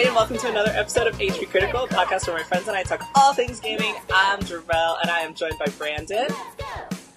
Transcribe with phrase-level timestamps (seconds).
[0.00, 2.74] everybody, and welcome to another episode of HP Critical, a podcast where my friends and
[2.76, 3.94] I talk all things gaming.
[4.10, 6.26] I'm Jarrell, and I am joined by Brandon,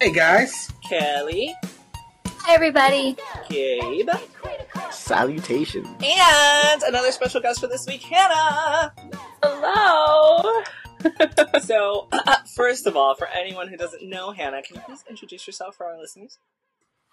[0.00, 0.70] Hey guys.
[0.86, 1.54] Kelly,
[2.26, 3.16] Hi, everybody.
[3.48, 4.10] Gabe,
[4.90, 5.86] Salutation.
[6.04, 8.92] and another special guest for this week, Hannah.
[9.42, 10.62] Hello.
[11.62, 12.08] So,
[12.54, 15.86] first of all, for anyone who doesn't know Hannah, can you please introduce yourself for
[15.86, 16.38] our listeners?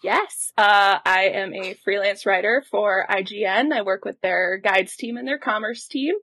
[0.03, 3.71] Yes, uh, I am a freelance writer for IGN.
[3.71, 6.15] I work with their guides team and their commerce team,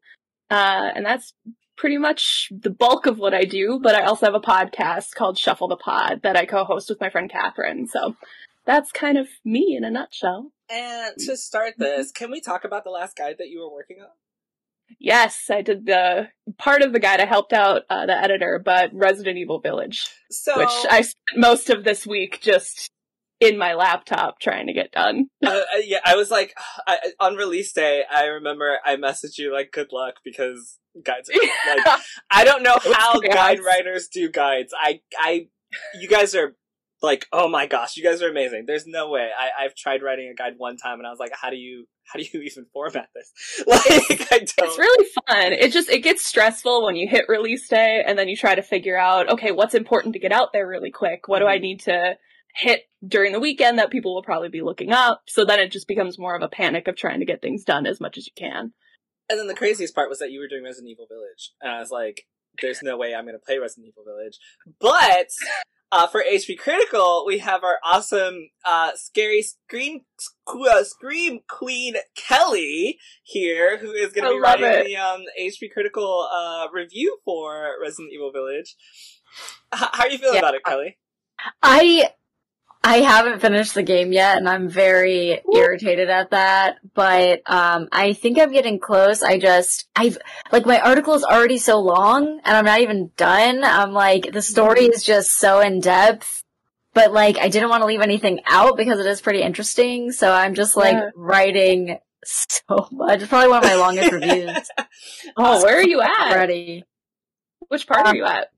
[0.51, 1.33] uh, and that's
[1.77, 3.79] pretty much the bulk of what I do.
[3.81, 7.09] But I also have a podcast called Shuffle the Pod that I co-host with my
[7.09, 7.87] friend Catherine.
[7.87, 8.17] So
[8.67, 10.53] that's kind of me in a nutshell.
[10.69, 13.99] And to start this, can we talk about the last guide that you were working
[14.03, 14.11] on?
[14.99, 17.21] Yes, I did the part of the guide.
[17.21, 21.71] I helped out uh, the editor, but Resident Evil Village, So, which I spent most
[21.71, 22.91] of this week just
[23.41, 25.29] in my laptop trying to get done.
[25.47, 26.55] uh, yeah, I was like,
[26.87, 31.31] I, on release day, I remember I messaged you like, "Good luck," because guides.
[31.31, 31.35] Are,
[31.77, 32.01] like,
[32.31, 33.35] I don't know how chaos.
[33.35, 34.73] guide writers do guides.
[34.79, 35.49] I, I,
[35.95, 36.57] you guys are
[37.01, 38.65] like, oh my gosh, you guys are amazing.
[38.67, 39.31] There's no way.
[39.37, 41.87] I, I've tried writing a guide one time, and I was like, how do you,
[42.05, 43.33] how do you even format this?
[43.67, 44.53] Like, I don't.
[44.59, 45.53] It's really fun.
[45.53, 48.63] It just it gets stressful when you hit release day and then you try to
[48.63, 51.29] figure out, okay, what's important to get out there really quick?
[51.29, 52.17] What do I need to
[52.59, 55.23] hit during the weekend that people will probably be looking up?
[55.29, 57.87] So then it just becomes more of a panic of trying to get things done
[57.87, 58.73] as much as you can.
[59.31, 61.81] And then the craziest part was that you were doing Resident Evil Village, and I
[61.81, 62.23] was like,
[62.63, 64.39] "There's no way I'm going to play Resident Evil Village."
[64.81, 65.29] But
[65.93, 70.01] uh, for HP Critical, we have our awesome, uh, scary scream
[70.47, 74.85] uh, scream queen Kelly here, who is going to be writing it.
[74.87, 78.77] the um, HP Critical uh, review for Resident Evil Village.
[79.75, 80.41] H- how are you feeling Yeah.
[80.41, 80.99] about it, Kelly?
[81.63, 82.11] I
[82.89, 86.79] I haven't finished the game yet, and I'm very irritated at that.
[86.95, 89.23] But um, I think I'm getting close.
[89.23, 90.17] I just I've
[90.53, 93.63] like my article is already so long, and I'm not even done.
[93.63, 96.43] I'm like the story is just so in depth.
[96.95, 100.11] But like I didn't want to leave anything out because it is pretty interesting.
[100.11, 101.11] So I'm just like Yeah.
[101.15, 103.21] writing so much.
[103.21, 104.57] It's probably one of my longest reviews
[105.37, 106.33] Oh, where are you at?
[106.33, 106.85] already.
[107.69, 108.49] Which part are Um, you at?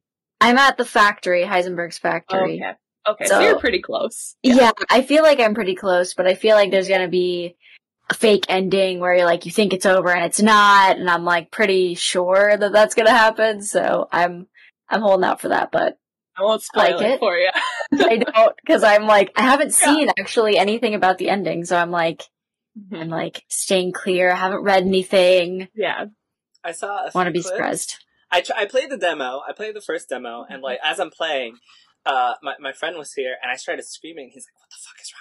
[0.40, 2.62] I'm at the factory, Heisenberg's factory.
[2.62, 2.76] okay.
[3.10, 4.36] Okay, so, So- you're pretty close.
[4.42, 4.72] Yeah.
[4.90, 7.56] I feel like I'm pretty close, but I feel like there's gonna be
[8.08, 11.24] a fake ending where you're like, you think it's over and it's not, and I'm
[11.24, 14.46] like pretty sure that that's gonna happen, so I'm,
[14.88, 15.98] I'm holding out for that, but
[16.36, 17.18] I won't spoil Like it, it?
[17.18, 17.50] for you.
[17.92, 21.90] I don't, cause I'm like, I haven't seen actually anything about the ending, so I'm
[21.90, 22.24] like,
[22.78, 22.94] mm-hmm.
[22.94, 26.06] I'm like staying clear, I haven't read anything, yeah.
[26.62, 27.06] I saw.
[27.06, 27.96] A wanna be surprised.
[28.30, 29.40] I tr- I played the demo.
[29.46, 30.64] I played the first demo, and mm-hmm.
[30.64, 31.56] like as I'm playing,
[32.06, 34.30] uh, my my friend was here, and I started screaming.
[34.32, 35.19] He's like, "What the fuck is wrong with you?"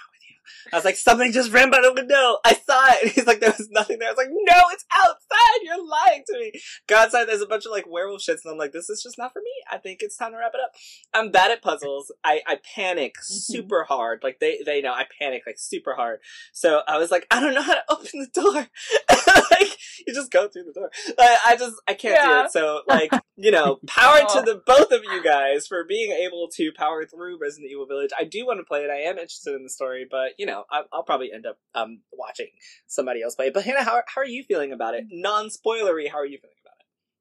[0.72, 2.38] I was like, "Something just ran by the window.
[2.44, 4.84] I saw it." And he's like, "There was nothing there." I was like, "No, it's
[4.94, 5.60] outside.
[5.62, 6.52] You're lying to me."
[6.86, 7.24] Go outside.
[7.24, 9.40] There's a bunch of like werewolf shits, and I'm like, "This is just not for
[9.40, 9.50] me.
[9.70, 10.72] I think it's time to wrap it up."
[11.14, 12.12] I'm bad at puzzles.
[12.24, 13.34] I I panic mm-hmm.
[13.34, 14.20] super hard.
[14.22, 16.20] Like they they know I panic like super hard.
[16.52, 18.54] So I was like, I don't know how to open the door.
[19.50, 19.76] like
[20.06, 20.90] you just go through the door.
[21.18, 22.52] I, I just I can't do it.
[22.52, 24.42] So like you know, power to Oh.
[24.42, 28.10] the both of you guys for being able to power through Resident Evil Village.
[28.18, 28.90] I do want to play it.
[28.90, 32.00] I am interested in the story, but you know, I, I'll probably end up um
[32.12, 32.48] watching
[32.86, 33.54] somebody else play it.
[33.54, 35.04] But Hannah, how how are you feeling about it?
[35.10, 36.10] Non spoilery.
[36.10, 36.80] How are you feeling about it?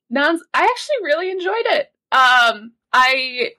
[0.09, 1.91] Nons, I actually really enjoyed it.
[2.11, 3.51] Um, I,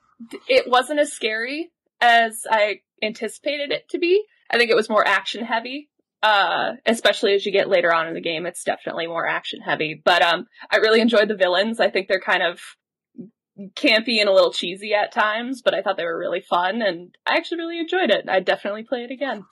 [0.49, 1.71] it wasn't as scary
[2.01, 4.25] as I anticipated it to be.
[4.51, 5.89] I think it was more action heavy.
[6.23, 10.03] Uh, especially as you get later on in the game, it's definitely more action heavy.
[10.05, 11.81] But, um, I really enjoyed the villains.
[11.81, 12.61] I think they're kind of
[13.75, 17.15] campy and a little cheesy at times, but I thought they were really fun and
[17.27, 18.29] I actually really enjoyed it.
[18.29, 19.45] I'd definitely play it again.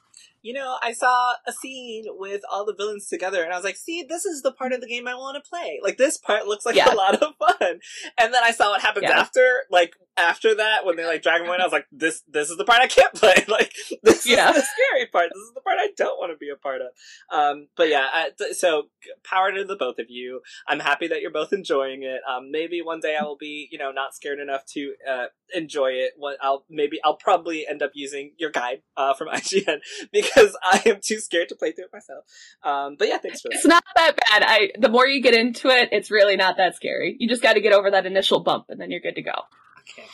[0.48, 3.76] You know, I saw a scene with all the villains together, and I was like,
[3.76, 5.78] "See, this is the part of the game I want to play.
[5.82, 6.90] Like, this part looks like Yeah.
[6.90, 7.80] a lot of fun."
[8.16, 9.20] And then I saw what happens Yeah.
[9.20, 9.64] after.
[9.70, 12.56] Like after that, when they like drag him away, I was like, "This, this is
[12.56, 13.34] the part I can't play.
[13.48, 13.72] Like,
[14.02, 14.48] this Yeah.
[14.50, 15.28] is the scary part.
[15.34, 16.88] This is the part I don't want to be a part of."
[17.30, 18.84] Um, but yeah, uh, th- so
[19.24, 20.40] power to the both of you.
[20.66, 22.20] I'm happy that you're both enjoying it.
[22.26, 25.90] Um, maybe one day I will be, you know, not scared enough to uh, enjoy
[25.92, 26.12] it.
[26.16, 29.80] What I'll maybe I'll probably end up using your guide uh, from IGN
[30.12, 32.24] because I am too scared to play through it myself.
[32.62, 33.56] Um, but yeah, thanks for that.
[33.56, 34.42] It's not that bad.
[34.46, 37.16] I, the more you get into it, it's really not that scary.
[37.18, 39.32] You just gotta get over that initial bump and then you're good to go.
[39.80, 40.06] Okay.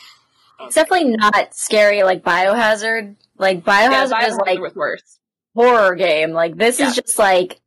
[0.61, 3.15] It's definitely not scary like Biohazard.
[3.37, 5.19] Like Yeah, Biohazard is like was worse.
[5.53, 6.31] horror game.
[6.31, 6.87] Like this Yeah.
[6.89, 7.59] is just like,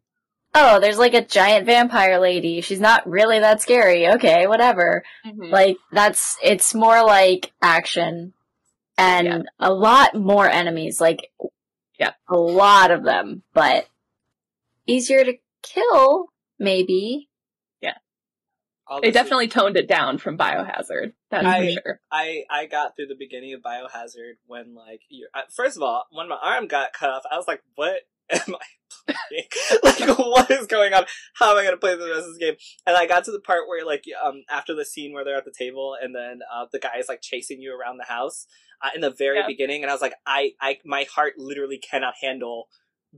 [0.55, 2.63] oh, there's like a giant vampire lady.
[2.63, 4.09] She's not really that scary.
[4.09, 5.05] Okay, whatever.
[5.27, 5.51] Mhm.
[5.51, 8.33] Like that's it's more like action
[8.97, 9.39] and Yeah.
[9.61, 10.99] a lot more enemies.
[11.01, 11.31] Like
[11.99, 12.12] Yeah.
[12.29, 13.89] a lot of them, but
[14.87, 16.29] easier to kill.
[16.59, 17.29] maybe.
[18.91, 21.12] All They definitely toned it down from Biohazard.
[21.31, 22.00] That's I- for sure.
[22.11, 26.27] I I got through the beginning of Biohazard when like you first of all when
[26.29, 28.00] my arm got cut off I was like what
[28.31, 31.05] am I playing like what is going on
[31.35, 32.55] how am I gonna play the rest of this game
[32.87, 35.45] and I got to the part where like um after the scene where they're at
[35.47, 38.47] the table and then uh, the guy is like chasing you around the house
[38.83, 39.47] uh, in the very Yeah.
[39.47, 42.69] beginning and I was like I I my heart literally cannot handle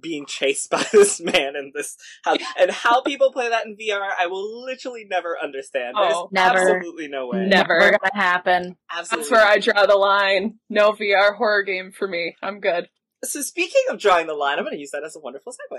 [0.01, 4.09] being chased by this man in this house and how people play that in VR
[4.19, 6.57] I will literally never understand there's Oh, never.
[6.57, 7.79] absolutely no way Never.
[7.81, 8.77] Never gonna happen.
[8.93, 10.61] absolutely That's where I draw the line.
[10.69, 12.37] No VR horror game for me.
[12.41, 12.89] I'm good.
[13.23, 15.79] So speaking of drawing the line, I'm going to use that as a wonderful segue.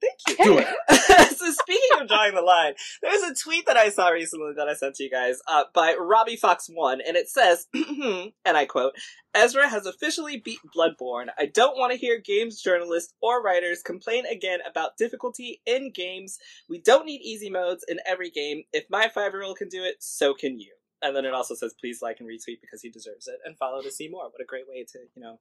[0.00, 0.44] Thank you.
[0.44, 0.68] Do it.
[1.36, 4.74] so speaking of drawing the line, there's a tweet that I saw recently that I
[4.74, 8.94] sent to you guys uh, by Robbie Fox One, and it says, and I quote:
[9.34, 11.28] "Ezra has officially beat Bloodborne.
[11.38, 16.38] I don't want to hear games journalists or writers complain again about difficulty in games.
[16.68, 18.64] We don't need easy modes in every game.
[18.74, 22.00] If my five-year-old can do it, so can you." And then it also says, "Please
[22.02, 24.68] like and retweet because he deserves it, and follow to see more." What a great
[24.68, 25.40] way to, you know,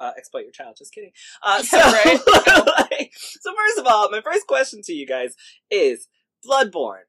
[0.00, 0.76] uh, exploit your child.
[0.78, 1.12] Just kidding.
[1.42, 2.18] Uh, so, right.
[2.90, 5.34] like, so first of all, my first question to you guys
[5.70, 6.08] is
[6.44, 7.04] Bloodborne,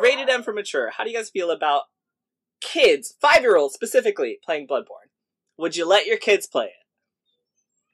[0.00, 0.90] rated M for mature.
[0.90, 1.82] How do you guys feel about
[2.60, 5.10] kids, five year olds specifically, playing Bloodborne?
[5.58, 6.72] Would you let your kids play it?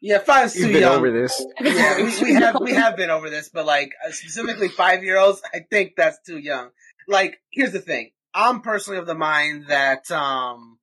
[0.00, 0.97] Yeah, five's too You've been young.
[0.97, 1.44] over this.
[1.61, 5.19] yeah, we, we have we have been over this, but like uh, specifically five year
[5.19, 6.70] olds, I think that's too young.
[7.09, 10.78] Like, here's the thing: I'm personally of the mind that um,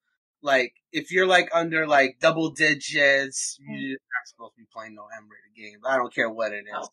[0.45, 5.03] like if you're like under like double digits, you're not supposed to be playing no
[5.17, 5.83] M rated games.
[5.87, 6.71] I don't care what it is.
[6.71, 6.87] No.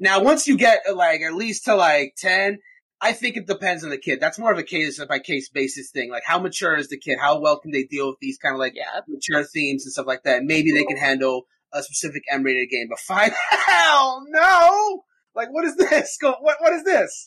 [0.00, 2.58] Now, once you get like at least to like ten.
[3.00, 4.18] I think it depends on the kid.
[4.18, 6.10] That's more of a case by case basis thing.
[6.10, 7.18] Like, how mature is the kid?
[7.20, 9.00] How well can they deal with these kind of like Yeah.
[9.06, 10.42] mature themes and stuff like that.
[10.42, 13.34] Maybe they can handle a specific M-rated game, but five,
[13.66, 15.02] hell no!
[15.34, 16.16] Like, what is this?
[16.18, 17.26] Go, what, what is this?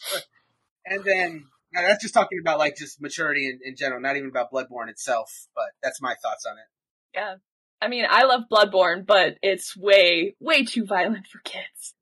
[0.85, 4.29] And then now that's just talking about like just maturity in, in general, not even
[4.29, 5.47] about Bloodborne itself.
[5.55, 6.65] But that's my thoughts on it.
[7.17, 7.35] Yeah.
[7.81, 11.93] I mean, I love Bloodborne, but it's way, way too violent for kids.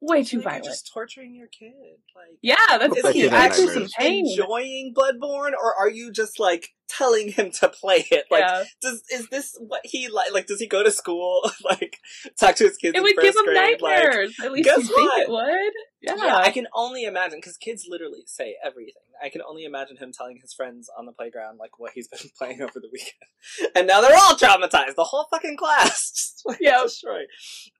[0.00, 0.64] Way too Like, you're violent.
[0.64, 1.72] just torturing your kid.
[2.16, 3.94] Like, Yeah, that's is Like he actually nightmares.
[3.98, 4.26] pain.
[4.26, 8.24] enjoying Bloodborne, or are you just like telling him to play it?
[8.30, 8.64] Like, yeah.
[8.80, 10.32] does is this what he like?
[10.32, 11.50] Like, does he go to school?
[11.64, 11.98] like,
[12.38, 12.96] talk to his kids?
[12.96, 13.80] It would give them grade?
[13.80, 14.36] Like, nightmares.
[14.42, 15.22] At least guess what?
[15.22, 15.72] it would.
[16.00, 16.14] Yeah.
[16.16, 19.02] Yeah, I can only imagine because kids literally say everything.
[19.22, 22.30] I can only imagine him telling his friends on the playground like what he's been
[22.38, 24.94] playing over the weekend, and now they're all traumatized.
[24.94, 26.82] The whole fucking class just like, Yep.
[26.84, 27.26] destroyed.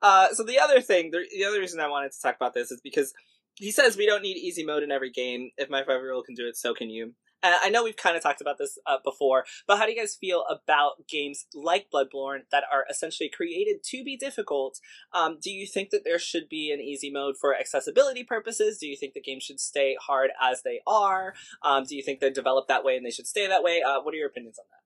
[0.03, 2.71] Uh, so the other thing, the, the other reason I wanted to talk about this
[2.71, 3.13] is because
[3.55, 5.51] he says we don't need easy mode in every game.
[5.57, 7.15] If my five year old can do it, so can you.
[7.43, 9.99] And I know we've kind of talked about this uh, before, but how do you
[9.99, 14.81] guys feel about games like Bloodborne that are essentially created to be difficult
[15.13, 18.79] um, do you think that there should be an easy mode for accessibility purposes?
[18.79, 21.35] Do you think the game should stay hard as they are?
[21.63, 23.83] Um, do you think they're developed that way and they should stay that way?
[23.83, 24.79] Uh, what are your opinions on that?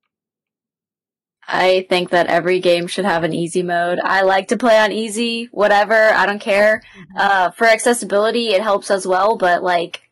[1.44, 3.99] I think that every game should have an easy mode.
[4.02, 6.82] I like to play on easy, whatever, I don't care.
[7.16, 10.02] Uh, for accessibility, it helps as well, but like,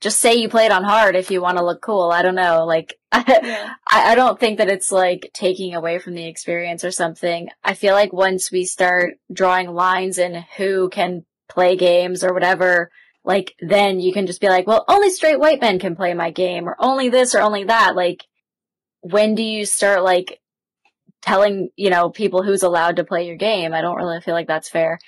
[0.00, 2.10] just say you played on hard if you want to look cool.
[2.10, 2.64] I don't know.
[2.64, 3.74] Like, Yeah.
[3.86, 7.48] I, I don't think that it's like taking away from the experience or something.
[7.64, 12.90] I feel like once we start drawing lines in who can play games or whatever,
[13.24, 16.30] like then you can just be like, well, only straight white men can play my
[16.30, 17.96] game or only this or only that.
[17.96, 18.24] Like,
[19.00, 20.40] when do you start like
[21.22, 23.72] telling, you know, people who's allowed to play your game?
[23.72, 24.98] I don't really feel like that's fair.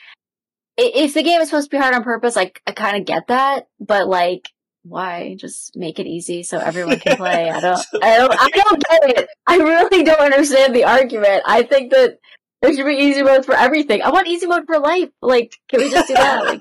[0.77, 3.27] If the game is supposed to be hard on purpose, like I kind of get
[3.29, 4.49] that, but like,
[4.83, 7.51] why just make it easy so everyone can play?
[7.51, 9.29] I don't, I don't, I don't get it.
[9.47, 11.43] I really don't understand the argument.
[11.47, 12.19] I think that
[12.63, 14.03] there should be easy mode for everything.
[14.03, 15.11] I want easy mode for life.
[15.23, 16.45] Like, can we just do that?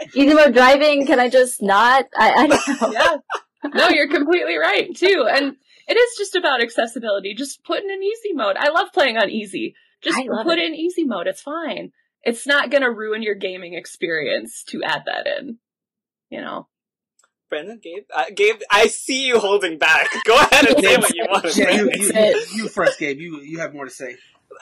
[0.00, 0.10] right.
[0.14, 1.06] easy mode driving?
[1.06, 2.06] Can I just not?
[2.16, 2.92] I, I don't know.
[2.92, 3.16] yeah.
[3.74, 5.26] No, you're completely right too.
[5.28, 7.34] And it is just about accessibility.
[7.34, 8.56] Just put in an easy mode.
[8.56, 9.74] I love playing on easy.
[10.02, 10.64] Just put it.
[10.64, 11.26] in easy mode.
[11.26, 11.90] It's fine.
[12.22, 15.58] It's not going to ruin your gaming experience to add that in.
[16.30, 16.68] You know.
[17.50, 20.08] Brandon, Gabe, uh, Gabe, I see you holding back.
[20.24, 21.76] Go ahead and say what you want to Yeah, say.
[21.76, 23.18] you, you, you, you first, Gabe.
[23.18, 24.16] You you have more to say.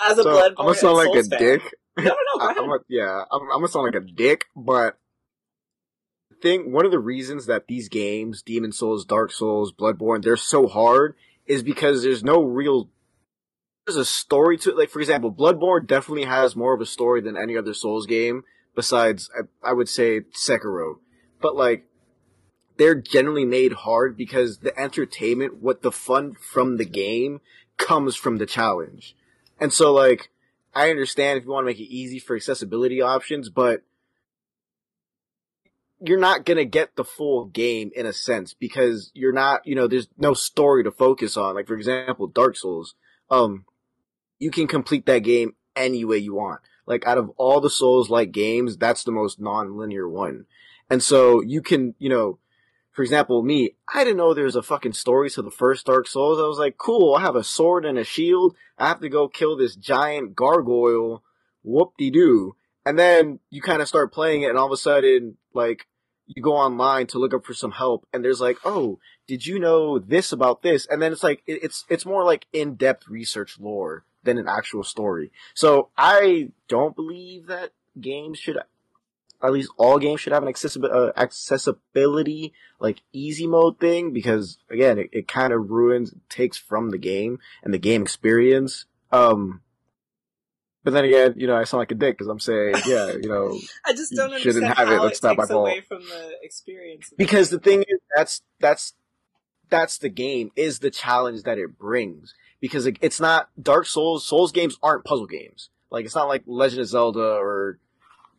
[0.05, 1.63] As a So, Bloodborne I'm gonna sound like a fan- dick.
[1.99, 2.45] No, no, no.
[2.47, 2.65] I, ahead.
[2.65, 4.99] am a, yeah, I'm, I'm gonna sound like a dick, but
[6.33, 10.37] I think one of the reasons that these games, Demon Souls, Dark Souls, Bloodborne, they're
[10.37, 11.15] so hard
[11.47, 12.89] is because there's no real
[13.87, 14.77] there's a story to it.
[14.77, 18.45] Like for example, Bloodborne definitely has more of a story than any other Souls game
[18.77, 20.97] besides I, I would say Sekiro.
[21.41, 21.85] But like
[22.79, 27.41] they're generally made hard because the entertainment, what the fun from the game
[27.77, 29.15] comes from the challenge.
[29.61, 30.31] And so like
[30.75, 33.83] I understand if you want to make it easy for accessibility options, but
[36.01, 39.89] you're not gonna get the full game in a sense because you're not, you know,
[39.89, 41.57] there's no story to focus on.
[41.57, 42.95] Like for example, Dark Souls,
[43.31, 43.65] um,
[44.39, 46.61] you can complete that game any way you want.
[46.87, 50.47] Like out of all the Souls like games, that's the most non-linear one.
[50.89, 52.39] And so you can, you know,
[52.99, 56.09] for example, me, I didn't know there was a fucking story to the first Dark
[56.09, 56.41] Souls.
[56.41, 58.57] I was like, cool, I have a sword and a shield.
[58.77, 61.23] I have to go kill this giant gargoyle.
[61.63, 62.57] Whoop de doo.
[62.85, 65.87] And then you kind of start playing it and all of a sudden, like,
[66.27, 69.61] you go online to look up for some help and there's like, oh, did you
[69.61, 70.85] know this about this?
[70.85, 74.83] And then it's like, it, it's, it's more like in-depth research lore than an actual
[74.83, 75.31] story.
[75.55, 78.59] So I don't believe that games should,
[79.43, 84.59] at least all games should have an accessibility, uh, accessibility, like easy mode thing because
[84.71, 88.87] again, it, it kind of ruins, takes from the game and the game experience.
[89.13, 89.63] Um,
[90.85, 93.29] but then again, you know, I sound like a dick because I'm saying, yeah, you
[93.29, 95.03] know, I just don't You shouldn't understand have it.
[95.03, 95.69] Let's it not takes my fault.
[95.69, 97.13] away from the experience.
[97.17, 98.95] because the thing is, that's that's
[99.71, 102.35] that's the game is the challenge that it brings.
[102.61, 104.27] Because it, it's not Dark Souls.
[104.27, 105.71] Souls games aren't puzzle games.
[105.91, 107.79] Like it's not like Legend of Zelda or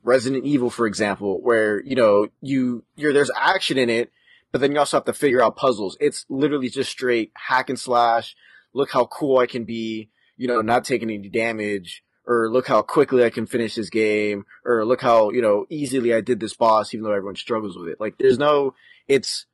[0.04, 4.12] Resident Evil, for example, where you know you you're there's action in it,
[4.52, 5.98] but then you also have to figure out puzzles.
[6.00, 8.36] It's literally just straight hack and slash.
[8.74, 10.10] Look how cool I can be.
[10.38, 12.04] You know, not taking any damage.
[12.26, 16.14] Or look how quickly I can finish this game, or look how, you know, easily
[16.14, 18.00] I did this boss, even though everyone struggles with it.
[18.00, 18.76] Like, there's no,
[19.08, 19.48] it's,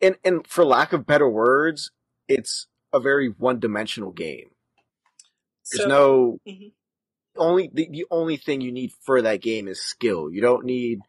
[0.00, 1.90] and, and for lack of better words,
[2.26, 4.52] it's a very one-dimensional game.
[5.70, 6.72] There's So- no, Mhm.
[7.36, 10.30] Only, the, the only thing you need for that game is skill.
[10.30, 11.00] You don't need,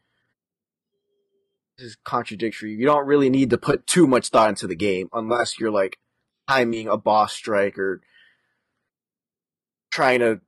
[1.77, 2.73] this is contradictory.
[2.73, 5.97] You don't really need to put too much thought into the game unless you're like
[6.47, 8.01] timing a boss strike or
[9.91, 10.41] trying to,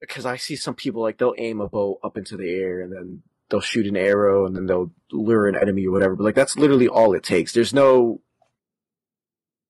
[0.00, 2.92] because I see some people like they'll aim a bow up into the air and
[2.92, 6.14] then they'll shoot an arrow and then they'll lure an enemy or whatever.
[6.14, 7.52] But like that's literally all it takes.
[7.52, 8.20] There's no,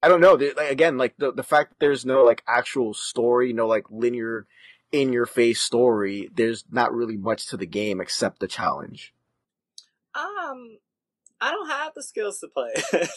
[0.02, 0.34] I don't know.
[0.34, 4.46] Like, again, like the the fact that there's no like actual story, no like linear,
[4.94, 6.30] in your face story.
[6.32, 9.12] There's not really much to the game except the challenge.
[10.14, 10.78] Um,
[11.40, 13.10] I don't have the skills to play it.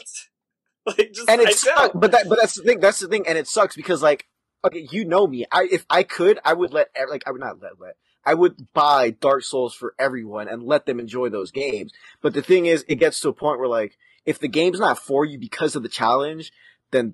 [0.88, 1.82] like, just and I it sucks.
[1.94, 2.02] don't.
[2.02, 2.80] But that, but that's the thing.
[2.80, 4.26] That's the thing, and it sucks because like,
[4.66, 5.46] okay, you know me.
[5.52, 7.96] I if I could, I would let like I would not let let.
[8.26, 11.94] I would buy Dark Souls for everyone and let them enjoy those games.
[12.22, 14.98] But the thing is, it gets to a point where like, if the game's not
[14.98, 16.52] for you because of the challenge,
[16.92, 17.14] then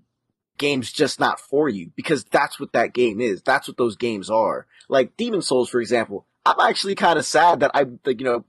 [0.57, 3.41] game's just not for you because that's what that game is.
[3.41, 4.67] That's what those games are.
[4.89, 6.25] Like Demon Souls, for example.
[6.45, 8.45] I'm actually kind of sad that I, like, you know,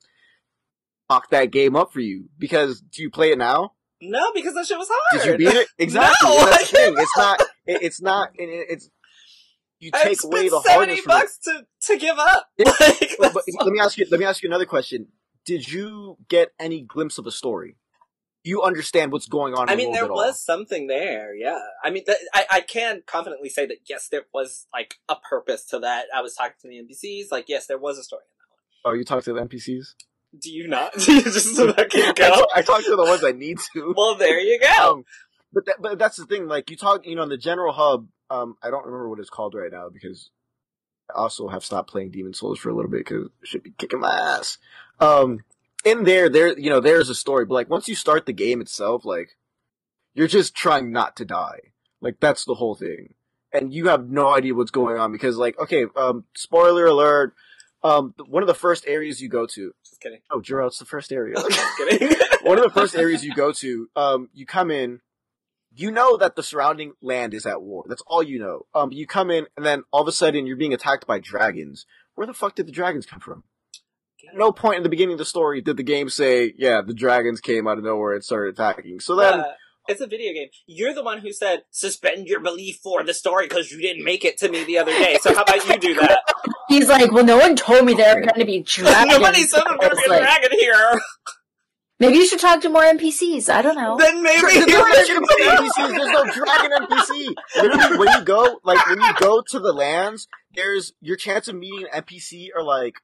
[1.09, 3.73] fucked that game up for you because do you play it now?
[4.01, 5.23] no, because that shit was hard.
[5.23, 5.69] Did you beat it?
[5.79, 6.29] Exactly.
[6.31, 6.95] No, that's the thing.
[6.99, 7.41] It's not.
[7.67, 8.29] It, it's not.
[8.35, 8.91] It, it- it's.
[9.81, 11.07] You take away the seventy hardness it.
[11.07, 12.49] bucks to to give up.
[12.59, 14.07] Yeah, Like, But, but let me ask you.
[14.11, 15.09] Let me ask you another question.
[15.45, 17.77] Did you get any glimpse of a story?
[18.45, 19.71] You understand what's going on?
[19.71, 20.17] I mean, there at all?
[20.17, 21.35] was something there.
[21.35, 25.17] Yeah, I mean, th- I I can confidently say that yes, there was like a
[25.17, 26.07] purpose to that.
[26.15, 27.33] I was talking to the NPCs.
[27.33, 28.23] Like, yes, there was a story.
[28.85, 29.95] Oh, you talked to the NPCs.
[30.39, 30.93] Do you not?
[30.99, 32.29] Do you just fucking I, go?
[32.29, 33.95] talk, I talk to the ones I need to.
[33.97, 34.93] Well, there you go.
[34.93, 35.05] Um,
[35.53, 36.47] but that, but that's the thing.
[36.47, 38.09] Like you talk, you know, in the general hub.
[38.31, 40.31] Um, I don't remember what it's called right now because
[41.15, 43.73] I also have stopped playing Demon Souls for a little bit because it should be
[43.79, 44.59] kicking my ass.
[44.99, 45.45] Um,
[45.85, 48.61] in there, there, you know, there's a story, but like once you start the game
[48.61, 49.37] itself, like
[50.15, 51.61] you're just trying not to die.
[52.01, 53.15] Like that's the whole thing,
[53.53, 57.35] and you have no idea what's going on because, like, okay, um, spoiler alert.
[57.83, 59.75] Um, one of the first areas you go to.
[59.85, 60.21] Just kidding.
[60.31, 61.37] Oh, Jiro, it's the first area.
[61.49, 62.17] Just kidding.
[62.43, 65.01] one of the first areas you go to, um, you come in,
[65.75, 67.85] you know that the surrounding land is at war.
[67.87, 68.67] That's all you know.
[68.75, 71.85] Um, you come in, and then all of a sudden you're being attacked by dragons.
[72.15, 73.45] Where the fuck did the dragons come from?
[74.31, 76.95] At no point in the beginning of the story did the game say, yeah, the
[76.95, 79.01] dragons came out of nowhere and started attacking.
[79.01, 79.45] So then, Uh,
[79.87, 80.49] it's a video game.
[80.67, 84.25] You're the one who said suspend your belief for the story because you didn't make
[84.25, 85.19] it to me the other day.
[85.21, 86.21] So how about you do that?
[86.69, 89.13] He's like, well, no one told me there were going to be dragons.
[89.13, 91.01] Nobody said there I was was a like, dragon here.
[92.01, 93.49] Maybe you should talk to more NPCs.
[93.49, 93.97] I don't know.
[93.97, 95.89] Then maybe There's no should dragon NPCs.
[95.97, 97.35] There's no dragon NPC.
[97.63, 101.55] Literally, when you go, like, when you go to the lands, there's your chance of
[101.57, 102.97] meeting an NPC are like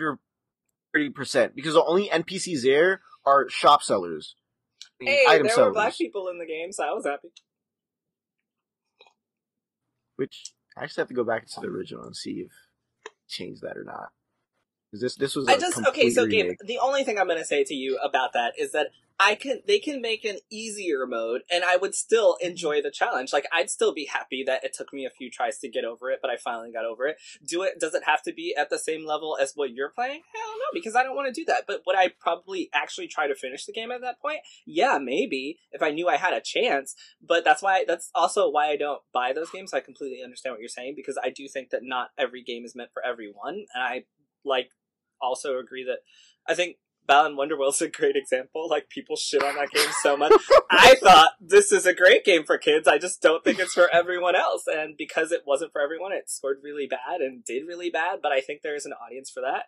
[0.00, 0.18] under
[0.94, 4.34] thirty percent because the only NPCs there are shop sellers,
[4.98, 5.68] Hey, item there sellers.
[5.68, 7.28] were black people in the game, so I was happy.
[10.16, 12.52] Which I actually have to go back to the original and see if
[13.28, 14.08] changed that or not.
[14.92, 16.10] This this was I just okay.
[16.10, 16.58] So, Gabe, remake.
[16.64, 18.88] the only thing I'm going to say to you about that is that
[19.20, 23.34] I can they can make an easier mode and I would still enjoy the challenge.
[23.34, 26.10] Like I'd still be happy that it took me a few tries to get over
[26.10, 27.18] it, but I finally got over it.
[27.46, 30.22] Do it does it have to be at the same level as what you're playing?
[30.34, 31.64] Hell no, because I don't want to do that.
[31.66, 34.38] But would I probably actually try to finish the game at that point?
[34.64, 36.94] Yeah, maybe if I knew I had a chance.
[37.22, 39.74] But that's why that's also why I don't buy those games.
[39.74, 42.74] I completely understand what you're saying because I do think that not every game is
[42.74, 43.66] meant for everyone.
[43.74, 44.04] And I
[44.44, 44.70] like
[45.20, 45.98] also agree that
[46.46, 48.68] I think Balan Wonderworld's a great example.
[48.68, 50.32] Like people shit on that game so much.
[50.70, 52.86] I thought this is a great game for kids.
[52.86, 54.64] I just don't think it's for everyone else.
[54.66, 58.20] And because it wasn't for everyone, it scored really bad and did really bad.
[58.22, 59.64] But I think there is an audience for that.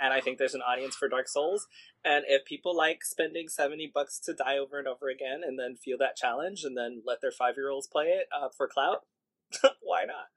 [0.00, 1.66] And I think there's an audience for Dark Souls.
[2.04, 5.76] And if people like spending 70 bucks to die over and over again and then
[5.76, 9.04] feel that challenge and then let their five year olds play it uh, for clout,
[9.82, 10.28] why not?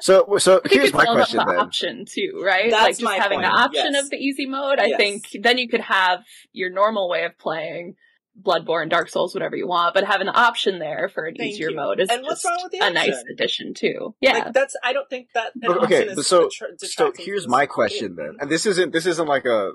[0.00, 1.58] So, so I think here's it's my all about question the then.
[1.60, 2.70] option too, right?
[2.70, 4.04] That's like just my having the option yes.
[4.04, 4.78] of the easy mode.
[4.78, 4.96] I Yes.
[4.96, 7.96] think then you could have your normal way of playing
[8.40, 11.70] Bloodborne, Dark Souls, whatever you want, but having the option there for an Thank easier
[11.70, 11.76] you.
[11.76, 14.14] mode is And what's just wrong with the a nice addition too.
[14.20, 14.34] Yeah.
[14.34, 18.08] Like that's I don't think that an Okay, is so detra- so here's my question
[18.08, 18.16] game.
[18.16, 19.72] then, and this isn't this isn't like a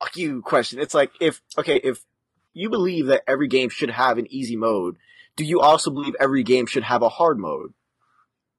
[0.00, 0.78] fuck you question.
[0.80, 2.00] It's like if okay if
[2.52, 4.96] you believe that every game should have an easy mode,
[5.36, 7.74] do you also believe every game should have a hard mode?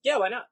[0.06, 0.46] Yeah, why not?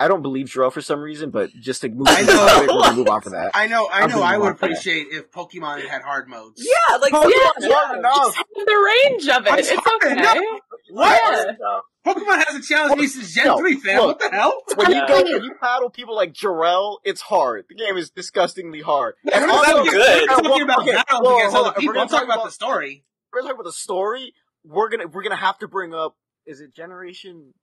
[0.00, 2.56] I don't believe Jarrell for some reason, but just to move, I know.
[2.60, 3.52] we're gonna move on from that.
[3.54, 4.22] I know, I I'm know.
[4.22, 4.66] I would about that.
[4.66, 6.60] appreciate if Pokemon had hard modes.
[6.66, 7.30] Yeah, like Pokemon's
[7.64, 8.14] yeah, hard enough.
[8.34, 9.52] just have the range of it.
[9.52, 10.14] I'm It's sorry, okay.
[10.20, 10.60] no.
[10.90, 11.46] What?
[11.48, 12.12] Yeah.
[12.12, 14.00] Pokemon hasn't challenged me since Gen No, 3, fam.
[14.00, 14.20] look.
[14.20, 14.62] What the hell?
[14.74, 15.06] When you Yeah.
[15.08, 17.64] go, when you battle people like Jarrell, it's hard.
[17.68, 19.14] The game is disgustingly hard.
[19.32, 20.28] I'm And also, talking- good.
[20.28, 21.70] I'm talking about Okay, battles whoa, against other on.
[21.70, 21.94] If we're people.
[21.94, 23.04] gonna I'm talking talk about about- the story.
[23.32, 24.34] we're talking about the story.
[24.64, 26.16] We're gonna we're gonna have to bring up.
[26.46, 27.54] Is it Generation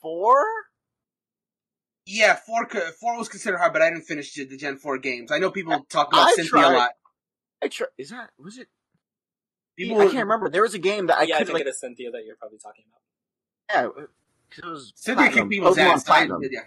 [0.00, 0.44] Four?
[2.04, 2.68] Yeah, four
[3.00, 5.30] four was considered hard, but I didn't finish the the Gen 4 games.
[5.30, 6.72] I know people talk about I Cynthia tried.
[6.74, 6.90] a lot.
[7.62, 8.66] I tr- is that was it?
[9.76, 10.50] People I can't remember.
[10.50, 11.66] There was a game that I yeah, I could think like.
[11.66, 13.94] it is Cynthia that you're probably talking about.
[13.96, 14.06] Yeah,
[14.50, 15.38] 'cause it was Cynthia Platinum.
[15.48, 16.04] kicked people's Pokemon ass.
[16.04, 16.42] so I- Platinum.
[16.50, 16.60] yeah.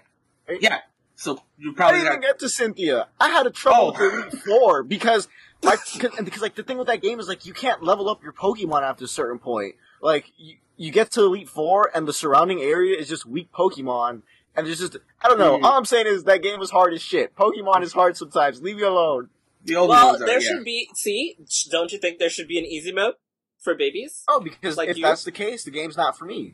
[0.48, 0.62] Right?
[0.62, 0.80] yeah.
[1.18, 3.08] So you I probably didn't even get to Cynthia.
[3.20, 4.06] I had a trouble Oh.
[4.06, 5.28] with Elite Four because
[5.64, 8.24] like cause, because like the thing with that game is like you can't level up
[8.24, 9.76] your Pokemon after a certain point.
[10.02, 14.22] Like you, you get to Elite Four and the surrounding area is just weak Pokemon.
[14.58, 15.58] And it's just, I don't know.
[15.60, 15.64] Mhm.
[15.64, 17.36] All I'm saying is that game is hard as shit.
[17.36, 18.62] Pokemon is hard sometimes.
[18.62, 19.30] Leave me alone.
[19.66, 20.48] the old Well, ones are, there yeah.
[20.48, 20.90] should be.
[20.94, 21.36] See,
[21.72, 23.16] don't you think there should be an easy mode
[23.60, 24.24] for babies?
[24.28, 25.04] Oh, because Like if you?
[25.04, 26.54] that's the case, the game's not for me.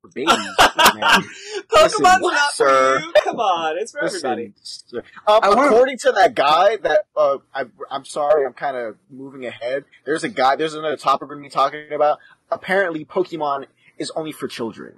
[0.00, 0.34] For babies,
[0.94, 1.22] man.
[1.70, 2.98] Pokemon's Listen, not sir.
[3.00, 3.12] for you.
[3.24, 4.52] Come on, it's for everybody.
[4.58, 5.02] Listen, sir.
[5.26, 9.84] Um, according to that guy, that uh, I, I'm sorry, I'm kind of moving ahead.
[10.04, 10.56] There's a guy.
[10.56, 12.18] There's another topic we're gonna be talking about.
[12.52, 13.66] Apparently, Pokemon
[13.98, 14.96] is only for children.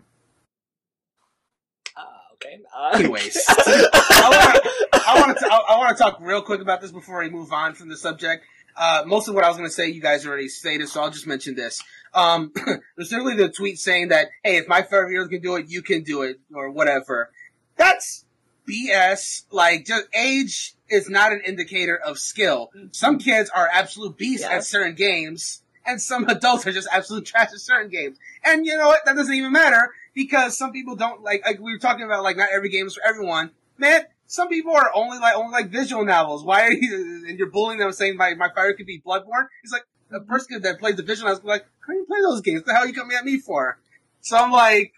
[1.97, 2.03] Uh,
[2.35, 2.59] okay.
[2.77, 3.37] Uh, Anyways.
[3.49, 7.75] I want to I want to talk real quick about this before we move on
[7.75, 8.45] from the subject.
[8.77, 11.11] Uh, most of what I was going to say, you guys already stated, so I'll
[11.11, 11.81] just mention this.
[12.13, 12.51] Um,
[12.97, 15.67] there's literally the tweet saying that, hey, if my five year old can do it,
[15.69, 17.31] you can do it, or whatever.
[17.77, 18.25] That's
[18.69, 19.45] BS.
[19.53, 22.71] Like, just age is not an indicator of skill.
[22.91, 24.57] Some kids are absolute beasts Yeah.
[24.57, 28.19] at certain games, and some adults are just absolute trash at certain games.
[28.45, 29.01] And you know what?
[29.05, 31.45] That doesn't even matter because some people don't like.
[31.45, 33.51] Like we were talking about, like not every game is for everyone.
[33.77, 36.45] Man, some people are only like only like visual novels.
[36.45, 37.25] Why are you?
[37.29, 39.49] And you're bullying them, saying my my fire could be Bloodborne.
[39.63, 40.29] It's like a mm-hmm.
[40.29, 42.61] person that plays the visual novels, like, how do you play those games?
[42.61, 43.79] What the hell are you coming at me for?
[44.21, 44.93] So I'm like,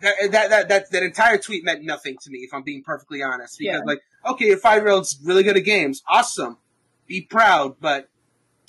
[0.00, 3.22] that that that that, that entire tweet meant nothing to me, if I'm being perfectly
[3.22, 3.58] honest.
[3.58, 3.84] Because Yeah.
[3.84, 6.58] like, okay, your five year old's really good at games, awesome,
[7.06, 8.08] be proud, but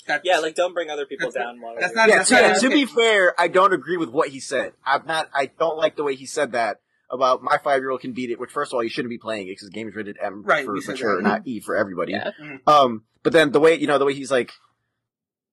[0.08, 1.62] that's yeah, like don't bring other people That's- down.
[1.62, 4.30] While that's not- Yeah, that's to, not- to be fair, I don't agree with what
[4.30, 4.74] he said.
[4.86, 5.30] I'm not.
[5.34, 8.30] I don't like the way he said that about my five year old can beat
[8.32, 8.40] it.
[8.40, 10.44] Which, first of all, you shouldn't be playing it because the game is rated M
[10.44, 11.22] Right, for mature, that.
[11.24, 12.14] not E for everybody.
[12.14, 12.32] Yeah.
[12.66, 14.52] Um, but then the way you know the way he's like,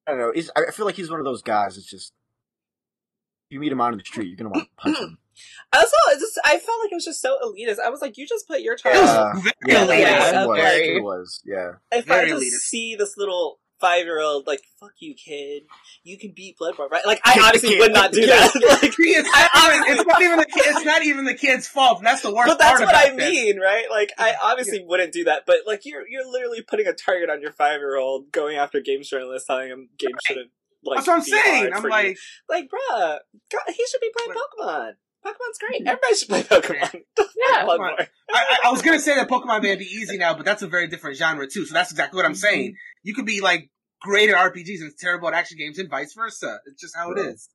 [0.07, 0.33] I don't know.
[0.35, 1.77] He's, I feel like he's one of those guys.
[1.77, 2.12] It's just
[3.51, 5.19] you meet him out in the street, you're gonna want to punch him.
[5.73, 7.81] Also, it's just, I felt like it was just so elitist.
[7.85, 9.35] I was like, you just put your It child.
[9.35, 10.57] was Uh, Yeah, yeah, it was.
[10.61, 11.43] very- It was.
[11.45, 11.71] Yeah.
[11.90, 12.69] if I very just elitist.
[12.69, 15.64] see this little five year old like, fuck you, kid,
[16.02, 17.04] you can beat Bloodborne, right?
[17.04, 18.54] Like, I obviously would not do that.
[18.82, 22.02] like, it's, I not even, it's not even the it's not even the kid's fault.
[22.02, 23.30] That's the worst but that's what I this.
[23.30, 23.87] mean, right?
[23.90, 27.40] Like, I obviously wouldn't do that, but like, you're you're literally putting a target on
[27.40, 30.50] your five year old, going after games journalists, telling him games shouldn't
[30.84, 30.98] like.
[30.98, 31.72] That's what I'm saying.
[31.72, 31.92] I'm for you.
[31.92, 33.18] like, like, bruh,
[33.50, 34.92] God, he should be playing Pokemon.
[35.24, 35.82] Pokemon's great.
[35.87, 37.02] Everybody should play Pokemon.
[37.46, 37.66] Yeah.
[37.66, 37.98] Bloodborne.
[38.00, 40.66] I, I, I was gonna say that Pokemon may be easy now, but that's a
[40.66, 41.66] very different genre too.
[41.66, 42.38] So that's exactly what I'm mm-hmm.
[42.38, 42.76] saying.
[43.02, 46.60] You could be like great at RPGs and terrible at action games, and vice versa.
[46.66, 47.50] It's just how it is.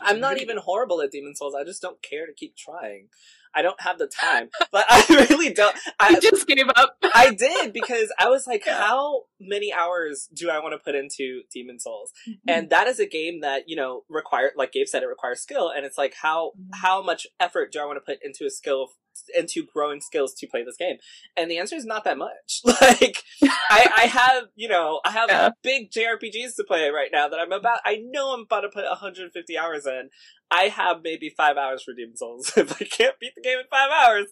[0.00, 1.54] I'm not even horrible at Demon Souls.
[1.58, 3.08] I just don't care to keep trying.
[3.54, 4.48] I don't have the time.
[4.70, 5.76] But I really don't.
[6.00, 6.96] I You just gave up.
[7.14, 8.78] I did because I was like, Yeah.
[8.78, 12.12] how many hours do I want to put into Demon Souls?
[12.28, 12.48] Mm-hmm.
[12.48, 15.70] And that is a game that you know require, like Gabe said, it requires skill,
[15.74, 16.76] and it's like how Mhm.
[16.80, 18.88] how much effort do I want to put into a skill
[19.36, 20.96] into growing skills to play this game?
[21.36, 22.62] And the answer is not that much.
[22.80, 23.22] Like
[23.70, 25.50] I, I have, you know, I have Yeah.
[25.62, 27.78] big JRPGs to play right now that I'm about.
[27.84, 30.10] I know I'm about to put 150 hours in.
[30.54, 32.52] I have maybe five hours for Demon Souls.
[32.56, 34.26] if I can't beat the game in five hours,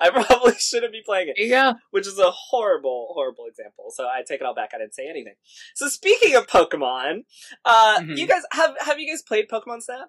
[0.00, 1.74] I probably shouldn't be playing it Yeah.
[1.92, 3.86] which is a horrible, horrible example.
[3.94, 4.70] So I take it all back.
[4.74, 5.34] I didn't say anything.
[5.74, 7.24] So speaking of Pokemon,
[7.64, 8.18] uh, Mhm.
[8.18, 10.08] you guys have have you guys played Pokemon Snap?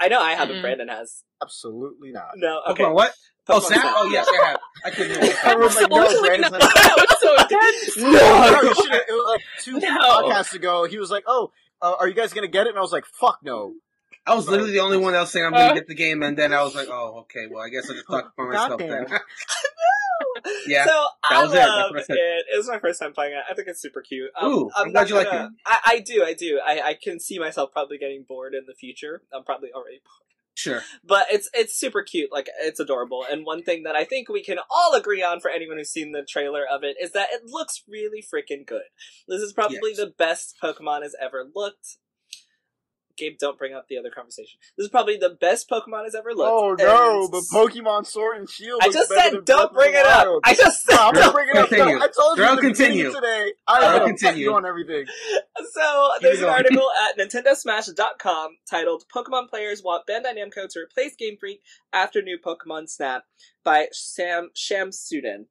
[0.00, 0.56] I know I haven't.
[0.56, 0.62] Mm-mm.
[0.62, 1.22] Brandon has.
[1.40, 2.30] Absolutely not.
[2.34, 2.60] No.
[2.70, 2.82] Okay.
[2.82, 3.12] Pokemon what?
[3.48, 3.94] Oh, Pokemon Snap?
[3.96, 4.60] Oh, yes, I have.
[4.84, 5.36] I couldn't hear you.
[5.44, 6.60] Everyone's like, no, Absolutely Brandon's not.
[6.62, 7.96] like, That was so intense.
[7.98, 9.98] no, you should've- it was like two No.
[10.00, 10.84] podcasts ago.
[10.86, 13.04] He was like, "Oh, uh, are you guys gonna get it?" And I was like,
[13.06, 13.74] "Fuck no."
[14.26, 16.22] I was literally the only one that was saying I'm going to get the game,
[16.22, 18.78] and then I was like, oh, okay, well, I guess I'll just talk for myself
[18.78, 19.06] then.
[20.66, 20.86] yeah.
[20.86, 21.58] So I that was it.
[21.58, 22.44] I it.
[22.54, 23.42] It was my first time playing it.
[23.50, 24.30] I think it's super cute.
[24.40, 25.50] Um, Ooh, I'm not glad you like it.
[25.66, 26.24] I, I do.
[26.24, 26.60] I do.
[26.64, 29.22] I, I can see myself probably getting bored in the future.
[29.32, 30.00] I'm probably already
[30.54, 30.82] Sure.
[31.02, 34.44] but it's it's super cute like it's adorable and one thing that i think we
[34.44, 37.40] can all agree on for anyone who's seen the trailer of it is that it
[37.46, 38.82] looks really freaking good
[39.26, 39.96] this is probably Yes.
[39.96, 41.96] the best pokemon has ever looked
[43.16, 46.30] gabe don't bring up the other conversation this is probably the best pokemon has ever
[46.34, 48.80] looked Oh no, and but Pokemon Sword and Shield.
[48.82, 51.54] i just said don't bring it up i just said No, I'm don't not bringing
[51.56, 51.68] it up.
[51.68, 51.98] Continue.
[51.98, 53.12] No, I told you Girl, in the beginning continue.
[53.12, 53.52] today.
[53.66, 54.52] I Girl, will continue.
[54.52, 55.04] on everything.
[55.72, 61.36] So there's an article at NintendoSmash.com titled "Pokemon Players Want Bandai Namco to Replace Game
[61.38, 61.60] Freak
[61.92, 63.24] After New Pokemon Snap"
[63.64, 65.46] by Sam Shamsuddin.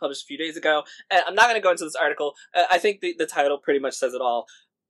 [0.00, 0.84] Published a few days ago.
[1.10, 2.34] And I'm not going to go into this article.
[2.54, 4.46] Uh, I think the, the title pretty much says it all.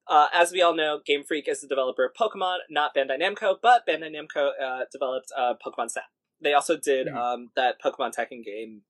[0.09, 3.57] Uh, as we all know, Game Freak is the developer of Pokemon, not Bandai Namco,
[3.63, 6.05] but Bandai Namco uh, developed uh, Pokemon Snap.
[6.41, 7.17] They also did Mhm.
[7.17, 8.83] um, that Pokemon Tekken game,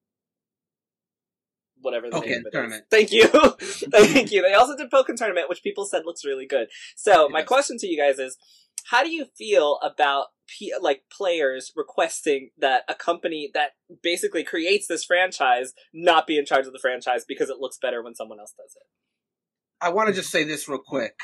[1.80, 2.52] whatever the Okay, name of it is.
[2.52, 2.84] tournament.
[2.90, 3.26] Thank you,
[3.90, 4.42] thank you.
[4.42, 6.68] They also did Pokkén Tournament, which people said looks really good.
[6.96, 8.36] So my question to you guys is,
[8.90, 14.86] how do you feel about P- like players requesting that a company that basically creates
[14.86, 18.38] this franchise not be in charge of the franchise because it looks better when someone
[18.40, 18.86] else does it?
[19.80, 21.14] I want to just say this real quick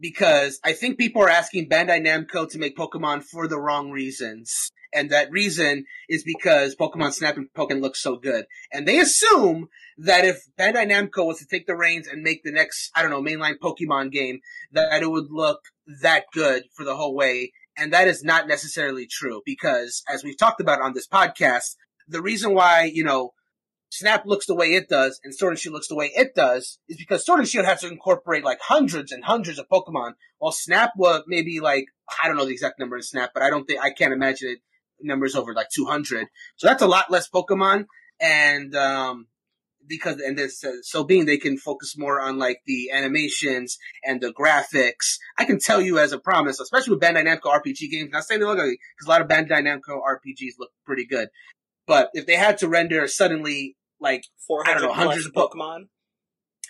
[0.00, 4.70] because I think people are asking Bandai Namco to make Pokemon for the wrong reasons.
[4.92, 8.46] And that reason is because Pokemon Snap and Pokemon look so good.
[8.72, 12.50] And they assume that if Bandai Namco was to take the reins and make the
[12.50, 14.40] next, I don't know, mainline Pokemon game,
[14.72, 15.60] that it would look
[16.00, 17.52] that good for the whole way.
[17.76, 21.76] And that is not necessarily true because as we've talked about on this podcast,
[22.08, 23.32] the reason why, you know,
[23.90, 26.78] Snap looks the way it does and Sword and Shield looks the way it does
[26.88, 30.52] is because Sword and Shield has to incorporate like hundreds and hundreds of Pokemon, while
[30.52, 31.86] Snap was maybe like
[32.22, 34.50] I don't know the exact number in Snap, but I don't think I can't imagine
[34.50, 34.58] it
[35.02, 36.28] numbers over like 200.
[36.56, 37.86] So that's a lot less Pokemon,
[38.20, 39.26] and um,
[39.86, 44.20] because and this uh, so being they can focus more on like the animations and
[44.20, 45.18] the graphics.
[45.38, 48.10] I can tell you as a promise, especially with Bandai Namco RPG games.
[48.12, 51.28] Not saying they look ugly because a lot of Bandai Namco RPGs look pretty good,
[51.86, 55.88] but if they had to render suddenly like Four I know, plus hundreds of Pokemon.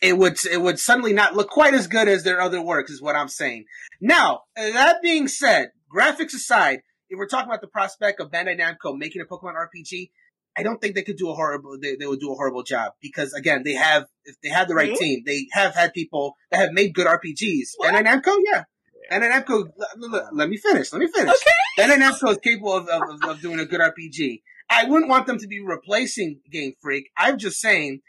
[0.02, 3.00] it would it would suddenly not look quite as good as their other works is
[3.02, 3.64] what I'm saying.
[4.00, 8.96] Now, that being said, graphics aside, if we're talking about the prospect of Bandai Namco
[8.96, 10.10] making a Pokemon RPG,
[10.56, 12.92] I don't think they could do a horrible they, they would do a horrible job
[13.00, 14.96] because again, they have if they had the right Mhm.
[14.98, 17.70] team, they have had people that have made good RPGs.
[17.80, 18.64] Bandai Namco, yeah.
[19.10, 20.92] Bandai Namco, l- l- let me finish.
[20.92, 21.30] Let me finish.
[21.30, 21.50] Okay.
[21.82, 24.42] Bandai Namco is capable of, of, of- of doing a good RPG.
[24.70, 27.10] I wouldn't want them to be replacing Game Freak.
[27.18, 28.00] I'm just saying,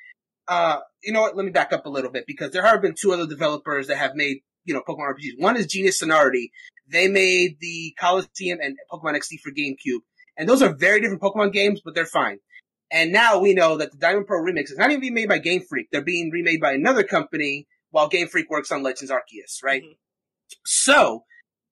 [0.47, 1.36] uh, you know what?
[1.36, 3.97] Let me back up a little bit because there have been two other developers that
[3.97, 5.39] have made, you know, Pokemon RPGs.
[5.39, 6.52] One is Genius Sonority.
[6.88, 10.02] They made the Colosseum and Pokemon XD for GameCube.
[10.38, 12.39] And those are very different Pokemon games, but they're fine.
[12.91, 15.39] And now we know that the Diamond Pearl remix is not even being made by
[15.39, 15.88] Game Freak.
[15.91, 19.82] They're being remade by another company while Game Freak works on Legends Arceus, right?
[19.82, 19.95] Mhm.
[20.65, 21.26] So,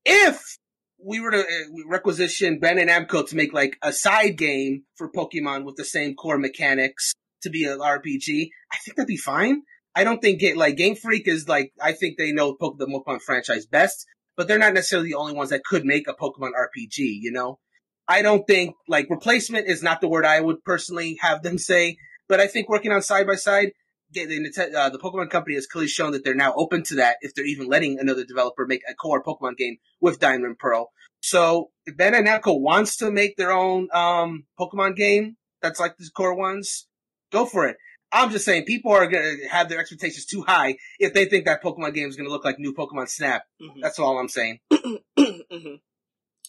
[0.05, 0.58] if
[1.03, 1.43] we were to uh,
[1.87, 6.37] requisition Bandai Namco to make like a side game for Pokemon with the same core
[6.37, 9.61] mechanics to be an RPG, I think that'd be fine.
[9.95, 13.21] I don't think it like Game Freak is like I think they know the Pokemon
[13.21, 14.05] franchise best,
[14.37, 16.97] but they're not necessarily the only ones that could make a Pokemon RPG.
[16.97, 17.59] You know,
[18.07, 21.97] I don't think like replacement is not the word I would personally have them say,
[22.27, 23.71] but I think working on side by side,
[24.11, 27.17] the the, uh, the Pokemon company has clearly shown that they're now open to that
[27.21, 30.91] if they're even letting another developer make a core Pokemon game with Diamond and Pearl.
[31.21, 36.09] So if Bandai Namco wants to make their own um, Pokemon game that's like these
[36.09, 36.87] core ones,
[37.31, 37.77] go for it.
[38.11, 41.61] I'm just saying people are gonna have their expectations too high if they think that
[41.61, 43.43] Pokemon game is gonna look like new Pokemon Snap.
[43.61, 43.81] Mhm.
[43.81, 44.59] That's all I'm saying.
[45.19, 45.79] Mhm.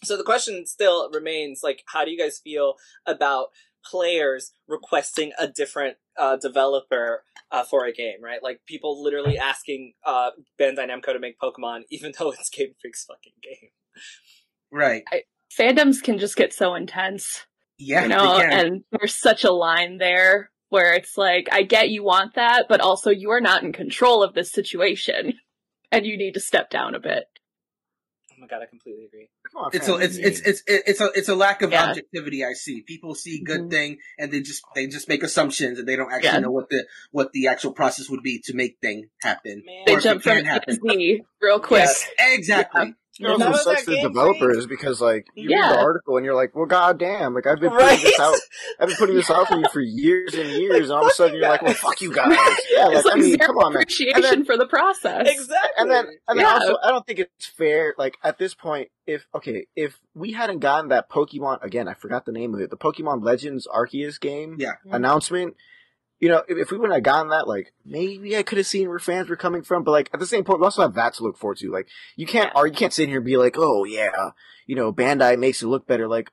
[0.02, 2.74] So the question still remains: like, how do you guys feel
[3.06, 3.48] about
[3.84, 8.22] players requesting a different uh, developer uh, for a game?
[8.22, 12.74] Right, like people literally asking uh, Bandai Namco to make Pokemon, even though it's Game
[12.80, 13.70] Freak's fucking game.
[14.72, 15.02] Right.
[15.58, 17.44] Fandoms can just get so intense,
[17.78, 18.02] Yeah.
[18.02, 22.04] you know, they and there's such a line there where it's like, I get you
[22.04, 25.34] want that, but also you are not in control of this situation,
[25.92, 27.24] and you need to step down a bit.
[28.30, 29.28] Oh my god, I completely agree.
[29.52, 31.88] Come on, It's a, it's what it's it's it's a it's a lack of Yeah.
[31.90, 32.44] objectivity.
[32.44, 33.70] I see people see good Mhm.
[33.70, 36.38] thing and they just they just make assumptions and they don't actually Yeah.
[36.40, 39.62] know what the what the actual process would be to make thing happen.
[39.66, 39.84] Man.
[39.86, 40.78] They jump from can A happen.
[40.80, 41.80] to Z real quick.
[41.80, 42.06] Yes.
[42.18, 42.94] Exactly.
[43.18, 46.16] It also None of sucks that the Game developers because like you read the article
[46.16, 47.98] and you're like, well, goddamn, like I've been Right?
[47.98, 48.34] putting this out,
[48.80, 51.14] I've been putting this out for you for years and years, and all of a
[51.14, 52.28] sudden you're like, well, fuck you guys.
[52.70, 53.82] Yeah, like it's like I mean, zero come on, man.
[53.82, 55.28] appreciation then- for the process.
[55.28, 55.70] Exactly.
[55.76, 56.52] And then, and then Yeah.
[56.54, 57.94] also, I don't think it's fair.
[57.98, 62.24] Like at this point, if okay, if we hadn't gotten that Pokemon again, I forgot
[62.26, 64.72] the name of it, the Pokemon Legends Arceus game Yeah.
[64.90, 65.56] announcement.
[66.18, 68.88] You know, if, if we wouldn't have gotten that, like maybe I could have seen
[68.88, 69.84] where fans were coming from.
[69.84, 71.70] But like at the same point, we also have that to look forward to.
[71.72, 74.30] Like you can't, or you can't sit here and be like, oh yeah,
[74.66, 76.06] you know, Bandai makes it look better.
[76.06, 76.30] Like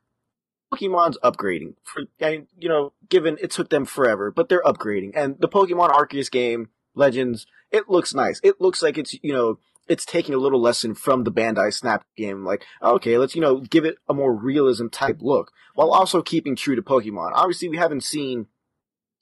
[0.74, 5.12] Pokemon's upgrading for, and you know, given it took them forever, but they're upgrading.
[5.15, 8.41] And the Pokemon Arceus game, Legends, it looks nice.
[8.43, 12.04] It looks like it's, you know, it's taking a little lesson from the Bandai Snap
[12.15, 12.43] game.
[12.45, 16.56] Like, okay, let's, you know, give it a more realism type look while also keeping
[16.56, 17.32] true to Pokemon.
[17.34, 18.47] Obviously, we haven't seen,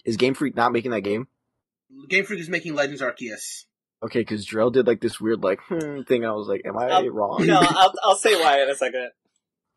[0.04, 1.28] is Game Freak not making that game?
[2.10, 3.65] Game Freak is making Legends Arceus.
[4.04, 6.78] Okay, because Jarrell did like this weird like hmm thing, and I was like, "Am
[6.78, 9.10] I Um, wrong?" no, I'll I'll say why in a second.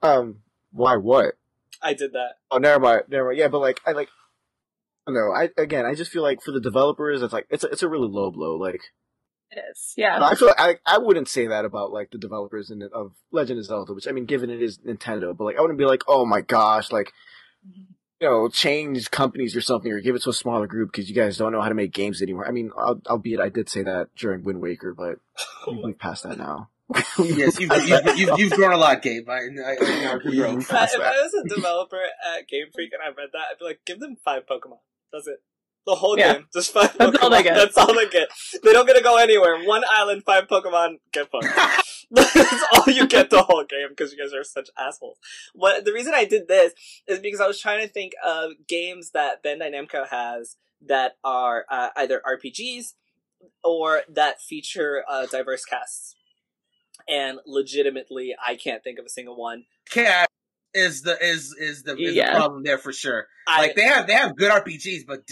[0.02, 0.40] Um,
[0.72, 0.96] why?
[0.96, 1.34] What?
[1.80, 2.32] I did that.
[2.50, 3.38] Oh, never mind, never mind.
[3.38, 4.08] Yeah, but like, I like,
[5.08, 7.82] no, I again, I just feel like for the developers, it's like it's a, it's
[7.82, 8.56] a really low blow.
[8.56, 8.80] Like,
[9.50, 10.18] It is, yeah.
[10.22, 13.58] I feel like I I wouldn't say that about like the developers in of Legend
[13.58, 16.02] of Zelda, which I mean, given it is Nintendo, but like, I wouldn't be like,
[16.08, 17.12] oh my gosh, like.
[18.20, 21.14] You know, change companies or something, or give it to a smaller group because you
[21.14, 22.48] guys don't know how to make games anymore.
[22.48, 25.20] I mean, al- albeit I did say that during Wind Waker, but
[25.68, 26.68] we've moved past that now.
[27.18, 29.28] Yes, you've, you've, you've, you've grown a lot, Gabe.
[29.28, 30.62] I, I, I know your growth.
[30.62, 32.00] If I, if I was a developer
[32.36, 34.78] at Game Freak and I read that, I'd be like, give them five Pokemon.
[35.12, 35.40] That's it.
[35.88, 36.34] The whole Yeah.
[36.34, 37.22] game, just five That's Pokemon.
[37.22, 37.54] all they get.
[37.62, 38.28] That's all they get.
[38.62, 39.64] They don't get to go anywhere.
[39.64, 41.46] One island, five Pokemon, get fucked.
[42.10, 45.16] That's all you get the whole game because you guys are such assholes.
[45.54, 46.74] What the reason I did this
[47.06, 51.64] is because I was trying to think of games that Bandai Namco has that are
[51.70, 52.92] uh, either RPGs
[53.64, 56.16] or that feature uh, diverse casts.
[57.08, 59.64] And legitimately, I can't think of a single one.
[59.90, 60.28] Cat
[60.74, 62.32] is the is is the, is Yeah.
[62.32, 63.26] the problem there for sure.
[63.46, 65.26] I, Like they have they have good RPGs, but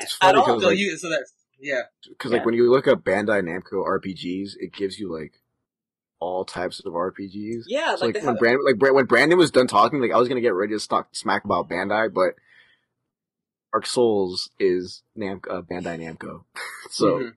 [0.00, 0.18] they don't have the first cat.
[0.18, 0.44] It's At funny all.
[0.46, 1.80] because So like, you so that's yeah.
[2.08, 5.40] Because like when you look up Bandai Namco RPGs, it gives you like
[6.20, 7.64] all types of RPGs.
[7.66, 10.16] yeah, So, like, like when have Brandon, like when Brandon was done talking, like I
[10.18, 12.34] was gonna get ready to talk smack about Bandai, but
[13.72, 16.44] Dark Souls is Nam- uh, Bandai Namco.
[16.90, 17.32] so, Mhm.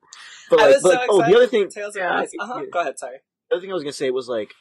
[0.50, 2.15] but I like, was but, so like, oh, the other thing, for Tales of Yeah.
[2.15, 2.32] Arise.
[2.39, 2.60] Uh-huh.
[2.63, 2.70] Yeah.
[2.72, 3.17] Go ahead, sorry.
[3.50, 4.54] the other thing I was gonna say was like,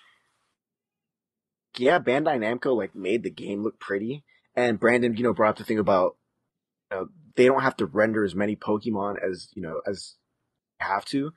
[1.77, 5.57] yeah, Bandai Namco like made the game look pretty, and Brandon, you know, brought up
[5.59, 6.17] the thing about,
[6.91, 10.17] you know, they don't have to render as many Pokemon as you know as
[10.81, 11.33] they have to,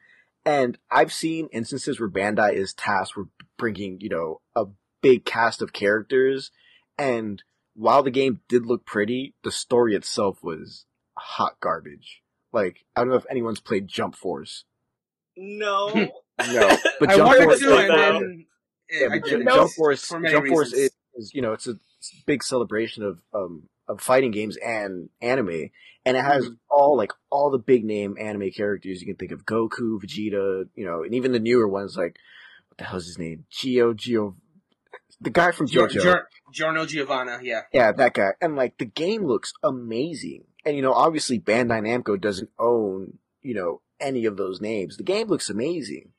[0.45, 4.65] and I've seen instances where Bandai is tasked with bringing, you know, a
[5.01, 6.51] big cast of characters,
[6.97, 7.43] and
[7.75, 10.85] while the game did look pretty, the story itself was
[11.17, 12.21] hot garbage.
[12.51, 14.65] Like I don't know if anyone's played Jump Force.
[15.37, 16.09] No.
[16.53, 18.45] No, but I Jump wanted Force to, like then
[18.89, 19.43] yeah, I but didn't.
[19.45, 22.25] Jump, Jump Force, for many Jump Force is, is, you know, it's a, it's a
[22.25, 25.71] big celebration of um of fighting games and anime,
[26.05, 26.57] and it has Mhm.
[26.69, 30.85] all like all the big name anime characters you can think of: Goku, Vegeta, you
[30.85, 32.15] know, and even the newer ones like
[32.69, 33.45] what the hell's his name?
[33.51, 34.35] Gio, Gio,
[35.19, 36.01] the guy from Gior- JoJo.
[36.01, 36.23] Gior-
[36.53, 37.61] Giorno Giovanna, yeah.
[37.73, 38.29] Yeah, that guy.
[38.41, 40.45] And like the game looks amazing.
[40.65, 44.97] And you know, obviously Bandai Namco doesn't own, you know, any of those names.
[44.97, 46.11] The game looks amazing.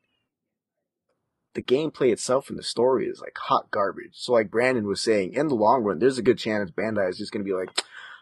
[1.55, 4.13] The gameplay itself and the story is like hot garbage.
[4.15, 7.19] So like Brandon was saying, in the long run, there's a good chance Bandai is
[7.19, 7.71] just gonna be like,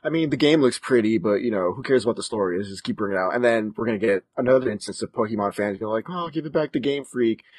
[0.02, 2.56] I mean, the game looks pretty, but you know, who cares about the story?
[2.56, 3.34] Let's just keep bringing it out.
[3.34, 6.52] And then we're gonna get another instance of Pokemon fans being like, oh, give it
[6.52, 7.42] back to Game Freak.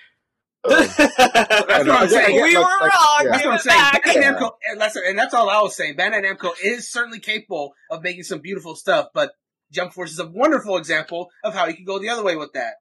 [0.66, 2.36] Uh, That's what I'm saying.
[2.42, 3.20] we like- were like- wrong.
[3.24, 3.32] yeah.
[3.32, 3.80] That's what I'm saying.
[3.80, 4.04] back.
[4.06, 4.34] Bandai Yeah.
[4.34, 5.96] Namco, and that's, and that's all I was saying.
[5.96, 9.32] Bandai Namco is certainly capable of making some beautiful stuff, but
[9.72, 12.52] Jump Force is a wonderful example of how you can go the other way with
[12.54, 12.74] that.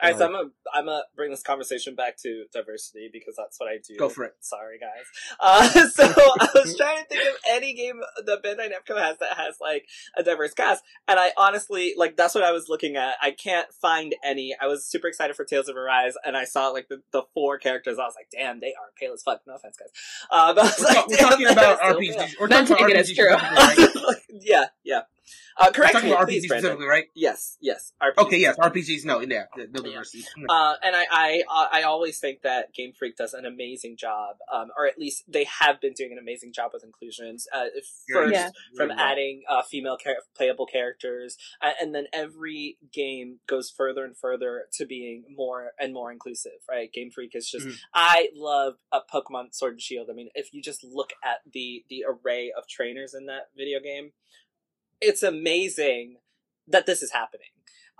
[0.00, 3.58] All right, so I'm gonna I'm gonna bring this conversation back to diversity because that's
[3.58, 3.96] what I do.
[3.96, 4.34] Go for it.
[4.40, 5.04] Sorry, guys.
[5.40, 9.36] Uh, so I was trying to think of any game that Bandai Namco has that
[9.36, 13.16] has like a diverse cast, and I honestly like that's what I was looking at.
[13.20, 14.54] I can't find any.
[14.60, 17.58] I was super excited for Tales of Arise, and I saw like the, the four
[17.58, 17.98] characters.
[17.98, 19.40] I was like, damn, they are pale as fuck.
[19.46, 19.88] No offense, guys.
[20.30, 22.34] Uh, but I was We're, like, ta- we're talking about RPGs.
[22.40, 23.34] We're Not talking about taking it RPGs as true.
[23.34, 24.16] right?
[24.30, 25.00] yeah, yeah.
[25.56, 26.62] Uh, correct talking me, about please, RPGs Brandon.
[26.70, 27.04] specifically, right?
[27.14, 27.92] Yes, yes.
[28.00, 28.18] RPG.
[28.26, 29.04] Okay, yes, RPGs.
[29.04, 30.24] No, yeah, no diversity.
[30.48, 34.68] Uh, and I, I, I always think that Game Freak does an amazing job, um,
[34.76, 37.46] or at least they have been doing an amazing job with inclusions.
[37.54, 37.64] Uh,
[38.12, 38.50] first, Yeah.
[38.76, 44.16] from adding uh, female char- playable characters, uh, and then every game goes further and
[44.16, 46.52] further to being more and more inclusive.
[46.68, 46.92] Right?
[46.92, 47.66] Game Freak is just.
[47.66, 47.76] Mhm.
[47.94, 50.08] I love a Pokemon Sword and Shield.
[50.10, 53.80] I mean, if you just look at the the array of trainers in that video
[53.80, 54.12] game,
[55.00, 56.16] it's amazing
[56.66, 57.48] that this is happening.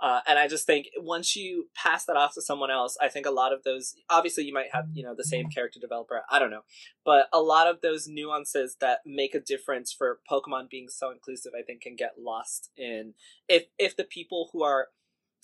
[0.01, 3.25] Uh, and I just think once you pass that off to someone else, I think
[3.25, 6.39] a lot of those, obviously you might have, you know, the same character developer, I
[6.39, 6.63] don't know,
[7.03, 11.51] but a lot of those nuances that make a difference for Pokemon being so inclusive,
[11.57, 13.13] I think can get lost in,
[13.49, 14.87] if, if the people who are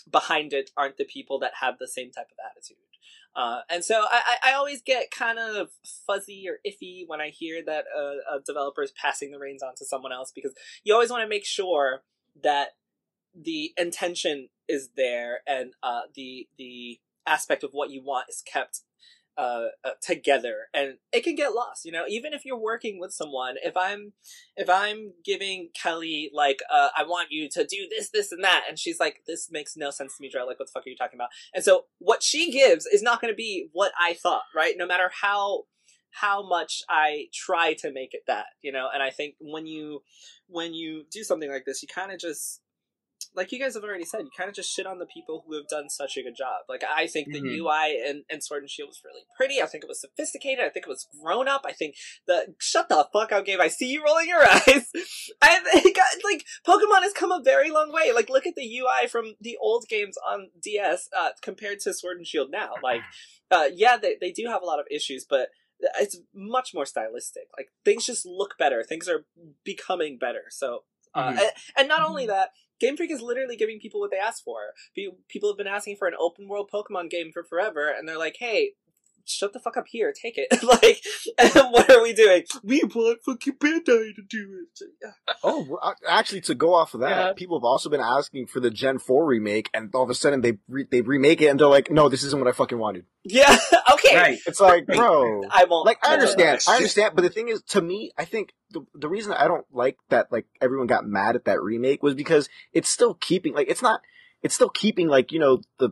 [0.09, 2.77] behind it aren't the people that have the same type of attitude.
[3.35, 5.69] Uh, and so I, I always get kind of
[6.07, 9.75] fuzzy or iffy when I hear that a, a developer is passing the reins on
[9.75, 10.53] to someone else because
[10.85, 12.03] you always want to make sure
[12.41, 12.69] that
[13.35, 18.81] the intention is there and uh, the the aspect of what you want is kept
[19.37, 22.05] uh, uh, together and it can get lost you know?
[22.07, 24.13] Even if you're working with someone if i'm
[24.55, 28.63] if i'm giving kelly like uh, i want you to do this this and that
[28.67, 30.41] and she's like this makes no sense to me Dre.
[30.41, 31.29] like what the fuck are you talking about?
[31.53, 34.75] And so what she gives is not going to be what i thought right?
[34.77, 35.63] No matter how
[36.11, 38.89] how much i try to make it that you know?
[38.93, 40.01] And i think when you
[40.47, 42.61] when you do something like this you kind of just
[43.35, 45.55] like you guys have already said, you kind of just shit on the people who
[45.55, 46.63] have done such a good job.
[46.69, 47.57] Like I think the Mhm.
[47.59, 49.61] UI and, and Sword and Shield was really pretty.
[49.61, 50.63] I think it was sophisticated.
[50.65, 51.61] I think it was grown up.
[51.65, 51.95] I think
[52.27, 53.61] the shut the fuck up game.
[53.61, 54.91] I see you rolling your eyes.
[55.41, 58.11] I think like Pokemon has come a very long way.
[58.13, 62.17] Like look at the UI from the old games on DS uh, compared to Sword
[62.17, 62.71] and Shield now.
[62.83, 63.01] Like
[63.51, 65.49] uh, yeah, they they do have a lot of issues, but
[65.99, 67.43] it's much more stylistic.
[67.57, 68.81] Like things just look better.
[68.83, 69.25] Things are
[69.63, 70.43] becoming better.
[70.49, 70.83] So
[71.13, 71.39] uh, Mhm.
[71.39, 74.73] and, and not only that, Game Freak is literally giving people what they asked for.
[75.27, 78.37] People have been asking for an open world Pokemon game for forever, and they're like,
[78.39, 78.73] "Hey,
[79.25, 81.01] shut the fuck up here, take it." like,
[81.37, 82.43] and what are we doing?
[82.63, 84.85] We want fucking Bandai to do it.
[85.43, 87.33] Oh, actually, to go off of that, Yeah.
[87.33, 90.41] people have also been asking for the Gen Four remake, and all of a sudden
[90.41, 93.05] they re- they remake it, and they're like, "No, this isn't what I fucking wanted."
[93.23, 93.57] Yeah.
[93.93, 94.15] Okay.
[94.17, 94.39] Right.
[94.45, 95.85] It's like, bro, I won't.
[95.85, 96.59] like I understand.
[96.67, 99.65] I understand, but the thing is, to me, I think the the reason I don't
[99.71, 103.67] like that, like everyone got mad at that remake, was because it's still keeping, like,
[103.69, 104.01] it's not,
[104.43, 105.91] it's still keeping, like, you know, the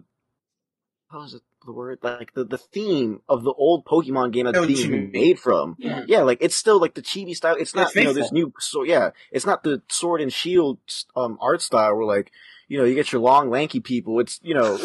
[1.09, 4.57] how is it the word, like the the theme of the old Pokemon game that's
[4.57, 5.11] Oh, being chibi.
[5.11, 5.75] made from.
[5.79, 6.03] Yeah.
[6.07, 7.55] Yeah, like it's still like the chibi style.
[7.59, 9.11] It's not It's you know this new so yeah.
[9.31, 10.79] It's not the sword and shield
[11.15, 12.31] um art style where like
[12.67, 14.19] you know you get your long lanky people.
[14.19, 14.77] It's you know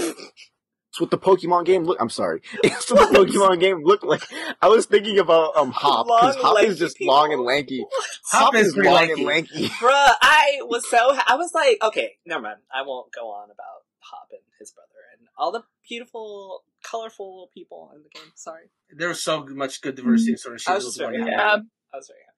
[0.91, 1.99] it's what the Pokemon game look.
[2.01, 4.23] I'm sorry, it's what the Pokemon game looked like.
[4.63, 7.15] I was thinking about um Hop because Long, Hop lanky is just people.
[7.15, 7.85] long and lanky.
[8.31, 9.13] Hop is is long lanky.
[9.13, 9.69] and lanky.
[9.81, 12.59] Bruh, I was so I was like, okay, never mind.
[12.75, 14.89] I won't go on about Hop and his brother
[15.19, 18.31] and all the beautiful, colorful little people in the game.
[18.35, 20.77] Sorry, There was so much good diversity in Sword and I Shield.
[20.77, 21.29] was just very one.
[21.29, 21.33] happy.
[21.37, 21.57] Yeah.
[21.93, 22.35] I was very happy.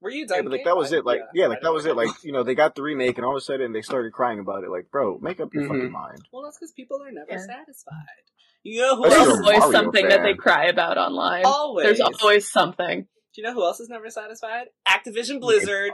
[0.00, 0.36] Were you done?
[0.38, 1.04] Yeah, but like that was it.
[1.04, 1.96] Like yeah, I like that was it.
[1.96, 4.38] Like you know they got the remake and all of a sudden they started crying
[4.38, 4.70] about it.
[4.70, 5.68] Like bro, make up your Mhm.
[5.68, 6.18] fucking mind.
[6.32, 7.38] Well, that's because people are never Yeah.
[7.38, 8.22] satisfied.
[8.62, 9.44] You know who That's There's you're a else?
[9.46, 10.10] always Mario something fan.
[10.10, 11.42] that they cry about online.
[11.46, 11.84] Always.
[11.84, 13.02] There's always something.
[13.34, 14.66] Do you know who else is never satisfied?
[14.86, 15.90] Activision Blizzard.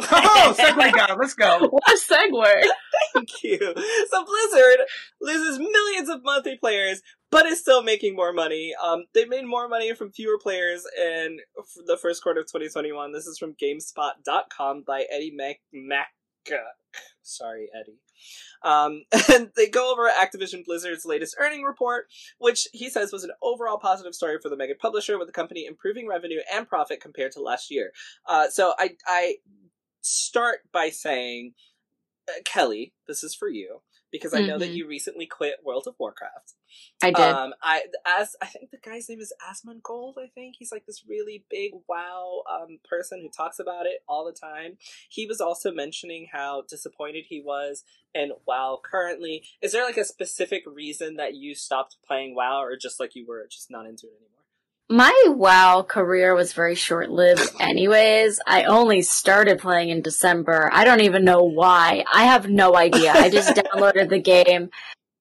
[0.00, 1.68] Oh, segue god, let's go.
[1.68, 2.62] What a segue.
[3.14, 3.58] Thank you.
[3.58, 4.86] So Blizzard
[5.20, 8.72] loses millions of monthly players, but is still making more money.
[8.82, 13.12] Um, they made more money from fewer players in f- the first quarter of 2021.
[13.12, 15.56] This is from GameSpot.com by Eddie Mac.
[15.72, 16.08] Mac-
[17.22, 17.98] Sorry, Eddie.
[18.62, 19.02] Um,
[19.32, 22.06] and they go over Activision Blizzard's latest earning report,
[22.38, 25.66] which he says was an overall positive story for the mega publisher, with the company
[25.66, 27.92] improving revenue and profit compared to last year.
[28.26, 29.36] Uh, so I, I
[30.04, 31.54] start by saying,
[32.28, 34.74] uh, Kelly, this is for you because I know that Mhm.
[34.76, 36.54] you recently quit World of Warcraft.
[37.02, 37.20] I did.
[37.34, 40.14] Um, I as I think the guy's name is Asmongold.
[40.18, 44.24] I think he's like this really big WoW um person who talks about it all
[44.24, 44.78] the time.
[45.08, 49.46] He was also mentioning how disappointed he was in WoW currently.
[49.60, 53.26] Is there like a specific reason that you stopped playing WoW, or just like you
[53.26, 54.43] were just not into it anymore?
[54.90, 58.38] My WoW career was very short lived, anyways.
[58.46, 60.68] I only started playing in December.
[60.72, 62.04] I don't even know why.
[62.12, 63.12] I have no idea.
[63.12, 64.70] I just downloaded the game.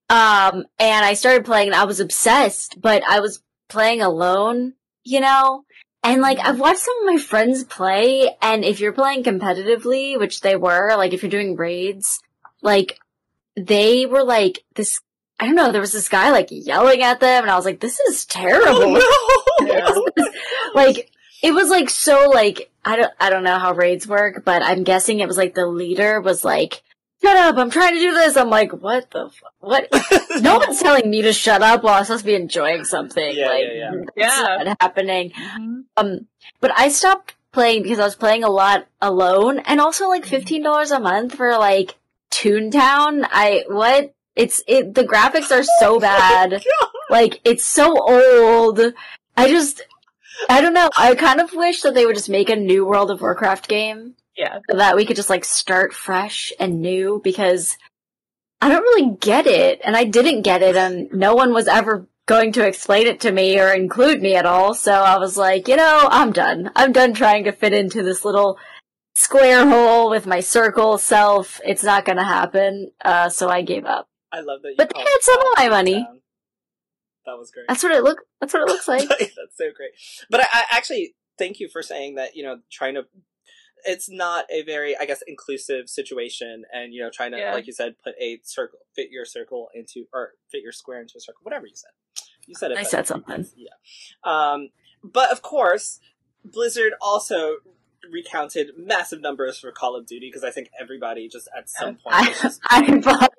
[0.09, 4.73] Um, and I started playing and I was obsessed, but I was playing alone,
[5.05, 5.63] you know?
[6.03, 10.41] And like, I've watched some of my friends play, and if you're playing competitively, which
[10.41, 12.19] they were, like if you're doing raids,
[12.61, 12.99] like,
[13.55, 14.99] they were like, this,
[15.43, 17.79] I don't know, there was this guy like yelling at them, and I was like,
[17.79, 18.97] this is terrible.
[18.97, 19.57] Oh,
[20.17, 20.25] no!
[20.73, 24.61] like, it was like so like, I don't, I don't know how raids work, but
[24.63, 26.81] I'm guessing it was like the leader was like,
[27.21, 28.35] shut up, I'm trying to do this.
[28.37, 29.87] I'm like, what the, fu- what?
[30.41, 33.35] no one's telling me to shut up while I'm supposed to be enjoying something.
[33.35, 33.91] Yeah, like, yeah, yeah.
[34.01, 34.63] it's Yeah.
[34.65, 35.31] not happening.
[35.97, 36.27] Um,
[36.59, 40.95] but I stopped playing because I was playing a lot alone and also like $15
[40.95, 41.95] a month for like
[42.31, 43.25] Toontown.
[43.31, 44.13] I, what?
[44.35, 46.63] It's, it, the graphics are so bad.
[47.09, 48.79] like, it's so old.
[49.37, 49.81] I just,
[50.49, 50.89] I don't know.
[50.97, 54.15] I kind of wish that they would just make a new World of Warcraft game
[54.35, 54.59] Yeah.
[54.69, 57.77] so that we could just like start fresh and new because
[58.61, 62.07] I don't really get it and I didn't get it and no one was ever
[62.25, 64.73] going to explain it to me or include me at all.
[64.73, 66.71] So I was like, you know, I'm done.
[66.75, 68.57] I'm done trying to fit into this little
[69.15, 71.59] square hole with my circle self.
[71.65, 72.91] It's not going to happen.
[73.03, 74.07] Uh, so I gave up.
[74.33, 76.03] I love that you But they had some of my money.
[76.03, 76.19] Town.
[77.25, 77.67] That was great.
[77.69, 78.17] That's what it look.
[78.41, 79.07] That's what it looks like.
[79.07, 79.91] That's so great.
[80.29, 82.35] But I, I actually thank you for saying that.
[82.35, 83.03] You know, trying to.
[83.85, 87.53] It's not a very, I guess, inclusive situation, and you know, trying to, Yeah.
[87.53, 91.15] like you said, put a circle, fit your circle into, or fit your square into
[91.17, 91.91] a circle, whatever you said.
[92.47, 92.75] You said it.
[92.77, 92.89] I better.
[92.89, 93.45] said something.
[93.57, 93.69] Yeah.
[94.23, 94.69] Um,
[95.03, 95.99] but of course,
[96.45, 97.57] Blizzard also
[98.09, 102.15] recounted massive numbers for Call of Duty because I think everybody just at some point.
[102.15, 103.33] I, just, I bought.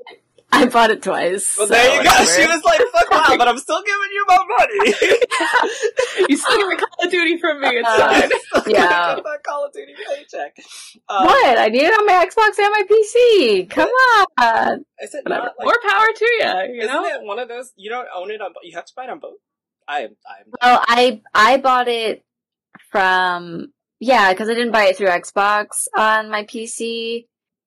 [0.57, 1.57] I bought it twice.
[1.59, 2.11] well, so- there you go.
[2.25, 4.95] She was like, "Fuck wow," but I'm still giving you my money.
[6.29, 7.69] You still get the Call of Duty from me.
[7.69, 8.31] It's Uh, fine.
[8.73, 9.17] Yeah.
[9.17, 10.57] that Call of Duty paycheck.
[11.09, 11.59] Um, What?
[11.59, 13.69] I need it on my Xbox and my PC.
[13.71, 13.89] Come
[14.41, 14.85] on.
[15.03, 15.45] Is it Whatever.
[15.47, 15.65] not like?
[15.65, 16.75] More power to you.
[16.75, 17.05] You isn't know.
[17.05, 17.73] it one of those?
[17.77, 18.53] You don't own it on.
[18.63, 19.35] You have to buy it on both.
[19.89, 20.17] I am.
[20.27, 20.47] I am.
[20.63, 22.23] Well, I I bought it
[22.91, 27.27] from yeah, because I didn't buy it through Xbox on my PC.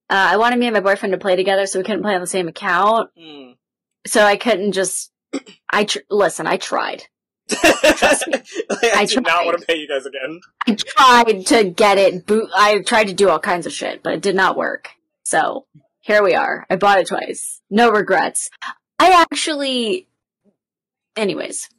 [0.10, 2.22] Uh, I wanted me and my boyfriend to play together, so we couldn't play on
[2.22, 3.10] the same account.
[3.20, 3.56] Mm.
[4.06, 5.12] So I couldn't just.
[5.70, 6.48] I tr- listen.
[6.48, 7.04] I tried.
[7.50, 8.34] Trust me.
[8.72, 10.40] I, I do not want to pay you guys again.
[10.66, 12.50] I tried to get it boot.
[12.56, 14.90] I tried to do all kinds of shit, but it did not work.
[15.24, 15.66] So
[16.02, 16.66] here we are.
[16.70, 17.62] I bought it twice.
[17.70, 18.50] No regrets.
[19.00, 20.08] I actually.
[21.16, 21.70] Anyways,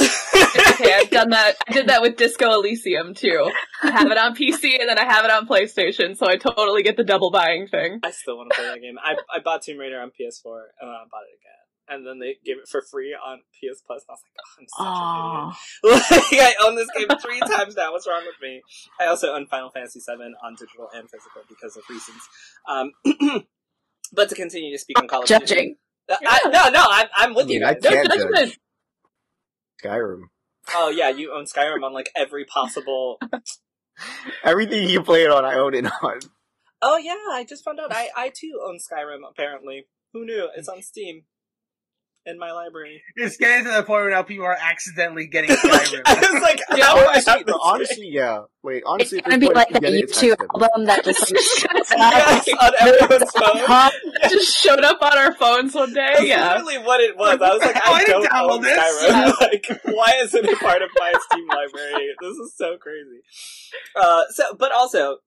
[0.00, 1.56] okay, I've done that.
[1.68, 3.50] I did that with Disco Elysium too.
[3.82, 6.82] I have it on PC and then I have it on PlayStation, so I totally
[6.82, 8.00] get the double buying thing.
[8.02, 8.96] I still want to play that game.
[9.02, 11.54] I I bought Tomb Raider on PS4 and then I bought it again.
[11.90, 14.04] And then they gave it for free on PS Plus.
[14.06, 16.32] And I was like, oh, I'm such oh, an idiot.
[16.32, 17.92] like, I own this game three times now.
[17.92, 18.60] What's wrong with me?
[19.00, 22.20] I also own Final Fantasy VII on digital and physical because of reasons.
[22.68, 22.92] Um,
[24.12, 25.40] but to continue to speak on Call of Duty.
[25.46, 25.76] judging.
[26.10, 27.82] Uh, I, no, no, I'm, I'm with I mean, you I guys.
[27.84, 28.58] No can't judgment.
[29.82, 30.22] Skyrim.
[30.74, 33.18] Oh, yeah, you own Skyrim on like every possible.
[34.44, 36.20] Everything you play it on, I own it on.
[36.80, 37.92] Oh, yeah, I just found out.
[37.92, 39.86] I, I too own Skyrim, apparently.
[40.12, 40.48] Who knew?
[40.56, 41.22] It's on Steam.
[42.26, 43.02] In my library.
[43.16, 46.02] It's getting to the point where now people are accidentally getting like, Skyrim.
[46.04, 48.40] I was like, Yeah, how do I honestly, have this honestly, yeah.
[48.62, 51.98] Wait, It's gonna be like that YouTube album that just like shuts up.
[51.98, 53.90] Yes, on everyone's phone.
[54.30, 56.06] Just showed up on our phones one day.
[56.16, 56.50] That's Yeah.
[56.52, 57.40] literally what it was.
[57.40, 59.04] I was like, Oh, I I don't didn't own download this.
[59.04, 59.40] Skyrim.
[59.40, 62.08] like, why isn't it part of my Steam library?
[62.20, 63.20] This is so crazy.
[63.96, 65.18] Uh, so, but also,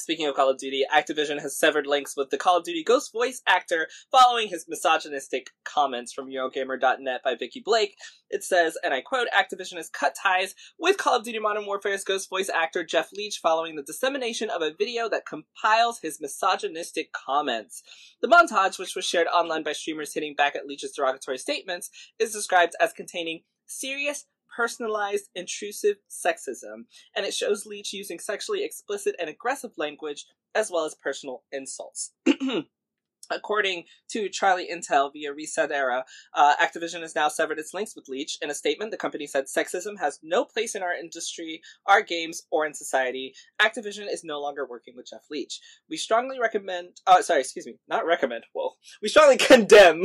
[0.00, 3.12] speaking of Call of Duty, Activision has severed links with the Call of Duty Ghost
[3.12, 7.96] voice actor following his misogynistic comments from Eurogamer.net by Vikki Blake.
[8.30, 12.04] It says, and I quote, Activision has cut ties with Call of Duty Modern Warfare's
[12.04, 17.12] Ghost voice actor Jeff Leach following the dissemination of a video that compiles his misogynistic
[17.12, 17.82] comments.
[18.20, 22.32] The montage, which was shared online by streamers hitting back at Leach's derogatory statements, is
[22.32, 24.26] described as containing serious,
[24.58, 30.84] personalized, intrusive sexism, and it shows Leach using sexually explicit and aggressive language as well
[30.84, 32.12] as personal insults.
[33.30, 36.04] According to Charlie Intel via Reset Era,
[36.34, 38.38] uh, Activision has now severed its links with Leach.
[38.42, 42.42] In a statement, the company said sexism has no place in our industry, our games,
[42.50, 43.34] or in society.
[43.60, 45.60] Activision is no longer working with Jeff Leach.
[45.88, 47.00] We strongly recommend.
[47.06, 48.44] Oh, sorry, excuse me, not recommend.
[48.54, 48.70] Whoa,
[49.02, 50.02] we strongly condemn.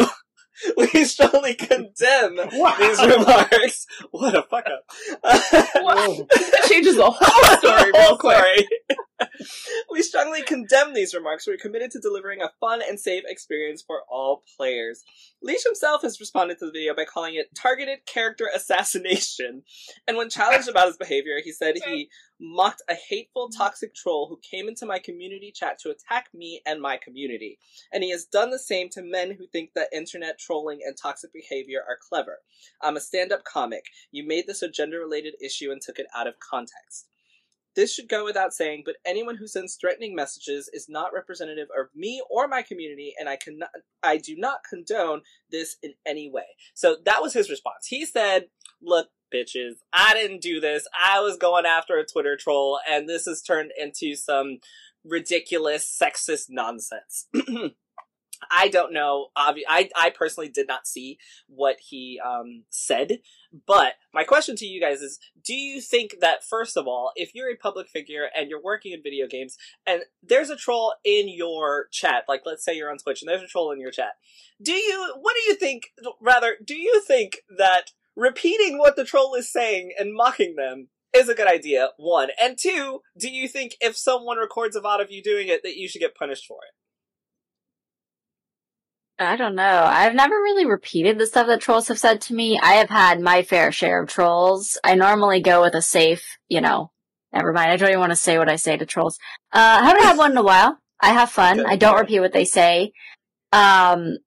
[0.78, 2.76] we strongly condemn Wow.
[2.80, 3.88] these remarks.
[4.12, 4.86] What a fuck up.
[5.82, 6.28] What?
[6.30, 8.38] That changes the whole story real quick.
[8.38, 8.68] Sorry.
[9.90, 11.46] We strongly condemn these remarks.
[11.46, 15.04] We're committed to delivering a fun and safe experience for all players.
[15.42, 19.64] Leach himself has responded to the video by calling it targeted character assassination.
[20.08, 22.10] And when challenged about his behavior, he said he
[22.40, 26.82] mocked a hateful, toxic troll who came into my community chat to attack me and
[26.82, 27.60] my community.
[27.92, 31.32] And he has done the same to men who think that internet trolling and toxic
[31.34, 32.40] behavior are clever.
[32.82, 33.86] I'm a stand up comic.
[34.12, 37.08] You made this a gender related issue and took it out of context.
[37.76, 41.88] This should go without saying, but anyone who sends threatening messages is not representative of
[41.96, 43.70] me or my community, and I cannot,
[44.04, 46.46] I do not condone this in any way.
[46.74, 47.88] So that was his response.
[47.88, 48.50] He said,
[48.82, 50.88] "Look, bitches, I didn't do this.
[50.94, 54.60] I was going after a Twitter troll, and this has turned into some
[55.04, 57.28] ridiculous sexist nonsense."
[58.52, 59.28] I don't know.
[59.36, 61.18] I I personally did not see
[61.48, 63.20] what he um, said,
[63.68, 67.34] but my question to you guys is: Do you think that first of all, if
[67.34, 71.30] you're a public figure and you're working in video games, and there's a troll in
[71.30, 74.14] your chat, like let's say you're on Twitch and there's a troll in your chat,
[74.62, 75.14] do you?
[75.20, 75.92] What do you think?
[76.22, 81.30] Rather, do you think that repeating what the troll is saying and mocking them is
[81.30, 81.90] a good idea?
[81.98, 83.02] One and two.
[83.18, 86.02] Do you think if someone records a VOD of you doing it, that you should
[86.02, 86.74] get punished for it?
[89.24, 89.84] I don't know.
[89.86, 92.60] I've never really repeated the stuff that trolls have said to me.
[92.60, 94.78] I have had my fair share of trolls.
[94.84, 96.92] I normally go with a safe, you know,
[97.32, 97.72] never mind.
[97.72, 99.18] I don't even want to say what I say to trolls.
[99.52, 100.78] Uh, I haven't had one in a while.
[101.00, 101.66] I have fun.
[101.66, 102.94] I don't repeat what they say.
[103.52, 104.18] Um,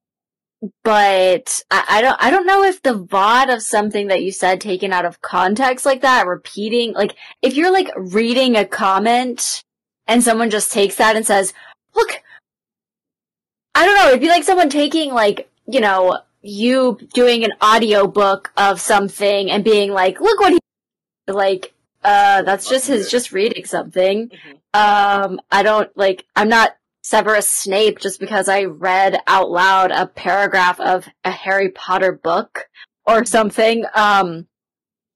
[0.83, 4.59] but I, I don't, I don't know if the VOD of something that you said
[4.59, 9.63] taken out of context like that, repeating, like, if you're like reading a comment
[10.07, 11.53] and someone just takes that and says,
[11.95, 12.21] look,
[13.77, 18.07] I don't know, it'd be like someone taking like, you know, you doing an audio
[18.07, 20.59] book of something and being like, look what he,
[21.27, 21.73] like,
[22.03, 24.29] uh, that's just his, just reading something.
[24.29, 24.53] Mhm.
[24.73, 30.07] Um, I don't, like, I'm not Severus Snape just because I read out loud a
[30.07, 32.67] paragraph of a Harry Potter book
[33.05, 33.85] or something.
[33.93, 34.47] Um,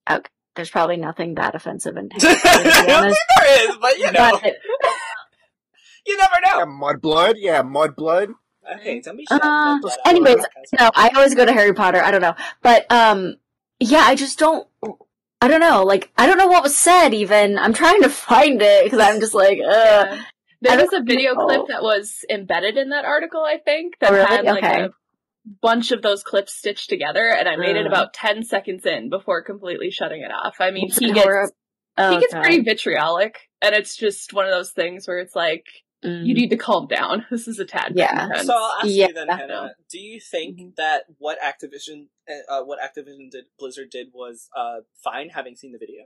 [0.09, 3.97] okay, there's probably nothing that offensive in Harry Potter, I don't think there is, but
[3.97, 4.43] you know, But,
[6.05, 6.65] you never Yeah, know.
[6.67, 7.33] Mudblood.
[7.37, 8.35] Yeah, Mudblood.
[8.75, 9.35] Okay, don't be shy.
[9.41, 10.43] Uh, But, anyways,
[10.79, 12.01] no, I always go to Harry Potter.
[12.01, 13.35] I don't know, but um,
[13.79, 14.67] yeah, I just don't.
[15.41, 15.83] I don't know.
[15.83, 17.13] Like, I don't know what was said.
[17.13, 20.21] Even I'm trying to find it because I'm just like, uh, Yeah.
[20.61, 21.45] There was a video know.
[21.47, 24.27] clip that was embedded in that article, I think, that Oh, really?
[24.27, 24.83] had like Okay.
[24.83, 24.89] a
[25.61, 27.87] bunch of those clips stitched together, and I made it Mm.
[27.87, 30.57] about ten seconds in before completely shutting it off.
[30.59, 31.51] I mean, What's he gets for?
[31.97, 32.41] Oh, he gets God.
[32.43, 35.65] pretty vitriolic, and it's just one of those things where it's like
[36.03, 36.25] Mm.
[36.25, 37.25] you need to calm down.
[37.29, 38.23] This is a tad Yeah.
[38.23, 38.47] intense.
[38.47, 39.07] So I'll ask Yeah.
[39.09, 39.75] you then, Hannah.
[39.89, 40.75] Do you think Mhm.
[40.75, 42.07] that what Activision,
[42.49, 45.29] uh, what Activision did, Blizzard did, was uh, fine?
[45.29, 46.05] Having seen the video,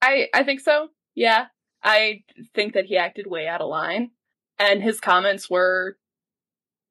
[0.00, 0.90] I I think so.
[1.14, 1.46] Yeah,
[1.82, 4.12] I think that he acted way out of line,
[4.58, 5.98] and his comments were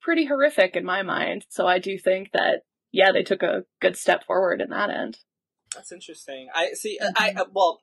[0.01, 1.45] pretty horrific in my mind.
[1.49, 5.19] So I do think that yeah, they took a good step forward in that end.
[5.73, 6.49] that's interesting.
[6.53, 6.99] I see.
[7.15, 7.81] I uh, well,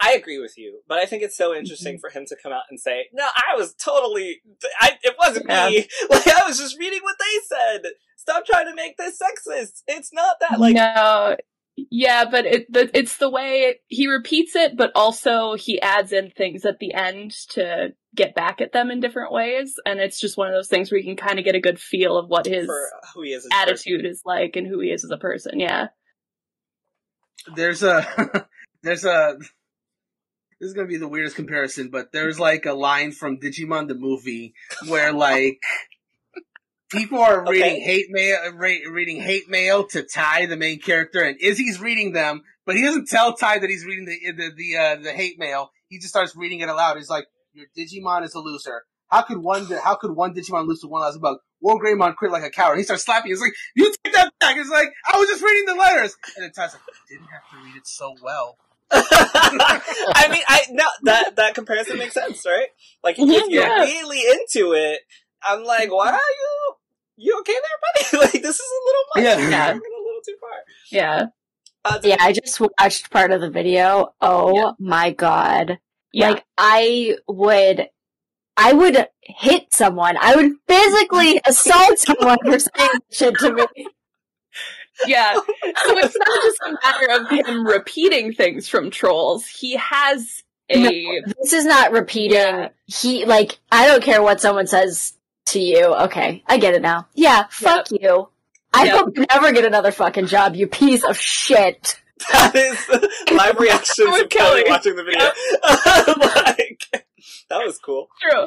[0.00, 2.00] I agree with you, but I think it's so interesting mm-hmm.
[2.00, 4.40] for him to come out and say, "No, I was totally.
[4.80, 5.68] I it wasn't Yeah.
[5.68, 5.88] me.
[6.10, 7.92] Like I was just reading what they said.
[8.16, 9.82] Stop trying to make this sexist.
[9.86, 10.58] It's not that.
[10.60, 11.36] Like no,
[11.76, 16.30] yeah, but it the, it's the way he repeats it, but also he adds in
[16.30, 20.38] things at the end to get back at them in different ways, and it's just
[20.38, 22.46] one of those things where you can kind of get a good feel of what
[22.46, 22.66] his
[23.14, 23.44] who he is.
[23.44, 23.68] as a person.
[23.68, 25.60] attitude is like and who he is as a person.
[25.60, 25.88] Yeah.
[27.54, 28.46] there's a
[28.82, 29.36] there's a
[30.60, 33.94] this is gonna be the weirdest comparison, but there's like a line from Digimon the
[33.94, 34.54] movie
[34.88, 35.58] where like
[36.90, 37.50] people are Okay.
[37.50, 42.12] reading hate mail, re- reading hate mail to Tai, the main character, and Izzy's reading
[42.12, 45.38] them, but he doesn't tell Tai that he's reading the the the, uh, the hate
[45.38, 45.70] mail.
[45.88, 46.96] He just starts reading it aloud.
[46.96, 48.82] He's like, "Your Digimon is a loser.
[49.08, 51.38] How could one how could one Digimon lose to one last bug?
[51.64, 53.30] Wargreymon crit like a coward." He starts slapping.
[53.30, 56.44] He's like, "You take that back." He's like, "I was just reading the letters," and
[56.44, 58.56] then Tai's like, "You didn't have to read it so well."
[58.92, 62.68] I mean, I no that that comparison makes sense, right?
[63.02, 63.80] Like if you're Yeah.
[63.80, 65.00] really into it,
[65.42, 66.74] I'm like, why are you
[67.16, 68.32] you okay there, buddy?
[68.34, 69.24] like this is a little much.
[69.24, 69.38] Yeah.
[69.42, 69.70] You're Yeah.
[69.72, 70.50] a little too far.
[70.90, 71.26] Yeah.
[71.84, 74.14] Uh, Yeah, I just watched part of the video.
[74.20, 74.70] Oh Yeah.
[74.78, 75.78] my god.
[76.12, 76.30] Yeah.
[76.30, 77.88] Like I would
[78.56, 80.16] I would hit someone.
[80.20, 83.86] I would physically assault someone for saying shit to me.
[85.06, 85.34] Yeah.
[85.84, 89.46] So it's not just a matter of him repeating things from trolls.
[89.46, 91.32] He has a No.
[91.42, 92.38] This is not repeating.
[92.38, 92.68] Yeah.
[92.86, 95.12] He like I don't care what someone says
[95.46, 95.84] to you.
[95.94, 97.08] Okay, I get it now.
[97.14, 98.28] Yeah, fuck you.
[98.72, 98.94] I Yep.
[98.96, 102.00] hope you never get another fucking job, you piece of shit.
[102.32, 102.78] that is
[103.36, 104.70] live reactions I'm of Kelly Kelly.
[104.70, 105.24] watching the video.
[106.46, 107.06] like,
[107.50, 108.08] that was cool.
[108.22, 108.46] True.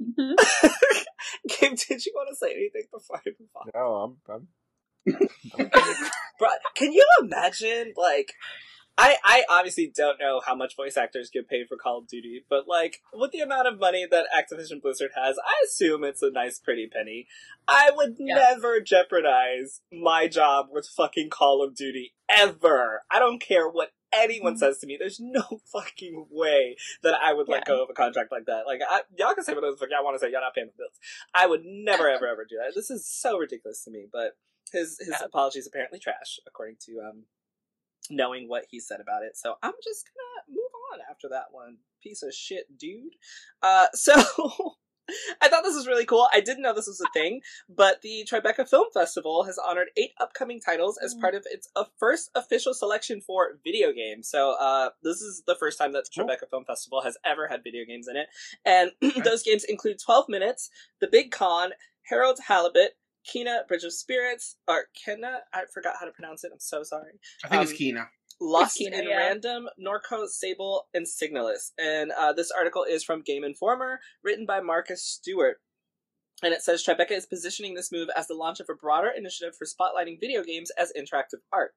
[0.00, 0.68] Mm-hmm.
[1.48, 3.70] Gabe, did you want to say anything before I move on?
[3.74, 4.16] No, I'm.
[4.34, 4.48] I'm
[6.38, 8.32] Bro, can you imagine, like,
[8.96, 12.44] I, I obviously don't know how much voice actors get paid for Call of Duty,
[12.50, 16.30] but like, with the amount of money that Activision Blizzard has, I assume it's a
[16.30, 17.26] nice pretty penny.
[17.68, 18.34] I would Yeah.
[18.36, 23.02] never jeopardize my job with fucking Call of Duty, ever.
[23.10, 24.58] I don't care what anyone Mhm.
[24.58, 25.42] says to me, there's no
[25.72, 28.66] fucking way that I would let go of a contract like that.
[28.66, 30.68] Like, I, y'all can say whatever the fuck y'all want to say, y'all not paying
[30.68, 30.98] the bills.
[31.34, 32.72] I would never, ever, ever do that.
[32.74, 34.36] This is so ridiculous to me, but
[34.72, 35.24] his his Yeah.
[35.24, 37.24] apology is apparently trash, according to um
[38.10, 39.36] knowing what he said about it.
[39.36, 41.78] So I'm just gonna move on after that one.
[42.02, 43.14] Piece of shit, dude.
[43.62, 44.14] Uh, so
[45.40, 46.28] I thought this was really cool.
[46.34, 50.10] I didn't know this was a thing, but the Tribeca Film Festival has honored eight
[50.20, 54.28] upcoming titles as part of its uh, first official selection for video games.
[54.28, 56.22] So uh, this is the first time that the.
[56.22, 58.28] Tribeca Film Festival has ever had video games in it,
[58.66, 58.92] and
[59.24, 60.68] those games include 12 Minutes,
[61.00, 61.70] The Big Con,
[62.02, 62.92] Harold Halibut.
[63.30, 66.50] Kina, Bridge of Spirits, or Kina, I forgot how to pronounce it.
[66.52, 67.12] I'm so sorry.
[67.44, 68.08] I think Um, it's Kina.
[68.40, 69.16] Lost Kina, in yeah.
[69.16, 71.72] Random, Norco, Sable, and Signalis.
[71.78, 75.56] And uh, this article is from Game Informer, written by Marcus Stewart.
[76.40, 79.54] And it says Tribeca is positioning this move as the launch of a broader initiative
[79.58, 81.72] for spotlighting video games as interactive art.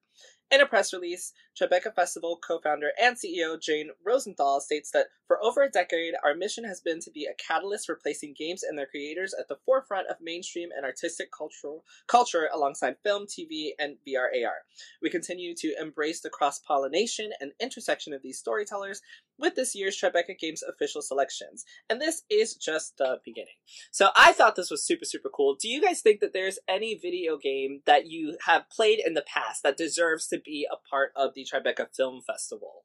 [0.50, 5.42] In a press release, Tribeca Festival co founder and CEO Jane Rosenthal states that for
[5.42, 8.76] over a decade, our mission has been to be a catalyst for placing games and
[8.76, 13.96] their creators at the forefront of mainstream and artistic cultural culture alongside film, TV, and
[14.06, 14.56] VR AR.
[15.00, 19.00] We continue to embrace the cross pollination and intersection of these storytellers
[19.38, 21.64] with this year's Tribeca Games official selections.
[21.88, 23.54] And this is just the beginning.
[23.90, 25.56] So I thought this was super, super cool.
[25.58, 29.24] Do you guys think that there's any video game that you have played in the
[29.26, 32.84] past that deserves to be a part of the Tribeca Film Festival?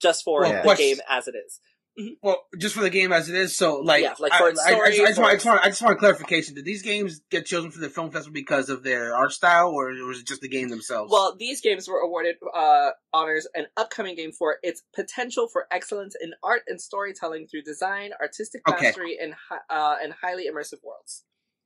[0.00, 1.60] Just for Well, the game as it is.
[2.22, 3.56] Well, just for the game as it is.
[3.56, 5.34] So, like, Yeah, like I, for I, I, story, just- I just for want, I
[5.34, 6.54] just want, I just want clarification.
[6.54, 9.88] Did these games get chosen for the film festival because of their art style, or
[10.06, 11.10] was it just the game themselves?
[11.12, 16.14] Well, these games were awarded uh, honors an upcoming game for its potential for excellence
[16.20, 18.80] in art and storytelling through design, artistic Okay.
[18.86, 19.34] mastery, and
[19.68, 21.24] uh, and highly immersive worlds.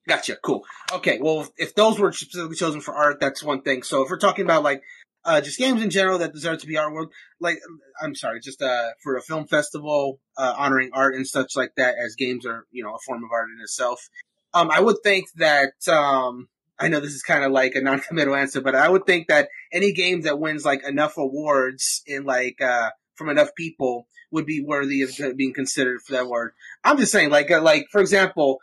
[0.09, 0.37] Gotcha.
[0.43, 0.65] Cool.
[0.95, 1.19] Okay.
[1.21, 3.83] Well, if those were specifically chosen for art, that's one thing.
[3.83, 4.83] So if we're talking about like
[5.25, 7.09] uh, just games in general that deserve to be artwork,
[7.41, 7.59] like
[8.03, 11.95] I'm sorry, just uh, for a film festival uh, honoring art and such like that,
[12.05, 14.09] as games are you know a form of art in itself.
[14.55, 16.49] Um, I would think that um,
[16.79, 19.49] I know this is kind of like a non-committal answer, but I would think that
[19.73, 24.65] any game that wins like enough awards in like uh, from enough people would be
[24.67, 26.53] worthy of being considered for that award.
[26.83, 28.59] I'm just saying, like, uh, like for example,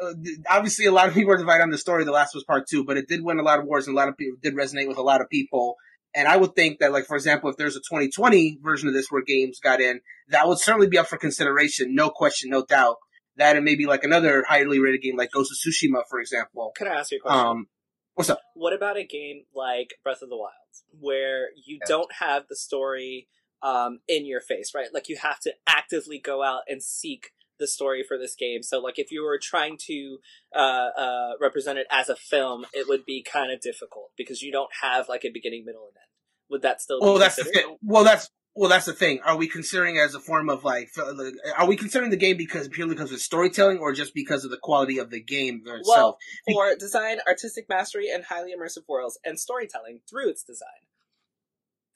[0.00, 0.14] uh,
[0.48, 2.04] obviously a lot of people are divided on the story.
[2.04, 3.94] The Last of Us Part Two, but it did win a lot of awards, and
[3.94, 5.76] a lot of people did resonate with a lot of people.
[6.14, 9.06] And I would think that, like, for example, if there's a 2020 version of this
[9.10, 12.96] where games got in, that would certainly be up for consideration, no question, no doubt.
[13.36, 16.72] That and maybe like another highly rated game like Ghost of Tsushima, for example.
[16.76, 17.46] Can I ask you a question?
[17.46, 17.66] Um,
[18.14, 18.40] what's up?
[18.54, 20.50] what about a game like Breath of the Wild,
[20.98, 21.86] where you Yeah.
[21.86, 23.28] don't have the story
[23.62, 24.88] um, in your face, right?
[24.92, 28.62] Like you have to actively go out and seek the story for this game.
[28.62, 30.18] So, like, if you were trying to
[30.54, 34.52] uh, uh, represent it as a film, it would be kind of difficult because you
[34.52, 36.08] don't have like a beginning, middle, and end.
[36.50, 37.00] Would that still?
[37.00, 37.76] Well, be that's the thing.
[37.82, 39.20] Well, that's well, that's the thing.
[39.24, 42.36] Are we considering it as a form of like, like, are we considering the game
[42.36, 45.86] because purely because of storytelling, or just because of the quality of the game itself?
[45.86, 46.18] Well,
[46.52, 50.87] for design, artistic mastery, and highly immersive worlds, and storytelling through its design.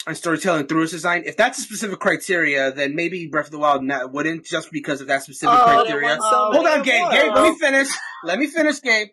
[0.06, 1.22] And storytelling through its design.
[1.26, 5.00] If that's a specific criteria, then maybe Breath of the Wild not, wouldn't just because
[5.00, 6.16] of that specific Oh, criteria.
[6.16, 7.10] so Hold on, Gabe.
[7.10, 7.88] Gabe, let me finish.
[8.24, 9.08] Let me finish, Gabe.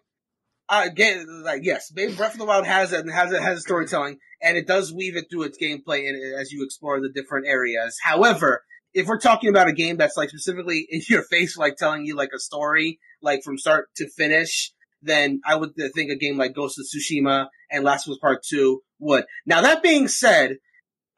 [0.67, 3.61] Uh, Gabe, like yes, Babe, Breath of the Wild has it has it has a
[3.61, 7.47] storytelling, and it does weave it through its gameplay and as you explore the different
[7.47, 7.97] areas.
[8.03, 8.63] However,
[8.93, 12.15] if we're talking about a game that's like specifically in your face, like telling you
[12.15, 14.71] like a story, like from start to finish,
[15.01, 18.43] then I would think a game like Ghost of Tsushima and Last of Us Part
[18.47, 19.25] Two would.
[19.47, 20.57] Now that being said,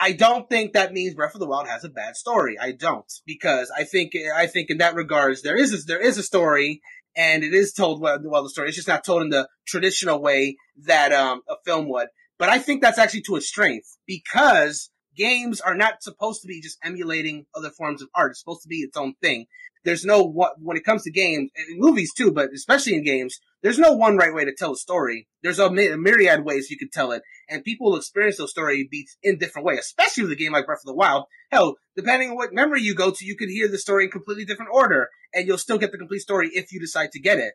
[0.02, 2.58] I don't think that means Breath of the Wild has a bad story.
[2.60, 6.18] I don't because I think I think in that regards there is a, there is
[6.18, 6.82] a story
[7.16, 8.68] and it is told well, well the story.
[8.68, 12.08] It's just not told in the traditional way that um, a film would.
[12.40, 16.62] But I think that's actually to its strength because games are not supposed to be
[16.62, 18.32] just emulating other forms of art.
[18.32, 19.46] It's supposed to be its own thing.
[19.84, 23.40] There's no what when it comes to games and movies too, but especially in games,
[23.64, 25.28] there's no one right way to tell a story.
[25.42, 28.52] There's a, my- a myriad ways you can tell it, and people will experience those
[28.52, 29.80] story beats in different ways.
[29.80, 31.26] Especially with a game like Breath of the Wild.
[31.52, 34.46] Hell, depending on what memory you go to, you could hear the story in completely
[34.46, 37.54] different order, and you'll still get the complete story if you decide to get it.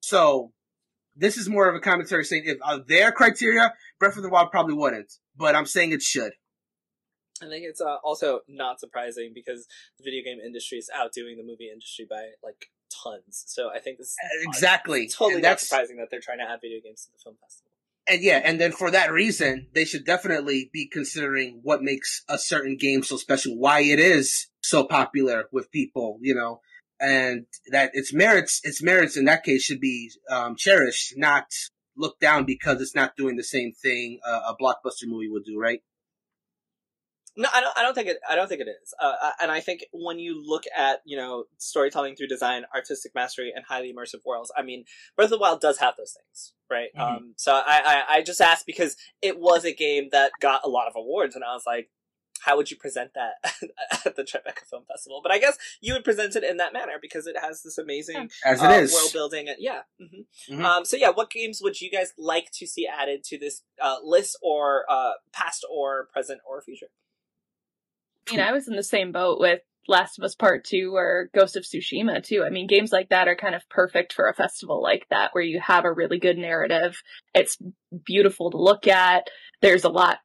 [0.00, 0.50] So,
[1.14, 4.50] this is more of a commentary saying if uh, their criteria, Breath of the Wild
[4.50, 6.32] probably wouldn't, but I'm saying it should.
[7.42, 9.66] I think it's uh, also not surprising because
[9.98, 12.66] the video game industry is outdoing the movie industry by like
[13.02, 13.44] tons.
[13.46, 14.16] So I think this is
[14.46, 15.08] Exactly.
[15.08, 17.36] totally And not that's surprising that they're trying to add video games to the film
[17.42, 17.70] festival.
[18.08, 22.38] and yeah, and then for that reason, they should definitely be considering what makes a
[22.38, 26.60] certain game so special, why it is so popular with people, you know,
[27.00, 31.46] and that its merits, its merits in that case should be um, cherished, not
[31.96, 35.58] looked down because it's not doing the same thing uh, a blockbuster movie would do,
[35.58, 35.80] right?
[37.36, 37.78] No, I don't.
[37.78, 38.18] I don't think it.
[38.28, 38.92] I don't think it is.
[39.00, 43.52] Uh, and I think when you look at you know storytelling through design, artistic mastery,
[43.54, 44.84] and highly immersive worlds, I mean,
[45.16, 46.90] Breath of the Wild does have those things, right?
[46.96, 47.00] Mhm.
[47.16, 47.80] Um, so I,
[48.10, 51.34] I I just asked because it was a game that got a lot of awards,
[51.34, 51.88] and I was like,
[52.44, 53.34] how would you present that
[54.04, 55.20] at the Tribeca Film Festival?
[55.22, 58.28] But I guess you would present it in that manner because it has this amazing
[58.44, 58.92] As it uh, is.
[58.92, 59.48] world building.
[59.48, 59.82] And, yeah.
[59.98, 60.64] hmm Mhm.
[60.64, 63.96] Um, so yeah, what games would you guys like to see added to this uh,
[64.02, 66.88] list, or uh, past, or present, or future?
[68.28, 71.28] I mean, I was in the same boat with Last of Us Part 2 or
[71.34, 72.44] Ghost of Tsushima too.
[72.46, 75.42] I mean, games like that are kind of perfect for a festival like that where
[75.42, 77.02] you have a really good narrative.
[77.34, 77.58] It's
[78.04, 79.28] beautiful to look at.
[79.60, 80.18] There's a lot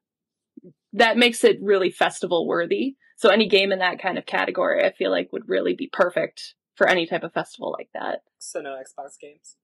[0.94, 2.96] that makes it really festival worthy.
[3.18, 6.54] So any game in that kind of category, I feel like would really be perfect
[6.76, 8.20] for any type of festival like that.
[8.38, 9.56] So no Xbox games.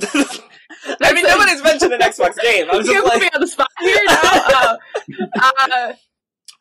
[1.00, 2.66] I mean, nobody's mentioned an Xbox game.
[2.70, 4.78] I'm just you just put me like, on the spot here now.
[5.40, 5.92] Uh, uh,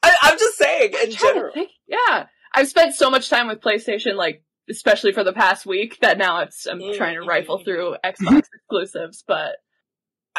[0.03, 1.53] I, I'm just saying in general.
[1.87, 2.27] Yeah.
[2.53, 6.41] I've spent so much time with PlayStation, like, especially for the past week, that now
[6.41, 9.57] it's, I'm trying to rifle mm, through Xbox exclusives, but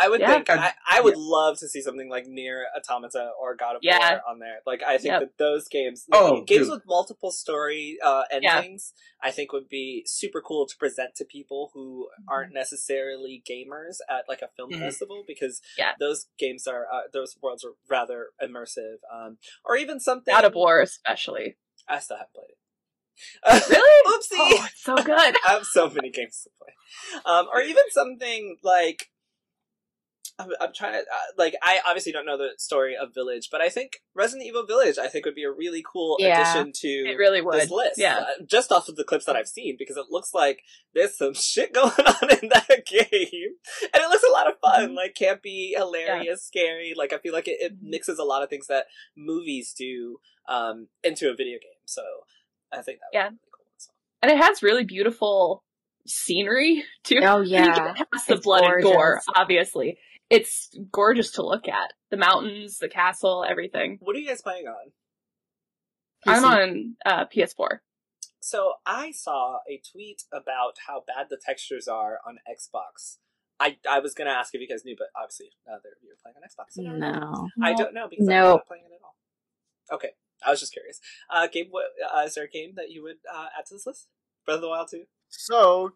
[0.01, 0.33] I would Yeah.
[0.35, 3.99] think I, I would love to see something like NieR Automata or God of Yeah.
[4.11, 4.59] War on there.
[4.67, 5.21] Like I think Yep.
[5.21, 6.71] that those games, Oh, games dude.
[6.71, 8.57] with multiple story uh, Yeah.
[8.59, 8.93] endings,
[9.23, 14.29] I think would be super cool to present to people who aren't necessarily gamers at
[14.29, 14.81] like a film Mhm.
[14.81, 15.93] festival because Yeah.
[15.99, 18.97] those games are uh, those worlds are rather immersive.
[19.13, 20.33] Um, or even something.
[20.33, 21.57] God of War especially.
[21.89, 22.59] I still haven't played it.
[23.43, 24.05] Uh, Really?
[24.07, 24.61] Oopsie.
[24.61, 25.35] Oh, it's so good.
[25.47, 26.73] I have so many games to play.
[27.25, 29.11] Um, or even something like
[30.41, 31.03] I'm, I'm trying to uh,
[31.37, 34.97] like I obviously don't know the story of Village, but I think Resident Evil Village
[34.97, 36.41] I think would be a really cool Yeah.
[36.41, 37.55] addition to It really would.
[37.61, 37.99] this list.
[37.99, 38.19] Yeah.
[38.19, 40.61] uh, just off of the clips that I've seen because it looks like
[40.95, 44.91] there's some shit going on in that game, and it looks a lot of fun.
[44.91, 44.95] Mhm.
[44.97, 46.95] Like campy, hilarious, scary.
[46.97, 47.91] Like I feel like it, it Mhm.
[47.91, 48.87] mixes a lot of things that
[49.17, 50.19] movies do
[50.49, 51.81] um, into a video game.
[51.85, 52.03] So
[52.73, 53.29] I think that would Yeah.
[53.31, 53.67] be really cool.
[53.79, 53.91] So.
[54.23, 55.65] And it has really beautiful
[56.07, 57.21] scenery too.
[57.23, 57.93] Oh yeah.
[57.93, 59.99] it has the It's blood and gore, obviously.
[60.31, 61.93] It's gorgeous to look at.
[62.11, 63.99] The mountains, the castle, everything.
[64.01, 64.93] What are you guys playing on?
[66.27, 67.79] I'm on uh, PS4.
[68.41, 73.19] So I saw a tweet about how bad the textures are on Xbox.
[73.61, 76.19] I I was gonna ask if you guys knew, but obviously neither of you are
[76.23, 76.73] playing on Xbox.
[76.75, 77.21] so never.
[77.21, 77.49] No.
[77.63, 79.17] I don't know because I'm not playing it at all.
[79.97, 80.11] Okay,
[80.47, 81.01] I was just curious.
[81.29, 83.87] Uh, Gabe, what, uh, is there a game that you would uh, add to this
[83.87, 84.07] list?
[84.45, 85.05] Breath of the Wild 2?
[85.29, 85.93] So,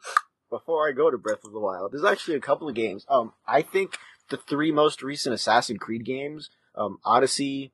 [0.51, 3.07] before I go to Breath of the Wild, there's actually a couple of games.
[3.09, 3.97] Um, I think
[4.33, 7.73] the three most recent Assassin's Creed games, um, Odyssey,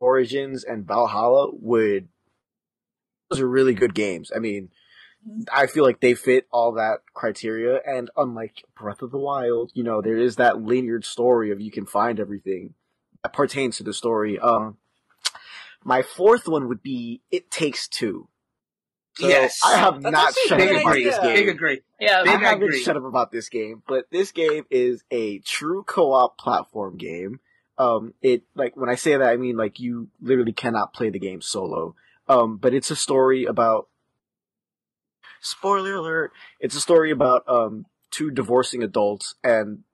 [0.00, 2.08] Origins, and Valhalla, would
[3.28, 4.32] those are really good games.
[4.34, 4.70] I mean,
[5.52, 9.82] I feel like they fit all that criteria, and unlike Breath of the Wild, you
[9.82, 12.74] know, there is that linear story of you can find everything
[13.22, 14.38] that pertains to the story.
[14.38, 14.78] Um,
[15.84, 18.28] my fourth one would be It Takes Two.
[19.18, 19.60] So Yes.
[19.64, 21.04] I have That's not actually shut Big up about agree.
[21.04, 21.34] this game.
[21.34, 21.80] Big agree.
[22.00, 22.82] Yeah, Big I haven't agree.
[22.82, 27.40] shut up about this game, but this game is a true co-op platform game.
[27.78, 31.18] Um, it like when I say that, I mean like you literally cannot play the
[31.18, 31.94] game solo.
[32.28, 33.88] Um, but it's a story about.
[35.40, 36.32] Spoiler alert!
[36.60, 39.84] It's a story about um two divorcing adults and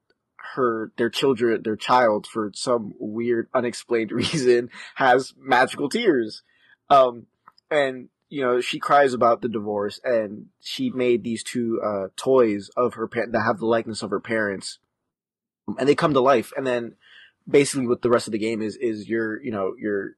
[0.55, 6.41] her their children their child for some weird unexplained reason has magical tears.
[6.89, 7.25] Um,
[7.69, 12.69] and you know, she cries about the divorce and she made these two, uh, toys
[12.75, 14.79] of her parent that have the likeness of her parents.
[15.79, 16.51] And they come to life.
[16.57, 16.95] And then
[17.47, 20.15] basically what the rest of the game is, is you're, you know, you're,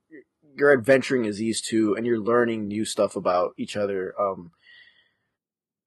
[0.55, 4.14] you're adventuring as these two and you're learning new stuff about each other.
[4.20, 4.51] Um,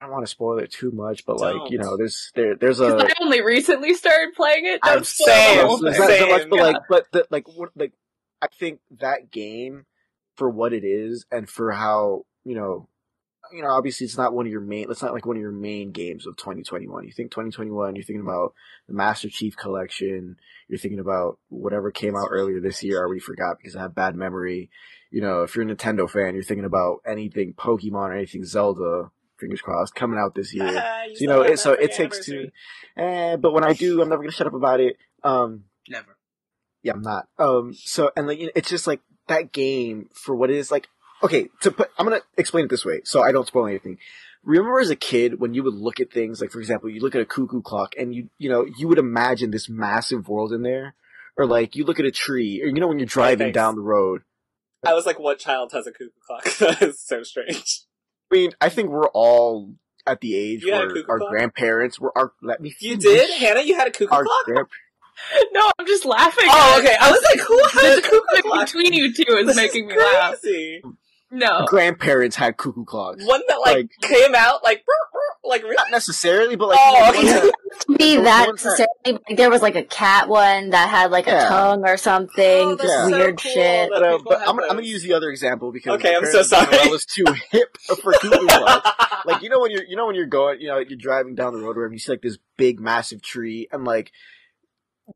[0.00, 2.78] I don't want to spoil it too much, but like, you know, there's, there, there's
[2.78, 4.80] 'Cause a, I only recently started playing it.
[4.82, 6.18] I'm Don't spoil the saying, whole so it's thing.
[6.20, 6.62] so much, but yeah.
[6.62, 7.92] like, but the, like, what, like,
[8.40, 9.84] I think that game
[10.40, 12.88] for what it is and for how you know,
[13.52, 14.90] you know, obviously it's not one of your main.
[14.90, 17.04] It's not like one of your main games of 2021.
[17.04, 18.54] You think 2021, you're thinking about
[18.88, 20.36] the Master Chief Collection.
[20.66, 22.96] You're thinking about whatever came out earlier this year.
[22.96, 24.70] I already forgot because I have bad memory.
[25.10, 29.10] You know, if you're a Nintendo fan, you're thinking about anything Pokemon or anything Zelda.
[29.38, 30.66] Fingers crossed, coming out this year.
[31.08, 32.50] you So, you know, it, so it takes two.
[32.96, 34.96] Eh, but when I do, I'm never gonna shut up about it.
[35.22, 36.16] Um, Never.
[36.82, 37.28] Yeah, I'm not.
[37.38, 40.70] Um, so and like it's just like that game for what it is.
[40.70, 40.88] Like,
[41.22, 43.98] okay, to put, I'm gonna explain it this way, so I don't spoil anything.
[44.44, 47.14] Remember as a kid when you would look at things like, for example, you look
[47.14, 50.62] at a cuckoo clock and you, you know, you would imagine this massive world in
[50.62, 50.94] there,
[51.36, 53.82] or like you look at a tree, or you know when you're driving down the
[53.82, 54.22] road.
[54.86, 56.44] I was like, what child has a cuckoo clock?
[56.58, 57.82] that is so strange.
[58.32, 59.74] I mean, I think we're all
[60.06, 61.30] at the age You where our clock?
[61.30, 62.16] grandparents were.
[62.16, 62.70] Our let me.
[62.70, 63.60] See, you did, Hannah?
[63.60, 64.44] You had a cuckoo Our clock?
[64.46, 64.66] grand-
[65.52, 66.44] No, I'm just laughing.
[66.48, 66.96] Oh, okay.
[67.00, 68.66] I was like, who has a cuckoo clock?
[68.66, 70.40] between you two is This making me laugh.
[70.40, 70.82] crazy.
[71.32, 71.58] No.
[71.60, 71.66] Oh.
[71.66, 73.24] grandparents had cuckoo clocks.
[73.24, 75.76] One that like, Like- came out like, brr, brr, like really?
[75.76, 77.50] Not necessarily, but like Oh, you know, okay.
[77.88, 80.70] To be There was that one time- necessarily, like, there was like a cat one
[80.70, 81.46] that had like Yeah.
[81.46, 83.52] a tongue or something, Oh, just that's so weird cool.
[83.52, 83.90] shit.
[83.90, 86.56] But, uh, but I'm, I'm gonna use the other example because Okay, I'm so apparently,
[86.58, 86.88] you know, sorry.
[86.88, 88.90] I was too hip for cuckoo clocks.
[89.24, 91.52] Like you know when you're you know when you're going you know you're driving down
[91.52, 94.10] the road where you see like this big massive tree and like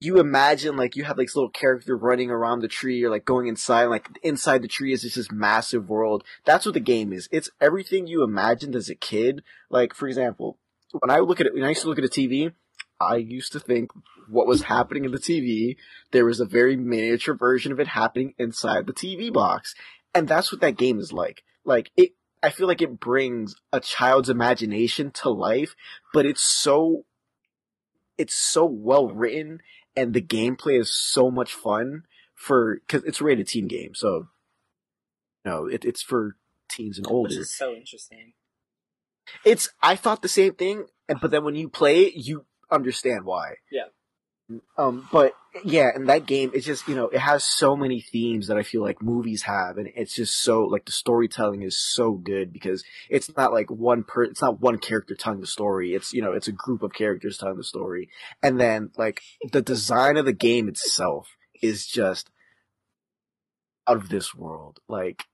[0.01, 3.25] you imagine like you have like this little character running around the tree or like
[3.25, 6.25] going inside like inside the tree is just this massive world.
[6.45, 7.29] That's what the game is.
[7.33, 9.43] It's everything you imagined as a kid.
[9.71, 10.59] Like for example,
[10.99, 12.53] when I look at it when I used to look at a TV,
[13.01, 13.91] I used to think
[14.29, 15.77] what was happening in the TV,
[16.13, 19.75] there was a very miniature version of it happening inside the TV box.
[20.15, 21.43] And that's what that game is like.
[21.65, 25.75] Like it I feel like it brings a child's imagination to life,
[26.13, 27.05] but it's so
[28.19, 29.61] it's so well written
[29.97, 33.95] and the gameplay is so much fun for cuz it's a rated teen game.
[33.95, 34.29] So
[35.45, 36.37] no, it, it's for
[36.69, 37.29] teens and older.
[37.29, 38.33] Which is so interesting.
[39.45, 40.87] It's I thought the same thing,
[41.21, 43.57] but then when you play it, you understand why.
[43.71, 43.89] Yeah.
[44.77, 45.35] Um, but
[45.65, 48.63] yeah, in that game, it's just you know it has so many themes that I
[48.63, 52.85] feel like movies have, and it's just so like the storytelling is so good because
[53.09, 55.95] it's not like one per, it's not one character telling the story.
[55.95, 58.09] It's you know it's a group of characters telling the story,
[58.43, 61.29] and then like the design of the game itself
[61.63, 62.31] is just
[63.87, 64.81] out of this world.
[64.89, 65.25] Like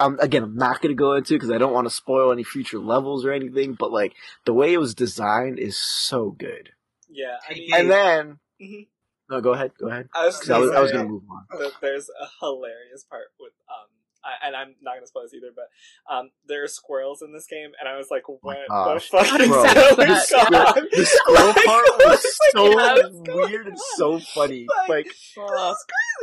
[0.00, 2.42] um, again, I'm not going to go into because I don't want to spoil any
[2.42, 4.14] future levels or anything, but like
[4.46, 6.70] the way it was designed is so good.
[7.10, 8.86] Yeah, I mean, And then, Mhm.
[9.28, 10.08] no, go ahead, go ahead.
[10.14, 11.70] I was, 'Cause I was, I was going to move on.
[11.80, 13.88] there's a hilarious part with um,
[14.22, 15.70] I, and I'm not gonna spoil this either, but
[16.14, 19.08] um, there are squirrels in this game, and I was like, what the gosh.
[19.08, 19.64] fuck is Bro, going
[19.96, 20.20] the on?
[20.20, 24.18] squirrel- The squirrel Like, part I was so like, yeah, what's going weird and so
[24.18, 24.66] funny.
[24.86, 25.74] Like, Like Ugh.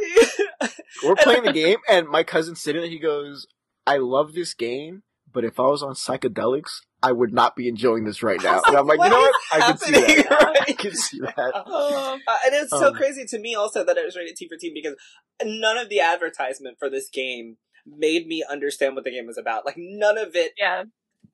[0.06, 0.76] This crazy.
[1.04, 2.92] we're playing the game, and my cousin's sitting there.
[2.92, 3.48] He goes,
[3.88, 5.02] "I love this game,
[5.34, 8.76] but if I was on psychedelics, I would not be enjoying this right now." And
[8.76, 9.36] I'm like, you know what?
[9.54, 10.66] I can see happening that.
[10.68, 11.64] I can see that.
[12.28, 14.58] Uh, and it's so Um, crazy to me also that it was rated T for
[14.58, 14.96] teen because
[15.44, 19.66] none of the advertisement for this game made me understand what the game was about.
[19.66, 20.84] Like none of it, Yeah.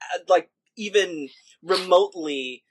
[0.02, 1.30] uh, like even
[1.64, 2.64] remotely,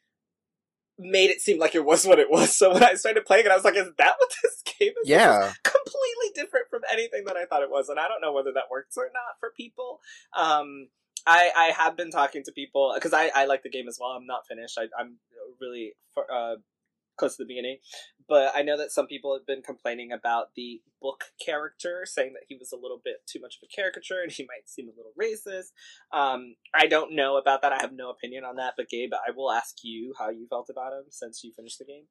[0.98, 2.54] made it seem like it was what it was.
[2.54, 5.08] So when I started playing it, I was like, "Is that what this game is?"
[5.08, 5.52] This is Yeah.
[5.64, 8.70] completely different from anything that I thought it was, and I don't know whether that
[8.70, 10.00] works or not for people.
[10.36, 10.88] Um,
[11.26, 14.10] I I have been talking to people because I I like the game as well.
[14.10, 14.78] I'm not finished.
[14.78, 15.16] I, I'm
[15.60, 16.56] really uh,
[17.16, 17.78] close to the beginning,
[18.28, 22.46] but I know that some people have been complaining about the book character, saying that
[22.48, 24.96] he was a little bit too much of a caricature and he might seem a
[24.96, 25.72] little racist.
[26.16, 27.72] Um, I don't know about that.
[27.72, 28.74] I have no opinion on that.
[28.76, 31.84] But Gabe, I will ask you how you felt about him since you finished the
[31.84, 32.04] game.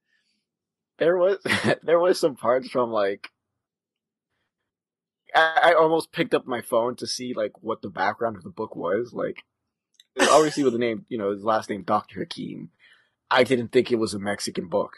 [0.98, 1.38] there was
[1.84, 3.30] there was some parts from like
[5.34, 8.50] I, I almost picked up my phone to see like what the background of the
[8.50, 9.14] book was.
[9.14, 9.44] Like
[10.20, 12.70] obviously with the name, you know, his last name Doctor Hakim.
[13.30, 14.98] I didn't think it was a Mexican book,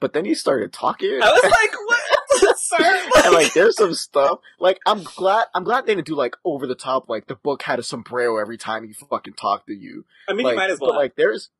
[0.00, 1.20] but then he started talking.
[1.22, 5.86] I was like, "What, sir?" and like there's some stuff like I'm glad I'm glad
[5.86, 8.84] they didn't do like over the top like the book had a sombrero every time
[8.86, 10.04] he fucking talked to you.
[10.28, 10.90] I mean, like, you might as well.
[10.90, 11.50] But like there's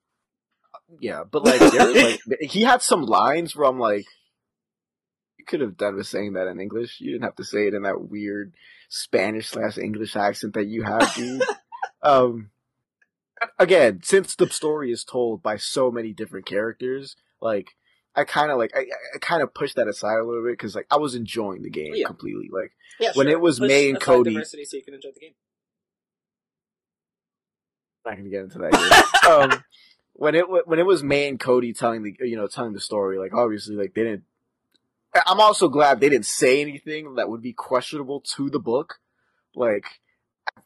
[1.00, 4.06] yeah, but like there's like he had some lines where I'm like
[5.42, 7.00] you could have done with saying that in English.
[7.00, 8.54] You didn't have to say it in that weird
[8.88, 11.42] Spanish slash English accent that you have, dude.
[12.02, 12.50] um
[13.58, 17.70] again, since the story is told by so many different characters, like
[18.14, 18.80] I kind of like I,
[19.14, 21.70] I kind of pushed that aside a little bit because like I was enjoying the
[21.70, 22.06] game Yeah.
[22.06, 22.48] completely.
[22.52, 25.20] Like yeah, when it was Push May and Cody- diversity so you can enjoy the
[25.20, 25.34] game.
[28.04, 29.08] I'm not gonna get into that.
[29.22, 29.62] Um,
[30.14, 33.18] when it when it was May and Cody telling the you know telling the story,
[33.18, 34.24] like obviously like they didn't.
[35.14, 38.98] I'm also glad they didn't say anything that would be questionable to the book.
[39.54, 39.84] Like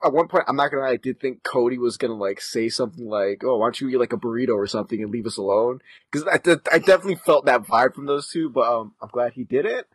[0.04, 2.68] at one point, I'm not gonna lie, I did think Cody was gonna like say
[2.68, 5.36] something like, "Oh, why don't you eat like a burrito or something and leave us
[5.36, 5.80] alone?"
[6.10, 6.34] Because I,
[6.72, 8.50] I definitely felt that vibe from those two.
[8.50, 9.86] But um, I'm glad he did it.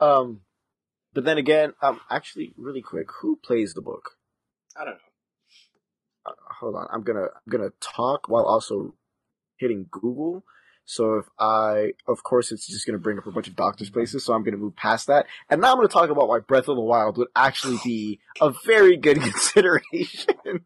[0.00, 0.40] Um,
[1.12, 4.12] but then again, um, actually, really quick, who plays the book?
[4.76, 5.00] I don't know.
[6.26, 6.86] uh, hold on.
[6.92, 8.94] I'm gonna I'm gonna talk while also
[9.56, 10.44] hitting Google.
[10.90, 13.90] So if I, of course, it's just going to bring up a bunch of doctors'
[13.90, 14.24] places.
[14.24, 16.40] So I'm going to move past that, and now I'm going to talk about why
[16.40, 20.64] Breath of the Wild would actually be a very good consideration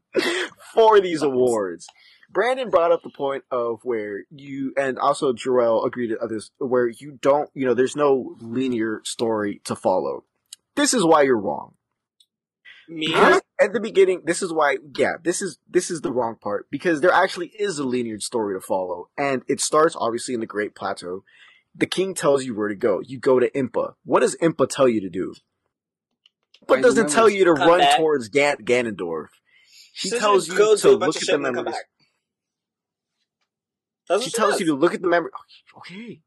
[0.72, 1.86] for these awards.
[2.30, 6.88] Brandon brought up the point of where you, and also Jarrell agreed to this, where
[6.88, 10.24] you don't, you know, there's no linear story to follow.
[10.74, 11.74] This is why you're wrong.
[12.88, 13.14] Me?
[13.60, 17.00] At the beginning, this is why, yeah, this is, this is the wrong part, because
[17.00, 20.74] there actually is a linear story to follow, and it starts obviously in the Great
[20.74, 21.24] Plateau.
[21.74, 23.00] The king tells you where to go.
[23.00, 23.94] You go to Impa.
[24.04, 25.34] What does Impa tell you to do?
[26.66, 27.96] But doesn't tell you to run back.
[27.96, 29.28] towards Gan- Ganondorf.
[29.92, 31.76] She Says tells you to look at the shit and come memories.
[34.08, 34.60] That's what She tells does.
[34.60, 35.30] you to look at the memory.
[35.34, 36.20] Oh, okay.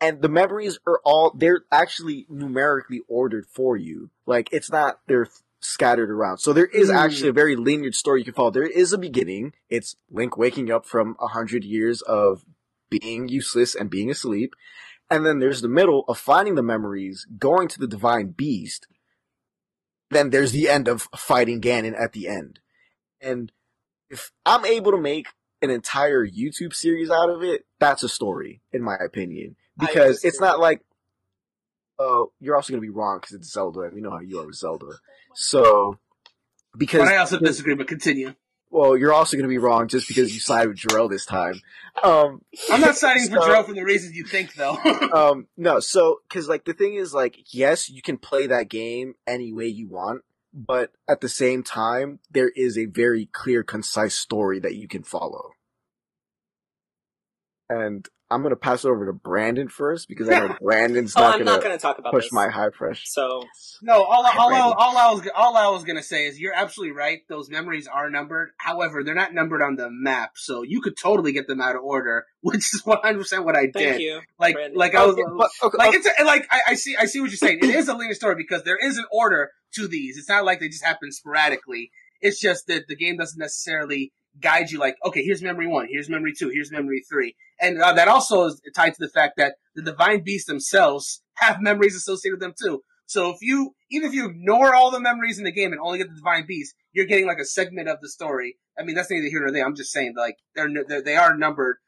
[0.00, 4.10] And the memories are all, they're actually numerically ordered for you.
[4.26, 5.28] Like, it's not, they're
[5.60, 6.38] scattered around.
[6.38, 6.96] So there is Hmm.
[6.96, 8.50] actually a very linear story you can follow.
[8.50, 9.52] There is a beginning.
[9.68, 12.44] It's Link waking up from a hundred years of
[12.90, 14.54] being useless and being asleep.
[15.10, 18.86] And then there's the middle of finding the memories, going to the divine beast.
[20.10, 22.60] Then there's the end of fighting Ganon at the end.
[23.20, 23.52] And
[24.08, 25.28] if I'm able to make
[25.62, 29.56] an entire YouTube series out of it, that's a story, in my opinion.
[29.78, 30.82] Because it's not like,
[31.98, 34.40] oh, you're also going to be wrong because it's Zelda, and we know how you
[34.40, 34.86] are with Zelda.
[35.34, 35.98] So,
[36.76, 37.74] because But I also disagree.
[37.74, 38.34] But continue.
[38.70, 41.60] well, you're also going to be wrong just because you side with Jarrell this time.
[42.02, 44.76] Um, I'm not siding for So- Joe for the reasons you think, though.
[45.12, 49.14] um, no, so because like the thing is, like, yes, you can play that game
[49.26, 50.22] any way you want,
[50.54, 55.02] but at the same time, there is a very clear, concise story that you can
[55.02, 55.50] follow.
[57.68, 61.32] And I'm gonna pass it over to Brandon first because I know Brandon's Oh, not
[61.34, 62.32] I'm gonna not going to talk about push this.
[62.32, 63.02] my high pressure.
[63.04, 63.42] So,
[63.82, 64.74] No, all, Hi, all, I, Brandon.
[64.78, 67.20] all, I was, all I was gonna say is you're absolutely right.
[67.28, 68.50] Those memories are numbered.
[68.58, 71.82] However, they're not numbered on the map, so you could totally get them out of
[71.82, 73.74] order, which is 100 percent what I did.
[73.74, 74.00] thank did.
[74.02, 74.20] you.
[74.38, 74.78] Like, Brandon.
[74.78, 75.96] like I was, Okay, but- okay, like okay.
[75.98, 77.58] it's a, like I, I see, I see what you're saying.
[77.62, 80.16] It is a linear story because there is an order to these.
[80.18, 81.90] It's not like they just happen sporadically.
[82.20, 84.78] It's just that the game doesn't necessarily guide you.
[84.78, 88.44] Like, okay, here's memory one, here's memory two, here's memory three, and uh, that also
[88.46, 92.54] is tied to the fact that the divine beasts themselves have memories associated with them
[92.60, 92.82] too.
[93.06, 95.98] So if you, even if you ignore all the memories in the game and only
[95.98, 98.56] get the divine beast, you're getting like a segment of the story.
[98.78, 99.66] I mean, that's neither here nor there.
[99.66, 101.78] I'm just saying, like, they're, they're they are numbered,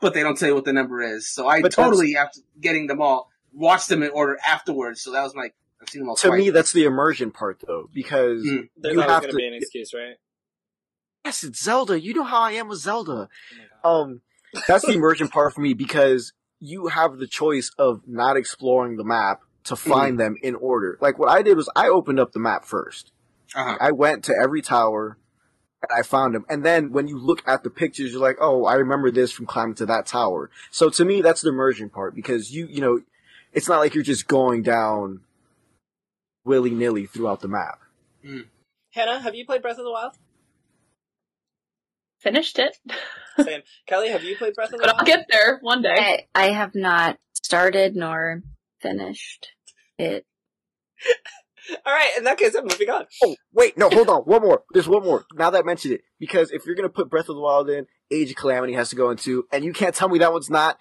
[0.00, 1.28] but they don't tell you what the number is.
[1.32, 5.00] So I But totally, after getting them all, watched them in order afterwards.
[5.02, 5.50] So that was my,
[5.82, 6.38] I've seen them all to twice.
[6.38, 8.68] me, that's the immersion part though, because Mm.
[8.76, 10.14] There's you always have going to- to be an excuse, right?
[11.26, 12.00] Yes, it's Zelda.
[12.00, 13.12] You know how I am with Zelda.
[13.12, 14.02] Oh my God.
[14.02, 14.20] Um,
[14.66, 19.04] that's the immersion part for me because you have the choice of not exploring the
[19.04, 20.96] map to find them in order.
[21.00, 23.12] Like what I did was I opened up the map first.
[23.54, 23.76] uh-huh.
[23.80, 25.18] I went to every tower
[25.82, 26.46] and I found them.
[26.48, 29.46] And then when you look at the pictures, you're like, oh, I remember this from
[29.46, 30.50] climbing to that tower.
[30.70, 33.00] So to me, that's the immersion part because you, you know,
[33.52, 35.20] it's not like you're just going down
[36.44, 37.80] willy nilly throughout the map.
[38.92, 40.14] Hannah, have you played Breath of the Wild?
[42.20, 42.76] Finished it.
[43.40, 43.62] Same.
[43.86, 44.96] Kelly, have you played Breath of the Wild?
[44.98, 46.26] But I'll get there one day.
[46.34, 48.42] I, I have not started nor
[48.80, 49.48] finished
[49.98, 50.24] it.
[51.84, 53.06] All right, in that case, I'm moving on.
[53.24, 54.22] Oh, wait, no, hold on.
[54.22, 54.62] One more.
[54.72, 55.26] There's one more.
[55.34, 56.02] Now that I mentioned it.
[56.18, 58.90] Because if you're going to put Breath of the Wild in, Age of Calamity has
[58.90, 60.78] to go into, and you can't tell me that one's not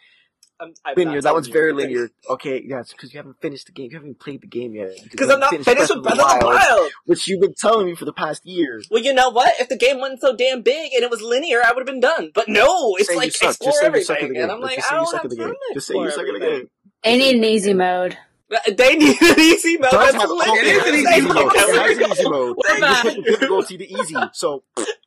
[0.60, 1.22] I'm, I'm linear.
[1.22, 1.90] That one's very anything.
[1.92, 2.10] linear.
[2.30, 3.90] Okay, yeah, it's because you haven't finished the game.
[3.92, 4.92] You haven't played the game yet.
[5.12, 6.92] Because I'm not haven't finished with Breath of the Wild.
[7.06, 8.82] Which you've been telling me for the past year.
[8.90, 9.54] Well, you know what?
[9.60, 12.00] If the game wasn't so damn big and it was linear, I would have been
[12.00, 12.32] done.
[12.34, 13.72] But no, it's Say like explore Just say you
[14.04, 15.74] suck at everything, and I'm like, Just I say you don't suck have time to
[15.74, 16.60] Just say you explore suck at the everything.
[16.60, 16.70] game.
[17.04, 18.18] I need an easy mode.
[18.50, 19.92] They need an easy mode.
[19.92, 20.62] That's linear.
[20.62, 21.52] It is an easy Thank mode.
[21.56, 22.58] It has an easy mode.
[22.58, 23.02] We're You back.
[23.04, 24.16] put the difficulty to easy.
[24.34, 24.64] So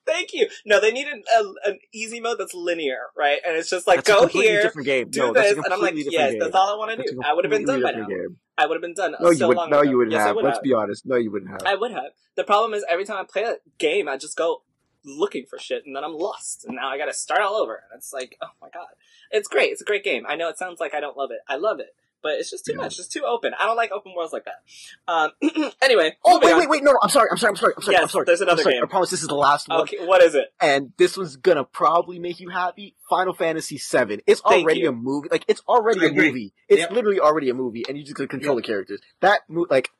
[0.09, 0.49] Thank you.
[0.65, 3.41] No, they need an, a, an easy mode that's linear, right?
[3.47, 5.11] And it's just like that's go here, different game.
[5.11, 6.41] do no, that's this, and I'm like, yes, game.
[6.41, 7.21] that's all I want to do.
[7.25, 8.07] I would have been done by now.
[8.07, 8.39] game.
[8.57, 9.15] I would have been done.
[9.21, 9.71] No, so you would.
[9.71, 9.83] No, ago.
[9.83, 10.37] you wouldn't yes, have.
[10.37, 10.63] would Let's have.
[10.65, 11.07] be honest.
[11.07, 11.63] No, you wouldn't have.
[11.65, 12.13] I would have.
[12.37, 14.63] The problem is every time I play a game, I just go
[15.05, 17.75] looking for shit, and then I'm lost, and now I got to start all over.
[17.75, 18.89] And it's like, oh my god,
[19.31, 19.71] it's great.
[19.73, 20.25] It's a great game.
[20.27, 21.41] I know it sounds like I don't love it.
[21.49, 22.79] I love it, but it's just too Yeah.
[22.79, 22.99] much.
[22.99, 23.53] It's too open.
[23.59, 24.63] I don't like open worlds like that.
[25.07, 25.31] Um,
[25.83, 26.17] anyway.
[26.25, 26.59] Oh wait, on.
[26.61, 26.83] wait, wait!
[26.85, 27.29] No, no, I'm sorry.
[27.31, 27.51] I'm sorry.
[27.53, 27.75] I'm sorry.
[27.77, 27.93] I'm sorry.
[27.95, 28.25] Yes, I'm sorry.
[28.27, 28.75] there's another I'm sorry.
[28.77, 28.85] game.
[28.85, 30.53] I promise this is the last one, Okay, what is it?
[30.61, 32.97] and this one's gonna probably make you happy.
[33.09, 34.21] Final Fantasy VII.
[34.27, 34.89] It's Thank already you.
[34.89, 35.29] a movie.
[35.31, 36.53] Like it's already a movie.
[36.69, 36.91] It's Yep.
[36.93, 39.01] literally already a movie, and you just gotta control the characters.
[39.21, 39.91] That mo- like,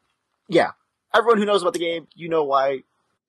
[0.49, 0.73] yeah.
[1.15, 2.71] Everyone who knows about the game, you know why.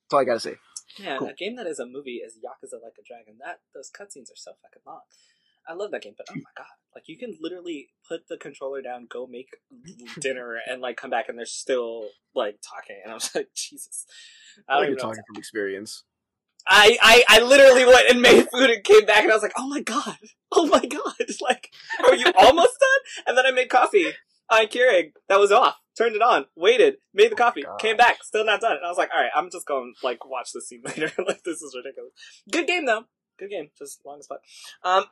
[0.10, 0.56] That's all I gotta say.
[0.98, 1.30] Yeah, Cool.
[1.30, 3.36] a game that is a movie is Yakuza Like a Dragon.
[3.46, 5.02] That those cutscenes are so fucking long.
[5.70, 6.66] I love that game, but oh my god,
[6.96, 9.50] like you can literally put the controller down, go make
[10.20, 14.06] dinner, and like come back, and they're still like talking, and I was like, Jesus,
[14.68, 16.04] I I don't like you're talking from experience.
[16.68, 19.54] I, I, I literally went and made food and came back and I was like,
[19.58, 20.18] oh my god,
[20.52, 21.70] oh my god, like,
[22.06, 23.26] are you almost done?
[23.28, 24.08] And then I made coffee
[24.52, 27.80] on Keurig that was off, turned it on, waited, made the oh coffee, gosh.
[27.80, 28.74] came back, still not done.
[28.74, 31.12] And I was like, alright, I'm just going like watch this scene later.
[31.26, 32.14] like this is ridiculous.
[32.52, 33.06] Good game though.
[33.40, 33.70] Good game.
[33.78, 34.42] Just long as fuck.
[34.84, 35.06] Um,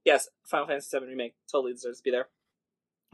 [0.04, 2.28] yes, Final Fantasy VII Remake totally deserves to be there.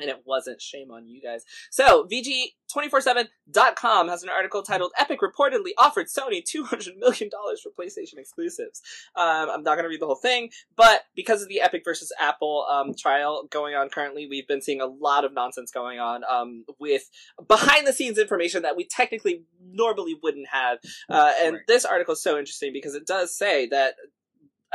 [0.01, 0.61] And it wasn't.
[0.61, 1.45] Shame on you guys.
[1.71, 7.31] So, VG247.com has an article titled Epic reportedly offered Sony $200 million
[7.63, 8.83] for PlayStation exclusives.
[9.15, 12.13] Um, I'm not going to read the whole thing, but because of the Epic versus
[12.21, 16.23] Apple um, trial going on currently, we've been seeing a lot of nonsense going on
[16.29, 17.09] um, with
[17.47, 20.79] behind the scenes information that we technically normally wouldn't have.
[21.09, 21.63] Uh, and Right.
[21.69, 23.95] this article is so interesting because it does say that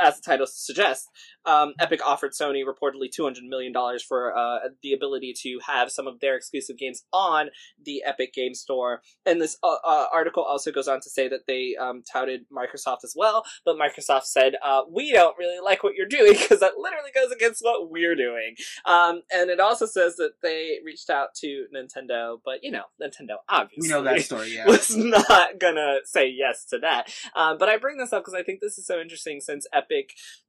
[0.00, 1.08] as the title suggests,
[1.46, 3.72] um, Epic offered Sony reportedly $200 million
[4.06, 7.48] for uh, the ability to have some of their exclusive games on
[7.82, 9.02] the Epic Game Store.
[9.24, 13.04] And this uh, uh, article also goes on to say that they um, touted Microsoft
[13.04, 16.78] as well, but Microsoft said, uh, we don't really like what you're doing because that
[16.78, 18.54] literally goes against what we're doing.
[18.84, 23.36] Um, and it also says that they reached out to Nintendo, but you know, Nintendo
[23.48, 24.66] obviously We know that story, yeah.
[24.66, 27.12] was not gonna say yes to that.
[27.34, 29.89] Um, but I bring this up because I think this is so interesting since Epic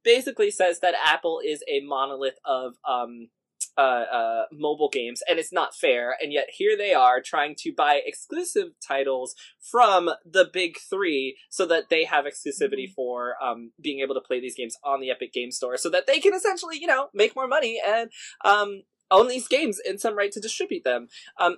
[0.02, 3.28] basically says that Apple is a monolith of um,
[3.76, 6.16] uh, uh, mobile games, and it's not fair.
[6.20, 11.66] And yet here they are trying to buy exclusive titles from the big three so
[11.66, 15.32] that they have exclusivity for um, being able to play these games on the Epic
[15.32, 18.10] Game Store, so that they can essentially, you know, make more money and
[18.44, 21.08] um, own these games in some right to distribute them.
[21.38, 21.56] Um,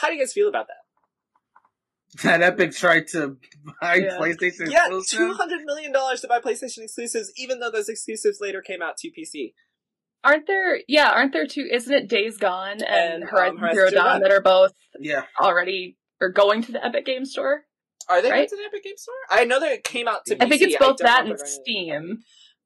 [0.00, 0.83] how do you guys feel about that?
[2.22, 3.36] That Epic tried to
[3.80, 4.18] buy Yeah.
[4.18, 5.36] PlayStation Yeah, two exclusive.
[5.36, 9.08] hundred million dollars to buy PlayStation exclusives, even though those exclusives later came out to
[9.10, 9.52] PC.
[10.22, 10.80] Aren't there?
[10.88, 11.68] Yeah, aren't there two?
[11.70, 14.20] Isn't it Days Gone and, And, um, Horizon Horizon Zero Zero Dawn Dawn.
[14.22, 15.24] that are both Yeah.
[15.40, 17.64] already or going to the Epic Game Store?
[18.08, 18.36] Are they Right?
[18.36, 19.14] going to the Epic Game Store?
[19.30, 20.42] I know that it came out to.
[20.42, 22.18] I think it's both that and if they're going to- Steam.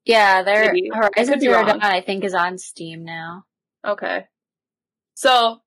[0.05, 0.89] Yeah, they're Maybe.
[0.93, 1.65] Horizon Zero.
[1.65, 1.81] Dawn.
[1.81, 3.43] I think is on Steam now.
[3.85, 4.25] Okay,
[5.15, 5.61] so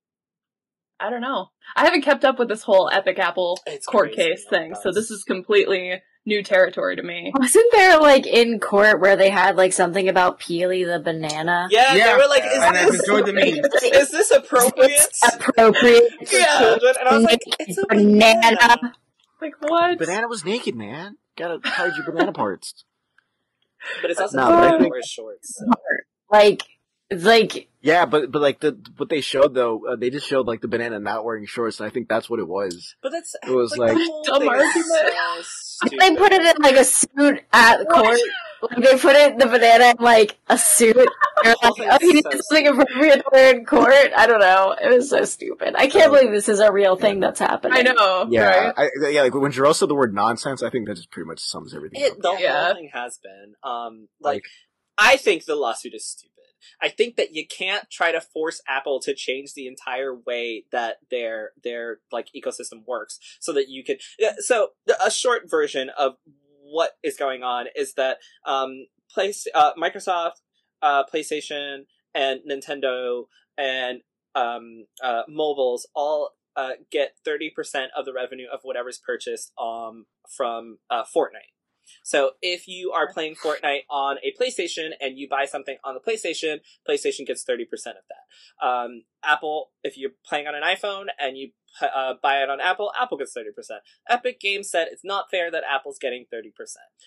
[0.99, 1.49] I don't know.
[1.75, 4.29] I haven't kept up with this whole Epic Apple It's court crazy.
[4.31, 7.31] case Oh thing, so this is completely new territory to me.
[7.37, 11.67] Wasn't there like in court where they had like something about Peely the banana?
[11.71, 12.11] Yeah, Yeah.
[12.11, 13.93] they were like, "Is And I've this enjoyed the meme.
[14.01, 16.11] is this appropriate?" It's appropriate.
[16.27, 16.93] for yeah, children.
[16.99, 18.39] and I was like, "It's a banana.
[18.57, 18.93] banana."
[19.41, 19.97] Like what?
[19.97, 21.17] Banana was naked, man.
[21.35, 22.85] Gotta hide your banana parts.
[24.01, 25.55] But it's also No, no, but I think- wears shorts.
[25.57, 25.65] So.
[26.31, 26.63] Like,
[27.11, 30.61] like Yeah, but but like the what they showed though, uh, they just showed like
[30.61, 32.95] the banana not wearing shorts, and I think that's what it was.
[33.01, 35.45] But that's It was like, the like- whole Dumb argument.
[35.45, 38.19] so they put it in like a suit at court.
[38.61, 40.95] Like they put it the banana in like a suit.
[41.43, 43.93] They're whole like, oh, thing's you need so something appropriate to wear in court.
[44.15, 44.73] I don't know.
[44.81, 45.75] It was so stupid.
[45.77, 47.79] I can't believe this is a real thing that's happening.
[47.79, 48.27] I know.
[48.29, 48.73] Yeah, Right?
[48.77, 49.23] I, yeah.
[49.23, 51.99] Like when Jarrell said the word nonsense, I think that just pretty much sums everything
[52.01, 52.19] It, up.
[52.21, 52.65] the Yeah.
[52.67, 53.53] whole thing has been.
[53.69, 54.43] Um, like, Like-
[54.97, 56.29] I think the lawsuit is stupid.
[56.81, 60.97] I think that you can't try to force Apple to change the entire way that
[61.09, 63.99] their their like ecosystem works, so that you could.
[64.39, 64.69] So
[65.03, 66.15] a short version of
[66.61, 70.41] what is going on is that um, place uh, Microsoft,
[70.81, 73.25] uh, PlayStation, and Nintendo
[73.57, 74.01] and
[74.35, 80.05] um, uh, mobiles all uh, get thirty percent of the revenue of whatever's purchased um,
[80.29, 81.52] from uh, Fortnite.
[82.03, 85.99] So if you are playing Fortnite on a PlayStation and you buy something on the
[85.99, 88.65] PlayStation, PlayStation gets 30% of that.
[88.65, 91.51] Um, Apple, if you're playing on an iPhone and you
[91.81, 93.77] uh, buy it on Apple, Apple gets 30%.
[94.09, 96.51] Epic Games said it's not fair that Apple's getting 30%.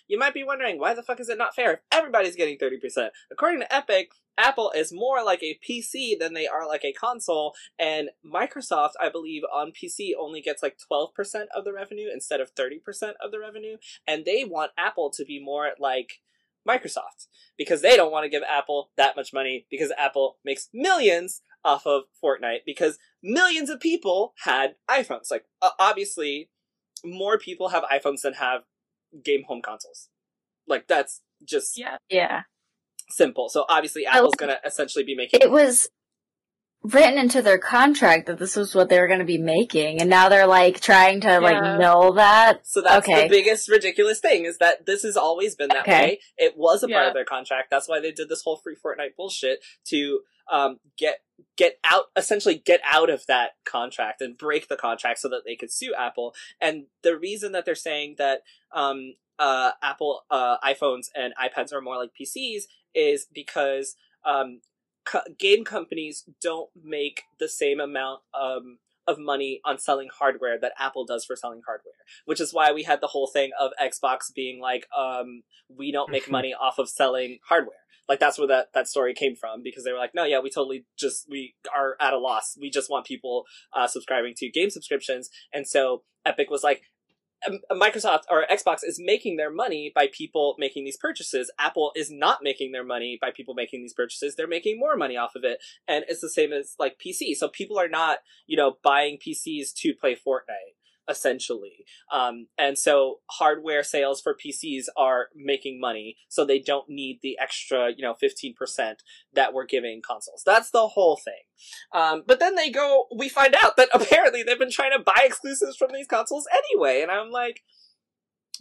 [0.08, 3.08] You might be wondering, why the fuck is it not fair if everybody's getting 30%?
[3.30, 7.54] According to Epic, Apple is more like a PC than they are like a console,
[7.78, 11.08] and Microsoft, I believe, on PC only gets like 12%
[11.54, 15.42] of the revenue instead of 30% of the revenue and they want Apple to be
[15.42, 16.20] more like
[16.68, 21.42] Microsoft because they don't want to give Apple that much money because Apple makes millions
[21.64, 25.30] off of Fortnite because millions of people had iPhones.
[25.30, 26.50] Like uh, obviously,
[27.04, 28.62] more people have iPhones than have
[29.24, 30.08] game home consoles.
[30.66, 31.96] Like that's just Yeah.
[32.08, 32.42] Yeah.
[33.10, 33.48] simple.
[33.48, 35.88] So obviously, Apple's going to essentially be making It was
[36.82, 40.08] written into their contract that this was what they were going to be making, and
[40.08, 41.38] now they're like trying to Yeah.
[41.38, 42.64] like null that.
[42.66, 43.22] So that's Okay.
[43.24, 46.00] the biggest ridiculous thing is that this has always been that Okay.
[46.02, 46.20] way.
[46.36, 47.70] It was a part of their contract.
[47.70, 50.20] That's why they did this whole free Fortnite bullshit to
[50.50, 51.18] um, get
[51.56, 55.56] get out, essentially get out of that contract and break the contract so that they
[55.56, 56.34] could sue Apple.
[56.60, 58.42] And the reason that they're saying that
[58.72, 62.64] um, uh, Apple uh, iPhones and iPads are more like PCs
[62.94, 64.60] is because um,
[65.04, 70.72] co- game companies don't make the same amount um, of money on selling hardware that
[70.78, 71.94] Apple does for selling hardware,
[72.24, 76.10] which is why we had the whole thing of Xbox being like, um, we don't
[76.10, 77.76] make money off of selling hardware.
[78.08, 80.50] Like that's where that, that story came from because they were like, no, yeah, we
[80.50, 82.56] totally just, we are at a loss.
[82.60, 85.30] We just want people, uh, subscribing to game subscriptions.
[85.52, 86.82] And so Epic was like,
[87.70, 91.50] Microsoft or Xbox is making their money by people making these purchases.
[91.58, 94.34] Apple is not making their money by people making these purchases.
[94.34, 95.58] They're making more money off of it.
[95.86, 97.36] And it's the same as like PC.
[97.36, 100.74] So people are not, you know, buying PCs to play Fortnite
[101.08, 101.84] essentially.
[102.12, 107.38] Um, and so hardware sales for PCs are making money, so they don't need the
[107.40, 108.96] extra, you know, 15%
[109.34, 110.42] that we're giving consoles.
[110.44, 111.42] That's the whole thing.
[111.92, 115.22] Um, but then they go, we find out that apparently they've been trying to buy
[115.24, 117.62] exclusives from these consoles anyway, and I'm like,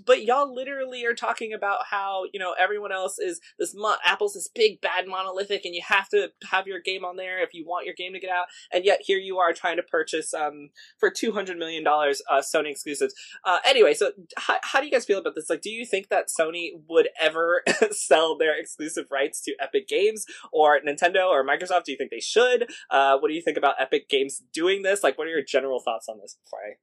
[0.05, 4.33] but y'all literally are talking about how you know everyone else is this mo- apple's
[4.33, 7.65] this big bad monolithic and you have to have your game on there if you
[7.65, 10.69] want your game to get out and yet here you are trying to purchase um
[10.99, 13.13] for 200 million dollars uh sony exclusives.
[13.43, 15.49] Uh anyway so how, how do you guys feel about this?
[15.49, 20.25] Like do you think that sony would ever sell their exclusive rights to epic games
[20.51, 21.85] or nintendo or microsoft?
[21.85, 22.69] Do you think they should?
[22.89, 25.03] Uh what do you think about epic games doing this?
[25.03, 26.75] Like what are your general thoughts on this before i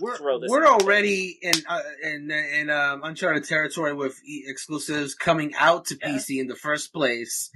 [0.00, 0.16] we're,
[0.48, 5.98] we're already in uh, in in um, uncharted territory with e- exclusives coming out to
[6.00, 6.08] Yeah.
[6.10, 7.50] PC in the first place,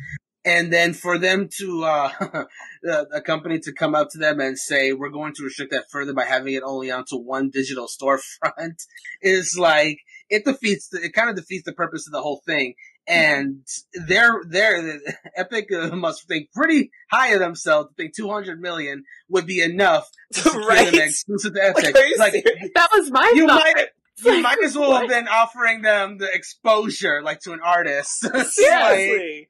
[0.45, 2.11] and then for them to uh,
[2.89, 5.91] a a company to come up to them and say we're going to restrict that
[5.91, 8.77] further by having it only onto one digital storefront
[9.23, 12.75] is like it defeats the, it kind of defeats the purpose of the whole thing.
[13.07, 13.67] And
[14.07, 15.01] they're they're
[15.37, 20.51] Epic must think pretty high of themselves to think 200 million would be enough to
[20.69, 20.93] Right.
[20.93, 21.95] them exclusive to Epic.
[22.19, 22.45] Like, Like.
[22.75, 23.63] That was my you thought.
[23.65, 23.87] might
[24.25, 25.01] you Like, might as well what?
[25.03, 28.25] have been offering them the exposure like to an artist.
[28.33, 29.49] like, seriously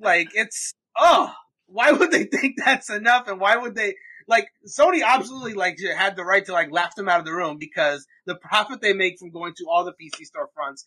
[0.00, 1.32] like it's oh
[1.66, 3.94] why would they think that's enough and why would they
[4.26, 7.56] like Sony absolutely like had the right to like laugh them out of the room
[7.58, 10.84] because the profit they make from going to all the PC storefronts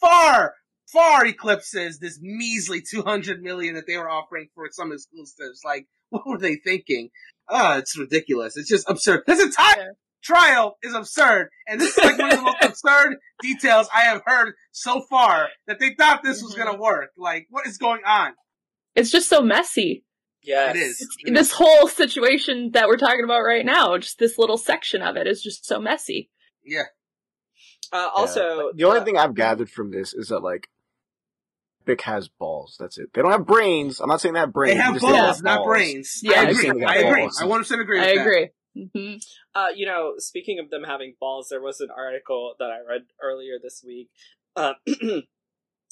[0.00, 0.54] far
[0.92, 6.26] far eclipses this measly 200 million that they were offering for some exclusives like what
[6.26, 7.10] were they thinking
[7.48, 9.88] ah it's ridiculous it's just absurd this entire Yeah.
[10.22, 14.22] trial is absurd and this is like one of the most absurd details I have
[14.24, 16.58] heard so far that they thought this was Mhm.
[16.64, 18.32] gonna work like what is going on
[18.94, 20.04] It's just so messy.
[20.42, 24.56] yes it is This whole situation that we're talking about right now, just this little
[24.56, 26.30] section of it is just so messy.
[26.64, 26.84] yeah
[27.92, 28.70] uh, also Yeah.
[28.74, 30.68] the only uh, thing I've gathered from this is that like
[31.88, 32.76] Epic has balls.
[32.78, 33.10] That's it.
[33.14, 34.00] They don't have brains.
[34.00, 34.76] I'm not saying they have brains.
[34.76, 36.20] They have balls, they have not brains.
[36.22, 36.68] Yeah, I I agree.
[36.68, 36.84] agree.
[36.84, 37.22] I agree.
[37.22, 37.40] Balls.
[37.40, 38.20] I 100% agree I with that.
[38.20, 38.48] agree.
[38.94, 39.14] hmm
[39.54, 43.02] Uh, you know, speaking of them having balls, there was an article that I read
[43.22, 44.10] earlier this week,
[44.54, 44.74] uh,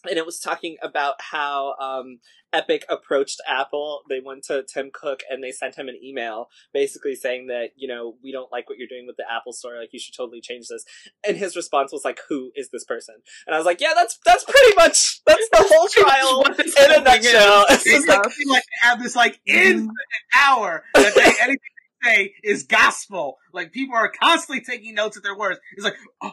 [0.09, 2.19] and it was talking about how um,
[2.53, 4.01] Epic approached Apple.
[4.09, 7.89] They went to Tim Cook and they sent him an email, basically saying that you
[7.89, 9.79] know we don't like what you're doing with the Apple Store.
[9.79, 10.85] Like you should totally change this.
[11.27, 13.17] And his response was like, "Who is this person?"
[13.47, 16.61] And I was like, "Yeah, that's that's pretty much that's the whole trial in a
[16.61, 17.05] whole is.
[17.05, 19.91] nutshell." It's just like, like, they like have this like infinite
[20.35, 21.59] hour that they, anything
[22.03, 23.39] they say is gospel.
[23.53, 25.59] Like people are constantly taking notes of their words.
[25.77, 26.33] It's like, oh,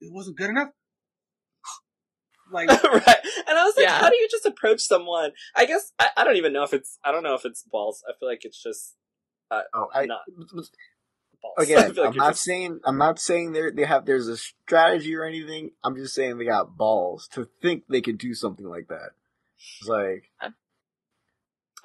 [0.00, 0.70] it wasn't good enough.
[2.54, 3.16] Like, right.
[3.48, 3.98] And I was like, Yeah.
[3.98, 5.32] how do you just approach someone?
[5.54, 8.02] I guess I, I don't even know if it's I don't know if it's balls.
[8.08, 8.94] I feel like it's just
[9.50, 10.70] uh, Oh, I, not balls.
[11.58, 14.28] I again, feel like I'm not just- saying I'm not saying they they have there's
[14.28, 15.72] a strategy or anything.
[15.84, 19.10] I'm just saying they got balls to think they could do something like that.
[19.80, 20.30] It's like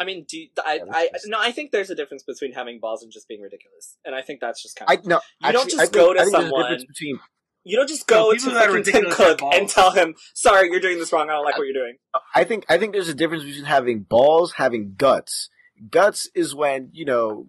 [0.02, 3.12] I mean, do I, I no, I think there's a difference between having balls and
[3.12, 4.98] just being ridiculous, and I think that's just kind of.
[4.98, 5.20] I of no.
[5.46, 7.20] You don't just I think, go to I think there's a someone- difference between
[7.64, 10.69] you don't just go No, to people that fucking Tim Cook and tell him, "Sorry,
[10.69, 11.30] you're doing this wrong.
[11.30, 11.98] I don't like what you're doing."
[12.34, 15.49] I think I think there's a difference between having balls, having guts.
[15.90, 17.48] Guts is when you know,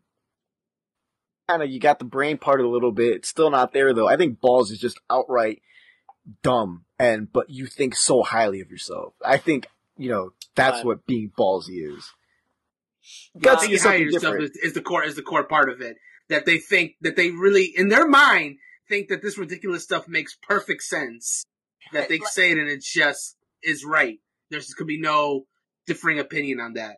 [1.48, 3.14] kind of you got the brain part a little bit.
[3.16, 4.08] It's still not there though.
[4.08, 5.62] I think balls is just outright
[6.42, 9.14] dumb, and but you think so highly of yourself.
[9.24, 9.66] I think
[9.96, 10.86] you know that's Right.
[10.86, 12.10] what being ballsy is.
[13.40, 14.50] Guts Gutsy is something yourself different.
[14.56, 15.96] is, is the core is the core part of it.
[16.28, 18.58] That they think that they really in their mind
[18.90, 21.44] think that this ridiculous stuff makes perfect sense.
[21.94, 24.18] That they say it and it just is right.
[24.50, 25.46] There's could be no
[25.86, 26.96] differing opinion on that.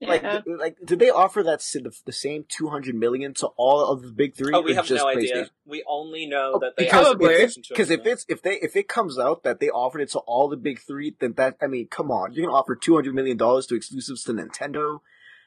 [0.00, 0.40] Like, Yeah.
[0.40, 4.02] th- like, did they offer that the, the same two hundred million to all of
[4.02, 4.52] the big three?
[4.54, 5.50] Oh, we have just no idea.
[5.66, 7.34] We only know Oh, that they because offered Probably.
[7.34, 10.10] PlayStation 2 Because if it's if they if it comes out that they offered it
[10.12, 12.94] to all the big three, then that I mean, come on, you're gonna offer two
[12.94, 15.00] hundred million dollars to exclusives to Nintendo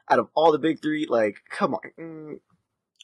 [0.09, 1.07] out of all the big three?
[1.09, 1.81] Like, come on.
[1.97, 2.39] Mm,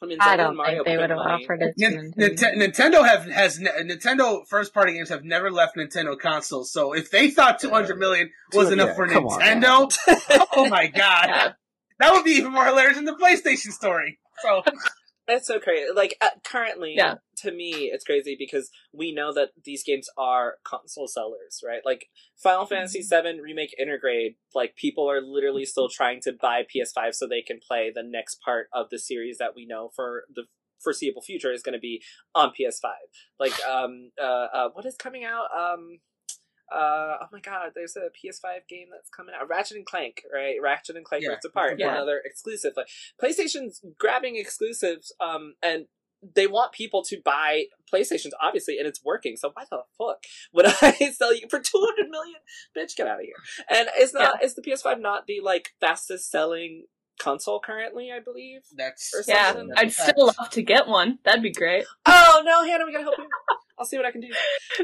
[0.02, 2.56] I mean, I don't Mario think they would have offered it to Nintendo.
[2.56, 6.72] Nintendo have has Nintendo first party games have never left Nintendo consoles.
[6.72, 9.92] So if they thought 200 million was Yeah, enough for come on, Nintendo,
[10.56, 11.52] oh my god, Yeah.
[12.00, 14.20] that would be even more hilarious than the PlayStation story.
[14.44, 14.62] So
[15.28, 15.88] It's so crazy.
[15.94, 17.16] Like uh, currently, Yeah.
[17.38, 21.82] to me, it's crazy because we know that these games are console sellers, right?
[21.86, 22.08] Like
[22.42, 27.28] Final Fantasy VII Remake Intergrade, like people are literally still trying to buy PS5 so
[27.28, 30.44] they can play the next part of the series that we know for the
[30.80, 32.02] foreseeable future is going to be
[32.34, 32.92] on PS5.
[33.40, 35.48] Like, um, uh, uh, what is coming out?
[35.58, 36.00] Um,
[36.74, 39.50] uh, oh my god, there's a PS5 game that's coming out.
[39.50, 40.56] Ratchet and Clank, right?
[40.62, 41.92] Ratchet and Clank Yeah, Rift Apart, yeah.
[41.92, 42.74] another exclusive.
[42.76, 42.88] Like
[43.22, 45.86] PlayStation's grabbing exclusives, um, and
[46.36, 49.38] they want people to buy PlayStations, obviously, and it's working.
[49.38, 50.24] So why the fuck
[50.54, 52.40] would I sell you for two hundred million?
[52.78, 53.36] Bitch, get out of here!
[53.70, 56.86] And is not is the PS5 not the like fastest selling
[57.20, 58.12] console currently?
[58.12, 58.62] I believe.
[58.76, 59.64] that's Or Yeah.
[59.76, 61.20] I'd still love to get one.
[61.24, 61.86] That'd be great.
[62.06, 63.28] Oh no, Hannah, we gotta help you.
[63.80, 64.30] I'll see what I can do.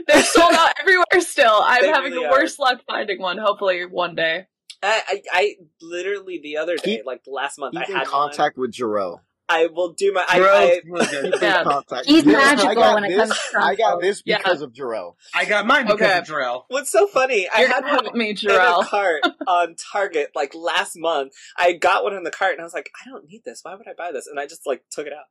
[0.07, 1.59] They're sold out everywhere still.
[1.63, 3.37] I'm They having really the worst luck finding one.
[3.39, 4.45] Hopefully one day.
[4.83, 8.07] I, I, I literally the other day, Keep- like last month, Keep I in had
[8.07, 9.21] contact with Jarrell.
[9.47, 9.59] One.
[9.59, 10.25] I will do my.
[10.27, 11.23] I, Bro, I, it's really good.
[11.25, 11.81] Keep in Yeah.
[12.05, 14.01] He's This- magical got when it this- comes to I got consoles.
[14.01, 14.37] this Yeah.
[14.37, 15.15] because of Jarrell.
[15.33, 16.17] I got mine because Okay.
[16.17, 16.63] of Jarrell.
[16.69, 17.47] what's so funny?
[17.53, 21.33] I You're had gonna one help me, in a cart on Target like last month.
[21.57, 23.59] I got one in the cart and I was like, I don't need this.
[23.63, 24.27] Why would I buy this?
[24.27, 25.25] And I just like took it out.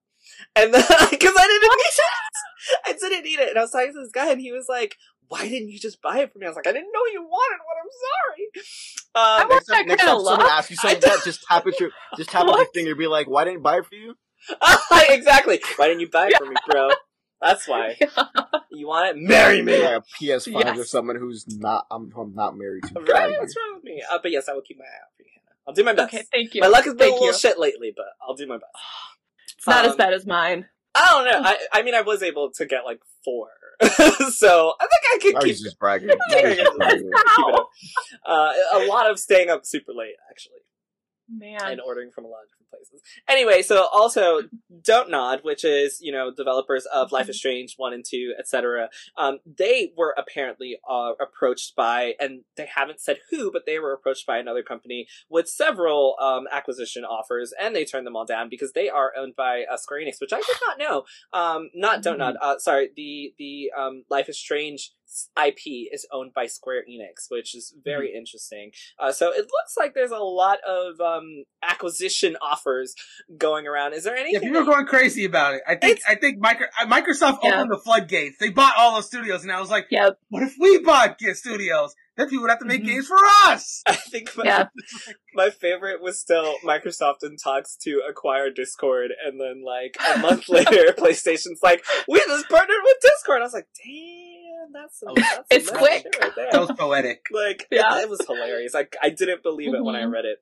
[0.54, 2.00] And because I didn't need it,
[2.86, 3.48] I didn't need it.
[3.50, 4.96] And I was talking to this guy and he was like,
[5.32, 7.22] "Why didn't you just buy it for me?" I was like, "I didn't know you
[7.22, 7.76] wanted one.
[7.82, 8.44] I'm sorry."
[9.14, 11.90] I Um, want Next time, next time someone asks you something just tap at your
[12.16, 14.14] just tap at your finger be like, "Why didn't I buy it for you?"
[15.08, 15.60] exactly.
[15.76, 16.90] Why didn't you buy it for me, bro?
[17.40, 17.98] That's why.
[18.74, 19.16] You want it?
[19.20, 19.78] Marry me.
[19.78, 22.94] Yeah, PS5 or someone who's not I'm, who I'm not married to.
[23.00, 23.30] Right?
[23.38, 24.02] What's wrong with me?
[24.10, 25.56] Uh, but yes, I will keep my eye out for you, Hannah.
[25.68, 26.14] I'll do my best.
[26.14, 26.62] Okay, thank you.
[26.62, 27.38] My luck has been Thank a little you.
[27.38, 28.72] shit lately, but I'll do my best.
[29.58, 30.68] It's not as Um, bad as mine.
[30.94, 31.48] I don't know.
[31.48, 33.48] I, I mean, I was able to get like four,
[33.82, 36.10] so I think I could I keep, just bragging.
[36.10, 37.10] I I think I just bragging.
[37.10, 37.68] keep it up.
[38.26, 40.60] Uh, a lot of staying up super late, actually,
[41.28, 41.60] Man.
[41.62, 43.02] and ordering from a lot of different places.
[43.28, 44.42] Anyway, so also
[44.82, 48.88] Don't Nod, which is you know developers of Life is Strange one and two, etc.
[49.16, 53.92] Um, they were apparently uh, approached by, and they haven't said who, but they were
[53.92, 58.48] approached by another company with several um, acquisition offers, and they turned them all down
[58.48, 61.04] because they are owned by uh, Square Enix, which I did not know.
[61.32, 62.36] Um, not Don't Nod.
[62.40, 64.92] Uh, sorry, the the um, Life is Strange
[65.42, 68.70] IP is owned by Square Enix, which is very interesting.
[68.98, 72.94] Uh, so it looks like there's a lot of um, acquisition offers
[73.36, 73.92] going around.
[73.94, 74.40] Is there Yeah, anything?
[74.48, 75.62] people are going crazy about it.
[75.66, 77.56] I think It's- I think micro, uh, Microsoft Yeah.
[77.56, 78.38] opened the floodgates.
[78.38, 80.18] They bought all those studios, and I was like, Yep.
[80.28, 81.94] what if we bought get studios?
[82.16, 82.86] Then people would have to make Mhm.
[82.86, 83.16] games for
[83.46, 83.82] us.
[83.86, 84.66] I think my, Yeah.
[85.34, 90.48] my favorite was still Microsoft and talks to acquire Discord, and then like a month
[90.48, 95.34] later, PlayStation's like, "We just partnered with Discord." I was like, "Damn, that's some, that's
[95.36, 96.06] some It's quick.
[96.20, 96.32] right.
[96.52, 97.26] That was poetic.
[97.30, 97.98] like Yeah.
[97.98, 98.74] it, it was hilarious.
[98.74, 100.12] I I didn't believe it when I Mhm.
[100.12, 100.38] read it.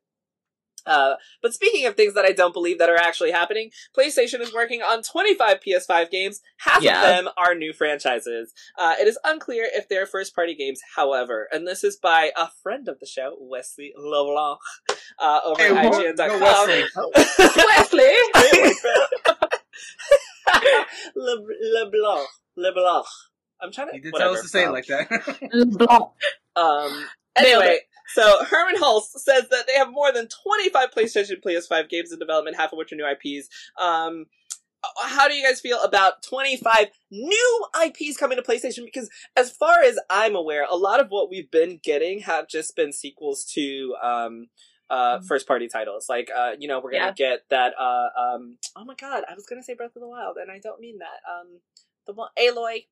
[0.87, 4.53] Uh, but speaking of things that I don't believe that are actually happening, PlayStation is
[4.55, 6.41] working on 25 PS5 games.
[6.59, 7.01] Half Yeah.
[7.03, 8.53] of them are new franchises.
[8.79, 12.49] Uh, it is unclear if they're first party games, however, and this is by a
[12.63, 14.59] friend of the show, Wesley LeBlanc,
[15.19, 15.93] uh, over Hey, at?
[15.93, 16.41] IGN.com.
[16.41, 17.11] No,
[17.67, 18.13] Wesley.
[18.37, 18.75] Wesley!
[21.17, 21.37] Le,
[21.75, 22.27] LeBlanc.
[22.57, 23.07] LeBlanc.
[23.63, 23.93] I'm trying to.
[23.95, 24.31] He did whatever.
[24.31, 25.09] tell us to say it like that.
[25.79, 26.11] Blanc.
[26.57, 27.07] Um.
[27.37, 27.79] Anyway,
[28.15, 32.57] so Hermen Hulst says that they have more than 25 PlayStation PS5 games in development,
[32.57, 33.49] half of which are new IPs.
[33.81, 34.27] Um.
[35.03, 38.83] How do you guys feel about 25 new IPs coming to PlayStation?
[38.87, 42.75] Because as far as I'm aware, a lot of what we've been getting have just
[42.77, 44.47] been sequels to um
[44.89, 45.27] uh Mhm.
[45.27, 46.07] first party titles.
[46.09, 49.35] Like uh you know, we're going to get that uh um oh my god, I
[49.35, 51.21] was going to say Breath of the Wild and I don't mean that.
[51.31, 51.61] Um
[52.07, 52.87] the one Aloy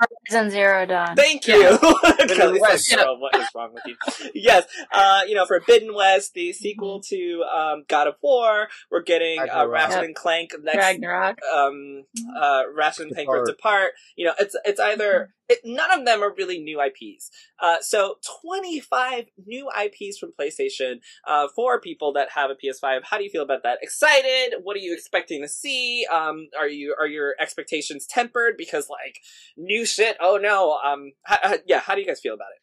[0.00, 1.14] Horizon Zero Dawn.
[1.16, 1.76] Thank you.
[1.78, 2.94] Forbidden Kelly West.
[2.94, 3.96] "Girl, what is wrong with you?
[4.34, 8.68] yes, uh, you know, Forbidden West, the sequel to um, God of War.
[8.90, 10.04] We're getting uh, Ratchet Yep.
[10.04, 10.76] and Clank next.
[10.78, 11.38] Ragnarok.
[11.54, 12.04] Um,
[12.36, 13.46] uh, Ratchet and Clank Depart.
[13.46, 13.90] Rift Apart.
[14.16, 17.30] You know, it's it's either it, none of them are really new IPs.
[17.60, 20.96] Uh, so twenty five new IPs from PlayStation
[21.28, 23.00] uh, for people that have a PS5.
[23.04, 23.78] How do you feel about that?
[23.82, 24.54] Excited?
[24.62, 26.06] What are you expecting to see?
[26.12, 29.18] Um, are you are your expectations tempered because like
[29.56, 30.16] new shit?
[30.20, 30.78] Oh no.
[30.84, 31.80] Um, h- h- yeah.
[31.80, 32.60] How do you guys feel about it?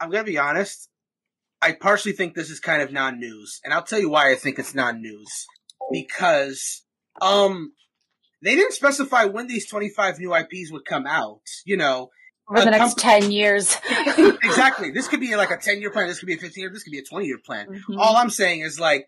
[0.00, 0.88] I'm gonna be honest.
[1.60, 4.58] I partially think this is kind of non-news, and I'll tell you why I think
[4.60, 5.46] it's non-news.
[5.90, 6.84] Because,
[7.20, 7.72] um,
[8.42, 11.40] they didn't specify when these 25 new IPs would come out.
[11.64, 12.10] You know,
[12.48, 13.76] Over the next comp- 10 years.
[13.88, 14.90] exactly.
[14.94, 16.06] This could be like a 10-year plan.
[16.06, 16.70] This could be a 15-year.
[16.72, 17.66] This could be a 20-year plan.
[17.66, 17.98] Mhm.
[17.98, 19.06] All I'm saying is like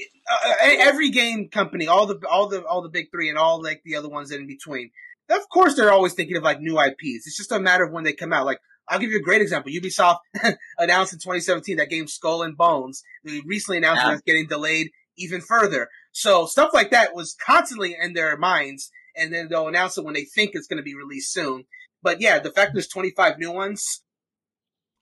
[0.00, 3.82] uh, every game company, all the all the all the big three, and all like
[3.84, 4.90] the other ones in between.
[5.28, 7.26] Of course, they're always thinking of like new IPs.
[7.26, 8.46] It's just a matter of when they come out.
[8.46, 9.72] Like I'll give you a great example.
[9.72, 10.18] Ubisoft
[10.78, 13.02] announced in 2017 that game Skull and Bones.
[13.24, 14.08] They recently announced Yeah.
[14.08, 15.88] that it's getting delayed even further.
[16.12, 20.14] So stuff like that was constantly in their minds, and then they'll announce it when
[20.14, 21.64] they think it's going to be released soon.
[22.02, 24.02] But yeah, the fact there's 25 new ones,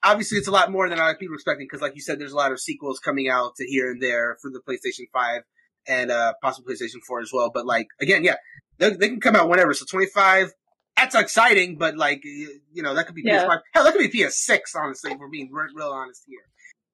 [0.03, 2.33] obviously it's a lot more than of people were expecting because, like you said, there's
[2.33, 5.43] a lot of sequels coming out to here and there for the PlayStation 5
[5.87, 7.51] and uh, possible PlayStation 4 as well.
[7.53, 8.37] But like again, yeah,
[8.79, 9.75] they, they can come out whenever.
[9.75, 10.53] So 25,
[10.97, 13.47] that's exciting, but like you know that could be Yeah.
[13.47, 13.61] PS5.
[13.73, 14.59] Hell, that could be PS6.
[14.77, 16.41] Honestly, if we're being re- real honest here.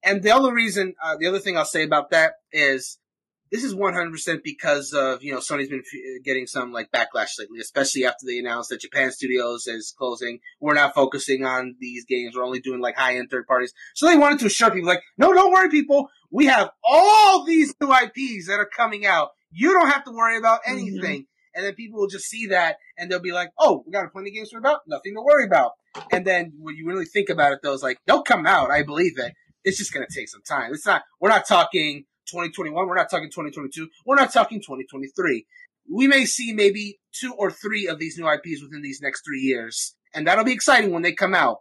[0.03, 2.99] And the other reason, uh, the other thing I'll say about that is
[3.51, 7.59] this is 100% because of, you know, Sony's been f- getting some like backlash lately,
[7.61, 10.39] especially after they announced that Japan Studios is closing.
[10.61, 12.37] We're not focusing on these games.
[12.37, 13.75] We're only doing like high end third parties.
[13.95, 16.09] So they wanted to assure people like, no, don't worry people.
[16.31, 19.31] We have all these new IPs that are coming out.
[19.51, 20.79] You don't have to worry about mm-hmm.
[20.79, 21.27] anything.
[21.53, 24.31] And then people will just see that and they'll be like, oh, we got plenty
[24.31, 24.83] of games to worry about.
[24.87, 25.73] Nothing to worry about.
[26.13, 28.71] And then when you really think about it, though, it's like, they'll come out.
[28.71, 29.35] I believe it.
[29.65, 30.73] It's just going to take some time.
[30.73, 32.87] It's not, we're not talking 2021.
[32.87, 33.89] We're not talking 2022.
[34.07, 35.47] We're not talking 2023.
[35.93, 39.41] We may see maybe two or three of these new IPs within these next three
[39.41, 39.95] years.
[40.15, 41.59] And that'll be exciting when they come out.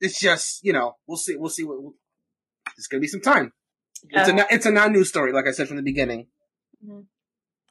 [0.00, 1.94] It's just, you know, we'll see, we'll see what, we'll,
[2.76, 3.52] it's going to be some time.
[4.10, 6.26] It's a, it's a non news story, like I said from the beginning.
[6.84, 7.00] Mm-hmm.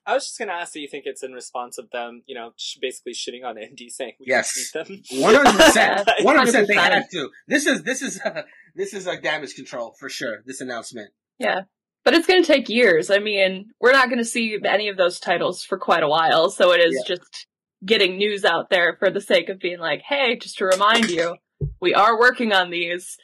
[0.07, 2.51] I was just gonna ask, do you think it's in response of them, you know,
[2.57, 4.71] sh- basically shitting on indie, saying we Yes.
[4.75, 5.21] need them?
[5.21, 6.09] One hundred percent.
[6.21, 6.67] One hundred percent.
[6.67, 6.77] They 100%.
[6.77, 7.29] had to.
[7.47, 8.21] This is this is
[8.75, 10.43] this is a damage control for sure.
[10.45, 11.09] This announcement.
[11.39, 11.61] Yeah.
[12.05, 13.09] But it's going to take years.
[13.09, 16.49] I mean, we're not going to see any of those titles for quite a while,
[16.51, 17.47] so it is just
[17.83, 21.35] getting news out there for the sake of being like, hey, just to remind you,
[21.81, 23.17] we are working on these.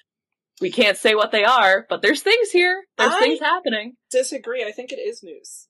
[0.59, 2.83] We can't say what they are, but there's things here.
[2.97, 3.93] There's I- things happening.
[4.11, 4.63] disagree.
[4.65, 5.67] I think it is news.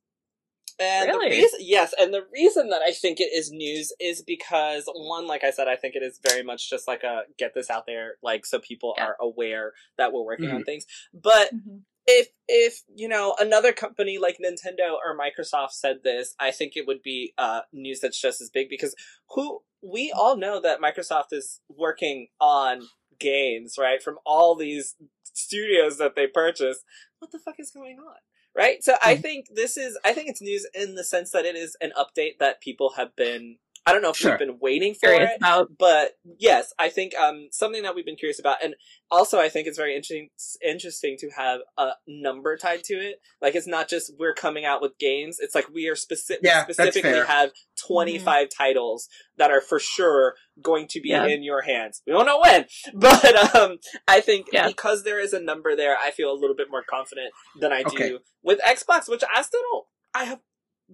[0.79, 1.29] And Really?
[1.29, 5.27] the reason, yes, and the reason that I think it is news is because one,
[5.27, 7.85] like I said, I think it is very much just like a get this out
[7.85, 9.05] there, like so people Yeah.
[9.07, 10.85] are aware that we're working on things.
[11.13, 11.77] But Mm-hmm.
[12.07, 16.88] If if you know another company like Nintendo or Microsoft said this, I think it
[16.88, 18.95] would be uh, news that's just as big because
[19.30, 22.82] who we all know that Microsoft is working on
[23.19, 24.02] games, right?
[24.02, 24.95] From all these
[25.34, 26.84] studios that they purchase.
[27.19, 28.15] What the fuck is going on?
[28.53, 28.84] Right?
[28.84, 31.78] So I think this is I think it's news in the sense that it is
[31.80, 34.31] an update that people have been I don't know if Sure.
[34.31, 35.69] we've been waiting for Curious it about.
[35.79, 38.75] but yes, I think um something that we've been curious about, and
[39.09, 40.29] also I think it's very interesting
[40.63, 43.15] interesting to have a number tied to it.
[43.41, 46.65] Like it's not just we're coming out with games; it's like we are specific Yeah,
[46.65, 47.25] that's specifically fair.
[47.25, 47.51] have
[47.87, 51.25] twenty five titles that are for sure going to be Yeah.
[51.25, 52.03] in your hands.
[52.05, 54.67] We don't know when, but um I think Yeah.
[54.67, 57.81] because there is a number there, I feel a little bit more confident than I
[57.81, 58.17] do Okay.
[58.43, 59.85] with Xbox, which I still don't.
[60.13, 60.39] I have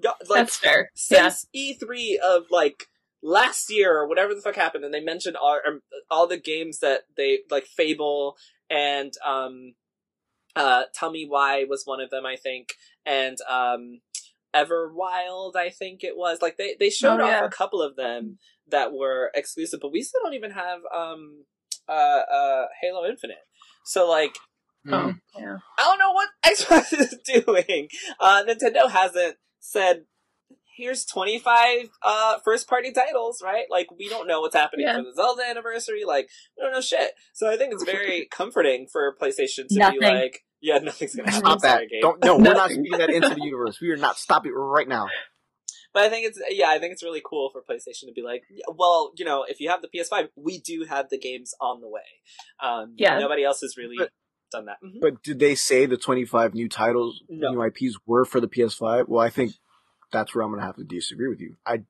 [0.01, 0.91] got like That's fair.
[1.09, 1.29] Yeah.
[1.29, 2.85] since E3 of like
[3.23, 6.79] last year or whatever the fuck happened, and they mentioned all um, all the games
[6.79, 8.35] that they like Fable
[8.69, 9.73] and um
[10.55, 12.73] uh Tell Me Why was one of them, I think,
[13.05, 14.01] and um
[14.55, 16.39] Everwild, I think it was.
[16.41, 17.45] Like they they showed Oh, off yeah.
[17.45, 18.37] a couple of them
[18.69, 21.45] that were exclusive, but we still don't even have um
[21.87, 23.45] uh uh Halo Infinite.
[23.85, 24.35] So like
[24.89, 25.57] Oh, yeah.
[25.77, 27.89] I don't know what Xbox is doing.
[28.21, 30.05] Uh, Nintendo hasn't said,
[30.75, 33.65] here's 25 uh, first party titles, right?
[33.69, 34.97] Like, we don't know what's happening Yeah.
[34.97, 36.03] for the Zelda anniversary.
[36.05, 37.11] Like, we don't know shit.
[37.33, 39.99] So I think it's very comforting for PlayStation to Nothing.
[39.99, 41.45] be like, yeah, nothing's gonna happen.
[41.45, 41.83] Stop that.
[42.01, 43.79] Don't, no, we're not speaking that into the universe.
[43.81, 44.17] We are not.
[44.17, 45.07] Stop it right now.
[45.93, 48.43] But I think it's, yeah, I think it's really cool for PlayStation to be like,
[48.75, 51.87] well, you know, if you have the PS5, we do have the games on the
[51.87, 52.01] way.
[52.61, 53.17] Um, Yeah.
[53.19, 54.11] Nobody else is really But-
[54.51, 54.77] done that.
[54.83, 54.99] Mhm.
[55.01, 57.51] But did they say the 25 new titles, No.
[57.51, 59.07] new IPs were for the PS5?
[59.07, 59.53] Well, I think
[60.11, 61.57] that's where I'm going to have to disagree with you.
[61.65, 61.83] I,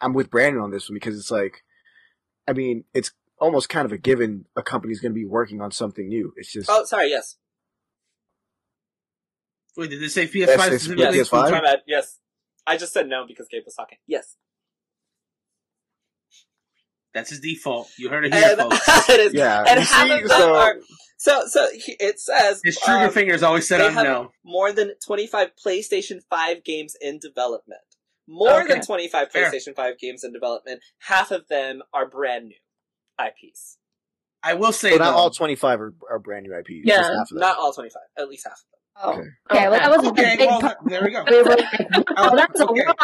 [0.00, 1.62] I'm with Brandon on this one because it's like,
[2.48, 5.70] I mean, it's almost kind of a given a company's going to be working on
[5.70, 6.32] something new.
[6.36, 7.36] It's just, Oh, sorry, yes.
[9.76, 11.18] Wait, did they say PS5 Yes, specifically?
[11.18, 11.76] PS5.
[11.86, 12.18] Yes.
[12.66, 13.98] I just said no because Gabe was talking.
[14.06, 14.36] Yes.
[17.14, 17.90] That's his default.
[17.98, 18.88] You heard it here, And, folks.
[19.08, 19.34] it is.
[19.34, 19.64] yeah.
[19.66, 20.76] And You half see, of them so- are.
[21.18, 24.32] So, so it says His trigger um, finger is always set they on have- no.
[24.44, 27.80] more than 25 PlayStation 5 games in development.
[28.26, 30.80] More than 25 PlayStation 5 games in development.
[31.00, 32.56] Half of them are brand new
[33.24, 33.76] IPs.
[34.42, 36.70] I will say Well, not though, all 25 are, are brand new IPs.
[36.84, 36.96] Yeah.
[36.96, 37.38] just half of them.
[37.38, 38.02] Not all 25.
[38.18, 38.78] At least half of them.
[39.04, 39.10] Oh.
[39.12, 39.28] Okay.
[39.60, 40.76] Okay, well, that was okay, a big well, part.
[40.86, 41.24] there we go.
[41.30, 41.64] We were like,
[42.16, 42.96] oh, that's a lot.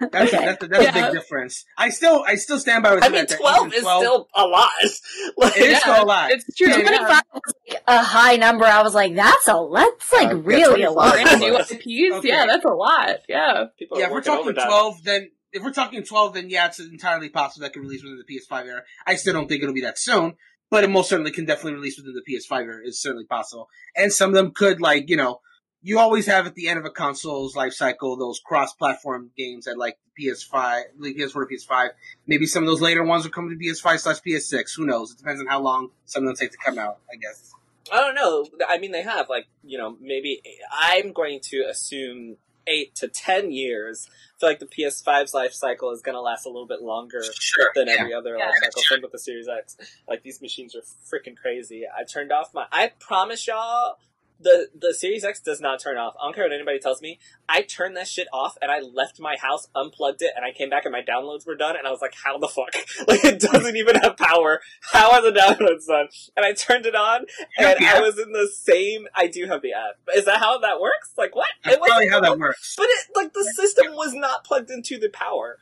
[0.00, 0.44] That's, Okay.
[0.44, 1.64] that's, that's a big difference.
[1.78, 2.94] I still, I still stand by.
[2.94, 4.70] what I said mean, that 12 even is still a lot.
[5.36, 6.30] Like, It is Yeah, still a lot.
[6.30, 6.68] It's true.
[6.68, 6.74] Yeah.
[6.82, 8.64] 25 was like a high number.
[8.64, 11.12] I was like, that's a, that's like Uh, yeah, really a lot.
[11.14, 11.70] Brand new Yes.
[11.72, 11.86] IPs,
[12.18, 12.28] Okay.
[12.28, 13.16] yeah, that's a lot.
[13.28, 13.64] Yeah.
[13.78, 17.28] people Yeah, if we're talking twelve, then if we're talking twelve, then yeah, it's entirely
[17.30, 18.82] possible that can release within the PS5 era.
[19.06, 20.34] I still don't think it'll be that soon,
[20.70, 22.80] but it most certainly can definitely release within the PS5 era.
[22.84, 25.40] It's certainly possible, and some of them could like you know
[25.82, 29.78] you always have at the end of a console's life cycle those cross-platform games that
[29.78, 31.88] like PS5, like PS4 PS5.
[32.26, 34.76] Maybe some of those later ones will come to PS5 slash PS6.
[34.76, 35.12] Who knows?
[35.12, 36.98] It depends on how long some of them take to come out.
[37.12, 37.52] I guess.
[37.92, 38.46] I don't know.
[38.68, 40.42] I mean, they have like you know maybe
[40.72, 42.36] I'm going to assume
[42.66, 44.08] eight to ten years.
[44.10, 47.22] I feel like the PS5's life cycle is going to last a little bit longer
[47.38, 47.70] Sure.
[47.76, 47.94] than yeah.
[48.00, 48.46] every other Yeah.
[48.46, 48.82] life cycle.
[48.82, 49.76] Same with the Series X.
[50.08, 51.84] Like these machines are freaking crazy.
[51.86, 52.66] I turned off my.
[52.72, 53.98] I promise y'all.
[54.38, 56.14] The the Series X does not turn off.
[56.20, 57.18] I don't care what anybody tells me.
[57.48, 60.68] I turned that shit off and I left my house, unplugged it, and I came
[60.68, 61.74] back and my downloads were done.
[61.76, 62.68] And I was like, "How the fuck?
[63.08, 64.60] Like it doesn't even have power.
[64.92, 67.24] How are the downloads done?" And I turned it on,
[67.56, 69.06] and I was in the same.
[69.14, 69.96] I do have the app.
[70.14, 71.12] Is that how that works?
[71.16, 71.46] Like what?
[71.64, 72.74] That's It probably how that works.
[72.76, 75.58] but it like the system was not plugged into the power.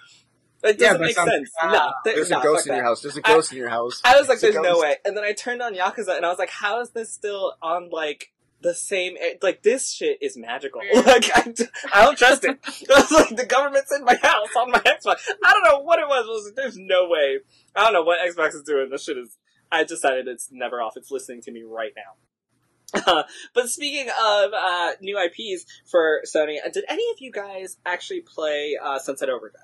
[0.65, 1.51] It doesn't but make sense.
[1.61, 3.03] ah, no, th- There's no, a ghost in your house.
[3.03, 4.01] There's a ghost in your house.
[4.05, 6.29] I was like, There's "There's no way," and then I turned on Yakuza, and I
[6.31, 8.33] was like, "How is this still on like
[8.65, 9.17] the same?
[9.43, 10.81] Like this shit is magical.
[10.95, 12.59] like I, d- I don't trust it.
[12.91, 15.21] I was like, the government's in my house on my Xbox.
[15.45, 16.27] I don't know what it was.
[16.27, 17.39] I was like, There's no way.
[17.77, 18.91] I don't know what Xbox is doing.
[18.91, 19.39] This shit is.
[19.71, 20.97] I decided it's never off.
[20.97, 23.03] It's listening to me right now.
[23.07, 23.23] Uh,
[23.55, 28.21] but speaking of uh, new IPs for Sony, uh, did any of you guys actually
[28.21, 29.63] play uh, Sunset Overdrive?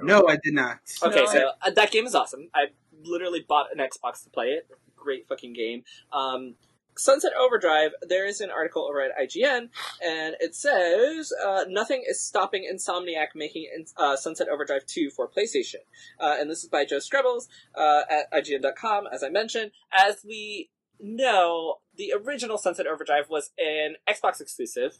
[0.00, 0.78] No, I did not.
[1.02, 2.48] Okay, No, so uh, that game is awesome.
[2.54, 2.66] I
[3.02, 4.68] literally bought an Xbox to play it.
[4.96, 5.82] Great fucking game.
[6.12, 6.54] Um,
[6.96, 9.68] Sunset Overdrive, there is an article over at IGN,
[10.04, 15.82] and it says uh, nothing is stopping Insomniac making uh, Sunset Overdrive 2 for PlayStation.
[16.20, 19.72] Uh, and this is by Joe Skrebels uh, at IGN.com, as I mentioned.
[19.92, 24.98] As we know, the original Sunset Overdrive was an Xbox exclusive.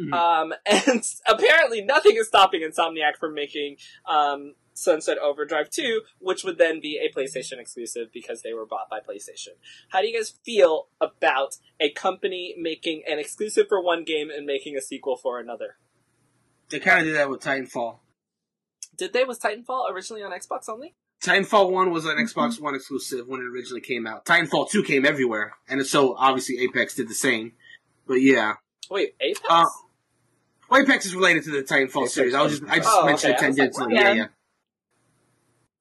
[0.00, 0.12] Mhm.
[0.12, 3.76] Um, and apparently nothing is stopping Insomniac from making
[4.06, 8.90] um, Sunset Overdrive 2, which would then be a PlayStation exclusive because they were bought
[8.90, 9.56] by PlayStation.
[9.88, 14.44] How do you guys feel about a company making an exclusive for one game and
[14.46, 15.76] making a sequel for another?
[16.68, 17.98] They kind of did that with Titanfall.
[18.96, 19.24] Did they?
[19.24, 20.94] Was Titanfall originally on Xbox only?
[21.22, 24.26] Titanfall 1 was an Xbox One exclusive when it originally came out.
[24.26, 27.52] Titanfall 2 came everywhere, and so obviously Apex did the same.
[28.06, 28.54] But yeah.
[28.90, 29.40] Wait, Apex?
[29.48, 29.64] Uh,
[30.68, 32.34] Well, Apex is related to the Titanfall Apex series.
[32.34, 33.46] I was just I just Oh, mentioned okay.
[33.46, 33.80] it I was like, tangentially.
[33.80, 33.92] what?
[33.92, 34.26] yeah, yeah.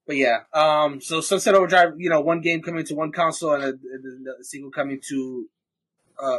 [0.07, 3.63] But yeah, um, so Sunset Overdrive, you know, one game coming to one console and
[3.63, 5.49] a, and a sequel coming to,
[6.21, 6.37] uh,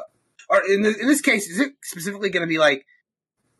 [0.48, 2.86] or in this, in this case, is it specifically going to be like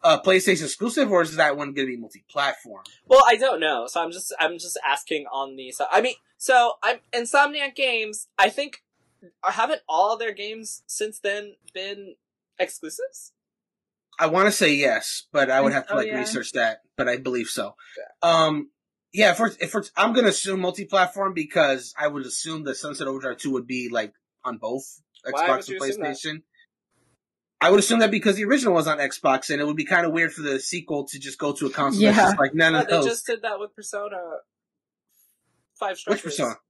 [0.04, 2.84] a PlayStation exclusive, or is that one going to be multi-platform?
[3.06, 5.72] Well, I don't know, so I'm just I'm just asking on the.
[5.72, 8.28] So, I mean, so I'm Insomniac Games.
[8.38, 8.84] I think
[9.42, 12.14] haven't all their games since then been
[12.58, 13.32] exclusives?
[14.18, 16.18] I want to say yes, but I would have to Oh, like yeah.
[16.18, 16.82] research that.
[16.96, 17.74] But I believe so.
[18.22, 18.70] Um,
[19.16, 23.06] yeah, if we're, if we're, I'm gonna assume multi-platform because I would assume that Sunset
[23.06, 24.12] Overdrive Two would be like
[24.44, 24.84] on both
[25.26, 25.80] Xbox and?
[25.80, 26.42] PlayStation.
[27.62, 30.04] I would assume that because the original was on Xbox, and it would be kind
[30.04, 32.24] of weird for the sequel to just go to a console that's Yeah.
[32.26, 33.06] just like none But of they those.
[33.06, 34.18] just did that with Persona
[35.78, 36.22] Five Strikers.
[36.24, 36.50] Which Strikers.
[36.50, 36.60] Persona?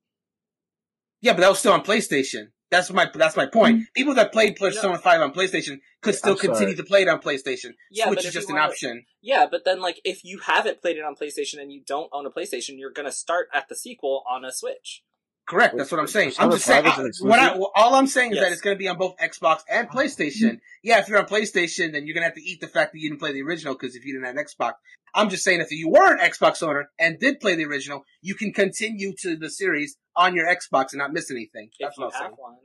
[1.21, 2.51] Yeah, but that was still on PlayStation.
[2.77, 3.77] That's my that's my point.
[3.77, 3.83] Mm-hmm.
[3.95, 6.49] People that played Persona Five on PlayStation could still I'm sorry.
[6.49, 7.71] continue to play it on PlayStation.
[7.91, 9.05] Yeah, Switch is just an wanna- option.
[9.23, 12.27] Yeah, but then like if you haven't played it on PlayStation and you don't own
[12.27, 15.03] a PlayStation, you're gonna start at the sequel on a Switch.
[15.47, 15.77] Correct.
[15.77, 16.33] That's what I'm saying.
[16.39, 16.85] I'm just saying.
[16.85, 17.63] 5 What I, exclusive?
[17.77, 18.45] all I'm saying is Yes.
[18.47, 19.97] that it's going to be on both Xbox and uh-huh.
[19.99, 20.59] PlayStation.
[20.83, 22.99] Yeah, if you're on PlayStation, then you're going to have to eat the fact that
[22.99, 24.73] you didn't play the original because if you didn't have Xbox,
[25.15, 28.35] I'm just saying if you were an Xbox owner and did play the original, you
[28.35, 31.71] can continue to the series on your Xbox and not miss anything.
[31.79, 32.37] If That's you what I'm have saying.
[32.39, 32.57] one.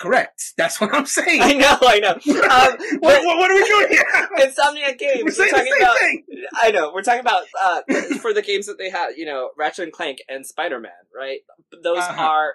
[0.00, 0.54] Correct.
[0.56, 1.42] That's what I'm saying.
[1.42, 2.14] I know, I know.
[2.50, 4.28] Um, what, what, what are we doing here?
[4.38, 5.36] Insomniac Games.
[5.38, 5.98] We're We're, talking same about.
[5.98, 6.24] thing.
[6.54, 6.90] I know.
[6.94, 7.82] We're talking about uh,
[8.20, 9.16] for the games that they have.
[9.16, 10.92] You know, Ratchet and Clank and Spider Man.
[11.14, 11.40] Right.
[11.82, 12.22] Those Uh-huh.
[12.22, 12.54] are,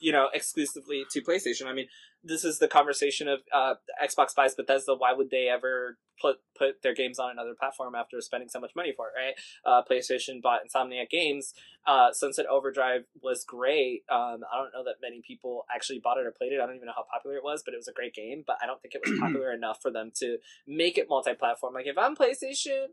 [0.00, 1.66] you know, exclusively to PlayStation.
[1.66, 1.86] I mean,
[2.22, 4.94] this is the conversation of uh, Xbox buys Bethesda.
[4.94, 8.72] Why would they ever put put their games on another platform after spending so much
[8.74, 9.12] money for it?
[9.16, 9.34] Right.
[9.64, 11.54] Uh, PlayStation bought Insomniac Games.
[11.86, 14.02] Uh, Sunset Overdrive was great.
[14.10, 16.60] Um, I don't know that many people actually bought it or played it.
[16.60, 18.44] I don't even know how popular it was, but it was a great game.
[18.46, 21.74] But I don't think it was popular enough for them to make it multi-platform.
[21.74, 22.88] Like if I'm PlayStation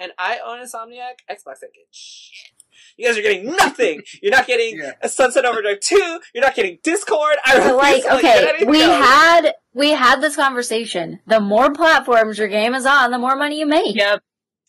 [0.00, 2.50] and I own Insomniac, Xbox ain't getting shit.
[2.96, 4.02] You guys are getting nothing.
[4.22, 4.92] You're not getting Yeah.
[5.02, 6.20] a Sunset Overdrive 2.
[6.34, 7.36] You're not getting Discord.
[7.44, 9.04] I But like, refuse okay, we else.
[9.06, 11.20] had we had this conversation.
[11.26, 13.94] The more platforms your game is on, the more money you make.
[13.94, 14.20] Yep.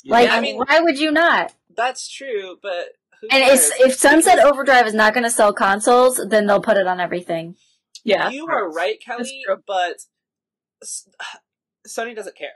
[0.06, 1.54] Like, Yeah, I mean- why would you not?
[1.76, 2.90] That's true, but
[3.22, 3.72] who And cares?
[3.80, 7.00] if Sunset Because Overdrive is not going to sell consoles, then they'll put it on
[7.00, 7.56] everything.
[8.04, 8.30] Yeah.
[8.30, 9.98] You are right, Kelly, but
[11.88, 12.50] Sony doesn't care.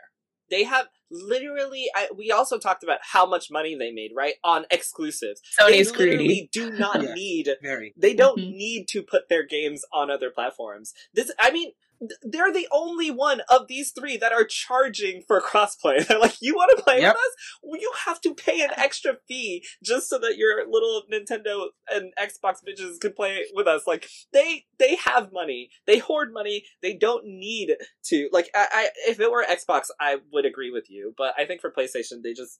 [0.49, 1.85] They have literally.
[1.95, 5.41] I, we also talked about how much money they made, right, on exclusives.
[5.59, 6.49] Sony's they literally greedy.
[6.51, 7.13] do not Yeah.
[7.13, 7.49] need.
[7.61, 7.93] Very.
[7.97, 8.55] They don't Mhm.
[8.55, 10.93] need to put their games on other platforms.
[11.13, 11.71] This, I mean,
[12.23, 16.05] they're the only one of these three that are charging for crossplay.
[16.07, 17.13] They're like, you want to play Yep.
[17.13, 17.33] with us?
[17.63, 22.13] Well, you have to pay an extra fee just so that your little Nintendo and
[22.19, 23.83] Xbox bitches can play with us.
[23.87, 26.65] Like they they have money, they hoard money.
[26.81, 27.75] They don't need
[28.05, 28.29] to.
[28.31, 31.13] Like I, I if it were Xbox, I would agree with you.
[31.17, 32.59] But I think for PlayStation, they just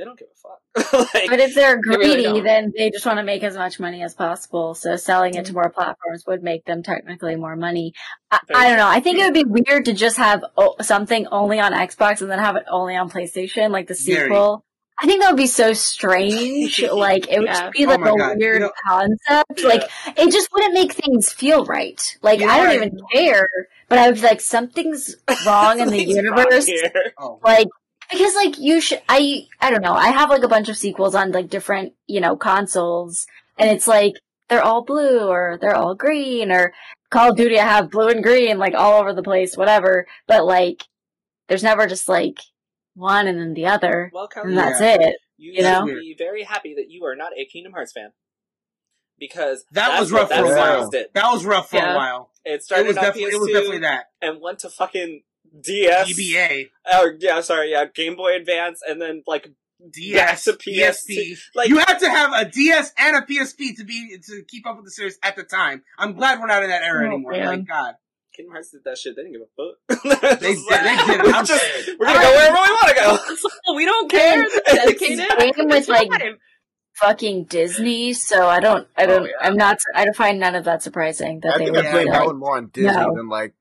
[0.00, 1.12] they don't give a fuck.
[1.14, 3.78] like, But if they're They really greedy, then they just want to make as much
[3.78, 4.74] money as possible.
[4.74, 5.60] So selling it to mm-hmm.
[5.60, 7.92] more platforms would make them technically more money.
[8.30, 8.88] I, I don't know.
[8.88, 12.30] I think it would be weird to just have o- something only on Xbox and
[12.30, 14.28] then have it only on PlayStation, like the Very.
[14.28, 14.64] sequel.
[15.02, 16.82] I think that would be so strange.
[16.92, 17.60] like it would Yeah.
[17.60, 18.38] just be Oh like my a God.
[18.38, 19.60] weird You know- concept.
[19.62, 19.68] Yeah.
[19.68, 19.82] Like
[20.16, 22.16] it just wouldn't make things feel right.
[22.22, 22.76] Like You're I don't right.
[22.76, 23.48] even care,
[23.90, 25.16] but I would be like something's
[25.46, 26.70] wrong in the universe.
[27.18, 27.68] Oh, like
[28.10, 31.14] because like you should i i don't know i have like a bunch of sequels
[31.14, 33.26] on like different you know consoles
[33.58, 34.14] and it's like
[34.48, 36.72] they're all blue or they're all green or
[37.10, 40.44] call of duty i have blue and green like all over the place whatever but
[40.44, 40.84] like
[41.48, 42.38] there's never just like
[42.94, 44.94] one and then the other Well, Kelly, and that's Yeah.
[45.00, 45.86] it you, you know?
[45.86, 48.10] should be very happy that you are not a Kingdom Hearts fan.
[49.18, 50.90] Because that that's was rough that for a while.
[50.90, 51.08] series.
[51.14, 51.92] That was rough for Yeah.
[51.92, 52.30] a while.
[52.44, 54.04] It It started was on definitely PS2 it was definitely that.
[54.22, 55.22] and went to fucking
[55.62, 56.12] DS.
[56.12, 59.48] GBA, Or oh, yeah, sorry, yeah, Game Boy Advance, and then like
[59.92, 61.38] DS, Back to PSP.
[61.54, 64.76] like you had to have a DS and a PSP to be to keep up
[64.76, 65.82] with the series at the time.
[65.98, 67.32] I'm glad we're not in that era Oh, anymore.
[67.32, 67.46] man.
[67.46, 67.94] Like God,
[68.36, 69.16] Kingdom Hearts did that shit.
[69.16, 70.40] They didn't give a fuck.
[70.40, 71.24] They Just did- they did it.
[71.24, 72.94] We're, I'm just, we're gonna go wherever we want to
[73.66, 73.74] go.
[73.74, 74.44] we don't care.
[74.44, 75.26] It's dedicated.
[75.38, 76.10] Same with, like,
[77.00, 79.32] fucking disney so i don't i oh, don't Oh, yeah.
[79.48, 82.04] i'm not i don't find none of that surprising that I they think I played
[82.06, 82.26] do that that.
[82.26, 83.14] one more on Disney No.
[83.14, 83.54] than like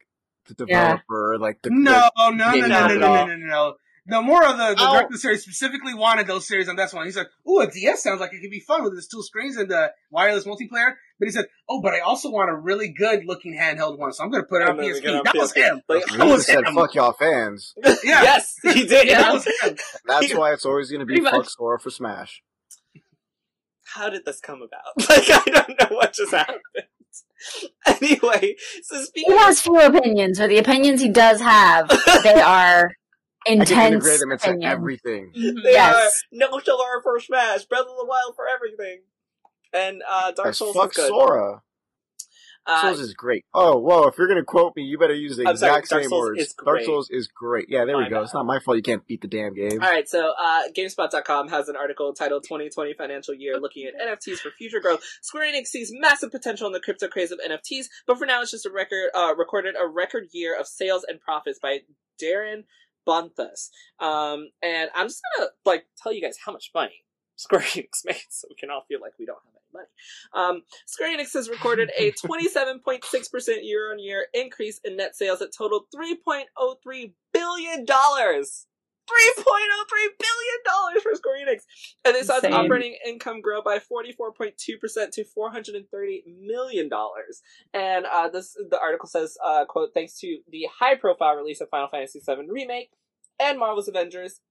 [0.55, 0.99] the Yeah.
[1.39, 3.75] like the no, no, no, no, no, no, no, no, no, no, no.
[4.05, 4.93] No more of the, the Oh.
[4.93, 7.05] director series specifically wanted those series on this one.
[7.05, 9.55] He said, "Ooh, a DS sounds like it could be fun with its two screens
[9.55, 13.25] and the wireless multiplayer." But he said, "Oh, but I also want a really good
[13.25, 15.53] looking handheld one, so I'm going to put it on I'm PSP." on That was
[15.53, 15.57] PSP.
[15.61, 15.81] him.
[15.87, 16.73] Like, That was just said, him.
[16.73, 19.07] "Fuck y'all fans." Yeah, Yes, he did.
[19.09, 19.21] Yeah.
[19.21, 19.77] that was him.
[20.07, 21.49] That's why it's always going to be fuck much.
[21.49, 22.41] Sora for Smash.
[23.93, 25.09] How did this come about?
[25.09, 26.61] Like, I don't know what just happened.
[27.87, 31.89] Anyway, so speaking he has few opinions or the opinions he does have
[32.23, 32.91] they are
[33.49, 34.71] I can intense integrate them into opinions.
[34.73, 35.31] everything.
[35.33, 36.23] They Yes.
[36.31, 39.01] are no Sora for Smash, Breath of the Wild for everything,
[39.73, 41.07] and uh, Dark As Souls fuck is good.
[41.07, 41.61] Sora.
[42.65, 43.45] Uh, Souls is great.
[43.53, 44.07] Oh, whoa!
[44.07, 46.55] If you're gonna quote me, you better use the I'm exact Dark same Souls words.
[46.63, 46.83] Dark.
[46.83, 47.65] Souls is great.
[47.69, 48.21] Yeah, there we go.
[48.21, 49.81] It's not my fault you can't beat the damn game.
[49.81, 54.37] all right, so uh, GameSpot.com has an article titled "2020 Financial Year: Looking at NFTs
[54.39, 58.17] for Future Growth." Square Enix sees massive potential in the crypto craze of NFTs, but
[58.19, 61.59] for now, it's just a record uh, recorded a record year of sales and profits
[61.59, 61.79] by
[62.21, 62.65] Darryn
[63.07, 63.69] Bonthuys.
[63.99, 67.05] Um, and I'm just gonna like tell you guys how much money
[67.39, 69.87] Square Enix made, so we can all feel like we don't have any money.
[70.33, 77.13] Um, Square Enix has recorded a 27.6% year-on-year increase in net sales that totaled 3.03
[77.33, 78.65] billion dollars.
[79.09, 79.45] $3.03
[80.19, 81.61] billion for Square Enix.
[82.05, 84.55] And they saw its operating income grow by 44.2%
[85.13, 86.89] to $430 million.
[87.73, 91.69] And uh, this the article says, uh, quote, thanks to the high profile release of
[91.69, 92.91] Final Fantasy VII Remake
[93.39, 94.41] and Marvel's Avengers,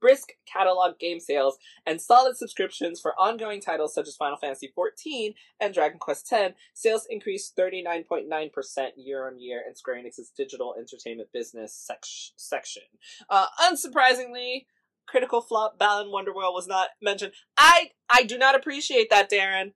[0.00, 1.56] brisk catalog game sales,
[1.86, 6.54] and solid subscriptions for ongoing titles such as Final Fantasy XIV and Dragon Quest X,
[6.74, 12.04] sales increased 39.9% year on year in Square Enix's digital entertainment business sec-
[12.36, 12.82] section.
[13.28, 14.66] Uh, unsurprisingly,
[15.06, 17.32] critical flop Balan Wonderworld was not mentioned.
[17.56, 19.72] I I do not appreciate that, Darryn.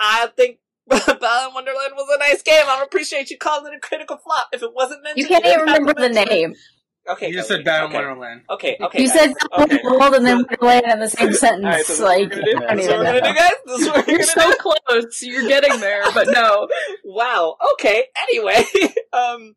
[0.00, 0.58] I think
[0.88, 2.64] Balan Wonderland was a nice game.
[2.66, 4.48] I appreciate you calling it a critical flop.
[4.52, 6.52] If it wasn't mentioned, you can't even remember the name.
[6.52, 6.58] it.
[7.06, 7.96] Name Okay, You just said Battle okay.
[7.96, 8.42] Wonderland.
[8.48, 9.02] Okay, okay.
[9.02, 9.16] you guys.
[9.16, 9.80] said okay.
[9.84, 12.40] world and then wonderland in the same sentence Alright, so this is what like do.
[12.40, 13.34] I don't This what even we're gonna do, know.
[13.34, 13.52] guys.
[13.66, 15.22] This is what we're You're gonna so close.
[15.22, 16.68] You're getting there, but no.
[17.04, 17.56] Wow.
[17.74, 18.04] Okay.
[18.28, 18.64] Anyway,
[19.12, 19.54] um,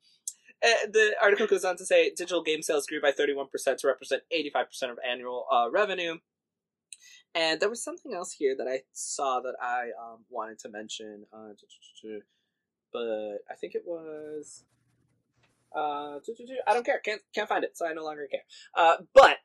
[0.64, 3.48] uh, the article goes on to say digital game sales grew by 31%
[3.78, 6.18] to represent 85% of annual uh, revenue.
[7.36, 11.26] And there was something else here that I saw that I um, wanted to mention,
[11.34, 11.50] uh,
[12.92, 14.64] but I think it was.
[15.76, 16.20] Uh,
[16.68, 17.00] I don't care.
[17.00, 18.44] Can't can't find it, so I no longer care.
[18.76, 19.38] Uh, but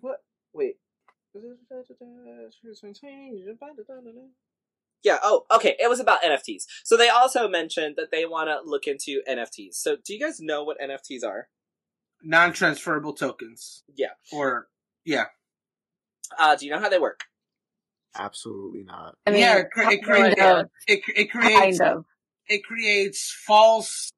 [0.00, 0.18] what?
[0.52, 0.76] Wait.
[5.02, 5.76] Yeah, oh, okay.
[5.78, 6.64] It was about NFTs.
[6.84, 9.74] So they also mentioned that they want to look into NFTs.
[9.74, 11.48] So do you guys know what NFTs are?
[12.22, 13.82] Non-transferable tokens.
[13.96, 14.08] Yeah.
[14.32, 14.68] Or
[15.04, 15.26] yeah.
[16.38, 17.20] Uh, do you know how they work?
[18.16, 19.16] Absolutely not.
[19.26, 22.04] I mean, yeah, it, cre- it, kind creates, it, it creates kind of.
[22.48, 24.12] it creates false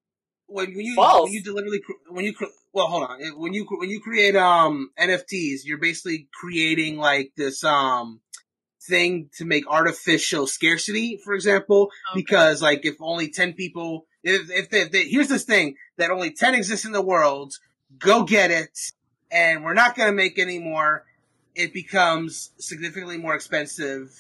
[0.47, 1.24] when you False?
[1.24, 2.35] when you deliberately cr- when you
[2.73, 7.62] well hold on when you when you create um NFTs you're basically creating like this
[7.64, 8.20] um
[8.89, 12.20] thing to make artificial scarcity for example Okay.
[12.20, 16.10] because like if only 10 people If, if, they, if they, here's this thing that
[16.10, 17.55] only 10 exists in the world,
[17.98, 18.78] go get it,
[19.31, 21.05] and we're not going to make any more,
[21.56, 24.10] it becomes significantly more expensive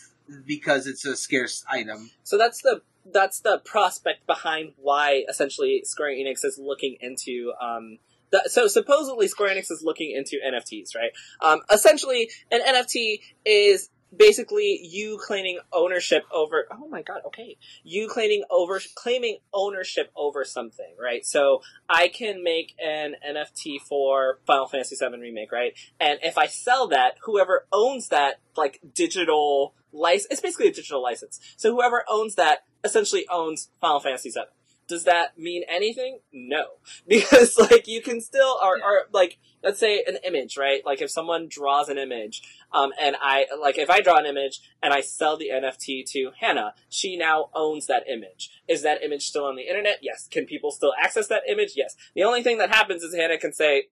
[0.46, 2.10] because it's a scarce item.
[2.24, 2.82] So that's the
[3.12, 7.98] that's the prospect behind why essentially Square Enix is looking into um
[8.30, 11.10] the, so supposedly Square Enix is looking into NFTs, right?
[11.40, 17.56] Um essentially an NFT is basically you claiming ownership over oh my god okay.
[17.82, 21.24] You claiming over claiming ownership over something right?
[21.24, 25.74] So i can make an nft for final fantasy 7 remake right?
[26.00, 31.02] And if i sell that whoever owns that like digital license it's basically a digital
[31.02, 31.40] license.
[31.56, 34.48] So whoever owns that essentially owns final fantasy 7
[34.88, 36.18] does that mean anything?
[36.32, 36.64] No,
[37.08, 40.84] because like you can still or, or like let's say an image, right?
[40.84, 42.42] Like if someone draws an image,
[42.72, 46.32] um, and I like if I draw an image and I sell the NFT to
[46.40, 48.50] Hannah, she now owns that image.
[48.68, 49.98] Is that image still on the internet?
[50.02, 50.28] Yes.
[50.30, 51.72] Can people still access that image?
[51.76, 51.96] Yes.
[52.14, 53.88] The only thing that happens is Hannah can say,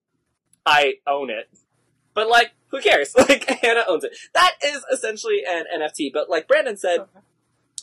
[0.66, 1.48] "I own it,"
[2.14, 3.14] but like who cares?
[3.28, 4.16] Like Hannah owns it.
[4.34, 6.12] That is essentially an NFT.
[6.12, 7.00] But like Brandon said.
[7.00, 7.20] Okay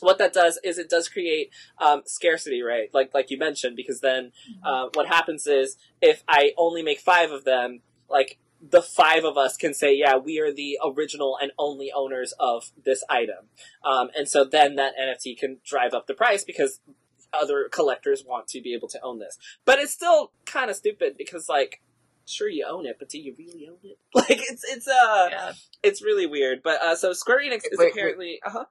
[0.00, 2.88] what that does is it does create um, scarcity, right?
[2.92, 7.30] Like like you mentioned, because then uh, what happens is if I only make five
[7.30, 11.52] of them, like the five of us can say, yeah, we are the original and
[11.58, 13.46] only owners of this item,
[13.84, 16.80] um, and so then that NFT can drive up the price because
[17.32, 19.38] other collectors want to be able to own this.
[19.64, 21.80] But it's still kind of stupid because like.
[22.30, 23.96] Sure, you own it, but do you really own it?
[24.14, 25.52] Like it's it's uh Yeah.
[25.82, 26.62] it's really weird.
[26.62, 27.92] But uh, so Square Enix is Wait, wait.
[27.92, 28.64] apparently uh huh.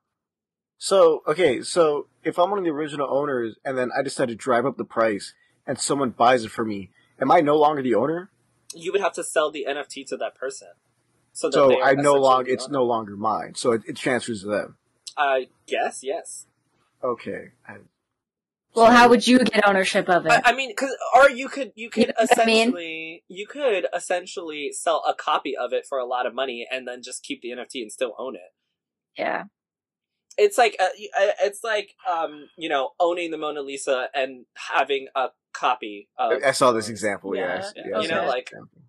[0.78, 4.36] So okay, so if I'm one of the original owners and then I decide to
[4.36, 5.34] drive up the price
[5.66, 8.30] and someone buys it for me, am I no longer the owner?
[8.76, 10.68] you would have to sell the NFT to that person.
[11.32, 13.56] So, that So I no essentially longer it's no longer mine.
[13.56, 14.78] So it, it transfers to them.
[15.18, 16.46] Uh, I guess yes.
[17.04, 17.52] Okay.
[17.68, 17.78] I,
[18.76, 20.32] Well, so- how would you get ownership of it?
[20.32, 22.58] I, I mean, cause, or you could you could You know what I mean?
[22.58, 26.86] essentially you could essentially sell a copy of it for a lot of money and
[26.88, 28.54] then just keep the NFT and still own it.
[29.18, 29.44] yeah.
[30.38, 34.46] It's like uh, y- uh, it's like um you know owning the Mona Lisa and
[34.56, 37.36] having a copy of I saw this example.
[37.36, 37.74] Yeah, yes.
[37.76, 38.82] yeah, Yeah, you saw know, this like- example.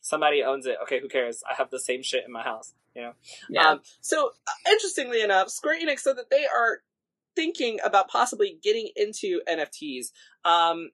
[0.00, 0.76] somebody owns it.
[0.82, 1.42] Okay, who cares?
[1.50, 2.74] I have the same shit in my house.
[2.94, 3.12] You know.
[3.48, 3.68] Yeah.
[3.70, 6.80] Um, so, uh, interestingly enough, Square Enix said that they are
[7.36, 10.06] thinking about possibly getting into NFTs.
[10.44, 10.90] Um,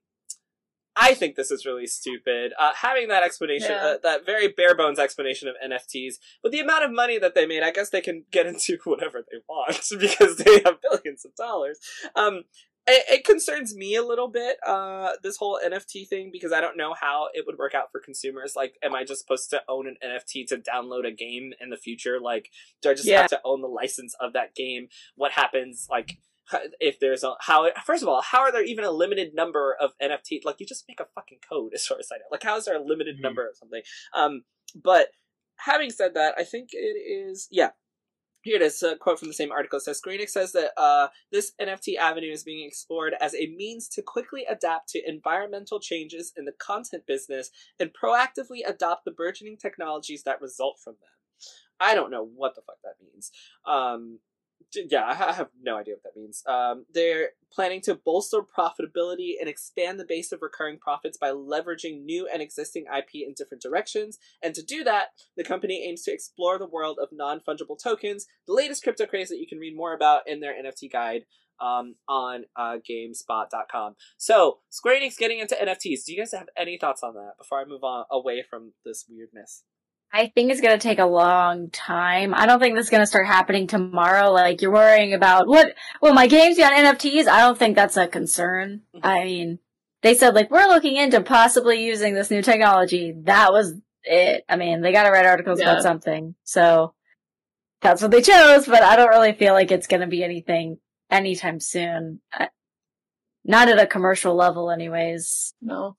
[0.99, 2.53] I think this is really stupid.
[2.59, 3.85] Uh, having that explanation, Yeah.
[3.87, 7.45] uh, that very bare bones explanation of NFTs, with the amount of money that they
[7.47, 11.35] made, I guess they can get into whatever they want because they have billions of
[11.37, 11.79] dollars.
[12.15, 12.45] Um,
[12.89, 16.77] it, it concerns me a little bit, uh, this whole NFT thing, because I don't
[16.77, 18.55] know how it would work out for consumers.
[18.55, 21.77] Like, am I just supposed to own an NFT to download a game in the
[21.77, 22.21] future?
[22.21, 22.49] Like,
[22.81, 23.23] do I just Yeah.
[23.23, 24.89] have to own the license of that game?
[25.17, 26.19] What happens, like,
[26.81, 29.93] if there's a, how, first of all, how are there even a limited number of
[30.03, 30.45] NFT?
[30.45, 32.25] Like, you just make a fucking code as far as I know.
[32.31, 33.23] Like, how is there a limited Mhm.
[33.23, 33.83] number of something?
[34.15, 34.45] Um,
[34.75, 35.11] but
[35.57, 37.71] having said that, I think it is, yeah.
[38.43, 39.79] Here it is, a quote from the same article.
[39.79, 43.49] It says Square Enix says that uh, this NFT avenue is being explored as a
[43.49, 47.51] means to quickly adapt to environmental changes in the content business
[47.81, 51.11] and proactively adopt the burgeoning technologies that result from them.
[51.81, 53.33] I don't know what the fuck that means.
[53.67, 54.21] Um,
[54.75, 56.43] yeah, I have no idea what that means.
[56.47, 62.05] Um, they're planning to bolster profitability and expand the base of recurring profits by leveraging
[62.05, 64.19] new and existing IP in different directions.
[64.43, 68.27] And to do that, the company aims to explore the world of non fungible tokens,
[68.47, 71.23] the latest crypto craze that you can read more about in their NFT guide
[71.61, 73.95] um, on uh, GameSpot.com.
[74.17, 76.05] So, Square Enix getting into NFTs.
[76.05, 79.07] Do you guys have any thoughts on that before I move on away from this
[79.09, 79.65] weirdness?
[80.19, 82.35] I think it's gonna take a long time.
[82.35, 84.31] I don't think this is gonna start happening tomorrow.
[84.33, 85.75] Like you're worrying about what?
[86.01, 87.27] Well, my game's got NFTs.
[87.29, 88.83] I don't think that's a concern.
[88.95, 89.01] Mhm.
[89.03, 89.59] I mean,
[90.03, 93.13] they said like we're looking into possibly using this new technology.
[93.25, 93.75] That was
[94.05, 94.45] it.
[94.49, 95.71] I mean, they got to write articles Yeah.
[95.73, 96.95] about something, so
[97.83, 98.67] that's what they chose.
[98.67, 100.79] But I don't really feel like it's gonna be anything
[101.11, 102.21] anytime soon.
[102.33, 102.49] I,
[103.45, 105.55] not at a commercial level, anyways.
[105.61, 105.97] no.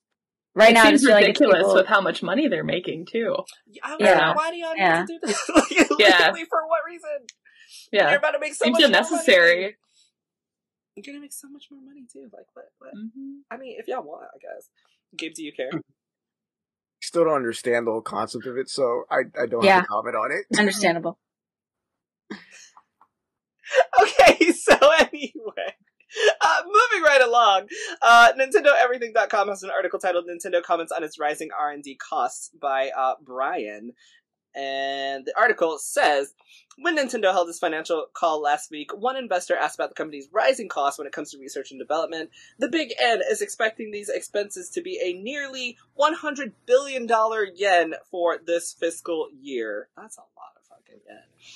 [0.57, 2.63] Right it now, I seems just feel like ridiculous people- with how much money they're
[2.63, 3.35] making too.
[3.83, 4.13] I don't Yeah.
[4.15, 4.33] know.
[4.33, 5.01] Why do y'all need Yeah.
[5.01, 5.49] to do this?
[5.55, 5.69] like,
[5.99, 6.31] Yeah.
[6.49, 7.27] for what reason?
[7.91, 8.09] Yeah.
[8.09, 9.61] You're about to make so Seems much more unnecessary.
[9.61, 9.75] money.
[10.95, 12.27] You're gonna make so much more money too.
[12.33, 12.65] Like what?
[12.79, 12.91] What?
[12.95, 13.41] Mhm.
[13.51, 14.69] I mean, if y'all want, I guess.
[15.15, 15.69] Gabe, do you care?
[17.03, 19.75] Still don't understand the whole concept of it, so I I don't Yeah.
[19.75, 20.59] have to comment on it.
[20.59, 21.19] Understandable.
[24.01, 25.75] okay, so anyway.
[26.39, 27.67] Uh, moving right along,
[28.01, 33.15] uh, NintendoEverything.com has an article titled "Nintendo Comments on Its Rising R&D Costs" by uh,
[33.21, 33.91] Brian,
[34.55, 36.33] and the article says
[36.79, 40.69] when Nintendo held its financial call last week, one investor asked about the company's rising
[40.69, 42.29] costs when it comes to research and development.
[42.59, 47.07] The Big N is expecting these expenses to be a nearly $100 billion
[47.55, 49.89] yen for this fiscal year.
[49.97, 50.56] That's a lot
[50.95, 51.01] of.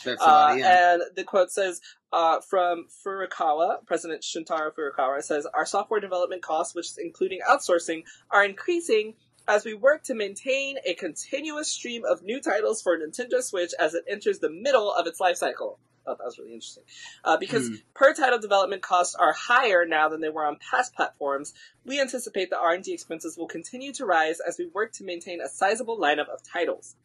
[0.06, 0.94] That's a lot, Uh, yeah.
[0.94, 1.82] and the quote says
[2.14, 8.04] uh, from Furukawa, President Shintaro Furukawa says, Our software development costs, which is including outsourcing,
[8.30, 9.16] are increasing
[9.48, 13.94] as we work to maintain a continuous stream of new titles for Nintendo Switch as
[13.94, 15.80] it enters the middle of its life cycle.
[16.06, 16.84] Oh, that was really interesting.
[17.24, 17.76] Uh, because Hmm.
[17.94, 21.54] per title development costs are higher now than they were on past platforms,
[21.86, 25.48] we anticipate the R&D expenses will continue to rise as we work to maintain a
[25.50, 26.96] sizable lineup of titles.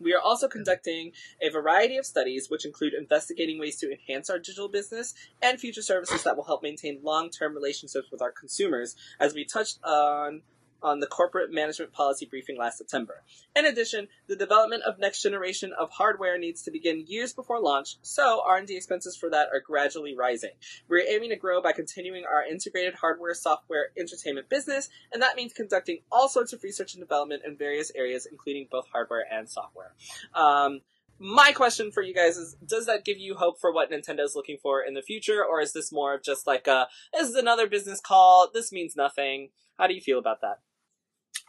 [0.00, 4.38] We are also conducting a variety of studies, which include investigating ways to enhance our
[4.38, 9.34] digital business and future services that will help maintain long-term relationships with our consumers, as
[9.34, 10.42] we touched on
[10.84, 13.24] on the corporate management policy briefing last September.
[13.56, 17.96] In addition, the development of next generation of hardware needs to begin years before launch,
[18.02, 20.50] so R&D expenses for that are gradually rising.
[20.88, 25.52] We're aiming to grow by continuing our integrated hardware, software, entertainment business, and that means
[25.54, 29.94] conducting all sorts of research and development in various areas, including both hardware and software.
[30.34, 30.82] Um,
[31.18, 34.58] my question for you guys is does that give you hope for what nintendo's looking
[34.60, 37.68] for in the future or is this more of just like a this is another
[37.68, 40.58] business call this means nothing how do you feel about that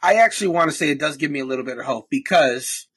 [0.02, 2.88] I actually want to say it does give me a little bit of hope because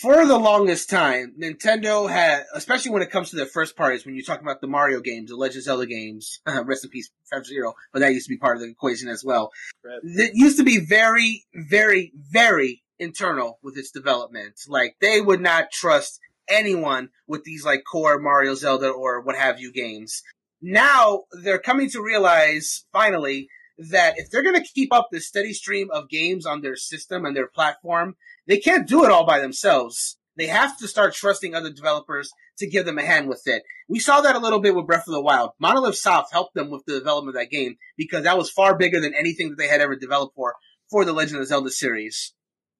[0.00, 4.14] for the longest time, Nintendo had, especially when it comes to their first parties, when
[4.14, 7.44] you're talking about the Mario games, the Legend of Zelda games, rest in peace, F
[7.44, 9.50] Zero, but that used to be part of the equation as well.
[9.84, 10.00] Right.
[10.02, 14.54] It used to be very, very, very internal with its development.
[14.68, 19.60] Like they would not trust anyone with these like core Mario, Zelda, or what have
[19.60, 20.22] you games.
[20.60, 23.48] Now they're coming to realize finally
[23.78, 27.24] that if they're going to keep up this steady stream of games on their system
[27.24, 30.18] and their platform, they can't do it all by themselves.
[30.36, 33.62] They have to start trusting other developers to give them a hand with it.
[33.88, 35.50] We saw that a little bit with Breath of the Wild.
[35.58, 39.00] Monolith Soft helped them with the development of that game because that was far bigger
[39.00, 40.54] than anything that they had ever developed for
[40.90, 42.34] for the Legend of Zelda series.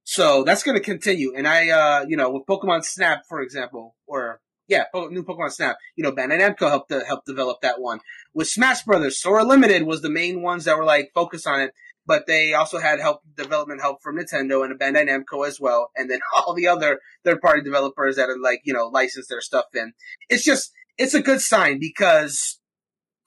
[0.05, 1.33] So that's going to continue.
[1.35, 5.77] And I, uh, you know, with Pokemon Snap, for example, or yeah, new Pokemon Snap,
[5.97, 8.01] you know, Bandai Namco helped to help develop that one.
[8.33, 11.73] With Smash Brothers, Sora Limited was the main ones that were like focused on it,
[12.07, 16.11] but they also had help development help from Nintendo and Bandai Namco as well, and
[16.11, 19.67] then all the other third party developers that are like you know licensed their stuff
[19.75, 19.93] in.
[20.29, 22.59] It's just it's a good sign because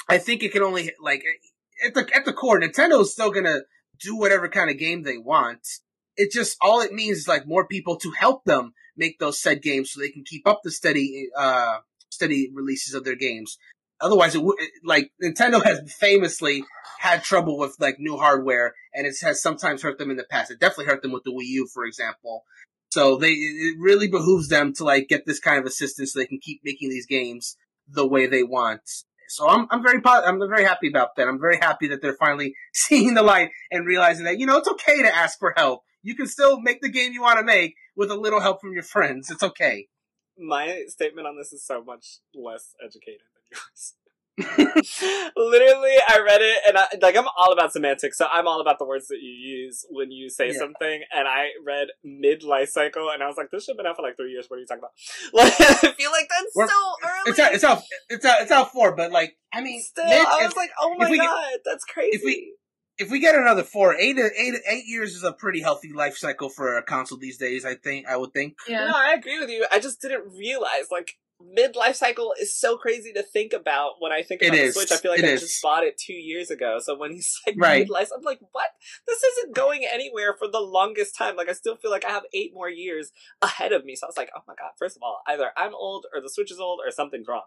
[0.09, 3.31] I think it can only like eh, at the at the core, Nintendo is still
[3.31, 3.61] gonna
[3.99, 5.67] do whatever kind of game they want.
[6.15, 9.61] It just all it means is like more people to help them make those said
[9.61, 11.77] games so they can keep up the steady uh
[12.09, 13.57] steady releases of their games.
[13.99, 16.63] Otherwise, it would like Nintendo has famously
[16.99, 20.51] had trouble with like new hardware, and it has sometimes hurt them in the past.
[20.51, 22.43] It definitely hurt them with the Wii U, for example.
[22.89, 26.25] So they it really behooves them to like get this kind of assistance so they
[26.25, 27.57] can keep making these games
[27.87, 28.81] the way they want.
[29.29, 31.27] So I'm I'm very I'm very happy about that.
[31.27, 34.69] I'm very happy that they're finally seeing the light and realizing that you know it's
[34.69, 35.81] okay to ask for help.
[36.07, 38.71] You can still make the game you want to make with a little help from
[38.73, 39.29] your friends.
[39.29, 39.87] It's okay.
[40.37, 42.05] my statement on this is so much
[42.47, 43.93] less educated than yours
[45.35, 48.77] Literally, I read it and I, like I'm all about semantics, so I'm all about
[48.79, 50.59] the words that you use when you say Yeah.
[50.59, 51.01] something.
[51.11, 53.95] And I read mid life cycle, and I was like, "This should have been out
[53.95, 54.91] for like three years." What are you talking about?
[55.33, 57.31] Like, I feel like that's We're- so early.
[57.31, 60.25] It's out it's out it's out it's out for, but like I mean, Still, maybe
[60.25, 62.53] I if- was like, "Oh my we god, that's crazy." we-
[62.97, 66.49] if we get another four, eight, eight, eight years is a pretty healthy life cycle
[66.49, 67.65] for a console these days.
[67.65, 68.07] I think.
[68.07, 68.55] I would think.
[68.67, 68.87] Yeah.
[68.87, 69.65] No, I agree with you.
[69.71, 74.11] I just didn't realize like mid life cycle is so crazy to think about when
[74.11, 74.73] I think about is.
[74.73, 74.91] the Switch.
[74.91, 75.41] I feel like It I is.
[75.41, 76.79] just bought it two years ago.
[76.81, 77.79] So when he's like Right.
[77.81, 78.65] mid life, I'm like, what?
[79.05, 81.35] This isn't going anywhere for the longest time.
[81.35, 83.11] Like I still feel like I have eight more years
[83.43, 83.95] ahead of me.
[83.95, 84.71] So I was like, oh my god.
[84.79, 87.43] First of all, either I'm old or the Switch is old or something's wrong.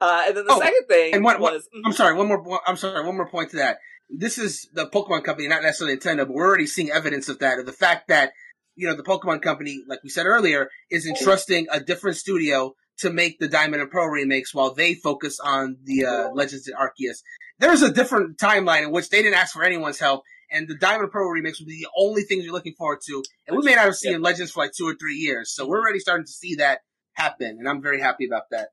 [0.00, 2.14] Uh, and then the Oh, second thing and what- what- was I'm sorry.
[2.14, 2.60] One more.
[2.66, 3.04] I'm sorry.
[3.04, 3.76] One more point to that.
[4.10, 7.58] This is the Pokemon Company, not necessarily Nintendo, but we're already seeing evidence of that.
[7.58, 8.32] Of the fact that
[8.74, 13.10] you know the Pokemon Company, like we said earlier, is entrusting a different studio to
[13.10, 17.18] make the Diamond and Pearl remakes, while they focus on the uh, Legends of Arceus.
[17.58, 21.04] There's a different timeline in which they didn't ask for anyone's help, and the Diamond
[21.04, 23.22] and Pearl remakes will be the only things you're looking forward to.
[23.46, 24.18] And we may not have seen Yeah.
[24.18, 26.80] Legends for like two or three years, so we're already starting to see that
[27.12, 28.68] happen, and I'm very happy about that.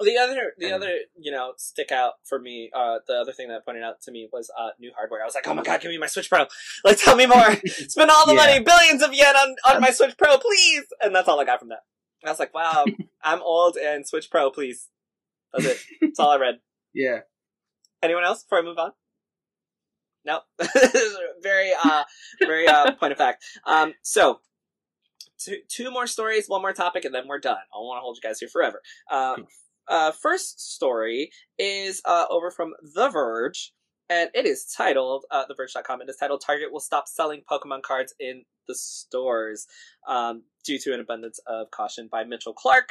[0.00, 2.70] The other, the And- other, you know, stick out for me.
[2.74, 5.22] Uh, the other thing that pointed out to me was uh, new hardware.
[5.22, 6.46] I was like, oh my god, give me my Switch Pro!
[6.84, 7.56] Like, tell me more.
[7.66, 8.46] Spend all the Yeah.
[8.46, 10.84] money, billions of yen on on my Switch Pro, please.
[11.00, 11.84] And that's all I got from that.
[12.24, 12.84] I was like, wow,
[13.22, 14.88] I'm old and Switch Pro, please.
[15.52, 15.78] That's it.
[16.00, 16.60] That's all I read.
[16.94, 17.20] Yeah.
[18.02, 18.92] Anyone else before I move on?
[20.24, 20.40] No.
[21.42, 22.04] very, uh,
[22.40, 23.44] very uh, point of fact.
[23.66, 24.40] Um, so
[25.38, 27.56] two, two more stories, one more topic, and then we're done.
[27.56, 28.80] I don't want to hold you guys here forever.
[29.10, 29.36] Uh,
[29.88, 33.72] uh, first story is uh, over from The Verge,
[34.08, 38.14] and it is titled, uh, TheVerge.com, it is titled Target will stop selling Pokemon cards
[38.18, 39.66] in the stores
[40.06, 42.90] um, due to an abundance of caution by Mitchell Clark.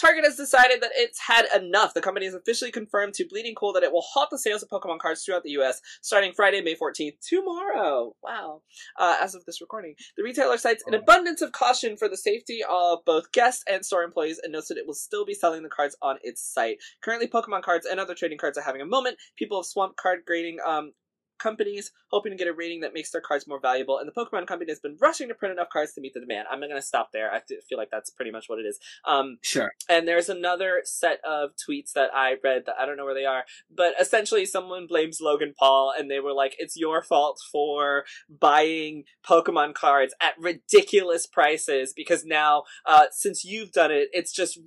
[0.00, 1.94] Target has decided that it's had enough.
[1.94, 4.68] The company has officially confirmed to Bleeding Cool that it will halt the sales of
[4.68, 5.80] Pokemon cards throughout the U.S.
[6.02, 8.14] starting Friday, May 14th, tomorrow.
[8.22, 8.62] Wow.
[8.98, 12.60] Uh, as of this recording, the retailer cites an abundance of caution for the safety
[12.68, 15.68] of both guests and store employees and notes that it will still be selling the
[15.68, 16.78] cards on its site.
[17.02, 19.16] Currently, Pokemon cards and other trading cards are having a moment.
[19.36, 20.92] People have swamped card grading um,
[21.38, 24.46] companies hoping to get a rating that makes their cards more valuable, and the Pokemon
[24.46, 26.46] company has been rushing to print enough cards to meet the demand.
[26.50, 27.32] I'm going to stop there.
[27.32, 28.78] I feel like that's pretty much what it is.
[29.04, 29.72] Um, Sure.
[29.88, 33.24] and there's another set of tweets that I read that I don't know where they
[33.24, 33.44] are,
[33.74, 39.04] but essentially someone blames Logan Paul and they were like, it's your fault for buying
[39.28, 44.58] Pokemon cards at ridiculous prices because now, uh, since you've done it, it's just,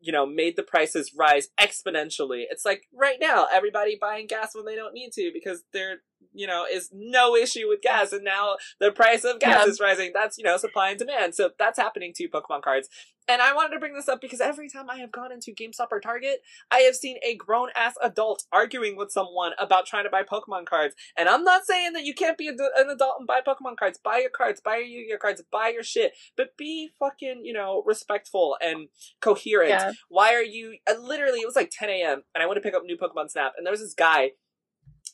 [0.00, 2.44] you know, made the prices rise exponentially.
[2.50, 5.99] It's like right now, everybody buying gas when they don't need to because there,
[6.32, 9.70] you know, is no issue with gas and now the price of gas Yeah.
[9.70, 10.12] is rising.
[10.14, 11.34] That's, you know, supply and demand.
[11.34, 12.88] So that's happening to Pokemon cards.
[13.26, 15.88] And I wanted to bring this up because every time I have gone into GameStop
[15.90, 16.40] or Target,
[16.70, 20.66] I have seen a grown ass adult arguing with someone about trying to buy Pokemon
[20.66, 20.94] cards.
[21.16, 22.58] And I'm not saying that you can't be an
[22.88, 23.98] adult and buy Pokemon cards.
[24.02, 26.12] Buy your cards, buy your Yu-Gi-Oh cards, buy your shit.
[26.36, 28.88] But be fucking, you know, respectful and
[29.20, 29.70] coherent.
[29.70, 29.92] Yeah.
[30.08, 30.76] Why are you?
[30.88, 32.22] Uh, literally, it was like 10 a.m.
[32.34, 34.30] and I went to pick up new Pokemon Snap, and there was this guy.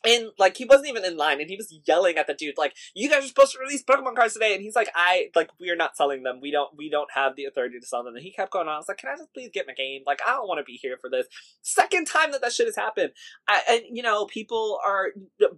[0.05, 2.75] And like he wasn't even in line, and he was yelling at the dude like,
[2.95, 5.71] "You guys are supposed to release Pokemon cards today," and he's like, "I like we
[5.71, 6.41] are not selling them.
[6.41, 8.75] We don't we don't have the authority to sell them." And he kept going on.
[8.75, 10.03] I was like, "Can I just please get my game?
[10.07, 11.27] Like I don't want to be here for this
[11.63, 13.13] second time that that shit has happened."
[13.49, 15.13] I, and you know, people are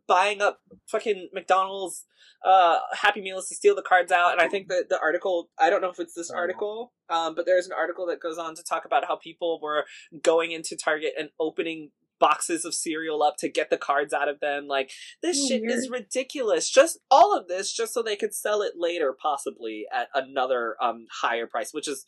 [0.07, 2.05] buying up fucking McDonald's
[2.45, 5.71] uh Happy Meals to steal the cards out, and I think that the article I
[5.71, 8.63] don't know if it's this article, um, but there's an article that goes on to
[8.63, 9.85] talk about how people were
[10.23, 11.91] going into Target and opening
[12.21, 14.67] boxes of cereal up to get the cards out of them.
[14.67, 14.91] Like
[15.23, 16.69] this Oh, shit is ridiculous.
[16.71, 21.07] Just all of this just so they could sell it later, possibly at another um
[21.21, 22.05] higher price, which is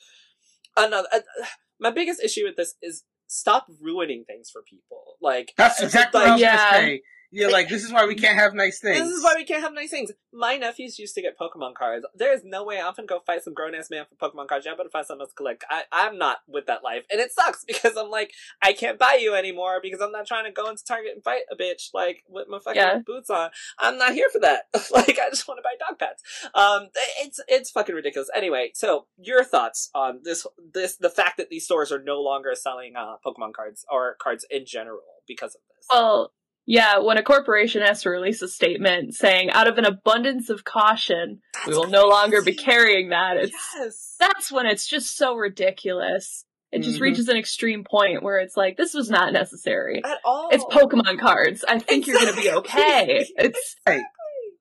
[0.77, 1.09] another.
[1.13, 1.21] Uh,
[1.81, 5.17] my biggest issue with this is stop ruining things for people.
[5.21, 6.71] Like That's it's exactly what I was Yeah.
[6.73, 7.03] gonna say.
[7.33, 8.99] Yeah, like this is why we can't have nice things.
[8.99, 10.11] This is why we can't have nice things.
[10.33, 12.05] My nephews used to get Pokemon cards.
[12.15, 14.67] There is no way I'm gonna go fight some grown ass man for Pokemon cards.
[14.67, 15.65] I'm gonna find something else to collect.
[15.71, 17.05] I, I'm not with that life.
[17.11, 18.33] And it sucks because I'm like,
[18.63, 21.43] I can't buy you anymore because I'm not trying to go into Target and fight
[21.53, 22.99] a bitch, like, with my fucking Yeah.
[23.07, 23.51] boots on.
[23.79, 24.65] I'm not here for that.
[24.91, 26.23] like, I just want to buy dog pets.
[26.55, 26.89] Um,
[27.21, 28.29] it's, it's fucking ridiculous.
[28.35, 32.55] Anyway, so your thoughts on this, this, the fact that these stores are no longer
[32.55, 35.87] selling, uh, Pokemon cards or cards in general because of this.
[35.91, 36.33] Well,
[36.67, 40.65] yeah, when a corporation has to release a statement saying, out of an abundance of
[40.65, 44.17] caution, we That's will no longer be carrying that, it's yes.
[44.21, 46.45] that's when it's just so ridiculous.
[46.73, 47.03] It just Mhm.
[47.03, 50.03] reaches an extreme point where it's like, this was not necessary.
[50.05, 50.51] At all.
[50.53, 51.65] It's Pokemon cards.
[51.67, 53.27] I think you're gonna be okay.
[53.37, 54.01] It's Hey.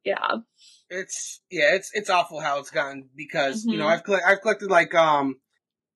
[0.03, 0.37] yeah.
[0.89, 3.91] it's yeah, it's it's awful how it's gotten because you know Mhm.
[3.93, 5.35] I've colle- I've collected like um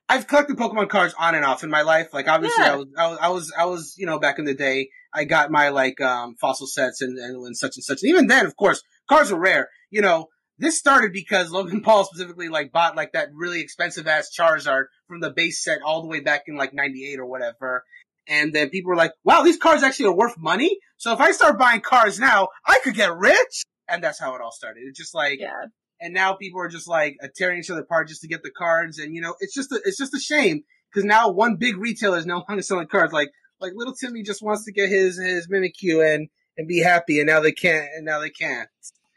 [0.07, 2.13] I've collected Pokemon cards on and off in my life.
[2.13, 2.73] Like obviously Yeah.
[2.73, 5.25] I was I was I was I was you know back in the day I
[5.25, 8.01] got my like um fossil sets and and when such and such.
[8.03, 9.69] And even then, of course, cars were rare.
[9.91, 10.27] You know,
[10.57, 15.19] this started because Logan Paul specifically like bought like that really expensive ass Charizard from
[15.19, 17.83] the base set all the way back in like '98 or whatever.
[18.27, 20.77] And then people were like, "Wow, these cars actually are worth money.
[20.97, 24.41] So if I start buying cars now, I could get rich." And that's how it
[24.41, 24.83] all started.
[24.87, 25.65] It's just like Yeah.
[25.99, 28.49] and now people are just like uh, tearing each other apart just to get the
[28.49, 31.75] cards and you know it's just a, it's just a shame because now one big
[31.77, 33.29] retailer is no longer selling cards like
[33.59, 37.27] like little timmy just wants to get his his mimikyu and and be happy and
[37.27, 38.69] now they can't and now they can't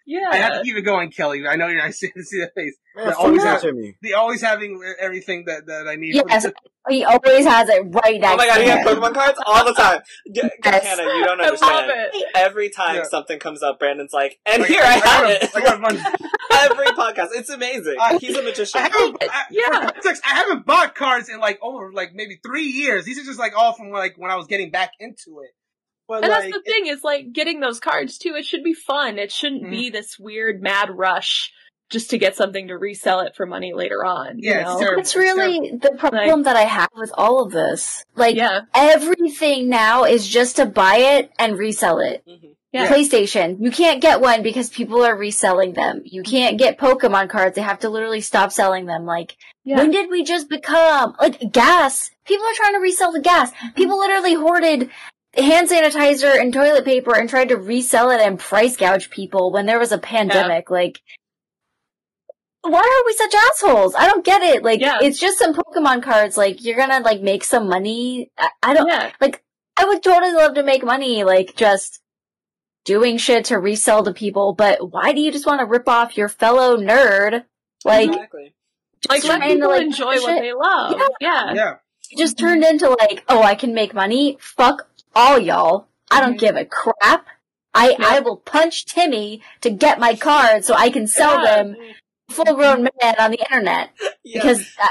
[0.07, 0.29] Yeah.
[0.31, 2.77] i have to keep it going kelly i know you're not see, see the face
[2.97, 3.95] Man, They're always have- me.
[4.01, 6.47] the always having everything that that i need Yes,
[6.89, 8.97] he always has it right next Oh my god, to he has him.
[9.03, 10.03] Pokemon cards all the time.
[10.33, 10.85] D- Yes.
[10.87, 12.11] Hannah, you don't I love understand.
[12.15, 12.25] it.
[12.37, 13.03] Every time Yeah.
[13.11, 15.51] something comes up, Brandon's like, and Like, here I, got have a- it.
[15.57, 16.01] I got a bunch.
[16.53, 17.31] Every podcast.
[17.35, 17.97] It's amazing.
[18.01, 18.81] I- He's a magician.
[18.81, 19.91] I haven't, I, Yeah.
[19.91, 23.05] context, I haven't bought cards in like over like maybe three years.
[23.05, 25.51] These are just like all from like when I was getting back into it.
[26.09, 28.35] But And like, that's the thing is like getting those cards too.
[28.37, 29.19] It should be fun.
[29.19, 29.71] It shouldn't Mhm.
[29.71, 31.53] be this weird mad rush
[31.91, 34.39] just to get something to resell it for money later on.
[34.39, 34.97] Yeah, you it's terrible.
[35.03, 38.05] That's really the problem that I have with all of this.
[38.17, 38.63] Like, Yeah.
[38.75, 42.25] everything now is just to buy it and resell it.
[42.27, 42.55] Mhm.
[42.73, 42.89] Yeah.
[42.89, 46.03] PlayStation, you can't get one because people are reselling them.
[46.05, 47.55] You can't get Pokemon cards.
[47.55, 49.07] They have to literally stop selling them.
[49.07, 49.77] Like, Yeah.
[49.79, 52.11] when did we just become, like, gas?
[52.27, 53.53] People are trying to resell the gas.
[53.77, 54.91] People literally hoarded
[55.37, 59.67] hand sanitizer and toilet paper and tried to resell it and price gouge people when
[59.67, 60.71] there was a pandemic.
[60.71, 61.01] Like,
[62.63, 63.95] why are we such assholes?
[63.95, 64.63] I don't get it.
[64.63, 64.99] Like, Yeah.
[65.03, 66.37] it's just some Pokemon cards.
[66.37, 68.31] Like, you're gonna like make some money.
[68.39, 69.13] I, I don't Yeah.
[69.21, 69.43] like.
[69.79, 72.01] I would totally love to make money, like just
[72.87, 74.55] doing shit to resell to people.
[74.55, 77.45] But why do you just want to rip off your fellow nerd?
[77.85, 78.55] Like, exactly.
[79.09, 80.41] Like just let trying to, like, enjoy what it.
[80.41, 80.95] they love.
[81.21, 81.53] Yeah.
[81.53, 81.75] Yeah.
[82.11, 82.73] it just turned mm-hmm.
[82.73, 84.39] into like, oh, I can make money.
[84.41, 85.89] Fuck all y'all.
[86.11, 86.41] I don't Mhm.
[86.41, 87.27] give a crap.
[87.75, 87.97] I Yeah.
[88.01, 91.57] I will punch Timmy to get my cards so I can sell Yeah.
[91.65, 91.77] them
[92.31, 93.91] full grown man on the internet
[94.25, 94.41] Yeah.
[94.41, 94.87] because uh,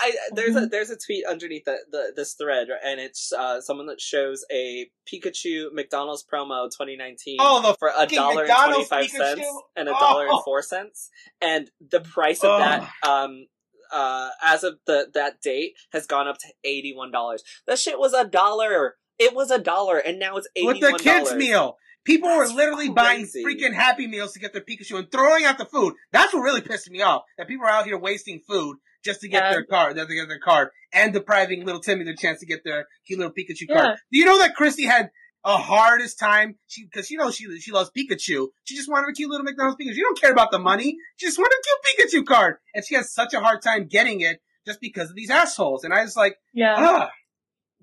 [0.00, 0.64] I, there's Mm-hmm.
[0.64, 4.44] a there's a tweet underneath the, the this thread, and it's uh, someone that shows
[4.50, 9.46] a Pikachu McDonald's promo 2019 Oh, the for a fucking dollar and McDonald's 25 cents
[9.76, 10.42] and a dollar and Oh.
[10.44, 11.08] four cents,
[11.40, 12.58] and the price of Oh.
[12.58, 13.46] that um
[13.92, 17.44] uh as of the that date has gone up to eighty one dollars.
[17.68, 18.96] That shit was a dollar.
[19.22, 21.78] It was a dollar, and now it's eighty with the kids meal.
[22.04, 25.56] People That's were literally buying freaking Happy Meals to get their Pikachu and throwing out
[25.58, 25.94] the food.
[26.10, 27.22] That's what really pissed me off.
[27.38, 29.50] That people are out here wasting food just to get Yeah.
[29.52, 32.86] their card, to get their card, and depriving little Timmy the chance to get their
[33.06, 33.74] cute little Pikachu Yeah.
[33.76, 33.98] card.
[34.10, 35.10] Do you know that Christy had
[35.44, 36.58] a hardest time?
[36.66, 38.48] She because you know she she loves Pikachu.
[38.64, 39.94] She just wanted a cute little McDonald's Pikachu.
[39.94, 40.96] She don't care about the money.
[41.18, 41.62] She just wanted a
[42.02, 45.14] cute Pikachu card, and she has such a hard time getting it just because of
[45.14, 45.84] these assholes.
[45.84, 46.74] And I was like, Yeah.
[46.78, 47.10] ah,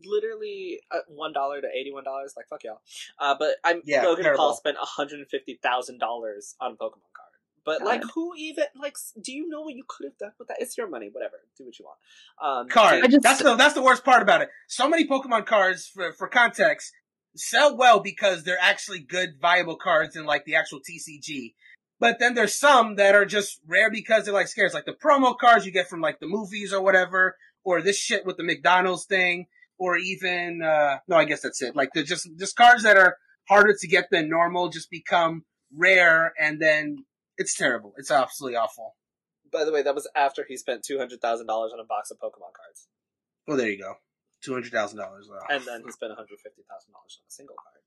[0.06, 2.34] literally uh, one dollar to eighty one dollars.
[2.38, 2.82] Like fuck y'all.
[3.18, 4.44] Uh, but I'm Yeah, Logan terrible.
[4.46, 7.30] Paul spent hundred and fifty thousand dollars on a Pokemon card.
[7.66, 8.96] But like, who even like?
[9.22, 10.58] Do you know what you could have done with that?
[10.60, 11.10] It's your money.
[11.12, 11.36] Whatever.
[11.58, 12.00] Do what you want.
[12.42, 13.04] Um, card.
[13.04, 14.50] I just- that's the that's the worst part about it.
[14.68, 16.92] So many Pokemon cards, for for context,
[17.36, 21.54] sell well because they're actually good, viable cards in like the actual TCG.
[22.00, 25.38] But then there's some that are just rare because they're like scarce, like the promo
[25.38, 29.06] cards you get from like the movies or whatever, or this shit with the McDonald's
[29.06, 29.48] thing,
[29.80, 31.76] or even uh no, I guess that's it.
[31.76, 35.46] Like they're just just cards that are harder to get than normal just become
[35.76, 37.06] rare, and then
[37.38, 37.94] it's terrible.
[37.98, 38.96] It's absolutely awful.
[39.52, 42.12] By the way, that was after he spent two hundred thousand dollars on a box
[42.12, 42.88] of Pokemon cards,
[43.48, 43.96] Well, there you go,
[44.44, 45.28] two hundred thousand dollars.
[45.50, 47.82] and then he spent one hundred fifty thousand dollars on a single card.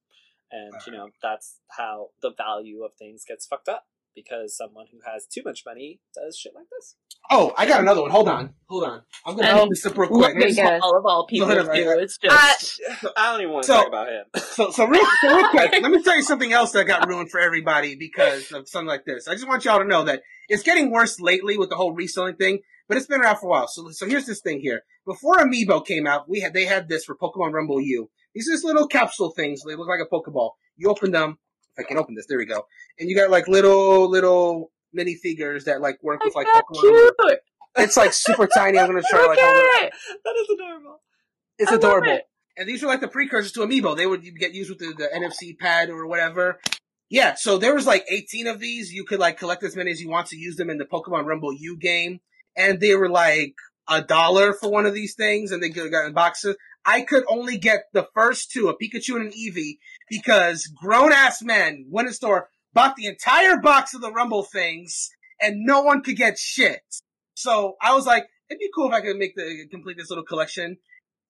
[0.55, 4.99] And you know that's how the value of things gets fucked up because someone who
[5.11, 6.97] has too much money does shit like this.
[7.31, 8.11] Oh, I got another one.
[8.11, 8.55] Hold on.
[8.69, 9.03] Hold on.
[9.25, 10.35] I'm gonna And open this up real quick.
[10.35, 11.89] Very at all of all people Go ahead, do.
[11.91, 12.01] right.
[12.03, 12.29] It's uh,
[12.59, 12.81] just
[13.17, 14.25] I don't even want to So- talk about him.
[14.53, 17.31] So, so real, so real quick, let me tell you something else that got ruined
[17.31, 19.27] for everybody because of something like this.
[19.27, 20.21] I just want y'all to know that
[20.51, 23.49] it's getting worse lately with the whole reselling thing, but it's been around for a
[23.49, 23.67] while.
[23.67, 24.83] So, so here's this thing here.
[25.07, 28.11] Before Amiibo came out, we had, they had this for Pokemon Rumble U.
[28.35, 29.63] These are just little capsule things.
[29.67, 30.51] They look like a Pokeball.
[30.77, 31.39] You open them.
[31.77, 32.67] If I can open this, there we go.
[32.99, 36.81] And you got like little, little mini figures that like work with like Pokemon.
[36.81, 37.39] Cute.
[37.77, 38.79] It's like super tiny.
[38.79, 39.93] I'm gonna try like it.
[40.25, 41.01] that is adorable.
[41.59, 42.11] It's I adorable.
[42.13, 42.25] it.
[42.57, 43.97] And these are like the precursors to Amiibo.
[43.97, 46.61] They would get used with the, the NFC pad or whatever.
[47.09, 48.93] Yeah, so there was like 18 of these.
[48.93, 51.27] You could like collect as many as you want to use them in the Pokemon
[51.27, 52.21] Rumble U game.
[52.57, 53.55] And they were like
[53.89, 56.57] a dollar for one of these things and they got in boxes.
[56.85, 59.79] I could only get the first two, a Pikachu and an Eevee,
[60.11, 64.43] because grown ass men went in the store, bought the entire box of the Rumble
[64.43, 65.11] things,
[65.41, 66.83] and no one could get shit.
[67.35, 70.25] So I was like, it'd be cool if I could make the complete this little
[70.25, 70.79] collection.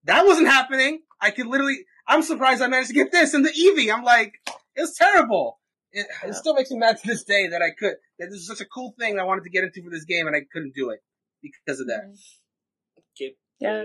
[0.04, 1.00] That wasn't happening.
[1.20, 1.84] I could literally.
[2.06, 3.92] I'm surprised I managed to get this and the Eevee.
[3.94, 4.34] I'm like,
[4.74, 5.60] it's terrible.
[5.92, 6.30] It, Yeah.
[6.30, 7.94] it still makes me mad to this day that I could.
[8.18, 10.26] That this is such a cool thing I wanted to get into for this game
[10.26, 11.00] and I couldn't do it
[11.42, 12.02] because of that.
[12.06, 13.00] Mm-hmm.
[13.16, 13.84] Give, Yeah.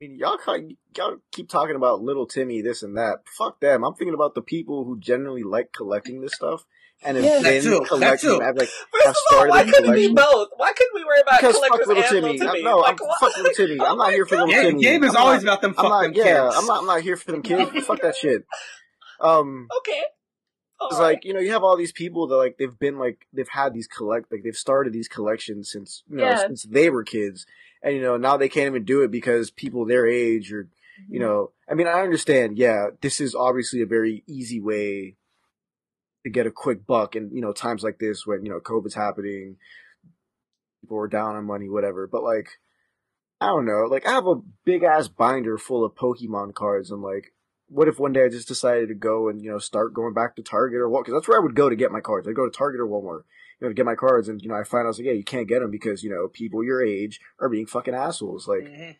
[0.00, 3.18] Give- I mean, y'all, y'all keep talking about little Timmy, this and that.
[3.38, 3.84] Fuck them.
[3.84, 6.64] I'm thinking about the people who generally like collecting this stuff
[7.02, 7.40] and have Yeah.
[7.40, 8.30] That been too, that collecting.
[8.30, 8.42] too.
[8.42, 10.48] I've like First I've of all, why couldn't it be both?
[10.56, 12.32] Why couldn't we worry about because collectors fuck little and Timmy.
[12.38, 12.62] little Timmy?
[12.64, 13.20] No, like, I'm what?
[13.20, 13.80] fuck little Timmy.
[13.86, 14.82] I'm not here for little Gabe, Timmy.
[14.82, 16.02] Gabe is I'm always not, about them I'm fuck not.
[16.02, 16.56] them Yeah, kids.
[16.58, 16.78] I'm not.
[16.80, 17.70] I'm not here for them kids.
[17.86, 18.44] fuck that shit.
[19.20, 20.02] Um, Okay.
[20.80, 21.04] All It's right.
[21.14, 23.72] like you know you have all these people that like they've been like they've had
[23.72, 26.38] these collect like they've started these collections since you know Yeah.
[26.38, 27.46] since they were kids
[27.84, 30.68] and you know now they can't even do it because people their age or
[31.08, 35.16] you know I mean I understand yeah this is obviously a very easy way
[36.24, 38.94] to get a quick buck and you know times like this when you know COVID's
[38.94, 39.56] happening
[40.80, 42.48] people are down on money whatever but like
[43.40, 47.02] I don't know like I have a big ass binder full of Pokemon cards and
[47.02, 47.34] like
[47.68, 50.36] what if one day I just decided to go and you know start going back
[50.36, 51.04] to Target or what?
[51.04, 52.28] Because that's where I would go to get my cards.
[52.28, 53.24] I'd go to Target or Walmart,
[53.60, 55.24] you know, to get my cards, and you know I find out like, yeah, you
[55.24, 58.46] can't get them because you know people your age are being fucking assholes.
[58.48, 58.96] Like, Mhm.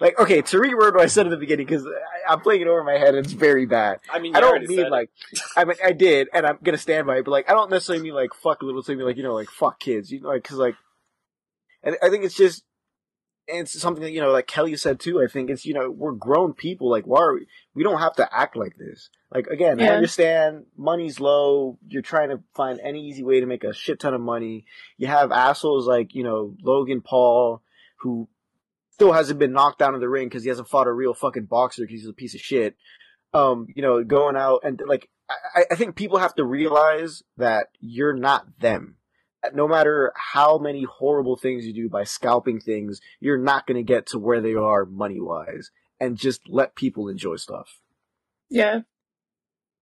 [0.00, 1.86] like okay, to reword what I said at the beginning because
[2.28, 4.00] I'm playing it over my head and it's very bad.
[4.10, 4.90] I mean, I don't mean said it.
[4.90, 5.10] like,
[5.56, 8.02] I mean I did, and I'm gonna stand by it, but like I don't necessarily
[8.04, 10.56] mean like fuck little Timmy, like you know like fuck kids, you know, like because
[10.58, 10.76] like,
[11.82, 12.62] and I think it's just
[13.50, 15.22] and it's something that you know, like Kelly said too.
[15.22, 16.90] I think it's you know we're grown people.
[16.90, 17.46] Like, why are we?
[17.74, 19.10] We don't have to act like this.
[19.32, 21.78] Like again, I understand money's low.
[21.86, 24.64] You're trying to find any easy way to make a shit ton of money.
[24.96, 27.62] You have assholes like you know Logan Paul
[28.00, 28.28] who
[28.90, 31.44] still hasn't been knocked down in the ring because he hasn't fought a real fucking
[31.44, 32.76] boxer because he's a piece of shit.
[33.32, 35.08] Um, you know, going out and like
[35.54, 38.96] I, I think people have to realize that you're not them.
[39.54, 43.82] No matter how many horrible things you do by scalping things, you're not going to
[43.82, 45.70] get to where they are money wise.
[45.98, 47.80] And just let people enjoy stuff.
[48.48, 48.80] Yeah.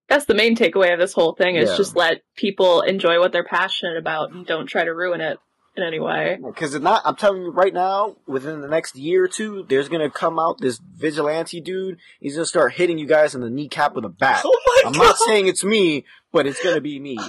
[0.08, 1.76] That's the main takeaway of this whole thing is Yeah.
[1.76, 5.38] just let people enjoy what they're passionate about and don't try to ruin it
[5.76, 6.38] in any way.
[6.44, 9.88] Because if not, I'm telling you right now, within the next year or two, there's
[9.88, 11.98] going to come out this vigilante dude.
[12.20, 14.42] He's going to start hitting you guys in the kneecap with a bat.
[14.44, 14.98] Oh I'm god!
[15.02, 17.18] not saying it's me, but it's going to be me.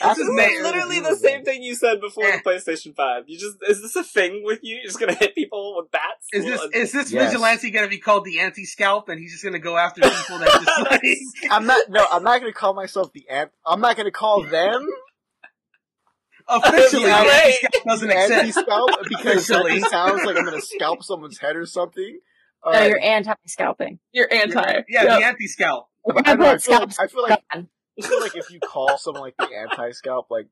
[0.00, 3.24] This This is is literally the same thing you said before the PlayStation 5.
[3.26, 4.76] You just is this a thing with you?
[4.76, 6.26] You're just gonna hit people with bats?
[6.32, 7.30] Is this Well, is this Yes.
[7.32, 10.50] vigilante gonna be called the anti scalp and he's just gonna go after people that
[10.64, 11.88] just like I'm not.
[11.88, 13.50] No, I'm not going to call myself the ant.
[13.66, 14.86] I'm not going to call them
[16.48, 18.58] officially the anti scalp doesn't anti exist.
[18.60, 19.80] scalp because that Officially.
[19.80, 22.20] sounds like I'm going to scalp someone's head or something.
[22.64, 23.98] No, Uh, you're anti-scalping.
[24.12, 24.60] You're anti.
[24.88, 25.18] Yeah, Yep.
[25.20, 25.88] the anti scalp.
[26.24, 27.42] I, don't know, I feel like, I feel like
[28.04, 28.10] on.
[28.10, 30.46] Feel like if you call someone like the anti scalp, like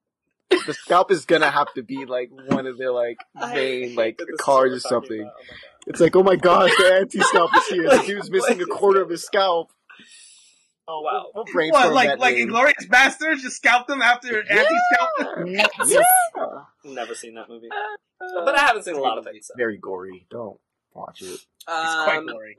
[0.50, 4.26] the scalp is gonna have to be like one of their like main like that
[4.26, 5.20] this is cards or what we're talking something.
[5.22, 5.32] about.
[5.38, 5.54] Oh.
[5.88, 7.88] It's like, oh my god, the anti scalp is here.
[7.88, 9.70] The dude's missing a quarter of his scalp.
[10.88, 11.26] Oh wow.
[11.34, 12.36] We'll brainstorm What, like like.
[12.36, 15.46] Inglourious Basterds just scalp them after anti scalp?
[15.46, 15.98] Nazis.
[16.84, 17.68] Never seen that movie.
[18.20, 19.48] Uh, But I haven't seen a lot of things.
[19.48, 19.54] So.
[19.56, 20.26] Very gory.
[20.30, 20.58] Don't
[20.94, 21.26] watch it.
[21.26, 22.56] It's quite Um, gory.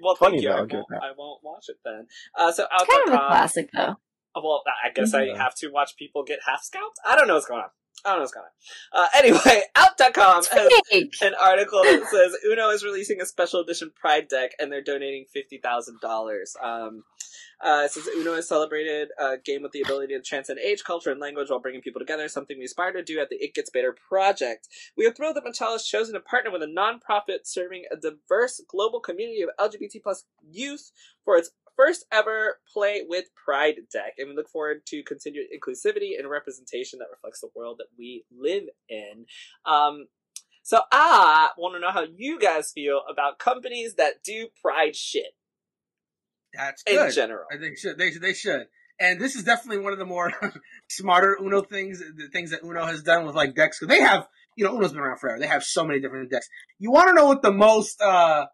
[0.00, 0.48] Well, Funny thank you.
[0.48, 1.02] though, I I'll give won't.
[1.02, 2.06] I won't watch it then.
[2.36, 3.28] Uh, so It's kind of a out.com.
[3.30, 3.96] classic, though.
[4.34, 5.20] Well, I guess Yeah.
[5.20, 6.96] I have to watch people get half scalped.
[7.06, 7.68] I don't know what's going on.
[8.04, 9.04] I don't know what's going on.
[9.04, 10.68] Uh, anyway, out.com has
[11.22, 15.26] an article that says Uno is releasing a special edition Pride deck and they're donating
[15.32, 16.56] fifty thousand dollars.
[16.60, 17.04] Um,
[17.64, 21.12] uh, it says Uno has celebrated a game with the ability to transcend age, culture,
[21.12, 22.26] and language while bringing people together.
[22.26, 24.68] Something we aspire to do at the It Gets Better project.
[24.96, 28.60] We are thrilled that Mattel has chosen to partner with a nonprofit serving a diverse
[28.68, 30.90] global community of LGBT plus youth
[31.24, 36.18] for its first ever Play with Pride deck, and we look forward to continued inclusivity
[36.18, 39.26] and representation that reflects the world that we live in.
[39.64, 40.06] Um,
[40.62, 45.34] so I want to know how you guys feel about companies that do Pride shit
[46.54, 47.46] That's in general.
[47.52, 48.68] I think should they they should.
[49.00, 50.32] And this is definitely one of the more
[50.88, 53.80] smarter Uno things, the things that Uno has done with like decks.
[53.80, 55.40] Because they have, you know, Uno's been around forever.
[55.40, 56.48] They have so many different decks.
[56.78, 58.46] You want to know what the most uh,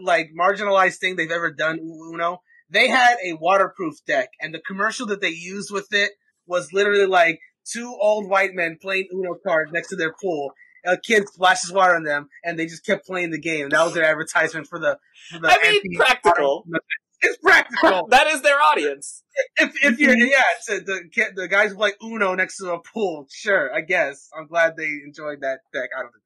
[0.00, 2.42] like marginalized thing they've ever done, Uno?
[2.68, 6.12] They had a waterproof deck, and the commercial that they used with it
[6.46, 10.52] was literally like two old white men playing Uno cards next to their pool.
[10.84, 13.70] A kid splashes water on them, and they just kept playing the game.
[13.70, 14.98] That was their advertisement for the.
[15.32, 16.64] For the I mean, practical.
[17.22, 18.06] It's practical.
[18.10, 19.22] that is their audience.
[19.56, 22.72] if if you're yeah, it's a, the kid- the guys who play Uno next to
[22.72, 23.26] a pool.
[23.32, 24.28] Sure, I guess.
[24.38, 25.90] I'm glad they enjoyed that deck.
[25.96, 26.25] I don't think that's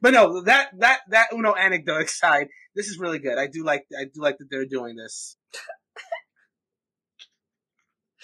[0.00, 3.38] But no, that that that Uno anecdote aside, this is really good.
[3.38, 5.36] I do like I do like that they're doing this.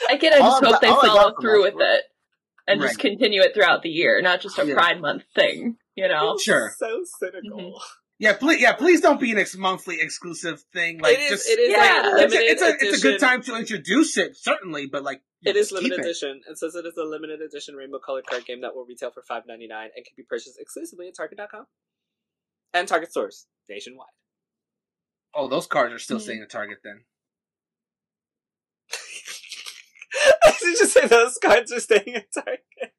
[0.08, 0.32] I get.
[0.32, 2.04] I just All hope got- they all I got follow through with it
[2.66, 4.74] and just continue it throughout the year, not just a Yeah.
[4.74, 5.76] Pride Month thing.
[5.96, 6.38] You know.
[6.38, 6.72] Sure.
[6.78, 7.58] So cynical.
[7.58, 7.80] Mhm.
[8.20, 10.98] Yeah, please yeah, please don't be an ex- monthly exclusive thing.
[10.98, 11.30] Like it is.
[11.30, 14.16] just it is yeah, a it's, a, it's a it's a good time to introduce
[14.18, 16.04] it, certainly, but like It is limited it.
[16.04, 16.40] edition.
[16.50, 19.22] It says it is a limited edition rainbow colored card game that will retail for
[19.22, 21.66] five ninety nine and can be purchased exclusively at Target.com
[22.74, 24.08] and Target stores nationwide.
[25.34, 26.22] Oh, those cards are still Mhm.
[26.22, 27.04] staying at Target then.
[30.44, 32.94] I should just say those cards are staying at Target.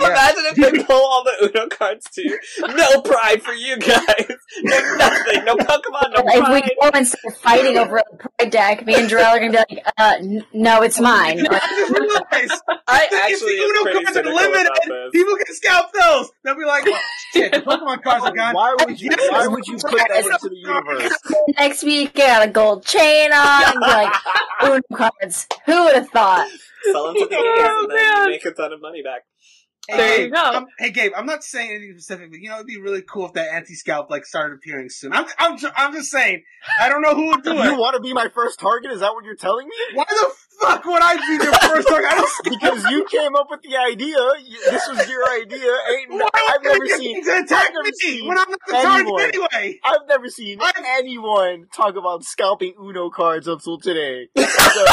[0.00, 0.06] Yeah.
[0.08, 2.38] Imagine if they pull all the Uno cards too.
[2.74, 4.26] No pride for you guys.
[4.62, 5.44] No nothing.
[5.44, 6.12] No Pokemon.
[6.14, 6.36] No pride.
[6.36, 6.70] If we pride.
[6.80, 9.84] go and start fighting over a pride deck, me and Jarrell are gonna be like,
[9.98, 10.14] uh,
[10.52, 11.42] no, it's mine.
[11.42, 15.92] Like, I just realized I if the actually Uno cards are limited, people can scalp
[15.92, 16.30] those.
[16.44, 16.98] They'll be like, oh,
[17.32, 18.54] shit, the Pokemon cards are gone.
[18.54, 19.10] Why would you?
[19.30, 21.18] Why would you put that into the universe?
[21.58, 23.72] next week, I got a gold chain on.
[23.72, 24.12] Be like,
[24.62, 25.48] Uno cards.
[25.66, 26.48] Who would have thought?
[26.92, 28.30] Sell them to the gays Oh, and then man.
[28.30, 29.22] make a ton of money back.
[29.88, 30.40] Hey, There Gabe, you go.
[30.42, 33.26] I'm, hey Gabe, I'm not saying anything specific, but you know it'd be really cool
[33.26, 35.12] if that anti-scalp like started appearing soon.
[35.12, 36.42] I'm, I'm, ju- I'm just saying.
[36.80, 37.64] I don't know who would do You it.
[37.66, 38.90] You want to be my first target?
[38.92, 39.74] Is that what you're telling me?
[39.94, 40.30] Why the
[40.62, 42.10] fuck would I be your first target?
[42.10, 44.16] I don't because you came up with the idea.
[44.44, 45.70] You- This was your idea.
[45.98, 47.22] Ain't no, I've never seen.
[47.24, 49.22] to attack I've never me seen when I'm not the target anyone.
[49.52, 49.80] anyway.
[49.84, 54.28] I've never seen I'm- anyone talk about scalping Uno cards until today.
[54.74, 54.84] So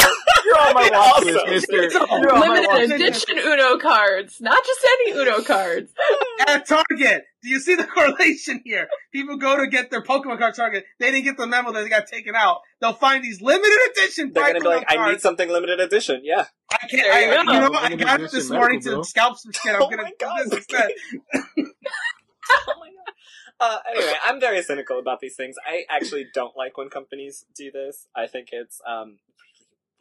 [0.52, 1.90] you're on my watch list, Also, Mister.
[2.20, 5.92] You're on my Limited edition Uno cards, not just any Uno cards.
[6.46, 8.88] At Target, do you see the correlation here?
[9.12, 10.84] People go to get their Pokemon card Target.
[10.98, 12.58] They didn't get the memo that they got taken out.
[12.80, 16.20] They'll find these limited edition They're gonna be Pokemon like, I need something limited edition.
[16.24, 16.46] Yeah.
[16.70, 17.12] I can't.
[17.12, 17.92] I, you you, know, what?
[17.92, 19.02] I got it this morning medical, bro.
[19.02, 19.74] to scalp some shit.
[19.74, 20.90] I'm Oh gonna my do God, this instead.
[21.34, 23.12] oh my god.
[23.60, 25.54] Uh, anyway, I'm very cynical about these things.
[25.64, 28.08] I actually don't like when companies do this.
[28.16, 29.18] I think it's um really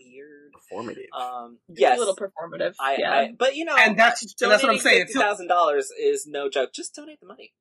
[0.06, 0.52] weird.
[0.56, 1.06] Informative.
[1.18, 2.74] Um, It's yes, a little performative.
[2.80, 3.12] I, yeah.
[3.14, 5.08] I, but you know, And that's- and that's what I'm saying.
[5.08, 6.74] Fifty thousand dollars is no joke.
[6.74, 7.54] Just donate the money.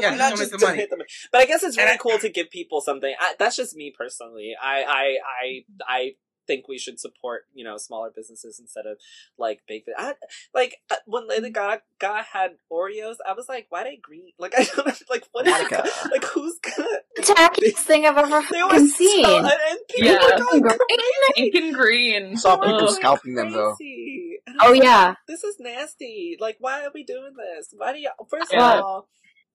[0.00, 1.08] Yeah, Why just not donate the money.
[1.32, 3.14] But I guess it's really I- cool to give people something.
[3.18, 4.54] I, that's just me personally.
[4.60, 6.10] I, I, I, I
[6.50, 8.98] think we should support you know smaller businesses instead of
[9.38, 9.82] like big.
[9.96, 10.14] I,
[10.52, 14.32] like uh, when Lady Gaga Gaga had Oreos, I was like, why they green?
[14.38, 16.10] Like I don't know, like what is it?
[16.10, 16.88] Like who's gonna?
[17.16, 19.24] The tackiest thing I've ever They fucking always seen.
[19.24, 20.16] sell, and, and people Yeah.
[20.16, 20.78] are going Green.
[20.88, 21.50] crazy.
[21.50, 22.36] Pink and green.
[22.36, 22.90] Saw people Ugh.
[22.94, 23.74] scalping them though.
[23.76, 24.38] Crazy.
[24.46, 26.36] And I Oh was like, yeah, this is nasty.
[26.40, 27.74] Like, why are we doing this?
[27.76, 28.26] Why do y'all?
[28.28, 28.78] First Yeah.
[28.78, 29.08] of all,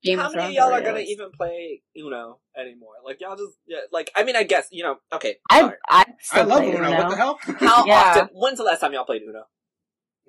[0.05, 1.05] Game how of many of y'all are gonna Oreos.
[1.05, 2.93] even play Uno anymore?
[3.03, 4.11] Like, y'all just yeah, like.
[4.15, 4.97] I mean, I guess you know.
[5.11, 5.71] Okay, I.
[5.89, 6.91] I still I love play Uno.
[6.95, 7.39] What the hell?
[7.59, 7.93] how Yeah.
[7.95, 8.29] often?
[8.33, 9.45] When's the last time y'all played Uno?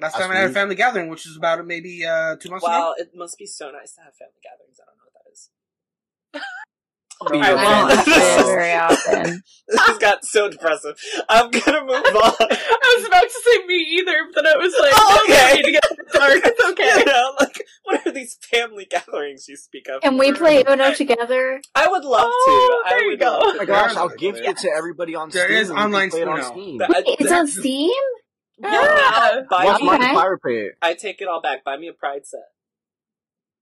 [0.00, 2.64] Last Last time I had a family gathering, which was about maybe uh, two months
[2.64, 2.72] ago.
[2.72, 4.78] Wow, it must be so nice to have family gatherings.
[4.80, 5.50] I don't know what that is.
[7.32, 8.04] Be I your I don't don't friend.
[8.04, 8.46] play it know.
[8.46, 9.42] very often.
[9.68, 10.94] This has got so depressive.
[11.28, 12.04] I'm gonna move on.
[12.14, 15.50] I was about to say me either, but I was like, Oh, no, okay.
[15.50, 16.40] we need to get dark.
[16.44, 17.02] It's You okay.
[17.04, 20.02] know, like what are these family gatherings you speak of?
[20.04, 21.60] And we play Uno together?
[21.74, 22.90] I would love Oh, to.
[22.90, 23.38] there I you go.
[23.42, 23.96] Oh my gosh.
[23.96, 25.56] I'll gift it to everybody on There Steam.
[25.58, 26.42] is and we can online play on Uno.
[26.52, 26.78] Steam.
[26.78, 27.90] That- Wait, it's on Steam?
[28.58, 29.40] Yeah, Yeah.
[29.50, 30.12] buy Watch me, Okay.
[30.14, 31.64] Pirate I take it all back.
[31.64, 32.40] Buy me a Pride set.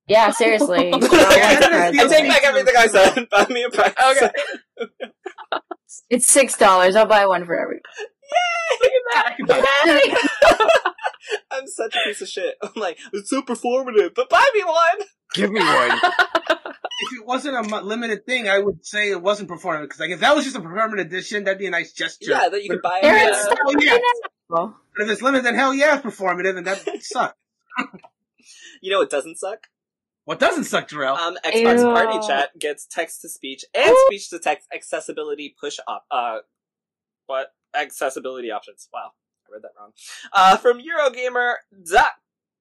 [0.07, 0.91] Yeah, seriously.
[0.95, 3.29] I Yeah, take back everything I said.
[3.31, 3.97] Buy me a pack.
[4.03, 4.31] Okay.
[6.11, 6.97] It's six dollars.
[6.97, 7.83] I'll buy one for everybody.
[8.83, 10.81] Look at that.
[11.51, 12.57] I'm such a piece of shit.
[12.63, 15.07] I'm like, it's so performative, but buy me one.
[15.35, 15.99] Give me one.
[16.01, 19.83] If it wasn't a limited thing, I would say it wasn't performative.
[19.83, 22.31] because like if that was just a performant edition, that'd be a nice gesture.
[22.33, 22.99] Yeah, that you could buy.
[23.03, 23.31] There it.
[23.31, 23.43] is Yeah.
[23.43, 23.97] stuff Oh, yeah.
[24.51, 24.77] now.
[24.97, 27.35] But if it's limited, then hell yeah, it's performative, and that sucks.
[28.83, 29.67] You know what doesn't suck?
[30.25, 31.17] What doesn't suck, Jarrell?
[31.17, 31.93] Um, Xbox Ew.
[31.93, 36.07] Party Chat gets text to speech and speech to text accessibility push up.
[36.11, 36.39] Uh,
[37.27, 38.89] what accessibility options?
[38.93, 39.13] Wow,
[39.47, 39.93] I read that wrong.
[40.33, 41.57] Uh, from Eurogamer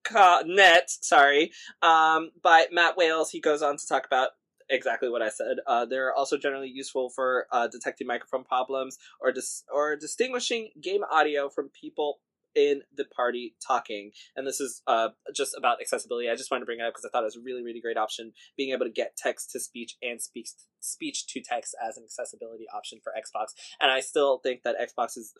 [0.05, 3.31] Eurogamer.net, sorry, um, by Matt Wales.
[3.31, 4.29] He goes on to talk about
[4.69, 5.57] exactly what I said.
[5.67, 11.03] Uh, they're also generally useful for uh, detecting microphone problems or dis- or distinguishing game
[11.11, 12.19] audio from people
[12.55, 14.11] in the party talking.
[14.35, 16.29] And this is uh, just about accessibility.
[16.29, 17.81] I just wanted to bring it up because I thought it was a really, really
[17.81, 20.49] great option being able to get text to speech and speech
[20.79, 23.53] speech to text as an accessibility option for Xbox.
[23.81, 25.33] And I still think that Xbox is.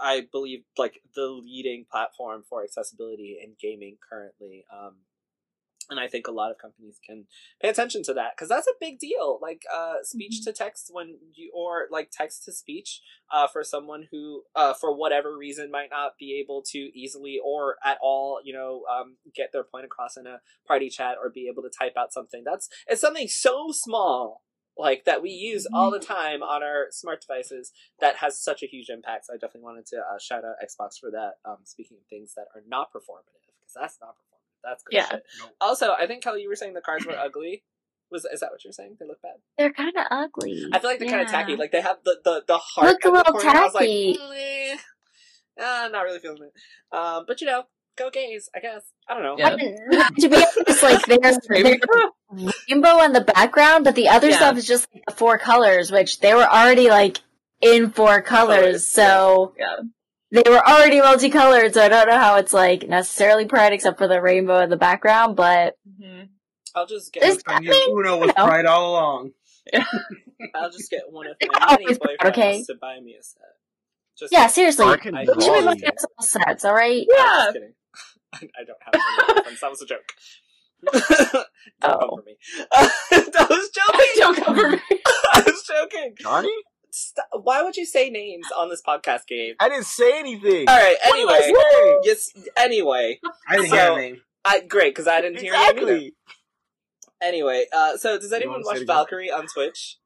[0.00, 4.64] I believe like the leading platform for accessibility in gaming currently.
[4.72, 4.94] Um,
[5.90, 7.26] and I think a lot of companies can
[7.60, 9.38] pay attention to that because that's a big deal.
[9.40, 13.00] Like uh, speech to text when you or like text to speech
[13.32, 17.76] uh, for someone who uh, for whatever reason might not be able to easily or
[17.84, 21.48] at all, you know, um, get their point across in a party chat or be
[21.50, 22.42] able to type out something.
[22.44, 24.42] That's it's something so small
[24.76, 28.66] like that we use all the time on our smart devices that has such a
[28.66, 29.26] huge impact.
[29.26, 31.32] So I definitely wanted to uh, shout out Xbox for that.
[31.44, 34.27] Um, speaking of things that are not performative because that's not performative.
[34.64, 35.08] That's good Yeah.
[35.08, 35.22] shit.
[35.60, 37.64] Also, I think Kelly, you were saying the cards were ugly.
[38.10, 38.96] Was is that what you're saying?
[38.98, 39.34] They look bad.
[39.58, 40.64] They're kind of ugly.
[40.72, 41.56] I feel like they're kind of tacky.
[41.56, 42.86] Like they have the the the heart.
[42.88, 43.50] Look a little corner.
[43.50, 44.18] I was like, tacky.
[44.34, 44.76] "Eh,
[45.60, 46.96] uh, not really feeling it.
[46.96, 47.64] Um, but you know,
[47.98, 48.48] go gays.
[48.54, 48.82] I guess.
[49.08, 49.36] I don't know.
[49.38, 49.48] Yeah.
[49.50, 49.76] I mean,
[50.20, 51.78] to be honest, like there's, there's
[52.68, 54.36] rainbow in the background, but the other Yeah.
[54.36, 57.18] stuff is just like the four colors, which they were already like
[57.60, 59.76] in four colors, Colors, so Yeah.
[60.30, 61.74] They were already multicolored.
[61.74, 64.76] So I don't know how it's like necessarily pride, except for the rainbow in the
[64.76, 65.36] background.
[65.36, 66.28] But Mhm.
[66.74, 67.22] I'll just get.
[67.22, 68.44] There's- And your Uno was know.
[68.46, 69.32] pride all along.
[70.54, 72.62] I'll just get one of It's my many always boyfriends okay.
[72.64, 73.42] to buy me a set.
[74.18, 75.88] Just yeah, seriously, I can I- should be looking you.
[75.88, 76.10] at some
[76.42, 76.64] sets.
[76.64, 77.06] All right.
[77.10, 77.38] I'm Yeah.
[77.38, 77.74] just kidding.
[78.60, 79.60] I don't have any boyfriends.
[79.60, 80.12] That was a joke.
[80.92, 81.44] don't
[81.82, 81.98] Oh.
[81.98, 82.36] come for me.
[82.72, 84.06] I was joking.
[84.16, 84.78] Don't cover me.
[85.34, 86.14] I was joking.
[86.20, 86.52] Johnny?
[86.90, 87.26] Stop.
[87.42, 89.56] Why would you say names on this podcast, Gabe?
[89.60, 90.68] I didn't say anything.
[90.68, 90.96] All right.
[91.04, 91.98] What did I Anyway, say?
[92.04, 92.30] yes.
[92.56, 94.22] Anyway, I didn't So- hear a name.
[94.44, 96.10] I great because I didn't hear you either.
[97.20, 98.78] Anyway, uh, so does anyone watch?
[98.86, 99.98] Valkyrie on Twitch?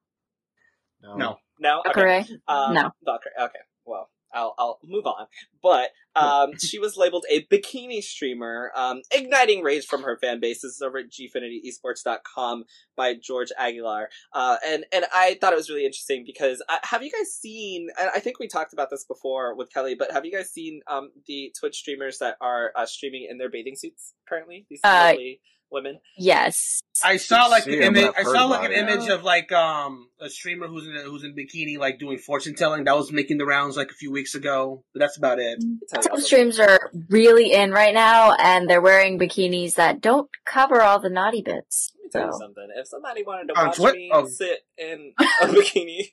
[1.03, 1.39] No.
[1.61, 1.81] No.
[1.81, 1.93] Okay.
[1.93, 2.33] Correct.
[2.49, 2.91] Um, No.
[3.05, 3.33] Valkyrie.
[3.39, 3.59] Okay.
[3.85, 5.27] Well, I'll I'll move on.
[5.63, 10.63] But um, she was labeled a bikini streamer, um, igniting rage from her fan base.
[10.63, 12.65] This is over at gfinityesports.com
[12.97, 17.03] by George Aguilar, uh, and and I thought it was really interesting because uh, have
[17.03, 17.89] you guys seen?
[17.99, 20.81] and I think we talked about this before with Kelly, but have you guys seen
[20.87, 24.67] um, the Twitch streamers that are uh, streaming in their bathing suits currently?
[24.69, 25.41] These Uh, lovely
[25.73, 25.99] women.
[26.17, 26.83] Yes.
[27.05, 28.05] I saw like an image.
[28.05, 31.01] I've I heard saw like an image of like um a streamer who's in a,
[31.01, 32.85] who's in bikini like doing fortune telling.
[32.85, 34.85] That was making the rounds like a few weeks ago.
[34.93, 35.63] But that's about it.
[36.01, 41.01] Some streams are really in right now, and they're wearing bikinis that don't cover all
[41.01, 41.93] the naughty bits.
[42.03, 42.67] Let me tell you something.
[42.77, 44.27] If somebody wanted to On watch Twi- me oh.
[44.27, 46.09] sit in a bikini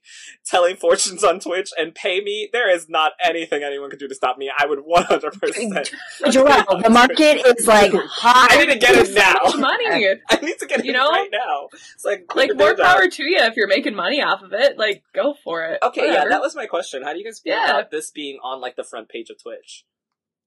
[0.46, 4.14] telling fortunes on Twitch and pay me, there is not anything anyone could do to
[4.16, 4.52] stop me.
[4.56, 6.32] I would 100%.
[6.32, 8.50] Joel, the market is like hot.
[8.52, 9.50] I need to get it now.
[9.50, 9.86] So money.
[10.30, 11.10] I need to get You it know?
[11.10, 11.70] right now.
[11.74, 12.86] It's like, Like more day job.
[12.98, 14.78] power to you if you're making money off of it.
[14.78, 15.80] Like go for it.
[15.82, 17.02] Okay, yeah, that was my question.
[17.04, 17.72] How do you guys feel Yeah.
[17.72, 19.86] about this being on like the front page of Twitch?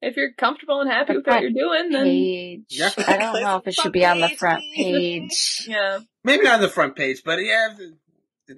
[0.03, 2.65] If you're comfortable and happy The with what you're doing, then page.
[2.70, 2.91] Yeah.
[3.07, 5.65] I don't know if it should be on the front page.
[5.69, 6.01] yeah.
[6.24, 7.69] Maybe not on the front page, but yeah,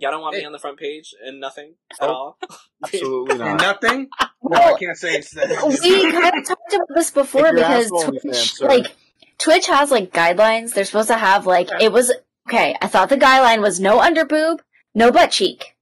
[0.01, 2.13] Y'all don't want me on the front page and nothing at Oh.
[2.13, 2.39] all?
[2.85, 3.61] Absolutely and not.
[3.61, 4.09] nothing.
[4.47, 5.49] No, Well, I can't say it's that.
[5.49, 7.91] we kind of talked about this before because
[8.21, 8.67] Twitch, sir.
[8.69, 8.95] like,
[9.39, 10.75] Twitch has like guidelines.
[10.75, 11.87] They're supposed to have like Okay.
[11.87, 12.13] it was
[12.49, 12.77] okay.
[12.83, 14.61] I thought the guideline was no under boob,
[14.95, 15.77] no butt cheek.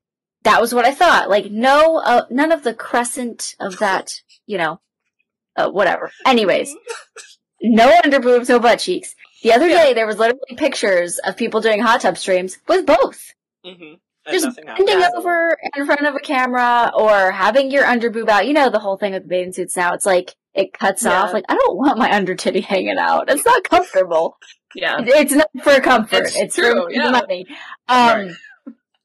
[0.45, 1.29] That was what I thought.
[1.29, 4.21] Like no, uh, none of the crescent of that.
[4.47, 4.81] You know,
[5.57, 6.11] uh, whatever.
[6.27, 6.75] Anyways,
[7.63, 9.15] no underboobs, no butt cheeks.
[9.43, 9.85] The other Yeah.
[9.87, 13.33] day there was literally pictures of people doing hot tub streams with both.
[13.67, 13.95] Mm-hmm.
[14.31, 18.47] Just bending over in front of a camera or having your underboob out.
[18.47, 19.95] You know the whole thing with the bathing suits now.
[19.95, 21.23] It's like it cuts Yeah.
[21.23, 21.33] off.
[21.33, 23.29] Like I don't want my under titty hanging out.
[23.31, 24.37] It's not comfortable.
[24.77, 24.97] Yeah.
[25.01, 26.23] It's not for comfort.
[26.27, 27.11] It's It's, true, for yeah.
[27.11, 27.47] money.
[27.89, 27.97] Um,
[28.29, 28.31] Right.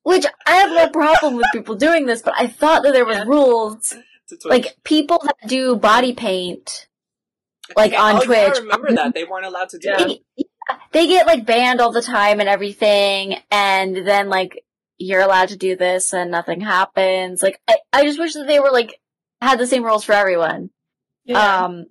[0.03, 3.25] which I have no problem with people doing this, but I thought that there was
[3.25, 3.95] rules.
[4.45, 6.87] Like people that do body paint.
[7.75, 8.59] like, Yeah, on oh, Yeah, I Twitch.
[8.61, 9.13] remember that.
[9.13, 10.01] They weren't allowed to do Yeah.
[10.07, 10.07] it.
[10.07, 14.63] They, yeah, they get like banned all the time and everything, and then like
[14.97, 17.43] you're allowed to do this and nothing happens.
[17.43, 18.99] Like I, I just wish that they were like
[19.41, 20.69] had the same rules for everyone.
[21.25, 21.65] Yeah.
[21.65, 21.85] Um,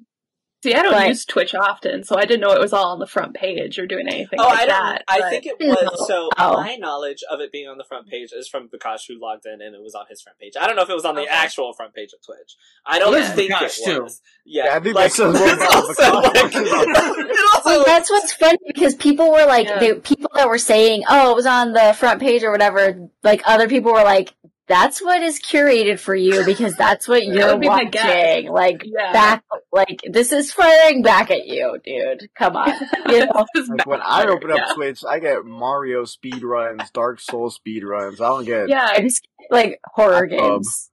[0.67, 2.99] See, I don't but- use Twitch often, so I didn't know it was all on
[2.99, 4.83] the front page or doing anything Oh, like I don't.
[4.85, 5.05] that.
[5.07, 6.07] I but- think it was.
[6.09, 6.55] So Oh.
[6.61, 9.61] my knowledge of it being on the front page is from Bakash, who logged in,
[9.63, 10.55] and it was on his front page.
[10.61, 12.57] I don't know if it was on the actual front page of Twitch.
[12.85, 14.03] I don't Well, this is think Bakash, it too.
[14.03, 14.21] was.
[14.45, 18.59] Yeah, Yeah, I think like, that says more also like- than also- that's what's funny
[18.67, 19.79] because people were like, Yeah.
[19.79, 23.43] they, people that were saying, "Oh, it was on the front page or whatever." Like
[23.47, 24.35] other people were like,
[24.69, 28.05] "That's what is curated for you because that's what you're would be my guess.
[28.05, 29.13] watching." Like Yeah.
[29.13, 32.29] back, like this is firing back at you, dude.
[32.39, 32.73] Come on,
[33.09, 33.47] you know.
[33.55, 34.01] Like when.
[34.03, 34.75] I open up yeah.
[34.75, 38.21] Twitch, I get Mario speed runs, Dark Souls speed runs.
[38.21, 40.91] I don't get Yeah, I just like horror games.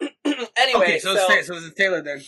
[0.24, 2.20] anyway, okay, so, so, it's, so it's Taylor then.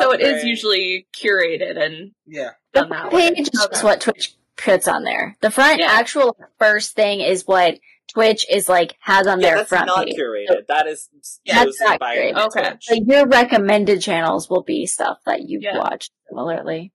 [0.00, 2.50] so it is Valkyrie- usually curated and Yeah.
[2.72, 3.34] The done that front way.
[3.34, 3.82] page is Okay.
[3.82, 5.36] what Twitch puts on there.
[5.40, 5.88] The front Yeah.
[5.90, 7.78] actual first thing is what
[8.12, 10.16] Twitch is like has on Yeah, their that's front not page.
[10.16, 10.66] curated.
[10.68, 11.08] That is
[11.46, 12.46] That's not by curated.
[12.46, 12.70] Okay.
[12.70, 12.84] Twitch.
[12.86, 15.78] So your recommended channels will be stuff that you've Yeah.
[15.78, 16.92] watched similarly.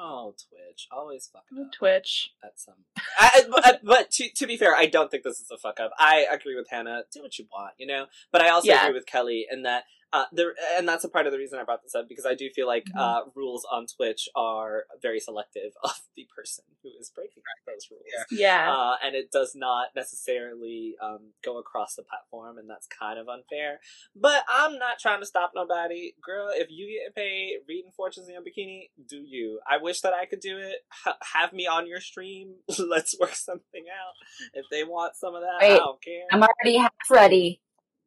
[0.00, 1.72] Oh, Twitch, always fucking up.
[1.72, 2.30] Twitch.
[2.44, 2.74] at some.
[3.18, 5.80] I, I- but, but to to be fair, I don't think this is a fuck
[5.80, 5.90] up.
[5.98, 7.02] I agree with Hannah.
[7.12, 8.06] Do what you want, you know.
[8.30, 8.82] But I also Yeah.
[8.84, 11.64] agree with Kelly in that uh, there, and that's a part of the reason I
[11.64, 12.98] brought this up because I do feel like Mhm.
[12.98, 18.04] uh, rules on Twitch are very selective of the person who is breaking those rules.
[18.30, 18.64] Yeah.
[18.66, 18.74] Yeah.
[18.74, 23.28] Uh, and it does not necessarily um, go across the platform, and that's kind of
[23.28, 23.80] unfair.
[24.16, 26.48] But I'm not trying to stop nobody, girl.
[26.52, 29.60] If you get paid reading fortunes in your bikini, do you?
[29.68, 30.76] I wish that I could do it.
[31.04, 32.54] Ha- have me on your stream.
[32.78, 34.14] Let's work something out.
[34.54, 36.24] If they want some of that, I don't care.
[36.32, 37.60] I'm already half ready.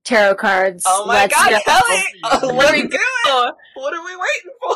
[0.03, 0.84] Tarot cards.
[0.88, 1.60] Oh my Let's god, go.
[1.65, 2.03] Kelly!
[2.23, 3.02] Oh, what are we doing?
[3.28, 4.76] Oh, What are we waiting for?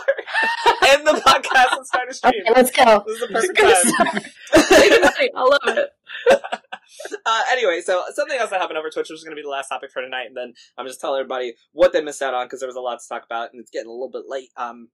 [0.88, 2.34] End the podcast and start a stream.
[2.46, 3.04] Okay, let's go.
[3.08, 4.22] This is the Just perfect gonna time.
[4.22, 4.72] start.
[4.82, 5.30] make it night.
[5.36, 5.90] I love it.
[7.26, 9.50] uh, anyway, so something else that happened over Twitch, which is going to be the
[9.50, 12.46] last topic for tonight, and then I'm just telling everybody what they missed out on
[12.46, 14.50] because there was a lot to talk about, and it's getting a little bit late.
[14.58, 14.90] Um,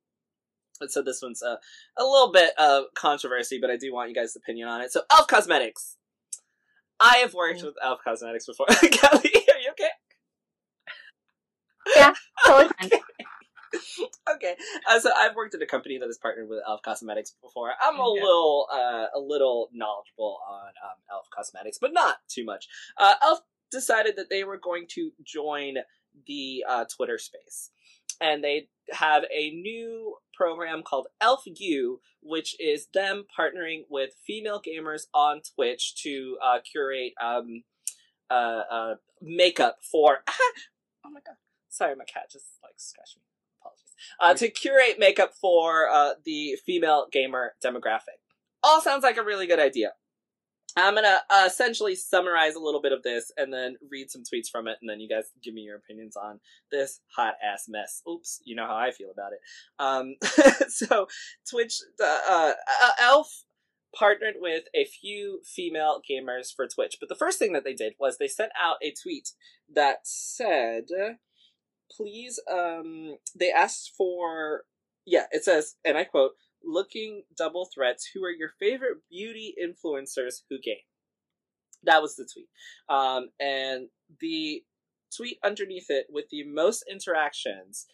[0.80, 1.60] and so this one's a,
[1.98, 4.92] a little bit of controversy, but I do want you guys' opinion on it.
[4.94, 5.98] So, Elf Cosmetics.
[7.00, 8.68] I have worked with Elf Cosmetics before.
[8.68, 9.90] Kelly, are you okay?
[12.46, 12.90] Totally fine.
[14.36, 14.56] okay,
[14.90, 17.72] uh, so I've worked at a company that has partnered with Elf Cosmetics before.
[17.82, 18.22] I'm a Okay.
[18.22, 22.68] little, uh, a little knowledgeable on um, Elf Cosmetics, but not too much.
[22.98, 23.40] Uh, Elf
[23.72, 25.76] decided that they were going to join
[26.28, 27.72] the uh, Twitter space,
[28.20, 34.62] and they have a new program called Elf U, which is them partnering with female
[34.62, 37.64] gamers on Twitch to uh, curate um,
[38.30, 38.34] uh,
[38.70, 40.24] uh, makeup for.
[41.06, 41.36] oh my god
[41.72, 43.24] Sorry, my cat just like scratched me.
[43.62, 43.96] Apologies.
[44.20, 48.20] Uh, to curate makeup for uh, the female gamer demographic.
[48.62, 49.94] All sounds like a really good idea.
[50.76, 54.50] I'm gonna uh, essentially summarize a little bit of this and then read some tweets
[54.50, 56.40] from it, and then you guys give me your opinions on
[56.72, 58.02] this hot ass mess.
[58.10, 59.40] Oops, you know how I feel about it.
[59.80, 60.16] Um,
[60.70, 61.08] so
[61.50, 62.54] Twitch, uh, uh,
[63.00, 63.44] Elf
[63.94, 67.94] partnered with a few female gamers for Twitch, but the first thing that they did
[68.00, 69.32] was they sent out a tweet
[69.74, 70.86] that said,
[71.96, 74.64] "Please," um, they asked for,
[75.06, 76.32] yeah, it says, and I quote
[76.64, 80.86] looking double threats who are your favorite beauty influencers who game
[81.84, 82.48] that was the tweet.
[82.90, 83.90] Um, and
[84.20, 84.64] the
[85.16, 87.88] tweet underneath it with the most interactions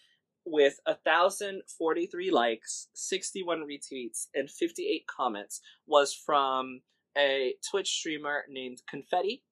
[0.46, 6.82] with 1043 likes 61 retweets and 58 comments was from
[7.18, 9.44] a twitch streamer named confetti.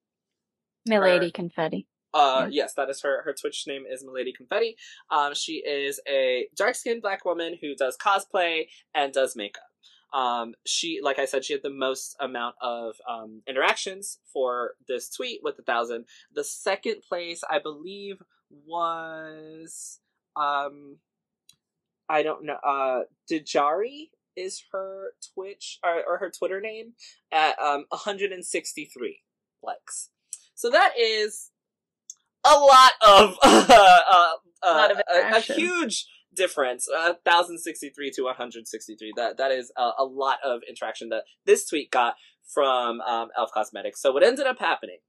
[0.86, 3.22] Milady confetti uh, yes, that is her.
[3.24, 4.78] Her Twitch name is Milady Confetti.
[5.12, 9.64] Um, she is a dark skinned black woman who does cosplay and does makeup.
[10.14, 15.10] Um, she, like I said, she had the most amount of um, interactions for this
[15.10, 16.06] tweet with a thousand.
[16.34, 18.22] The second place, I believe,
[18.66, 20.00] was
[20.38, 20.98] um,
[22.08, 22.58] I don't know.
[22.66, 26.94] Uh, Dejari is her Twitch or, or her Twitter name
[27.32, 29.22] at um 163
[29.64, 30.10] likes.
[30.54, 31.52] So that is
[32.46, 33.66] a lot of uh,
[34.12, 34.30] uh,
[34.64, 36.06] uh, lot of a, a huge
[36.36, 36.88] difference.
[36.88, 39.14] Uh, 1063 to 163.
[39.16, 42.16] That that is a, a lot of interaction that this tweet got
[42.54, 44.02] from um, Elf Cosmetics.
[44.02, 45.00] So what ended up happening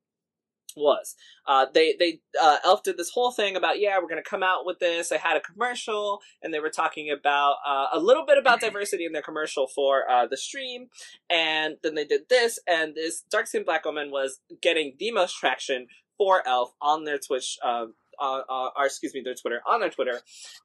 [0.76, 1.14] was
[1.46, 4.66] uh, they they uh, Elf did this whole thing about yeah we're gonna come out
[4.66, 5.08] with this.
[5.08, 9.06] They had a commercial and they were talking about uh, a little bit about diversity
[9.06, 10.88] in their commercial for uh, the stream,
[11.30, 15.36] and then they did this and this dark skinned black woman was getting the most
[15.38, 15.86] traction
[16.18, 17.58] for Elf on their Twitch.
[17.64, 20.20] Um, uh, uh, or excuse me, their Twitter on their Twitter,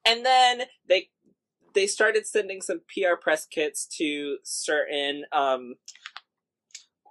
[0.06, 1.10] and then they
[1.74, 5.74] they started sending some PR press kits to certain um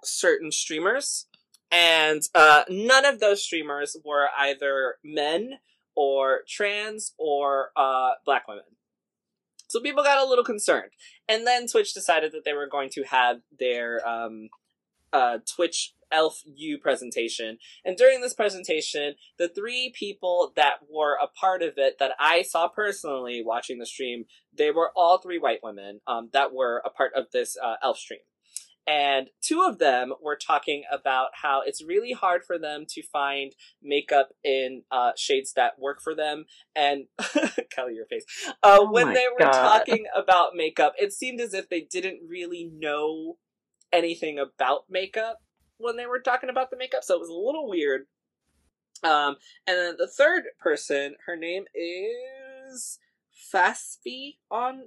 [0.02, 1.26] certain streamers
[1.72, 5.54] and uh, none of those streamers were either men
[5.96, 8.64] or trans or uh, black women.
[9.68, 10.90] So people got a little concerned,
[11.30, 14.50] and then Twitch decided that they were going to have their um,
[15.14, 17.58] uh, Twitch Elf U presentation.
[17.84, 22.42] And during this presentation, the three people that were a part of it that I
[22.42, 24.24] saw personally watching the stream,
[24.56, 27.98] they were all three white women um, that were a part of this uh, Elf
[27.98, 28.20] stream
[28.86, 33.52] and two of them were talking about how it's really hard for them to find
[33.82, 36.46] makeup in uh, shades that work for them.
[36.74, 37.04] And
[37.70, 38.24] Kelly, your face.
[38.48, 39.52] Uh, Oh when they were God.
[39.52, 43.36] talking about makeup, it seemed as if they didn't really know
[43.92, 45.38] anything about makeup
[45.82, 48.06] when they were talking about the makeup, so it was a little weird.
[49.02, 49.36] Um,
[49.66, 52.98] and then the third person, her name is
[53.52, 54.84] Faspi on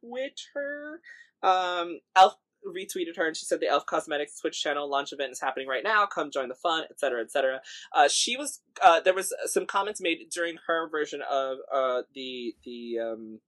[0.00, 1.00] Twitter.
[1.42, 5.40] Um, Elf retweeted her and she said the Elf Cosmetics Twitch channel launch event is
[5.40, 6.06] happening right now.
[6.06, 7.60] Come join the fun, etc., etc.
[7.94, 12.54] Uh, she was uh, there was some comments made during her version of uh, the
[12.64, 13.40] the um,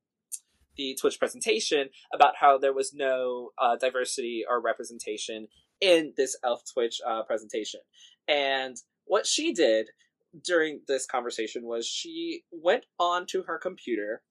[0.77, 5.49] the Twitch presentation about how there was no uh, diversity or representation
[5.81, 7.81] in this Elf Twitch uh, presentation,
[8.29, 9.89] and what she did
[10.45, 14.23] during this conversation was she went onto her computer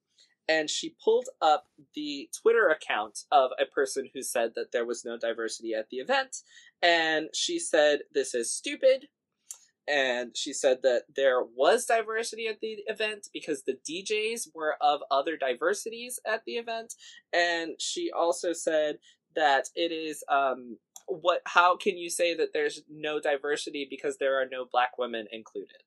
[0.48, 5.04] and she pulled up the Twitter account of a person who said that there was
[5.04, 6.38] no diversity at the event.
[6.82, 9.06] And she said, This is stupid.
[9.86, 15.00] And she said that there was diversity at the event because the DJs were of
[15.10, 16.94] other diversities at the event.
[17.32, 18.98] And she also said
[19.36, 20.78] that it is, um,
[21.10, 25.26] what, how can you say that there's no diversity because there are no black women
[25.32, 25.82] included?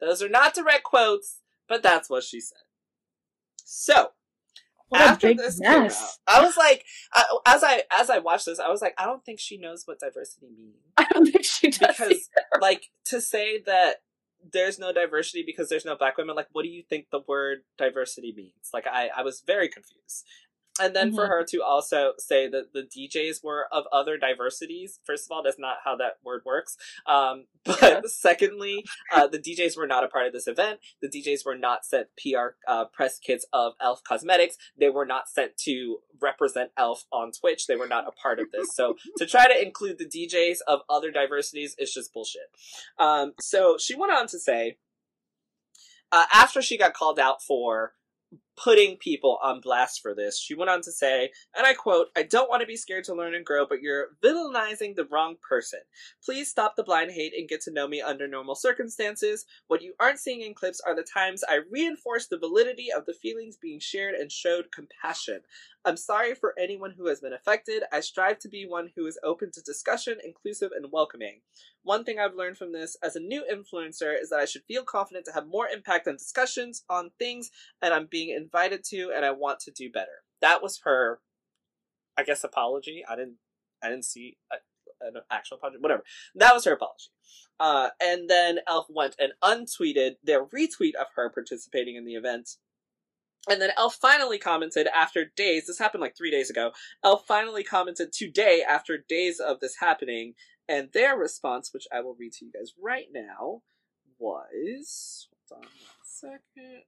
[0.00, 2.58] Those are not direct quotes, but that's what she said.
[3.64, 4.10] So,
[4.88, 5.92] What after this came out.
[6.26, 6.84] I was like,
[7.14, 9.82] I, as I as I watched this, I was like, I don't think she knows
[9.86, 11.96] what diversity means I don't think she does.
[11.96, 12.60] because, either.
[12.60, 13.96] like, to say that
[14.52, 17.58] there's no diversity because there's no black women, like, what do you think the word
[17.76, 18.70] diversity means?
[18.72, 20.24] Like, I I was very confused.
[20.80, 21.28] And then for Mhm.
[21.28, 25.58] her to also say that the DJs were of other diversities, first of all, that's
[25.58, 26.76] not how that word works.
[27.06, 28.00] Um, but Yeah.
[28.06, 30.80] secondly, uh, the DJs were not a part of this event.
[31.00, 34.56] The DJs were not sent PR uh, press kits of Elf Cosmetics.
[34.76, 37.66] They were not sent to represent Elf on Twitch.
[37.66, 38.74] They were not a part of this.
[38.74, 42.50] So to try to include the DJs of other diversities is just bullshit.
[42.98, 44.78] Um, so she went on to say,
[46.12, 47.94] uh, after she got called out for
[48.56, 50.38] putting people on blast for this.
[50.38, 53.14] She went on to say, and I quote, I don't want to be scared to
[53.14, 55.80] learn and grow, but you're villainizing the wrong person.
[56.24, 59.44] Please stop the blind hate and get to know me under normal circumstances.
[59.68, 63.14] What you aren't seeing in clips are the times I reinforced the validity of the
[63.14, 65.40] feelings being shared and showed compassion.
[65.84, 67.84] I'm sorry for anyone who has been affected.
[67.92, 71.42] I strive to be one who is open to discussion, inclusive, and welcoming.
[71.86, 74.82] One thing I've learned from this as a new influencer is that I should feel
[74.82, 79.24] confident to have more impact on discussions on things and I'm being invited to and
[79.24, 80.24] I want to do better.
[80.40, 81.20] That was her
[82.18, 83.04] I guess apology.
[83.08, 83.36] I didn't
[83.84, 84.56] I didn't see a,
[85.06, 85.78] an actual apology.
[85.78, 86.02] Whatever.
[86.34, 87.10] That was her apology.
[87.60, 92.56] Uh, and then Elf went and untweeted their retweet of her participating in the event.
[93.48, 96.72] And then Elf finally commented after days, this happened like three days ago.
[97.04, 100.34] Elf finally commented today after days of this happening,
[100.68, 103.62] and their response, which I will read to you guys right now,
[104.18, 106.82] was hold on one second.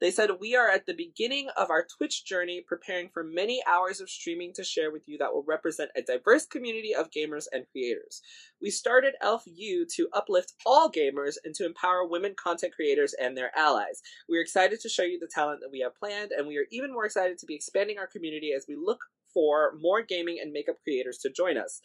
[0.00, 4.00] They said, We are at the beginning of our Twitch journey, preparing for many hours
[4.00, 7.66] of streaming to share with you that will represent a diverse community of gamers and
[7.70, 8.22] creators.
[8.60, 13.36] We started Elf U to uplift all gamers and to empower women content creators and
[13.36, 14.02] their allies.
[14.28, 16.66] We are excited to show you the talent that we have planned, and we are
[16.70, 19.00] even more excited to be expanding our community as we look
[19.32, 21.80] for more gaming and makeup creators to join us.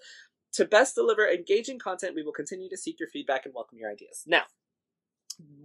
[0.56, 3.91] To best deliver engaging content, we will continue to seek your feedback and welcome your
[3.91, 4.23] ideas.
[4.26, 4.44] Now,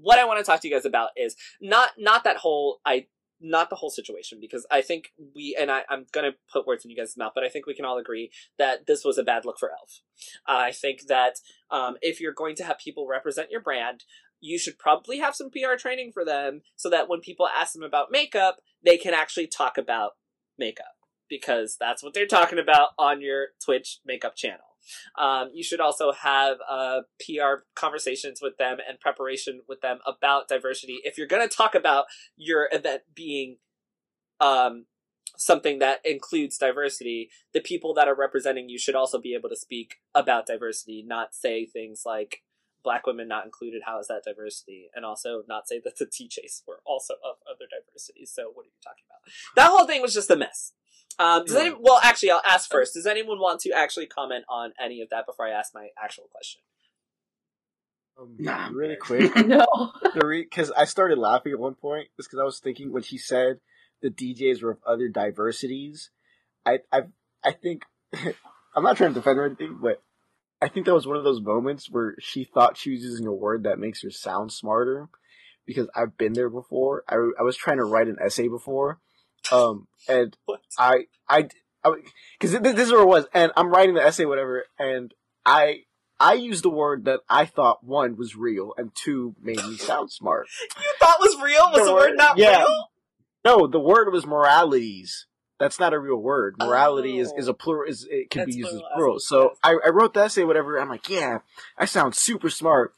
[0.01, 3.07] what I want to talk to you guys about is not not that whole I
[3.41, 6.91] not the whole situation because I think we and I, I'm gonna put words in
[6.91, 9.45] you guys' mouth, but I think we can all agree that this was a bad
[9.45, 10.01] look for Elf.
[10.47, 11.37] I think that
[11.71, 14.05] um, if you're going to have people represent your brand,
[14.41, 17.83] you should probably have some PR training for them so that when people ask them
[17.83, 20.13] about makeup, they can actually talk about
[20.59, 20.97] makeup
[21.29, 24.70] because that's what they're talking about on your Twitch makeup channel.
[25.19, 30.49] Um, you should also have uh, PR conversations with them and preparation with them about
[30.49, 30.99] diversity.
[31.05, 33.57] If you're going to talk about your event being
[34.41, 34.87] um,
[35.37, 39.57] something that includes diversity, the people that are representing you should also be able to
[39.57, 42.43] speak about diversity, not say things like
[42.83, 44.89] black women not included, how is that diversity?
[44.95, 48.33] And also not say that the DJs were also of other diversities.
[48.35, 49.33] So what are you talking about?
[49.57, 50.73] That whole thing was just a mess.
[51.19, 52.95] Um, does any, well, actually, I'll ask first.
[52.95, 56.25] Does anyone want to actually comment on any of that before I ask my actual
[56.33, 56.63] question?
[58.19, 59.93] Um, Nah, really quick, no.
[60.15, 63.61] because I started laughing at one point just because I was thinking when she said
[64.03, 66.11] the DJs were of other diversities.
[66.65, 67.03] I I
[67.45, 67.85] I think
[68.75, 70.03] I'm not trying to defend or anything, but
[70.63, 73.33] I think that was one of those moments where she thought she was using a
[73.33, 75.09] word that makes her sound smarter.
[75.67, 77.05] Because I've been there before.
[77.09, 78.99] I I was trying to write an essay before,
[79.53, 80.37] um, and?
[80.79, 81.49] I I
[81.85, 85.15] because this is where it was, and I'm writing the essay, whatever, and
[85.47, 85.85] I
[86.21, 90.13] I used the word that I thought one was real and two made me sound
[90.13, 90.49] smart.
[90.77, 91.71] You thought was real?
[91.73, 92.59] Was the, word not yeah.
[92.59, 92.89] real?
[93.45, 95.27] No, the word was moralities.
[95.61, 96.57] That's not a real word.
[96.59, 97.39] Morality is, Oh.
[97.39, 97.89] is a plural.
[97.89, 99.17] Is it can be used as plural, plural.
[99.17, 99.53] as So.
[99.63, 100.81] I, I wrote the essay, whatever.
[100.81, 101.39] I'm like, yeah,
[101.79, 102.95] I sound super smart.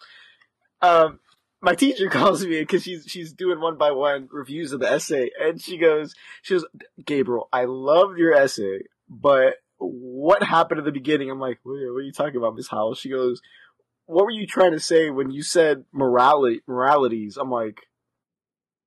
[0.81, 1.19] Um,
[1.61, 5.31] my teacher calls me because she's she's doing one by one reviews of the essay,
[5.41, 6.65] and she goes, she goes,
[7.05, 11.31] Gabriel, I loved your essay, but what happened at the beginning?
[11.31, 12.95] I'm like, what, what are you talking about, Miss Howell?
[12.95, 13.43] She goes,
[14.07, 17.37] what were you trying to say when you said morality moralities?
[17.37, 17.81] I'm like,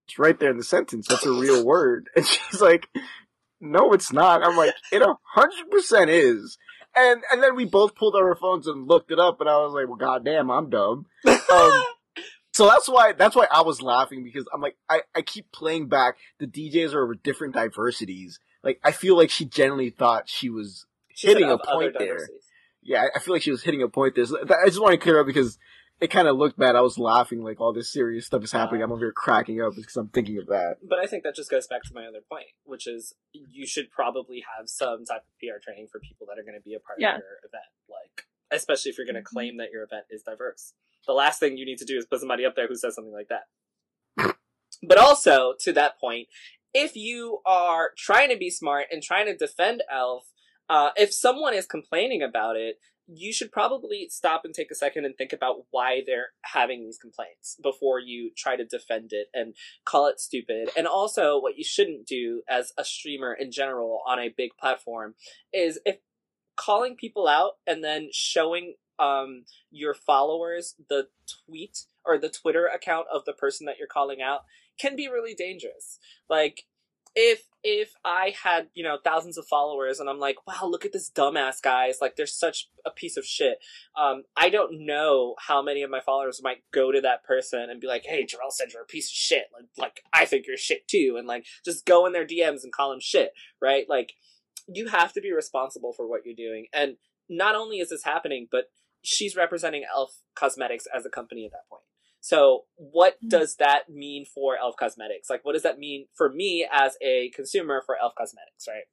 [0.08, 1.08] it's right there in the sentence.
[1.08, 2.10] That's a real word.
[2.16, 2.88] And she's like,
[3.62, 4.44] no, it's not.
[4.46, 6.58] I'm like, it a hundred percent is.
[6.96, 9.58] And and then we both pulled out our phones and looked it up, and I
[9.58, 11.06] was like, well, goddamn, I'm dumb.
[11.28, 11.84] Um,
[12.54, 15.88] so that's why that's why I was laughing because I'm like, I, I keep playing
[15.90, 18.40] back the DJs are of different diversities.
[18.64, 22.28] Like I feel like she genuinely thought she was She hitting a point there.
[22.82, 24.26] yeah, I- feel like she was hitting a point there.
[24.26, 25.60] So that- I just want to clear up because
[26.02, 26.76] it kind of looked bad.
[26.76, 28.82] I was laughing like all this serious stuff is happening.
[28.84, 30.78] I'm over here cracking up because I'm thinking of that.
[30.88, 33.90] But I think that just goes back to my other point, which is you should
[33.92, 36.80] probably have some type of PR training for people that are going to be a
[36.80, 37.16] part Yeah.
[37.16, 37.64] of your event.
[37.90, 40.74] Like, especially if you're going to claim that your event is diverse.
[41.08, 43.14] The last thing you need to do is put somebody up there who says something
[43.14, 44.36] like that.
[44.88, 46.28] But also, to that point,
[46.74, 50.26] if you are trying to be smart and trying to defend Elf,
[50.70, 52.76] uh, if someone is complaining about it,
[53.08, 56.98] you should probably stop and take a second and think about why they're having these
[56.98, 60.70] complaints before you try to defend it and call it stupid.
[60.76, 65.16] And also, what you shouldn't do as a streamer in general on a big platform
[65.54, 65.98] is if
[66.56, 71.08] calling people out and then showing um your followers the
[71.46, 74.42] tweet or the Twitter account of the person that you're calling out
[74.80, 76.00] can be really dangerous.
[76.30, 76.64] Like
[77.16, 80.94] if if I had you know thousands of followers and I'm like, wow, look at
[80.94, 83.58] this dumbass guys, like they're such a piece of shit.
[83.98, 87.82] Um, I don't know how many of my followers might go to that person and
[87.82, 89.46] be like, hey, Jarrell said you're a piece of shit.
[89.54, 92.74] Like, like I think you're shit too, and like just go in their DMs and
[92.74, 93.86] call them shit, right?
[93.90, 94.14] Like,
[94.68, 96.98] you have to be responsible for what you're doing, and
[97.30, 98.66] not only is this happening, but
[99.04, 101.84] she's representing Elf Cosmetics as a company at that point.
[102.26, 103.30] So, what Mhm.
[103.30, 105.30] does that mean for Elf Cosmetics?
[105.30, 108.86] Like, what does that mean for me as a consumer for Elf Cosmetics, right?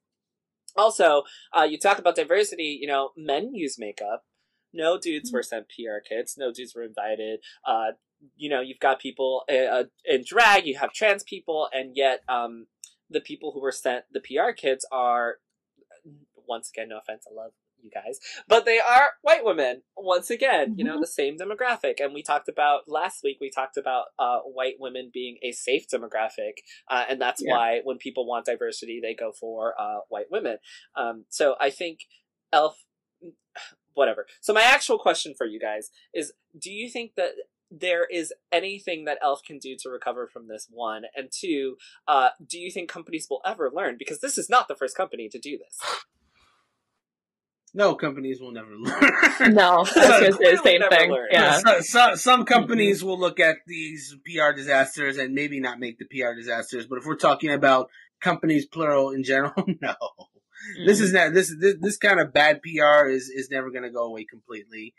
[0.75, 4.23] Also, uh, you talk about diversity, you know, men use makeup.
[4.71, 6.37] No dudes were sent PR kits.
[6.37, 7.43] No dudes were invited.
[7.65, 7.93] Uh,
[8.35, 12.67] you know, you've got people uh, in drag, you have trans people, and yet um,
[13.09, 15.39] the people who were sent the PR kits are,
[16.47, 17.53] once again, no offense, I love
[17.83, 20.75] you guys, but they are white women once again.
[20.77, 21.95] You know, the same demographic.
[21.99, 23.37] And we talked about last week.
[23.41, 26.53] We talked about uh, white women being a safe demographic,
[26.89, 27.51] uh, and that's Yeah.
[27.51, 30.57] why when people want diversity, they go for uh, white women.
[30.95, 31.99] Um, so I think
[32.51, 32.83] Elf,
[33.93, 34.25] whatever.
[34.41, 37.31] So my actual question for you guys is: Do you think that
[37.75, 40.67] there is anything that Elf can do to recover from this?
[40.69, 43.95] One and two, uh, do you think companies will ever learn?
[43.97, 45.79] Because this is not the first company to do this.
[47.73, 49.53] No, companies will never learn.
[49.53, 51.11] No, I was gonna say the same thing.
[51.11, 51.27] learn.
[51.31, 51.57] Yeah.
[51.57, 52.53] So, so, some mm-hmm.
[52.53, 56.99] companies will look at these PR disasters and maybe not make the PR disasters, but
[56.99, 57.89] if we're talking about
[58.21, 59.95] companies plural in general, no.
[60.85, 61.25] This is mm-hmm.
[61.25, 64.25] not this this this kind of bad PR is is never going to go away
[64.25, 64.93] completely.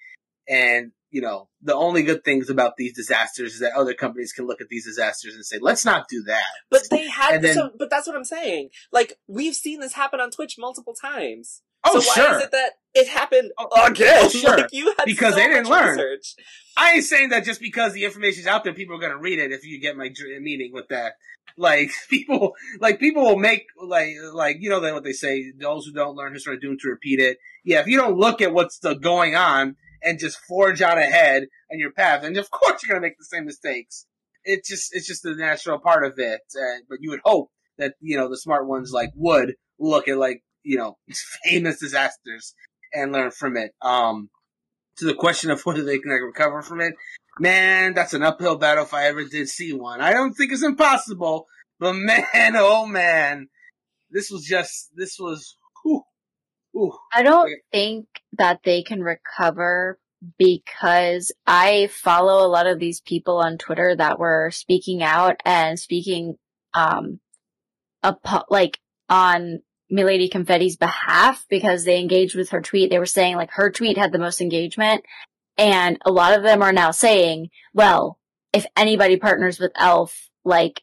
[0.48, 4.46] And you know, the only good things about these disasters is that other companies can
[4.46, 7.54] look at these disasters and say, "Let's not do that." But they had, And then-
[7.54, 8.70] so, but that's what I'm saying.
[8.92, 11.62] Like we've seen this happen on Twitch multiple times.
[11.84, 12.38] Oh, so why sure.
[12.38, 13.52] is it that it happened
[13.84, 14.16] again?
[14.24, 14.56] oh, sure.
[14.56, 15.90] Like you had Because so they didn't learn.
[15.90, 16.34] research.
[16.76, 19.52] I ain't saying that just because the information's out there, people are gonna read it.
[19.52, 21.14] If you get my meaning with that,
[21.56, 25.92] like people, like people will make like like you know what they say: those who
[25.92, 27.38] don't learn history are doomed to repeat it.
[27.64, 31.44] Yeah, if you don't look at what's the, going on and just forge on ahead
[31.72, 34.06] on your path, and of course you're gonna make the same mistakes.
[34.44, 36.40] It's just it's just the natural part of it.
[36.56, 40.18] Uh, but you would hope that you know the smart ones like would look at
[40.18, 40.96] like you know
[41.44, 42.54] famous disasters
[42.92, 43.72] and learn from it.
[43.82, 44.30] Um,
[44.98, 46.94] to the question of whether they can recover from it,
[47.38, 50.00] man, that's an uphill battle if I ever did see one.
[50.00, 51.46] I don't think it's impossible,
[51.78, 53.48] but man, oh man,
[54.10, 55.56] this was just this was.
[55.82, 56.02] Whew,
[56.72, 56.98] whew.
[57.12, 57.60] I don't Okay.
[57.72, 58.06] think
[58.38, 59.98] that they can recover
[60.38, 65.78] because I follow a lot of these people on Twitter that were speaking out and
[65.78, 66.36] speaking,
[66.72, 67.20] um,
[68.48, 69.60] like on
[69.90, 72.90] Milady Confetti's behalf because they engaged with her tweet.
[72.90, 75.04] They were saying like her tweet had the most engagement
[75.58, 78.18] and a lot of them are now saying, well,
[78.52, 80.82] if anybody partners with Elf, like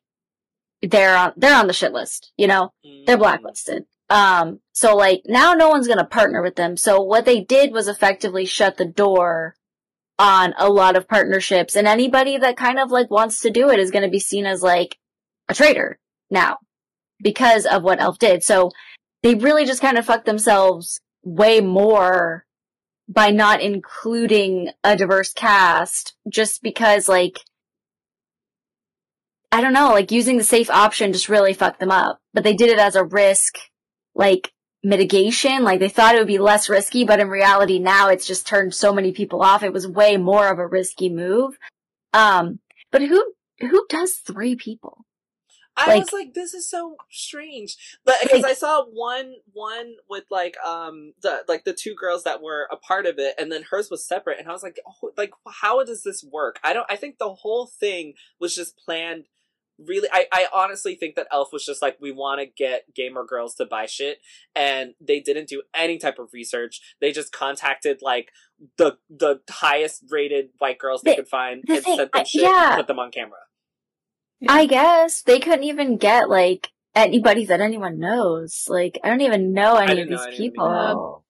[0.82, 2.72] they're on, they're on the shit list, you know?
[3.06, 3.20] they're Mm.
[3.20, 3.86] blacklisted.
[4.10, 6.76] Um, so like now no one's gonna partner with them.
[6.78, 9.56] So what they did was effectively shut the door
[10.20, 13.80] on a lot of partnerships and anybody that kind of like wants to do it
[13.80, 14.98] is gonna be seen as like
[15.50, 15.98] a traitor
[16.30, 16.58] now
[17.22, 18.44] because of what Elf did.
[18.44, 18.72] So
[19.24, 22.46] they really just kind of fucked themselves way more
[23.08, 27.40] by not including a diverse cast just because like
[29.52, 32.20] I don't know, like using the safe option just really fucked them up.
[32.34, 33.58] But they did it as a risk,
[34.16, 35.64] like mitigation.
[35.64, 38.74] Like they thought it would be less risky, but in reality now it's just turned
[38.74, 39.62] so many people off.
[39.62, 41.58] It was way more of a risky move.
[42.14, 42.60] Um,
[42.92, 45.06] but who, who does three people?
[45.78, 49.96] I Like- was like, this is so strange, but because Like- I saw one one
[50.10, 53.52] with like um the like the two girls that were a part of it, and
[53.52, 56.60] then hers was separate, and I was like, oh, like how does this work?
[56.64, 56.86] I don't.
[56.90, 59.26] I think the whole thing was just planned.
[59.80, 63.26] Really, I, I honestly think that Elf was just like, we want to get gamer
[63.26, 64.20] girls to buy shit,
[64.56, 66.82] and they didn't do any type of research.
[67.00, 68.32] They just contacted like
[68.78, 72.22] the the highest rated white girls they The- could find the and thing- sent them
[72.22, 72.68] I- yeah.
[72.74, 73.40] and put them on camera.
[74.48, 78.66] I guess they couldn't even get like anybody that anyone knows.
[78.68, 80.68] Like I don't even know any of didn't know these any of them people.
[80.68, 81.22] either.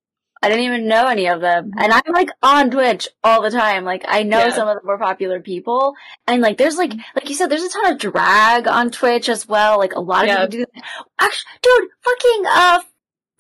[0.43, 1.71] I didn't even know any of them.
[1.77, 3.83] And I'm like on Twitch all the time.
[3.85, 4.49] Like I know Yeah.
[4.55, 5.93] some of the more popular people.
[6.25, 9.47] And like there's like like you said, there's a ton of drag on Twitch as
[9.47, 9.77] well.
[9.77, 10.83] Like a lot of people do that.
[11.19, 12.79] Actually dude, fucking uh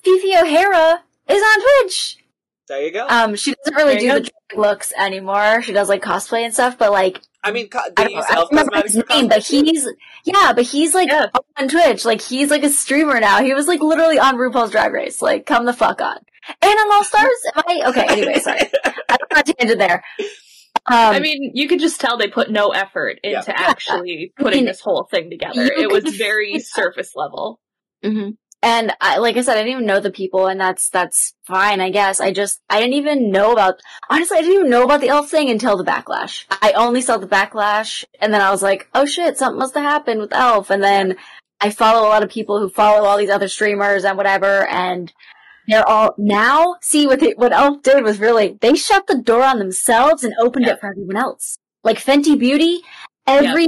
[0.03, 2.17] Phi Phi O'Hara is on Twitch.
[2.67, 3.07] There you go.
[3.07, 5.63] Um she doesn't really There do the drag looks anymore.
[5.63, 8.35] She does like cosplay and stuff, but like I mean, co- I don't, know, I
[8.35, 9.87] don't remember his name, but he's
[10.25, 11.27] yeah, but he's like Yeah.
[11.57, 12.05] on Twitch.
[12.05, 13.41] Like he's like a streamer now.
[13.43, 15.21] He was like literally on RuPaul's Drag Race.
[15.21, 16.17] Like come the fuck on.
[16.61, 17.29] And on All Stars.
[17.55, 18.05] Am I okay?
[18.09, 18.59] Anyway, sorry.
[18.85, 20.03] I don't want to tangent there.
[20.87, 23.39] Um, I mean, you could just tell they put no effort Yeah.
[23.39, 25.63] into actually putting mean, this whole thing together.
[25.63, 27.59] It was very surface level.
[28.03, 28.31] hmm
[28.63, 31.81] And I, like I said, I didn't even know the people, and that's that's fine,
[31.81, 32.21] I guess.
[32.21, 33.81] I just I didn't even know about.
[34.09, 36.45] Honestly, I didn't even know about the elf thing until the backlash.
[36.61, 39.83] I only saw the backlash, and then I was like, oh shit, something must have
[39.83, 40.69] happened with elf.
[40.69, 41.15] And then
[41.59, 45.11] I follow a lot of people who follow all these other streamers and whatever, and
[45.67, 49.43] they're all now see what they, what elf did was really they shut the door
[49.43, 50.73] on themselves and opened Yeah.
[50.73, 51.57] it for everyone else.
[51.83, 52.81] Like Fenty Beauty,
[53.25, 53.67] every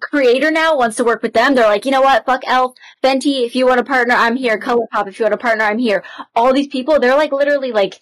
[0.00, 1.54] creator now wants to work with them.
[1.54, 2.74] They're like, you know what, fuck elf.
[3.02, 4.58] Fenty, if you want a partner, I'm here.
[4.58, 6.04] ColourPop, if you want a partner, I'm here.
[6.34, 7.98] All these people, they're like literally like,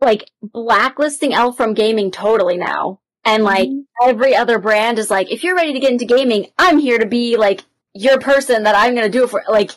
[0.00, 3.00] like blacklisting Elf from gaming totally now.
[3.24, 4.08] And like mm-hmm.
[4.08, 7.06] every other brand is like, if you're ready to get into gaming, I'm here to
[7.06, 9.42] be like your person that I'm gonna do it for.
[9.48, 9.72] Like,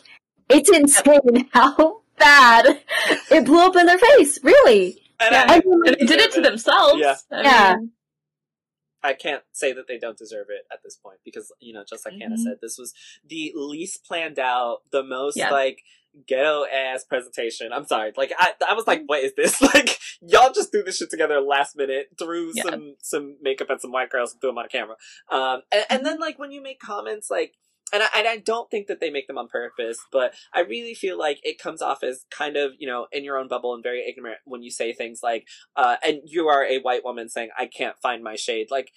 [0.48, 2.80] it's insane how bad
[3.30, 4.38] it blew up in their face.
[4.42, 5.02] Really.
[5.18, 5.44] And Yeah.
[5.48, 7.00] I, I And they did it to themselves.
[7.00, 7.16] Yeah.
[7.32, 7.76] I Yeah.
[9.02, 12.04] I can't say that they don't deserve it at this point because you know, just
[12.04, 12.42] like Hannah Mhm.
[12.44, 12.92] said, this was
[13.26, 15.50] the least planned out, the most Yeah.
[15.50, 15.82] like
[16.26, 17.72] ghetto ass presentation.
[17.72, 19.60] I'm sorry, like I, I was like, what is this?
[19.74, 22.64] Like y'all just threw this shit together last minute, threw Yeah.
[22.64, 24.96] some some makeup and some white girls and threw them on camera.
[25.30, 27.54] Um, and, and then like when you make comments like.
[27.92, 30.94] And I, and I don't think that they make them on purpose, but I really
[30.94, 33.82] feel like it comes off as kind of, you know, in your own bubble and
[33.82, 35.46] very ignorant when you say things like,
[35.76, 38.68] uh, and you are a white woman saying, I can't find my shade.
[38.70, 38.92] Like,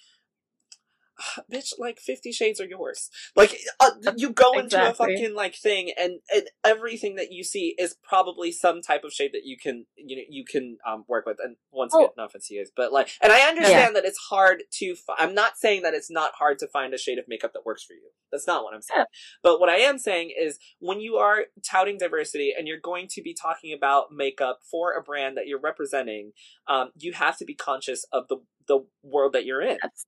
[1.52, 3.10] bitch, like Fifty Shades are yours.
[3.36, 7.74] Like, uh, you go into a fucking like thing, and, and everything that you see
[7.78, 11.26] is probably some type of shade that you can you know you can um work
[11.26, 11.38] with.
[11.42, 12.00] And once Oh.
[12.00, 14.94] again, no offense to you guys, but like, and I understand that it's hard to.
[14.94, 17.64] Fi- I'm not saying that it's not hard to find a shade of makeup that
[17.66, 18.10] works for you.
[18.32, 19.00] That's not what I'm saying.
[19.00, 19.04] Yeah.
[19.42, 23.22] But what I am saying is when you are touting diversity and you're going to
[23.22, 26.32] be talking about makeup for a brand that you're representing,
[26.66, 29.78] um, you have to be conscious of the the world that you're in.
[29.82, 30.06] That's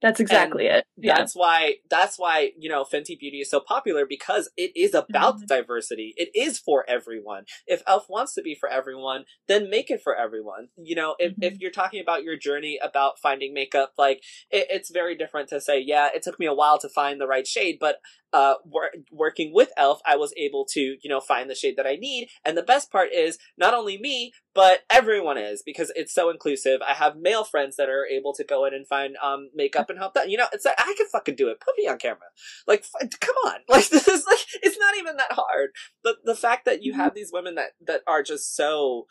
[0.00, 0.84] that's exactly it.
[0.96, 1.16] Yeah.
[1.16, 5.40] That's why that's why, you know, Fenty Beauty is so popular because it is about
[5.40, 5.46] Mhm.
[5.46, 6.14] diversity.
[6.16, 7.44] It is for everyone.
[7.66, 10.68] If Elf wants to be for everyone, then make it for everyone.
[10.76, 11.44] You know, if, Mhm.
[11.44, 15.60] if you're talking about your journey about finding makeup, like it, it's very different to
[15.60, 18.00] say, yeah, it took me a while to find the right shade, but
[18.34, 21.86] uh, wor- working with Elf, I was able to, you know, find the shade that
[21.86, 22.28] I need.
[22.44, 26.82] And the best part is not only me, but everyone is because it's so inclusive.
[26.86, 29.98] I have male friends that are able to go in and find um makeup and
[29.98, 30.30] help that.
[30.30, 31.60] You know, it's like I can fucking do it.
[31.60, 32.28] Put me on camera.
[32.66, 32.84] Like,
[33.20, 33.60] come on.
[33.68, 35.70] Like this is like it's not even that hard.
[36.02, 39.06] But the fact that you have these women that that are just so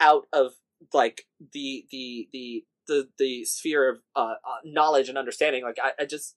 [0.00, 0.52] out of
[0.92, 5.62] like the the the the the sphere of uh, uh knowledge and understanding.
[5.64, 6.36] Like I, I just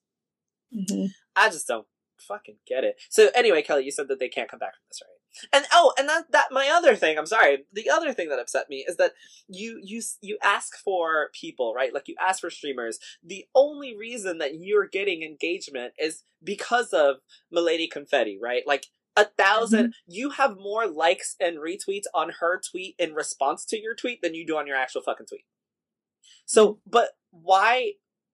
[0.74, 1.08] Mhm.
[1.34, 1.86] I just don't
[2.20, 2.96] fucking get it.
[3.08, 5.17] So anyway, Kelly, you said that they can't come back from this, right?
[5.52, 8.68] And oh, and that that my other thing, I'm sorry, the other thing that upset
[8.68, 9.12] me is that
[9.48, 11.92] you you you ask for people, right?
[11.92, 12.98] Like you ask for streamers.
[13.22, 17.16] The only reason that you're getting engagement is because of
[17.50, 18.62] Milady Confetti, right?
[18.66, 18.86] Like
[19.16, 19.90] a 1000 mm-hmm.
[20.06, 24.34] you have more likes and retweets on her tweet in response to your tweet than
[24.34, 25.44] you do on your actual fucking tweet.
[26.46, 26.78] So, mm-hmm.
[26.86, 27.92] but why?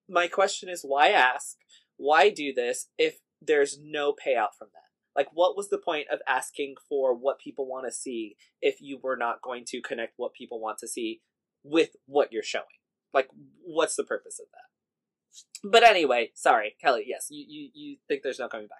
[0.08, 1.56] My question is, why ask?
[1.96, 4.83] Why do this if there's no payout from that?
[5.16, 8.98] Like, what was the point of asking for what people want to see if you
[9.02, 11.20] were not going to connect what people want to see
[11.62, 12.64] with what you're showing?
[13.12, 13.28] Like,
[13.62, 15.70] what's the purpose of that?
[15.70, 17.04] But anyway, sorry, Kelly.
[17.06, 18.78] Yes, you you, you think there's no coming back.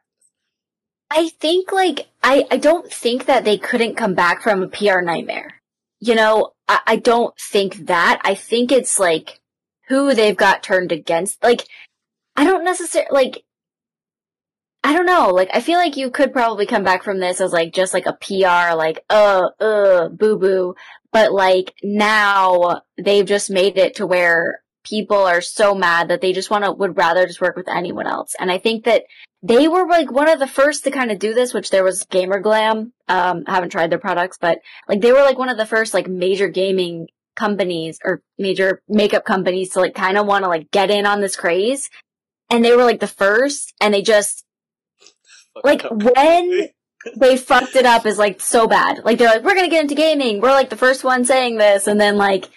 [1.11, 5.01] I think like I I don't think that they couldn't come back from a PR
[5.01, 5.61] nightmare.
[6.01, 8.21] You know, I, I don't think that.
[8.25, 9.41] I think it's like
[9.89, 11.43] who they've got turned against.
[11.43, 11.67] Like
[12.37, 13.45] I don't necessarily like
[14.85, 15.31] I don't know.
[15.31, 18.05] Like I feel like you could probably come back from this as like just like
[18.05, 20.75] a PR like uh uh boo boo.
[21.11, 26.35] But like now they've just made it to where people are so mad that they
[26.35, 28.37] just want to would rather just work with anyone else.
[28.39, 29.05] And I think that
[29.43, 32.05] they were like one of the first to kind of do this, which there was
[32.05, 32.93] Gamer Glam.
[33.09, 35.95] Um, I haven't tried their products, but like they were like one of the first
[35.95, 40.71] like major gaming companies or major makeup companies to like kind of want to like
[40.71, 41.89] get in on this craze.
[42.51, 44.43] And they were like the first and they just
[45.62, 46.68] like when
[47.16, 49.05] they fucked it up is like so bad.
[49.05, 50.41] Like they're like, we're gonna get into gaming.
[50.41, 52.49] We're like the first one saying this, and then like,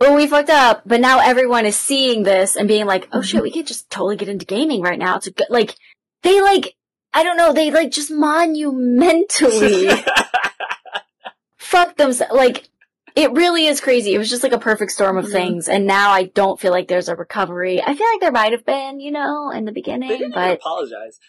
[0.00, 0.82] oh, we fucked up.
[0.84, 4.16] But now everyone is seeing this and being like, oh shit, we could just totally
[4.16, 5.16] get into gaming right now.
[5.16, 5.76] It's a good like
[6.22, 6.74] they like
[7.12, 9.88] I don't know, they like just monumentally
[11.58, 12.32] fucked themselves.
[12.34, 12.68] Like
[13.14, 14.12] it really is crazy.
[14.14, 15.32] It was just like a perfect storm of Mhm.
[15.32, 17.80] things, and now I don't feel like there's a recovery.
[17.80, 21.20] I feel like there might have been, you know, in the beginning, but apologize.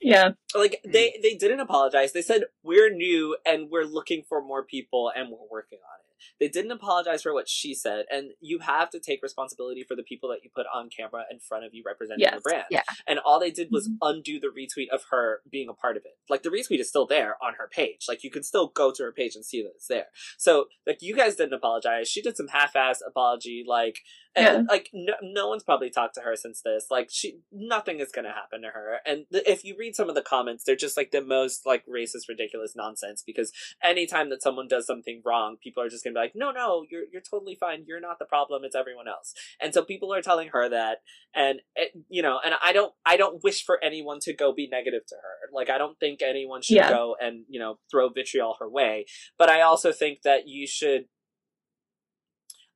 [0.00, 0.30] Yeah.
[0.54, 2.12] like they they didn't apologize.
[2.12, 6.06] They said we're new and we're looking for more people and we're working on it.
[6.38, 10.02] They didn't apologize for what she said and you have to take responsibility for the
[10.02, 12.64] people that you put on camera in front of you representing Yes, the brand.
[12.70, 12.82] Yeah.
[13.06, 13.96] and all they did was Mhm.
[14.02, 16.18] undo the retweet of her being a part of it.
[16.28, 18.04] Like the retweet is still there on her page.
[18.08, 20.08] Like you can still go to her page and see that it's there.
[20.38, 22.08] So like you guys didn't apologize.
[22.08, 24.00] She did some half-ass apology like
[24.36, 26.86] and like no, no one's probably talked to her since this.
[26.90, 28.98] Like she nothing is gonna happen to her.
[29.04, 31.84] And th- if you read some of the comments they're just like the most like
[31.86, 33.52] racist ridiculous nonsense because
[33.82, 37.04] anytime that someone does something wrong people are just gonna be like no no you're
[37.12, 37.84] you're totally fine.
[37.86, 38.62] You're not the problem.
[38.64, 39.34] It's everyone else.
[39.60, 40.98] And so people are telling her that
[41.34, 44.68] and it, you know and i don't i don't wish for anyone to go be
[44.68, 45.52] negative to her.
[45.52, 46.90] Like i don't think anyone should Yeah.
[46.90, 49.06] go and you know throw vitriol her way.
[49.38, 51.06] But i also think that you should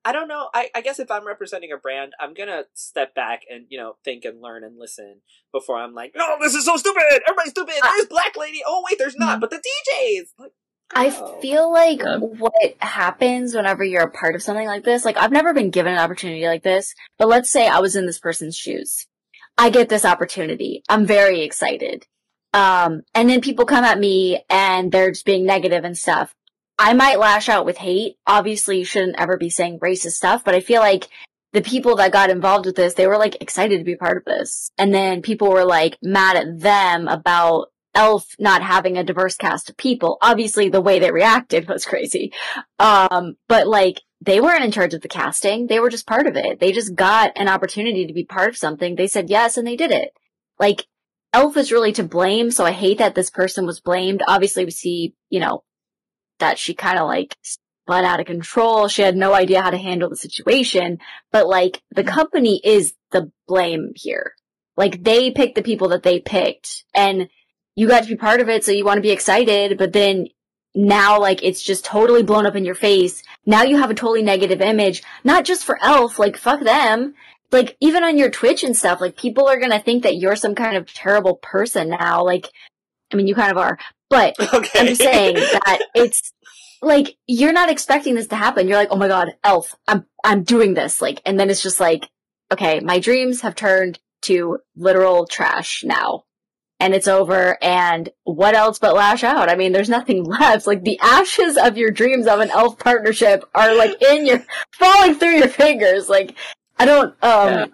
[0.04, 0.48] I don't know.
[0.52, 3.96] I, I guess if I'm representing a brand, I'm gonna step back and you know
[4.04, 5.20] think and learn and listen
[5.52, 7.02] before I'm like, no, this is so stupid.
[7.26, 7.74] Everybody's stupid.
[7.82, 8.60] There's black lady.
[8.66, 9.40] Oh wait, there's not.
[9.40, 10.24] But the DJs.
[10.38, 10.52] Like,
[10.94, 11.10] I
[11.40, 12.18] feel like Yeah.
[12.18, 15.92] what happens whenever you're a part of something like this, like I've never been given
[15.92, 19.06] an opportunity like this, but let's say I was in this person's shoes.
[19.56, 20.82] I get this opportunity.
[20.88, 22.06] I'm very excited.
[22.52, 26.34] Um, and then people come at me and they're just being negative and stuff.
[26.78, 28.16] I might lash out with hate.
[28.26, 31.08] Obviously, you shouldn't ever be saying racist stuff, but I feel like
[31.52, 34.24] the people that got involved with this, they were like excited to be part of
[34.24, 34.70] this.
[34.76, 39.70] And then people were like mad at them about Elf not having a diverse cast
[39.70, 40.18] of people.
[40.20, 42.32] Obviously, the way they reacted was crazy.
[42.80, 45.68] Um, but like, they weren't in charge of the casting.
[45.68, 46.58] They were just part of it.
[46.58, 48.96] They just got an opportunity to be part of something.
[48.96, 50.10] They said yes and they did it.
[50.58, 50.86] Like,
[51.32, 54.22] Elf is really to blame, so I hate that this person was blamed.
[54.26, 55.62] Obviously, we see, you know,
[56.38, 58.88] that she kind of like spun out of control.
[58.88, 60.98] She had no idea how to handle the situation,
[61.32, 62.08] but like, the mm.
[62.08, 64.34] company is the blame here.
[64.76, 67.28] Like, they picked the people that they picked, and
[67.76, 70.26] you got to be part of it, so you want to be excited, but then
[70.74, 73.22] now, like, it's just totally blown up in your face.
[73.46, 77.14] Now you have a totally negative image, not just for Elf, like, fuck them.
[77.52, 80.56] Like, even on your Twitch and stuff, like, people are gonna think that you're some
[80.56, 82.24] kind of terrible person now.
[82.24, 82.50] Like,
[83.12, 83.78] I mean, you kind of are,
[84.14, 84.80] but okay.
[84.80, 86.32] I'm just saying that it's
[86.80, 88.68] like you're not expecting this to happen.
[88.68, 91.02] You're like, oh my god, Elf, I'm I'm doing this.
[91.02, 92.08] Like, and then it's just like,
[92.52, 96.24] okay, my dreams have turned to literal trash now,
[96.78, 97.58] and it's over.
[97.62, 99.50] And what else but lash out?
[99.50, 100.66] I mean, there's nothing left.
[100.66, 105.16] Like the ashes of your dreams of an Elf partnership are like in your falling
[105.16, 106.08] through your fingers.
[106.08, 106.36] Like,
[106.78, 107.48] I don't um.
[107.48, 107.66] Yeah.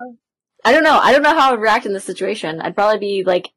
[0.62, 0.98] I don't know.
[0.98, 2.60] I don't know how I would react in this situation.
[2.60, 3.48] I'd probably be like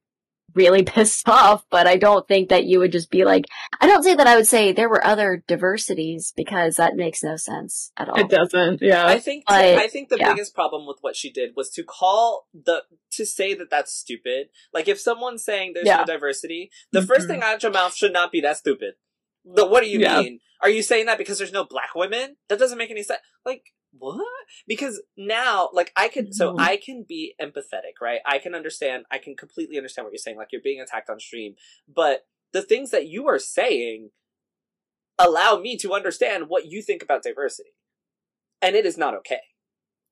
[0.55, 3.45] really pissed off, but I don't think that you would just be like,
[3.81, 7.35] I don't say that I would say there were other diversities because that makes no
[7.35, 8.19] sense at all.
[8.19, 8.81] It doesn't.
[8.81, 9.05] Yeah.
[9.07, 10.33] I think But, I think the yeah.
[10.33, 14.47] biggest problem with what she did was to call the to say that that's stupid.
[14.73, 15.97] Like if someone's saying there's Yeah.
[15.97, 17.29] no diversity, the first Mhm.
[17.29, 18.95] thing out of your mouth should not be that stupid.
[19.45, 20.21] The, what do you Yeah.
[20.21, 20.39] mean?
[20.61, 22.37] Are you saying that because there's no black women?
[22.47, 23.19] That doesn't make any sense.
[23.45, 23.63] Like
[23.97, 24.25] what?
[24.67, 26.55] Because now, like I can, so.
[26.57, 28.19] I can be empathetic, right?
[28.25, 29.05] I can understand.
[29.11, 30.37] I can completely understand what you're saying.
[30.37, 31.55] Like you're being attacked on stream,
[31.87, 34.11] but the things that you are saying
[35.19, 37.69] allow me to understand what you think about diversity
[38.61, 39.41] and it is not okay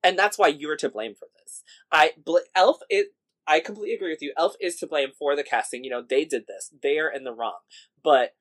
[0.02, 3.08] and that's why you're to blame for this i bl- elf it
[3.46, 6.24] i completely agree with you elf is to blame for the casting you know they
[6.24, 7.58] did this they are in the wrong
[8.02, 8.34] but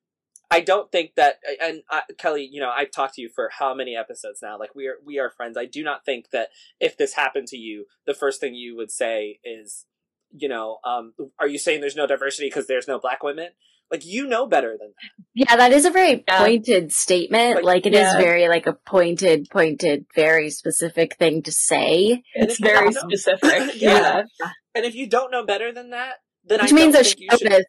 [0.52, 3.74] i don't think that and uh, kelly you know i've talked to you for how
[3.74, 6.50] many episodes now like we are we are friends i do not think that
[6.80, 9.86] if this happened to you the first thing you would say is
[10.32, 13.50] you know um are you saying there's no diversity because there's no black women
[13.90, 16.40] like you know better than that Yeah, that is a very Yeah.
[16.40, 17.56] pointed statement.
[17.56, 18.18] Like, Like, it is yeah.
[18.18, 22.24] very like a pointed, pointed, very specific thing to say.
[22.34, 23.42] it's very specific.
[23.76, 24.24] Yeah.
[24.40, 24.50] yeah.
[24.76, 26.16] and if you don't know better than that
[26.46, 27.66] then Which I means don't that think she you should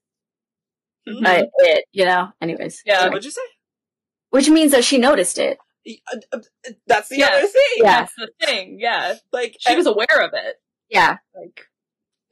[1.08, 1.26] Mhm.
[1.26, 2.32] uh, it, you know?
[2.40, 2.82] Anyways.
[2.86, 2.98] Yeah.
[3.00, 3.10] sorry.
[3.10, 3.40] what'd you say
[4.30, 5.58] Which means that she noticed it.
[6.12, 6.38] Uh, uh,
[6.86, 7.26] That's the Yeah.
[7.32, 7.62] other thing.
[7.76, 8.00] Yeah.
[8.00, 8.76] That's the thing.
[8.80, 9.14] Yeah.
[9.32, 10.56] Like She and, was aware of it.
[10.88, 11.16] Yeah.
[11.34, 11.66] Like,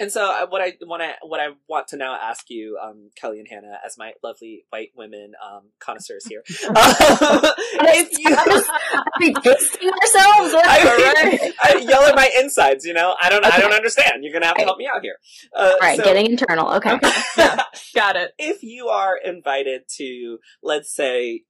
[0.01, 3.39] and so what I what I what I want to now ask you, um, Kelly
[3.39, 6.43] and Hannah, as my lovely white women um, connoisseurs here,
[6.75, 10.55] uh, if you, Are we tasting ourselves?
[10.57, 13.15] I, I, y'all are my insides, you know.
[13.23, 14.25] I don't I don't understand.
[14.25, 15.17] You're gonna have to help me out here.
[15.55, 16.73] Uh, All right, so- getting internal.
[16.75, 16.99] Okay.
[17.37, 17.63] yeah.
[17.95, 18.33] Got it.
[18.39, 21.43] if you are invited to, let's say,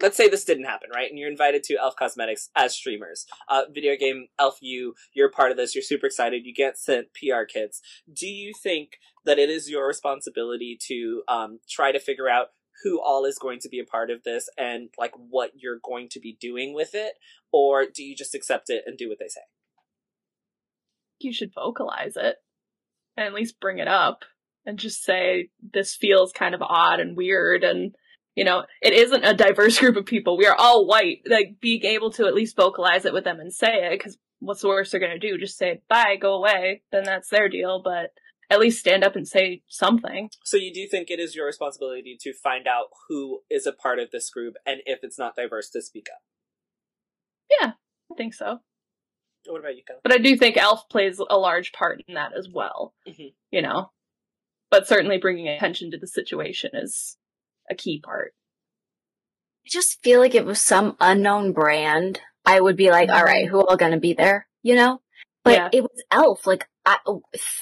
[0.00, 1.08] let's say this didn't happen, right?
[1.08, 5.50] And you're invited to Elf Cosmetics as streamers, uh, video game Elf U, you're part
[5.50, 7.80] of this, you're super excited, you get sent PR kits.
[8.12, 12.48] Do you think that it is your responsibility to um, try to figure out
[12.82, 16.08] who all is going to be a part of this and like what you're going
[16.10, 17.14] to be doing with it,
[17.52, 19.42] or do you just accept it and do what they say?
[21.20, 22.36] You should vocalize it
[23.16, 24.24] and at least bring it up.
[24.66, 27.94] and just say this feels kind of odd and weird and
[28.34, 30.36] you know, it isn't a diverse group of people.
[30.36, 31.22] We are all white.
[31.26, 34.62] Like being able to at least vocalize it with them and say it, because what's
[34.62, 35.38] the worst they're gonna do?
[35.38, 36.82] Just say bye, go away.
[36.92, 37.80] Then that's their deal.
[37.82, 38.10] But
[38.50, 40.30] at least stand up and say something.
[40.44, 43.98] So you do think it is your responsibility to find out who is a part
[43.98, 46.20] of this group, and if it's not diverse, to speak up.
[47.60, 47.72] Yeah,
[48.12, 48.60] I think so.
[49.46, 50.00] What about you, Kelly?
[50.02, 52.94] But I do think Elf plays a large part in that as well.
[53.06, 53.34] Mhm.
[53.50, 53.92] You know,
[54.70, 57.16] but certainly bringing attention to the situation is
[57.70, 58.32] a key part.
[59.66, 62.20] I just feel like it was some unknown brand.
[62.44, 64.46] I would be like, all right, who all gonna be there?
[64.62, 65.00] You know?
[65.44, 65.68] But Yeah.
[65.72, 66.46] it was Elf.
[66.46, 66.98] Like, I,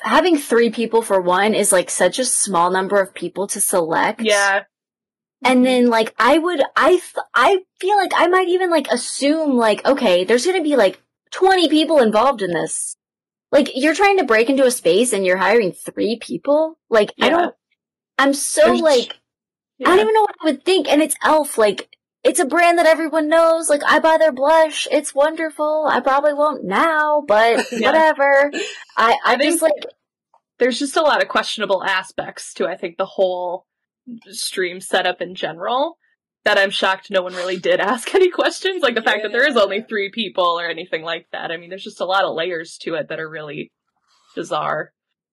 [0.03, 4.21] having three people for one is like such a small number of people to select.
[4.21, 4.65] Yeah,
[5.45, 5.65] And mm-hmm.
[5.65, 9.85] then like I would I th- I feel like I might even like assume like
[9.85, 11.01] okay, there's going to be like
[11.31, 12.97] 20 people involved in this.
[13.53, 16.79] Like you're trying to break into a space and you're hiring 3 people?
[16.91, 17.55] Like I don't
[18.19, 19.17] I'm so There's- like
[19.87, 21.89] I don't even know what I would think and it's Elf like
[22.25, 23.69] it's a brand that everyone knows.
[23.69, 24.87] Like I buy their blush.
[24.91, 25.89] It's wonderful.
[25.91, 27.89] I probably won't now, but Yeah.
[27.89, 28.51] whatever.
[28.97, 29.73] I I, I just like
[30.59, 33.67] there's just a lot of questionable aspects to I think the whole
[34.29, 35.99] stream setup in general
[36.45, 38.83] that I'm shocked no one really did ask any questions.
[38.83, 41.51] Like the fact that there is only three people or anything like that.
[41.51, 43.73] I mean, there's just a lot of layers to it that are really
[44.35, 44.93] bizarre.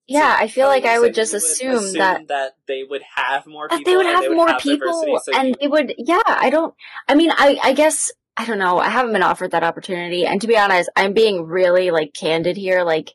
[0.09, 3.67] Yeah, I feel like I would just you assume that that they would have more
[3.69, 3.83] people.
[3.85, 6.73] they would and have more diversity, people so and they would yeah i don't
[7.07, 10.25] i mean i i guess i don't know i haven't been offered that opportunity.
[10.25, 13.13] And to be honest i'm being really like candid here like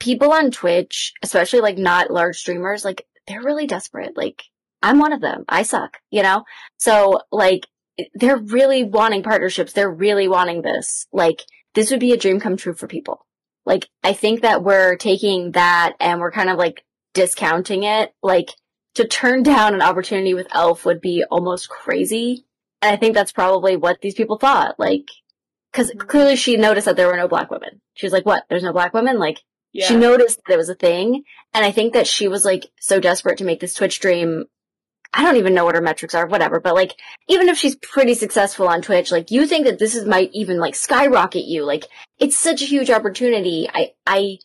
[0.00, 4.16] people on twitch especially like not large streamers like they're really desperate.
[4.16, 4.42] Like
[4.82, 5.44] i'm one of them.
[5.48, 6.44] I suck you know?
[6.78, 7.66] So like
[8.14, 9.72] they're really wanting partnerships.
[9.72, 11.06] They're really wanting this.
[11.12, 11.42] Like
[11.74, 13.24] this would be a dream come true for people
[13.66, 18.50] like i think that we're taking that and we're kind of like discounting it like
[18.94, 22.46] to turn down an opportunity with Elf would be almost crazy.
[22.82, 24.78] And I think that's probably what these people thought.
[24.78, 25.08] Like,
[25.74, 26.06] cause Mhm.
[26.08, 27.80] clearly she noticed that there were no black women.
[27.94, 28.44] She was like, what?
[28.48, 29.18] There's no black women?
[29.18, 29.40] Like,
[29.72, 29.86] Yeah.
[29.86, 31.24] she noticed that it was a thing.
[31.52, 34.44] And I think that she was like so desperate to make this Twitch stream.
[35.18, 36.60] I don't even know what her metrics are, whatever.
[36.60, 36.92] But like,
[37.26, 40.58] even if she's pretty successful on Twitch, like, you think that this is might even
[40.58, 41.64] like skyrocket you.
[41.64, 41.84] Like,
[42.18, 43.66] it's such a huge opportunity.
[43.72, 44.38] I, I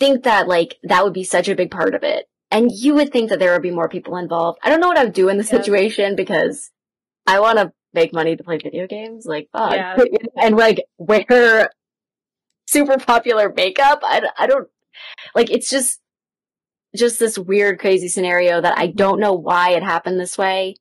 [0.00, 2.26] think that like, that would be such a big part of it.
[2.50, 4.58] And you would think that there would be more people involved.
[4.64, 5.58] I don't know what I would do in this Yeah.
[5.58, 6.70] situation because
[7.26, 9.24] I want to make money to play video games.
[9.24, 9.72] Like, fuck.
[9.72, 9.96] Yeah.
[10.36, 11.70] and like, wear
[12.66, 14.00] super popular makeup.
[14.02, 14.68] I, I don't,
[15.36, 16.00] like, it's just,
[16.96, 20.76] just this weird, crazy scenario that I don't know why it happened this way.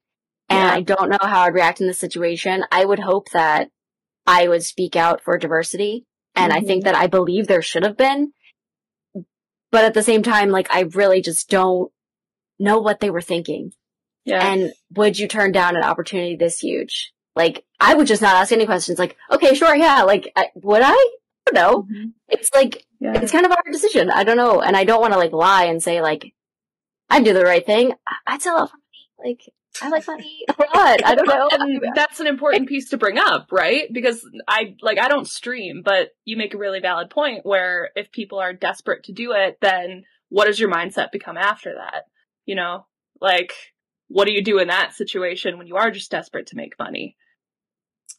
[0.49, 0.73] And Yeah.
[0.73, 2.63] I don't know how I'd react in this situation.
[2.71, 3.69] I would hope that
[4.25, 6.05] I would speak out for diversity.
[6.35, 6.93] And I think mm-hmm.
[6.93, 8.31] that I believe there should have been.
[9.71, 11.91] But at the same time, like, I really just don't
[12.59, 13.73] know what they were thinking.
[14.23, 14.45] yeah.
[14.45, 17.11] And would you turn down an opportunity this huge?
[17.35, 18.99] Like, I would just not ask any questions.
[18.99, 20.03] Like, okay, sure, yeah.
[20.03, 21.09] Like, I, would I?
[21.47, 21.83] I don't know.
[21.83, 22.13] Mhm.
[22.29, 23.13] It's like, Yeah.
[23.21, 24.09] it's kind of a hard decision.
[24.09, 24.61] I don't know.
[24.61, 26.33] And I don't want to like lie and say like,
[27.09, 27.93] I'd do the right thing.
[28.07, 29.31] I- I'd sell out for money.
[29.31, 31.05] Like, I like money a lot.
[31.05, 31.49] I don't know.
[31.51, 33.91] And that's an important piece to bring up, right?
[33.91, 38.11] Because I like I don't stream, but you make a really valid point where if
[38.11, 42.05] people are desperate to do it, then what does your mindset become after that?
[42.45, 42.87] You know,
[43.21, 43.53] like
[44.07, 47.15] what do you do in that situation when you are just desperate to make money?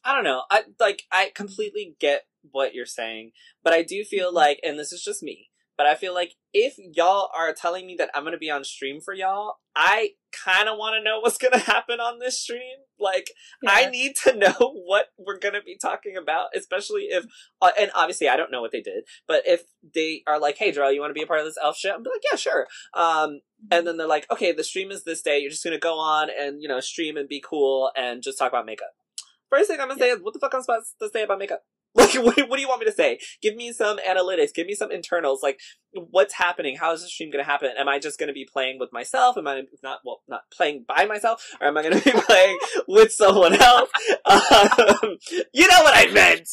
[0.05, 0.43] I don't know.
[0.51, 4.93] I like I completely get what you're saying, but I do feel like and this
[4.93, 8.39] is just me, but I feel like if y'all are telling me that I'm to
[8.39, 12.19] be on stream for y'all, I kind of want to know what's to happen on
[12.19, 12.79] this stream.
[12.99, 13.31] Like
[13.67, 17.27] I need to know what we're to be talking about, especially if
[17.63, 19.63] uh, and obviously I don't know what they did, but if
[19.95, 21.95] they are like, "Hey, Jarrell, you want to be a part of this elf shit?"
[21.95, 25.39] I'm like, "Yeah, sure." Um and then they're like, "Okay, the stream is this day.
[25.39, 28.51] You're just to go on and, you know, stream and be cool and just talk
[28.51, 28.91] about makeup."
[29.49, 31.39] First thing I'm gonna say is, what the fuck I'm I supposed to say about
[31.39, 31.63] makeup?
[31.99, 33.19] Like, what, what do you want me to say?
[33.43, 34.55] Give me some analytics.
[34.55, 35.43] Give me some internals.
[35.43, 35.59] Like,
[35.93, 36.77] what's happening?
[36.77, 37.71] How is the stream gonna happen?
[37.77, 39.37] Am I just gonna be playing with myself?
[39.37, 41.45] Am I not, well, not playing by myself?
[41.61, 43.91] Or am I gonna be playing with someone else?
[44.29, 45.17] Um,
[45.55, 46.47] you know what I meant!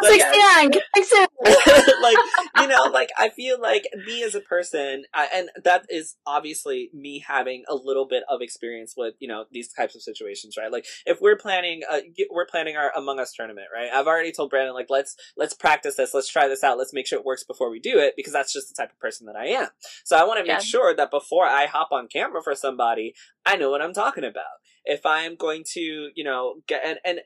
[0.00, 1.26] Like, 69, get back soon.
[2.02, 2.16] like
[2.60, 6.90] you know like i feel like me as a person I, and that is obviously
[6.92, 10.70] me having a little bit of experience with you know these types of situations right?
[10.70, 13.90] Like if we're planning uh, we're planning our among us tournament right?
[13.92, 16.14] I've already told brandon like let's let's practice this.
[16.14, 16.78] Let's try this out.
[16.78, 18.98] Let's make sure it works before we do it because that's just the type of
[18.98, 19.68] person that i am.
[20.04, 23.14] So i want to make sure that before i hop on camera for somebody
[23.44, 24.44] i know what i'm talking about.
[24.84, 27.20] If i'm going to you know get and, and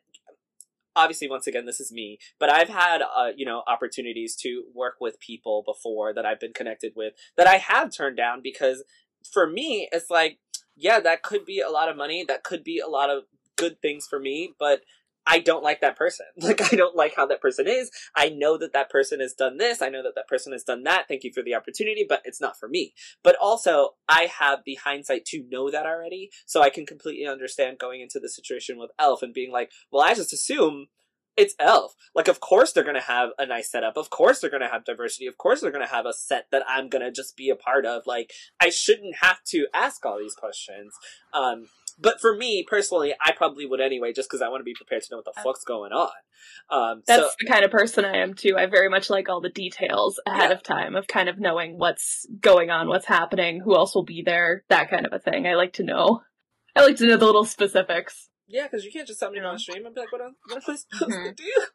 [0.96, 4.94] obviously once again this is me but i've had uh, you know opportunities to work
[5.00, 8.82] with people before that i've been connected with that i have turned down because
[9.30, 10.38] for me it's like
[10.74, 13.24] yeah that could be a lot of money that could be a lot of
[13.56, 14.80] good things for me but
[15.26, 16.26] I don't like that person.
[16.46, 17.90] Like, I don't like how that person is.
[18.14, 19.82] I know that that person has done this.
[19.82, 21.08] I know that that person has done that.
[21.08, 22.94] Thank you for the opportunity, but it's not for me.
[23.24, 26.30] But also, I have the hindsight to know that already.
[26.46, 30.04] So I can completely understand going into the situation with Elf and being like, well,
[30.04, 30.86] I just assume
[31.36, 31.94] it's Elf.
[32.14, 33.96] Like, of course they're gonna have a nice setup.
[33.96, 35.26] Of course they're gonna have diversity.
[35.26, 38.02] Of course they're gonna have a set that I'm gonna just be a part of.
[38.06, 40.94] Like, I shouldn't have to ask all these questions.
[41.34, 41.68] Um,
[41.98, 45.02] but for me personally, I probably would anyway, just because I want to be prepared
[45.02, 46.10] to know what the fuck's going on.
[46.70, 48.56] Um, That's so the kind of person I am too.
[48.58, 50.56] I very much like all the details ahead Yeah.
[50.56, 54.22] of time of kind of knowing what's going on, what's happening, who else will be
[54.24, 55.46] there, that kind of a thing.
[55.46, 56.20] I like to know.
[56.74, 58.28] I like to know the little specifics.
[58.46, 60.58] yeah, because you can't just tell me on stream and be like, what, am- what
[60.58, 61.44] I supposed to do?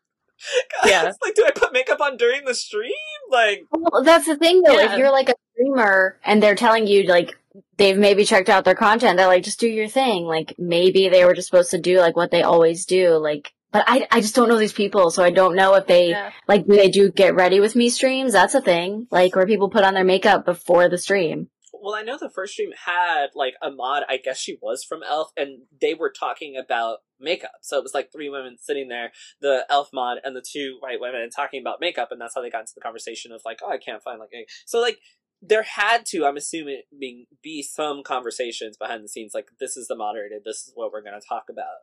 [0.85, 1.11] Yeah.
[1.23, 2.91] like, do I put makeup on during the stream?
[3.31, 4.77] Like, Well, that's the thing though.
[4.79, 4.91] Yeah.
[4.93, 7.37] If you're like a streamer and they're telling you like
[7.77, 10.25] they've maybe checked out their content, they're like, just do your thing.
[10.25, 13.15] Like maybe they were just supposed to do like what they always do.
[13.17, 16.09] Like, but I, I just don't know these people, so I don't know if they
[16.09, 16.31] Yeah.
[16.47, 18.33] like do they do get ready with me streams.
[18.33, 19.07] That's a thing.
[19.11, 21.47] Like where people put on their makeup before the stream.
[21.81, 24.03] Well, I know the first stream had like a mod.
[24.07, 27.51] I guess she was from Elf, and they were talking about makeup.
[27.61, 29.11] So it was like three women sitting there,
[29.41, 32.49] the Elf mod and the two white women, talking about makeup, and that's how they
[32.49, 34.29] got into the conversation of like, oh, I can't find like.
[34.33, 34.99] any-" So like,
[35.41, 39.31] there had to, I'm assuming, be some conversations behind the scenes.
[39.33, 40.43] Like, this is the moderated.
[40.45, 41.81] This is what we're going to talk about.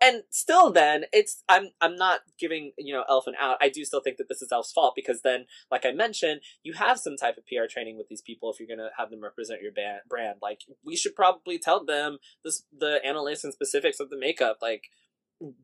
[0.00, 3.58] And still, then it's I'm I'm not giving you know Elf an out.
[3.60, 6.72] I do still think that this is Elf's fault because then, like I mentioned, you
[6.72, 9.60] have some type of PR training with these people if you're gonna have them represent
[9.60, 10.38] your band, brand.
[10.40, 14.58] Like we should probably tell them this the analytics and specifics of the makeup.
[14.62, 14.84] Like,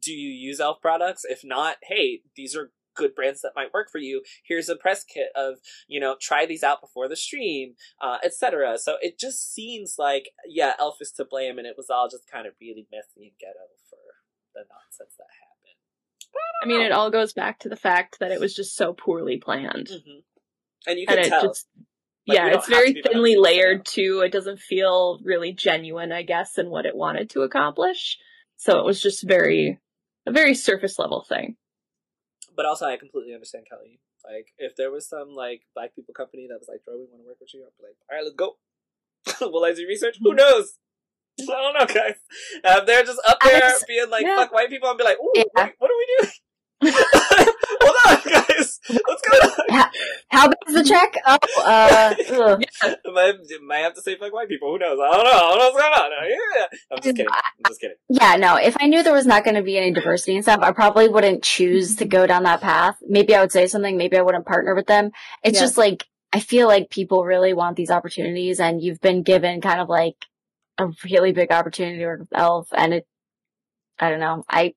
[0.03, 1.25] do you use Elf products?
[1.25, 4.23] If not, hey, these are good brands that might work for you.
[4.45, 5.59] Here's a press kit of
[5.89, 8.77] you know try these out before the stream, uh, etc.
[8.79, 12.31] So it just seems like yeah, Elf is to blame, and it was all just
[12.31, 13.97] kind of really messy and ghetto for
[14.57, 15.77] the nonsense that happened.
[16.63, 19.37] I mean, it all goes back to the fact that it was just so poorly
[19.39, 19.89] planned.
[19.89, 20.21] hmm
[20.87, 21.43] And you and can it tell.
[21.49, 21.69] just
[22.27, 25.21] Like, yeah it's very to be behind thinly the to layered too it doesn't feel
[25.23, 28.19] really genuine i guess in what it wanted to accomplish
[28.57, 29.79] so it was just very
[30.27, 31.57] a very surface level thing
[32.57, 34.01] But also, I completely understand Kelly.
[34.25, 37.23] Like, if there was some like black people company that was like, "Bro, we want
[37.23, 38.57] to work with you," I'd be like, "All right, let's go."
[39.53, 40.17] Will I do research?
[40.23, 40.79] Who knows?
[41.41, 42.15] I don't know, guys.
[42.65, 44.37] Uh, they're just up there just- being like, yeah.
[44.37, 45.43] "Fuck white people," and be like, "Ooh, Yeah.
[45.53, 46.33] what, what are we doing?"
[46.83, 48.81] Hold on, guys.
[49.07, 49.43] What's going
[49.81, 49.87] on?
[50.29, 51.15] How big is the check?
[51.27, 52.15] Oh, uh,
[53.13, 53.35] might,
[53.67, 54.73] might have to say fuck white people.
[54.73, 54.99] Who knows?
[55.03, 55.31] I don't know.
[55.31, 56.11] I don't know what's going on.
[56.29, 56.67] Yeah.
[56.93, 57.27] I'm just kidding.
[57.33, 57.97] I'm just kidding.
[58.09, 60.61] Yeah, no, if I knew there was not going to be any diversity and stuff,
[60.63, 62.97] I probably wouldn't choose to go down that path.
[63.07, 65.13] Maybe I would say something, maybe I wouldn't partner with them.
[65.43, 65.63] It's Yeah.
[65.65, 69.81] just like, I feel like people really want these opportunities and you've been given kind
[69.81, 70.17] of like
[70.79, 73.07] a really big opportunity to work with Elf and it,
[73.99, 74.75] I don't know, I,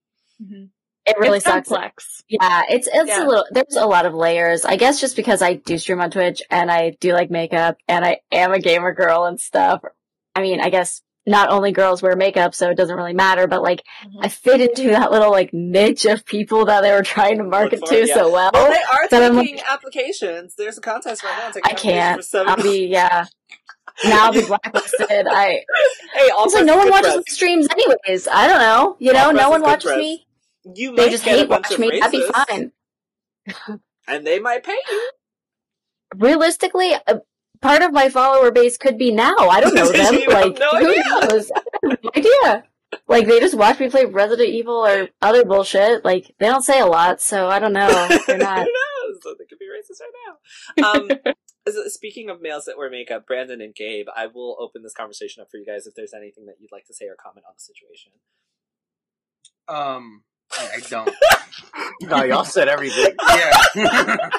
[1.05, 1.67] it really it's sucks.
[1.69, 3.25] complex Yeah, it's it's Yeah.
[3.25, 3.45] a little.
[3.51, 4.63] There's a lot of layers.
[4.65, 8.05] I guess just because I do stream on Twitch and I do like makeup and
[8.05, 9.81] I am a gamer girl and stuff.
[10.35, 13.47] I mean, I guess not only girls wear makeup, so it doesn't really matter.
[13.47, 14.19] But like, Mm-hmm.
[14.23, 17.79] I fit into that little like niche of people that they were trying to market
[17.79, 18.13] for, to yeah.
[18.13, 18.51] so well.
[18.53, 20.55] Well, they are That I'm taking applications.
[20.55, 21.47] There's a contest right now.
[21.51, 22.23] taking I can't.
[22.23, 23.25] For I'll be yeah.
[24.05, 25.27] Now I'll be blacklisted.
[25.29, 25.63] I
[26.13, 27.23] hey, also press no one watches press.
[27.33, 28.27] streams anyways.
[28.31, 28.95] I don't know.
[28.99, 29.97] You know, no one watches press.
[29.97, 30.25] me.
[30.75, 31.99] You They just hate watch me.
[31.99, 32.71] That'd be fine.
[34.07, 35.11] and they might pay you.
[36.15, 37.19] realistically, uh,
[37.61, 39.35] part of my follower base could be now.
[39.37, 40.15] I don't know them.
[40.29, 41.03] like, no who idea.
[41.29, 41.51] knows?
[41.55, 42.63] I have no idea.
[43.07, 46.03] Like, they just watch me play Resident Evil or other bullshit.
[46.03, 47.87] Like, they don't say a lot, so I don't know.
[48.27, 48.59] They're not.
[48.59, 49.19] Who knows?
[49.37, 51.29] They could be racist right now.
[51.31, 51.33] Um,
[51.87, 55.47] speaking of males that wear makeup, Brandon and Gabe, I will open this conversation up
[55.51, 57.61] for you guys if there's anything that you'd like to say or comment on the
[57.61, 58.11] situation.
[59.67, 61.13] Um, I, I don't.
[62.01, 63.13] No, y'all said everything.
[63.75, 64.17] Yeah.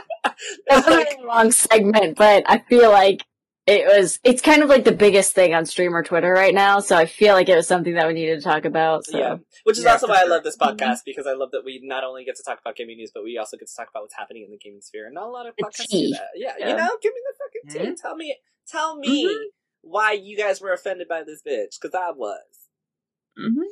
[0.69, 3.23] That was a long segment, but I feel like
[3.71, 6.97] it was, it's kind of like the biggest thing on streamer Twitter right now, so
[6.97, 9.07] I feel like it was something that we needed to talk about.
[9.07, 9.17] So.
[9.17, 11.65] Yeah, which is Yeah, also for why I love this podcast because I love that
[11.65, 13.89] we not only get to talk about gaming news, but we also get to talk
[13.89, 15.07] about what's happening in the gaming sphere.
[15.07, 16.31] And not a lot of The podcasts do that.
[16.35, 17.97] Yeah, you know, give me the fucking tea.
[18.03, 18.37] Tell me,
[18.69, 19.39] tell me
[19.83, 22.41] why you guys were offended by this bitch because I was.
[23.39, 23.63] Mhm.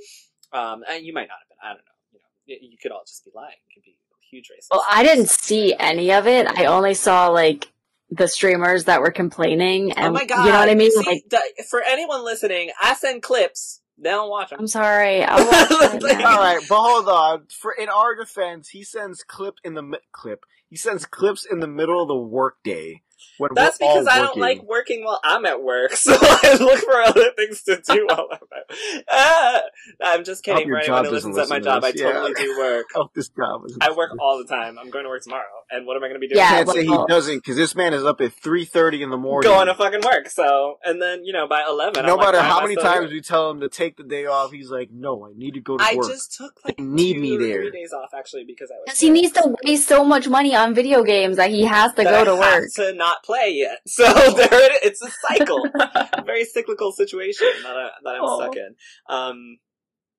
[0.52, 1.58] Um, and you might not have been.
[1.62, 2.20] I don't know.
[2.46, 3.56] You know, you could all just be lying.
[3.68, 3.98] You could be
[4.30, 4.68] huge racist.
[4.70, 6.46] Well, I didn't see any of it.
[6.46, 7.70] I only saw, like,
[8.10, 9.92] the streamers that were complaining.
[9.92, 10.44] And, oh my god!
[10.46, 10.90] You know what I mean?
[10.90, 14.60] See, Like, the- for anyone listening, I send clips They don't watch them.
[14.60, 15.22] I'm sorry.
[15.24, 17.46] I'll watch it Like- All right, but hold on.
[17.50, 20.44] For in our defense, he sends clip in the mi- clip.
[20.70, 23.02] He sends clips in the middle of the workday
[23.38, 26.56] when That's we're all because I don't like working while I'm at work, so I
[26.60, 29.04] look for other things to do while I'm at.
[29.10, 29.60] Ah,
[30.04, 30.68] I'm just kidding.
[30.68, 32.12] your For job anyone who doesn't listens at my listen to job, I this, yeah.
[32.12, 32.86] totally do work.
[32.94, 33.62] Oh, this job.
[33.66, 34.78] is- I work all the time.
[34.78, 36.38] I'm going to work tomorrow, and what am I going to be doing?
[36.38, 39.16] Yeah, can't say he doesn't because this man is up at three thirty in the
[39.16, 39.50] morning.
[39.50, 40.28] going to fucking work.
[40.30, 43.06] So, and then you know by eleven, no I'm matter why am how many times
[43.06, 43.16] here?
[43.16, 45.76] we tell him to take the day off, he's like, "No, I need to go
[45.76, 47.62] to I work." just took like They need two me there.
[47.62, 48.82] three days off actually because I was.
[48.86, 52.02] Because he needs to waste so much money on video games that he has to
[52.02, 52.68] that go I to have work.
[52.76, 53.78] to not play yet.
[53.88, 58.40] So there, it, it's a cycle, a very cyclical situation that, I, that I'm Aw.
[58.40, 58.74] stuck in.
[59.08, 59.58] Um,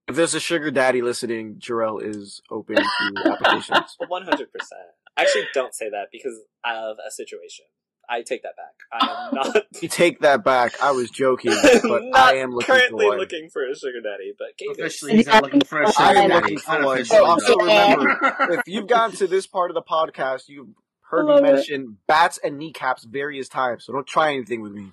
[0.07, 3.95] if there's a sugar daddy listening, Jarrell is open to applications.
[4.07, 4.81] One hundred percent.
[5.21, 7.65] Actually, don't say that because of a situation.
[8.11, 9.01] I take that back.
[9.01, 9.65] I am not.
[9.83, 10.81] You take that back.
[10.81, 11.51] I was joking,
[11.83, 14.71] but not I am looking currently for looking for a sugar daddy, but Gabe.
[14.71, 16.41] Officially, he's not looking for a I sugar am daddy.
[16.41, 16.97] looking for one.
[16.97, 20.69] Unofficially, Also, remember, if you've gotten to this part of the podcast, you've
[21.11, 21.53] heard me Love it.
[21.53, 24.91] mention bats and kneecaps various times, so don't try anything with me.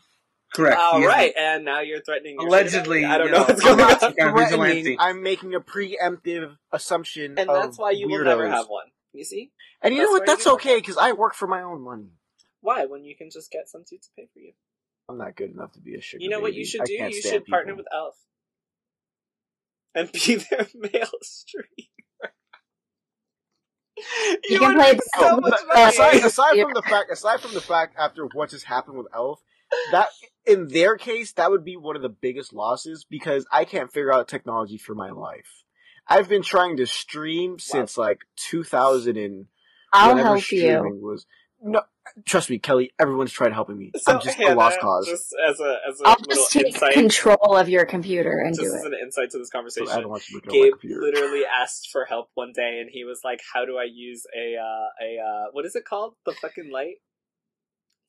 [0.54, 0.78] Correct.
[0.78, 2.36] All he right, and now you're threatening.
[2.38, 3.04] your Allegedly.
[3.06, 4.96] I don't you know know, what's I'm going not- on, Yeah, Threatening.
[5.00, 8.24] I'm making a preemptive assumption, and of that's why you will weirdos.
[8.24, 8.84] never have one.
[9.16, 10.26] You see And you That's know what?
[10.26, 12.10] That's okay because I work for my own money.
[12.60, 14.52] why when you can just get some dude to pay for you.
[15.08, 16.22] I'm not good enough to be a sugar.
[16.22, 16.92] You know what you should I do?
[16.94, 18.16] You should partner with Elf
[19.94, 21.66] and be their male streamer.
[24.48, 25.88] You would can play make so much money.
[25.88, 29.40] aside, aside from the fact, aside from the fact, after what just happened with Elf,
[29.92, 30.08] that
[30.44, 34.12] in their case, that would be one of the biggest losses because I can't figure
[34.12, 35.64] out technology for my life.
[36.08, 39.46] I've been trying to stream since like 2000 and
[39.92, 40.58] I'll whenever help you.
[40.58, 41.26] streaming was.
[41.62, 41.82] No,
[42.26, 42.92] trust me, Kelly.
[42.98, 43.90] Everyone's tried helping me.
[43.96, 45.06] So, I'm just Hannah, a lost cause.
[45.06, 48.54] Just as a as a I'll little just take insight, control of your computer and
[48.54, 48.92] just do as it.
[48.92, 49.88] an insight to this So conversation.
[49.90, 52.78] I don't want you to look at my Gabe literally asked for help one day,
[52.80, 55.84] and he was like, "How do I use a uh, a uh, what is it
[55.84, 56.14] called?
[56.26, 56.96] The fucking light."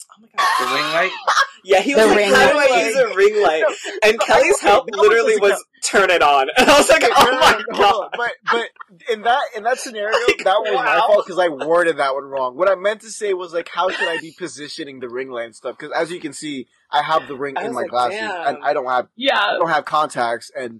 [0.09, 0.69] Oh my god!
[0.69, 1.11] The ring light.
[1.63, 3.63] Yeah, he was The like, ring "How do I use a ring light?"
[4.03, 6.87] And oh, Kelly's help That was literally just was turn it on, and I was
[6.89, 8.69] like, "Oh No, my no, no, god!" But but
[9.11, 12.23] in that in that scenario, Like, that was my fault because I worded that one
[12.23, 12.55] wrong.
[12.55, 15.45] What I meant to say was like, how should I be positioning the ring light
[15.45, 15.77] and stuff?
[15.77, 18.47] Because as you can see, I have the ring I in my like, glasses, damn.
[18.55, 20.79] and I don't have yeah, I don't have contacts, and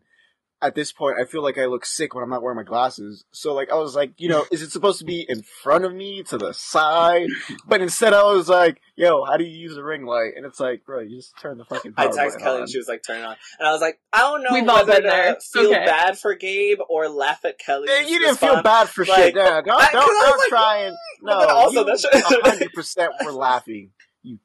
[0.59, 3.23] at this point, I feel like I look sick when I'm not wearing my glasses.
[3.31, 5.93] So like, I was like, you know, is it supposed to be in front of
[5.93, 7.27] me, to the side?
[7.67, 10.31] But instead, I was like, yo, how do you use a ring light?
[10.35, 11.93] And it's like, bro, you just turn the fucking.
[11.97, 12.61] I power texted Kelly on.
[12.61, 14.67] and she was like, "Turn it on," and I was like, "I don't know We've
[14.69, 15.33] all whether been there.
[15.33, 15.85] It's feel okay.
[15.85, 19.35] bad for Gabe or laugh at Kelly." You didn't feel bad for Like, shit.
[19.35, 20.97] Yeah, don't, I- 'cause don't, I was don't like, try and mm.
[21.23, 21.39] no.
[21.39, 23.91] But also you that hundred percent were laughing.
[24.23, 24.39] You,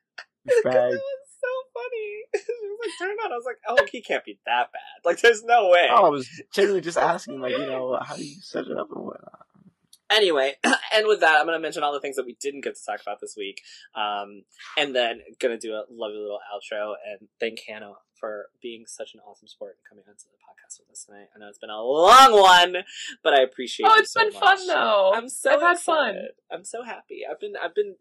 [0.44, 1.00] you That was
[1.40, 2.42] so funny.
[2.82, 5.04] She like, "Turn it on." I was like, "Oh, he can't be that bad.
[5.04, 8.24] Like, there's no way." Oh, I was genuinely just asking, like, you know, how do
[8.24, 9.46] you set it up and whatnot.
[10.10, 12.76] Anyway, and with that, I'm going to mention all the things that we didn't get
[12.76, 13.60] to talk about this week,
[13.94, 14.44] um,
[14.76, 19.14] and then going to do a lovely little outro and thank Hannah for being such
[19.14, 21.28] an awesome sport and coming onto the podcast with us tonight.
[21.34, 22.84] I know it's been a long one,
[23.22, 23.86] but I appreciate.
[23.86, 23.90] It.
[23.92, 24.42] Oh, you it's so been much.
[24.42, 25.12] fun though.
[25.14, 26.14] I'm so I've had fun.
[26.50, 27.22] I'm so happy.
[27.30, 27.96] I've been I've been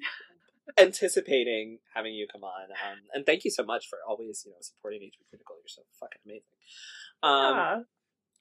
[0.77, 4.57] anticipating having you come on, um, and thank you so much for always you know
[4.61, 5.55] supporting HP Critical.
[5.55, 6.43] You're so fucking amazing.
[7.23, 7.79] Um, Yeah.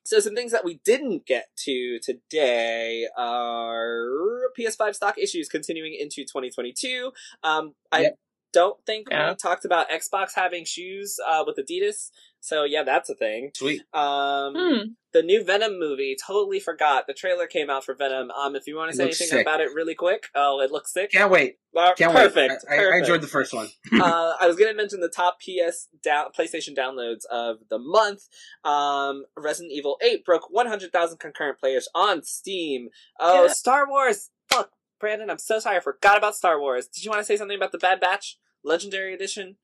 [0.04, 6.22] so some things that we didn't get to today are PS5 stock issues continuing into
[6.22, 7.12] 2022.
[7.42, 8.18] Um, I Yep.
[8.52, 9.30] Don't think Yeah.
[9.30, 12.10] we talked about Xbox having shoes uh, with Adidas.
[12.40, 13.50] So yeah, that's a thing.
[13.54, 13.82] Sweet.
[13.92, 14.78] Um, Hmm.
[15.12, 17.06] the new Venom movie, totally forgot.
[17.08, 18.30] The trailer came out for Venom.
[18.30, 19.42] Um, if you want to say anything sick.
[19.42, 21.10] about it really quick, oh, it looks sick.
[21.10, 21.58] Can't wait.
[21.76, 22.64] Uh, Can't perfect.
[22.70, 22.78] wait.
[22.78, 23.66] I, I, I enjoyed the first one.
[24.00, 28.28] uh, I was going to mention the top PS down PlayStation downloads of the month.
[28.64, 32.88] Um, Resident Evil 8 broke 100,000 concurrent players on Steam.
[33.18, 33.52] Oh, Yeah.
[33.52, 34.30] Star Wars.
[34.48, 35.76] Fuck, Brandon, I'm so sorry.
[35.76, 36.86] I forgot about Star Wars.
[36.86, 39.56] Did you want to say something about the Bad Batch Legendary Edition?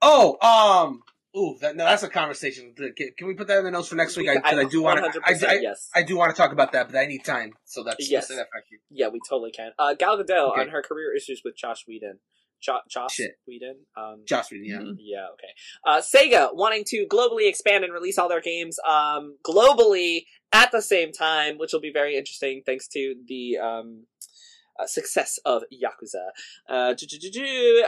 [0.00, 1.02] Oh, um,
[1.36, 2.72] ooh, that, no, that's a conversation.
[2.76, 4.28] Can, can we put that in the notes for next week?
[4.28, 5.20] I, 'cause I do want to.
[5.24, 5.88] I, I, yes.
[5.94, 7.54] I do want to talk about that, but I need time.
[7.64, 8.28] So that's Yes.
[8.28, 9.72] that for yeah, we totally can.
[9.78, 10.60] Uh, Gal Gadot Okay.
[10.62, 12.20] on her career issues with Joss Whedon.
[12.60, 13.32] Jo- Josh Shit.
[13.46, 13.76] Whedon?
[13.96, 14.78] Um, Josh Reed, yeah.
[14.78, 14.96] Mhm.
[14.98, 15.52] Yeah, okay.
[15.86, 20.82] Uh, Sega wanting to globally expand and release all their games um, globally at the
[20.82, 24.04] same time, which will be very interesting thanks to the um,
[24.78, 26.28] uh, success of Yakuza.
[26.68, 26.94] Uh,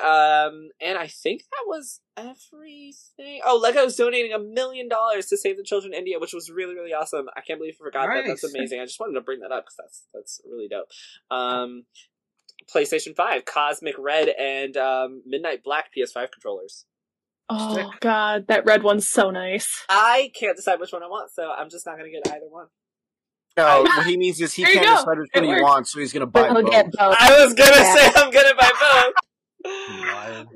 [0.05, 3.41] um, and I think that was everything.
[3.45, 6.93] Oh, Lego's donating a million dollars to Save the Children India, which was really, really
[6.93, 7.29] awesome.
[7.37, 8.25] I can't believe I forgot that.
[8.27, 8.81] That's amazing.
[8.81, 10.89] I just wanted to bring that up because that's, that's really dope.
[11.31, 11.85] Um,
[12.73, 16.87] PlayStation 5, Cosmic Red, and um, Midnight Black PS5 controllers.
[17.53, 17.87] Oh Stick.
[18.01, 19.85] god, that red one's so nice.
[19.89, 22.67] I can't decide which one I want, so I'm just not gonna get either one.
[23.57, 24.97] No, what he means is he There can't go.
[24.97, 26.71] decide which one he wants, so he's gonna buy both.
[26.71, 27.17] get both.
[27.19, 27.95] I was gonna Yeah.
[27.97, 29.15] say I'm gonna buy both.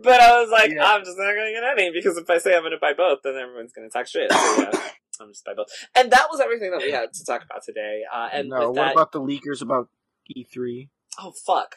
[0.03, 0.85] But I was like, Yeah.
[0.85, 3.35] I'm just not gonna get any because if I say I'm gonna buy both, then
[3.37, 4.31] everyone's gonna talk shit.
[4.33, 4.71] So yeah,
[5.21, 5.67] I'm just buy both.
[5.95, 8.03] And that was everything that we had to talk about today.
[8.13, 9.89] Uh, and no, what that, about the leakers about
[10.35, 10.89] E E3?
[11.19, 11.77] oh fuck,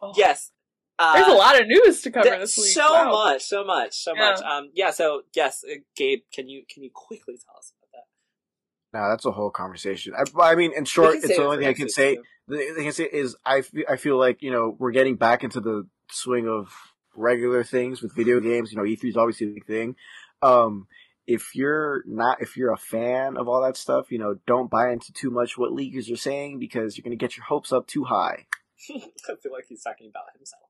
[0.00, 0.50] Oh, yes.
[0.98, 2.66] Uh, There's a lot of news to cover th- this week.
[2.68, 3.10] So Wow.
[3.10, 4.20] much, so much, so Yeah.
[4.30, 4.40] much.
[4.42, 4.90] Um, yeah.
[4.90, 8.98] So yes, uh, Gabe, can you can you quickly tell us about that?
[8.98, 10.14] No, that's a whole conversation.
[10.14, 12.14] I, I mean, in short, it's the only thing I can say.
[12.16, 12.22] too.
[12.46, 15.16] The thing I can say is I feel, I feel like you know we're getting
[15.16, 16.72] back into the swing of
[17.16, 18.70] regular things with video games.
[18.70, 19.96] You know, E3 is obviously a big thing.
[20.42, 20.86] Um,
[21.26, 24.90] if you're not, if you're a fan of all that stuff, you know, don't buy
[24.92, 27.86] into too much what leakers are saying because you're going to get your hopes up
[27.86, 28.46] too high.
[28.90, 30.62] I feel like he's talking about himself.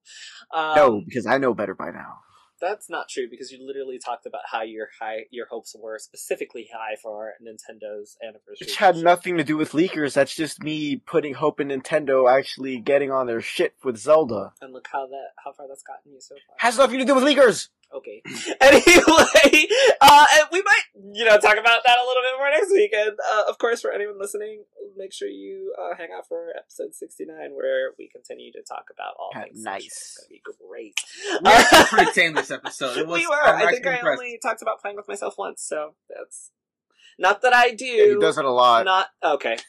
[0.53, 2.19] Um, no, because I know better by now.
[2.61, 6.69] That's not true because you literally talked about how your high your hopes were specifically
[6.73, 8.57] high for Nintendo's anniversary.
[8.61, 10.15] Which had nothing to do with leakers.
[10.15, 14.53] That's just me putting hope in Nintendo actually getting on their shit with Zelda.
[14.61, 16.57] And look how that how far that's gotten you so far.
[16.59, 17.69] Has nothing to do with leakers.
[17.95, 18.23] Okay.
[18.61, 19.69] Anyway,
[20.01, 22.93] uh, and we might, you know, talk about that a little bit more next week.
[22.95, 24.65] And uh, of course, for anyone listening,
[24.97, 28.85] make sure you uh, hang out for episode sixty nine, where we continue to talk
[28.93, 29.63] about all Yeah, things.
[29.63, 29.85] nice.
[29.87, 30.99] It's gonna be great.
[31.43, 32.97] We were pretty tame this episode.
[32.97, 33.35] It was, we were.
[33.43, 34.19] I'm think I impressed.
[34.21, 36.51] only talked about playing with myself once, so that's
[37.19, 38.15] not that I do.
[38.15, 38.85] He does it a lot.
[38.85, 39.57] Not okay.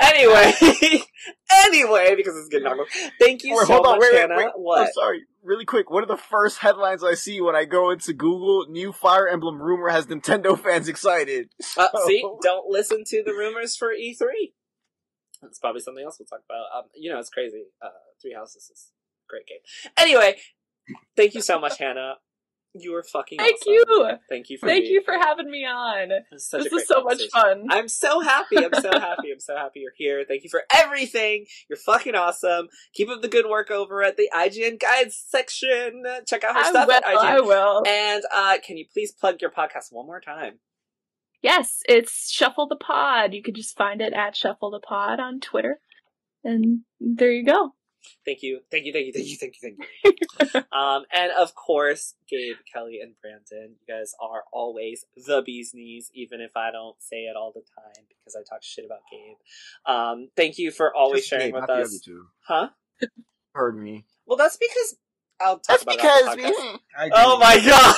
[0.00, 0.52] Anyway,
[1.50, 2.88] anyway, because it's getting awkward.
[3.18, 4.36] Thank you Wait, so hold on, much, wait, Hannah.
[4.36, 4.48] wait.
[4.54, 4.80] What?
[4.82, 5.90] I'm sorry, really quick.
[5.90, 9.62] One of the first headlines I see when I go into Google: "New Fire Emblem
[9.62, 11.48] rumor has Nintendo fans excited."
[11.78, 14.18] Uh, see, don't listen to the rumors for E3.
[15.40, 16.66] That's probably something else we'll talk about.
[16.76, 17.64] Um, you know, it's crazy.
[17.80, 17.88] Uh,
[18.20, 19.58] Three Houses is a great game.
[19.96, 20.36] Anyway,
[21.16, 22.16] thank you so much, Hannah.
[22.74, 23.38] You were fucking.
[23.38, 23.72] Thank awesome.
[23.72, 24.10] you.
[24.30, 24.66] Thank you for.
[24.66, 25.20] Thank you for here.
[25.20, 26.08] having me on.
[26.38, 27.66] Such a This was so much fun.
[27.70, 28.56] I'm so happy.
[28.64, 29.30] I'm so happy.
[29.30, 30.24] I'm so happy you're here.
[30.26, 31.44] Thank you for everything.
[31.68, 32.68] You're fucking awesome.
[32.94, 36.02] Keep up the good work over at the IGN Guides section.
[36.26, 36.94] Check out her I stuff will.
[36.94, 37.16] at IGN.
[37.18, 37.82] I will.
[37.86, 40.58] And uh, can you please plug your podcast one more time?
[41.42, 43.34] Yes, it's Shuffle the Pod.
[43.34, 45.78] You can just find it at Shuffle the Pod on Twitter.
[46.44, 47.74] And there you go.
[48.24, 50.60] Thank you, thank you, thank you, thank you, thank you, thank you.
[50.78, 56.10] um, and of course, Gabe, Kelly, and Brandon, you guys are always the bee's knees,
[56.14, 59.36] even if I don't say it all the time because I talk shit about Gabe.
[59.86, 62.00] Um, thank you for always Just sharing Gabe, with not the other us.
[62.04, 62.26] two.
[62.46, 62.68] Huh?
[63.54, 64.04] Heard me.
[64.26, 64.96] Well, that's because
[65.40, 66.78] I'll talk That's about because it on the podcast.
[66.98, 67.12] I do.
[67.16, 67.96] Oh my god.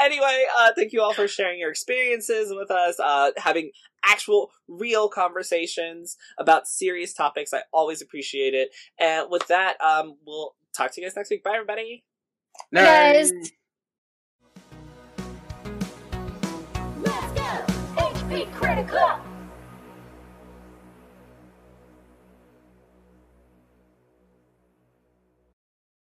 [0.00, 3.70] anyway, uh, thank you all for sharing your experiences with us, uh, having
[4.06, 7.52] actual, real conversations about serious topics.
[7.52, 8.70] I always appreciate it.
[8.98, 11.42] And with that, um, we'll talk to you guys next week.
[11.44, 12.04] Bye, everybody.
[12.72, 13.32] guys.
[17.02, 17.64] Let's go!
[17.96, 19.23] HP Critical!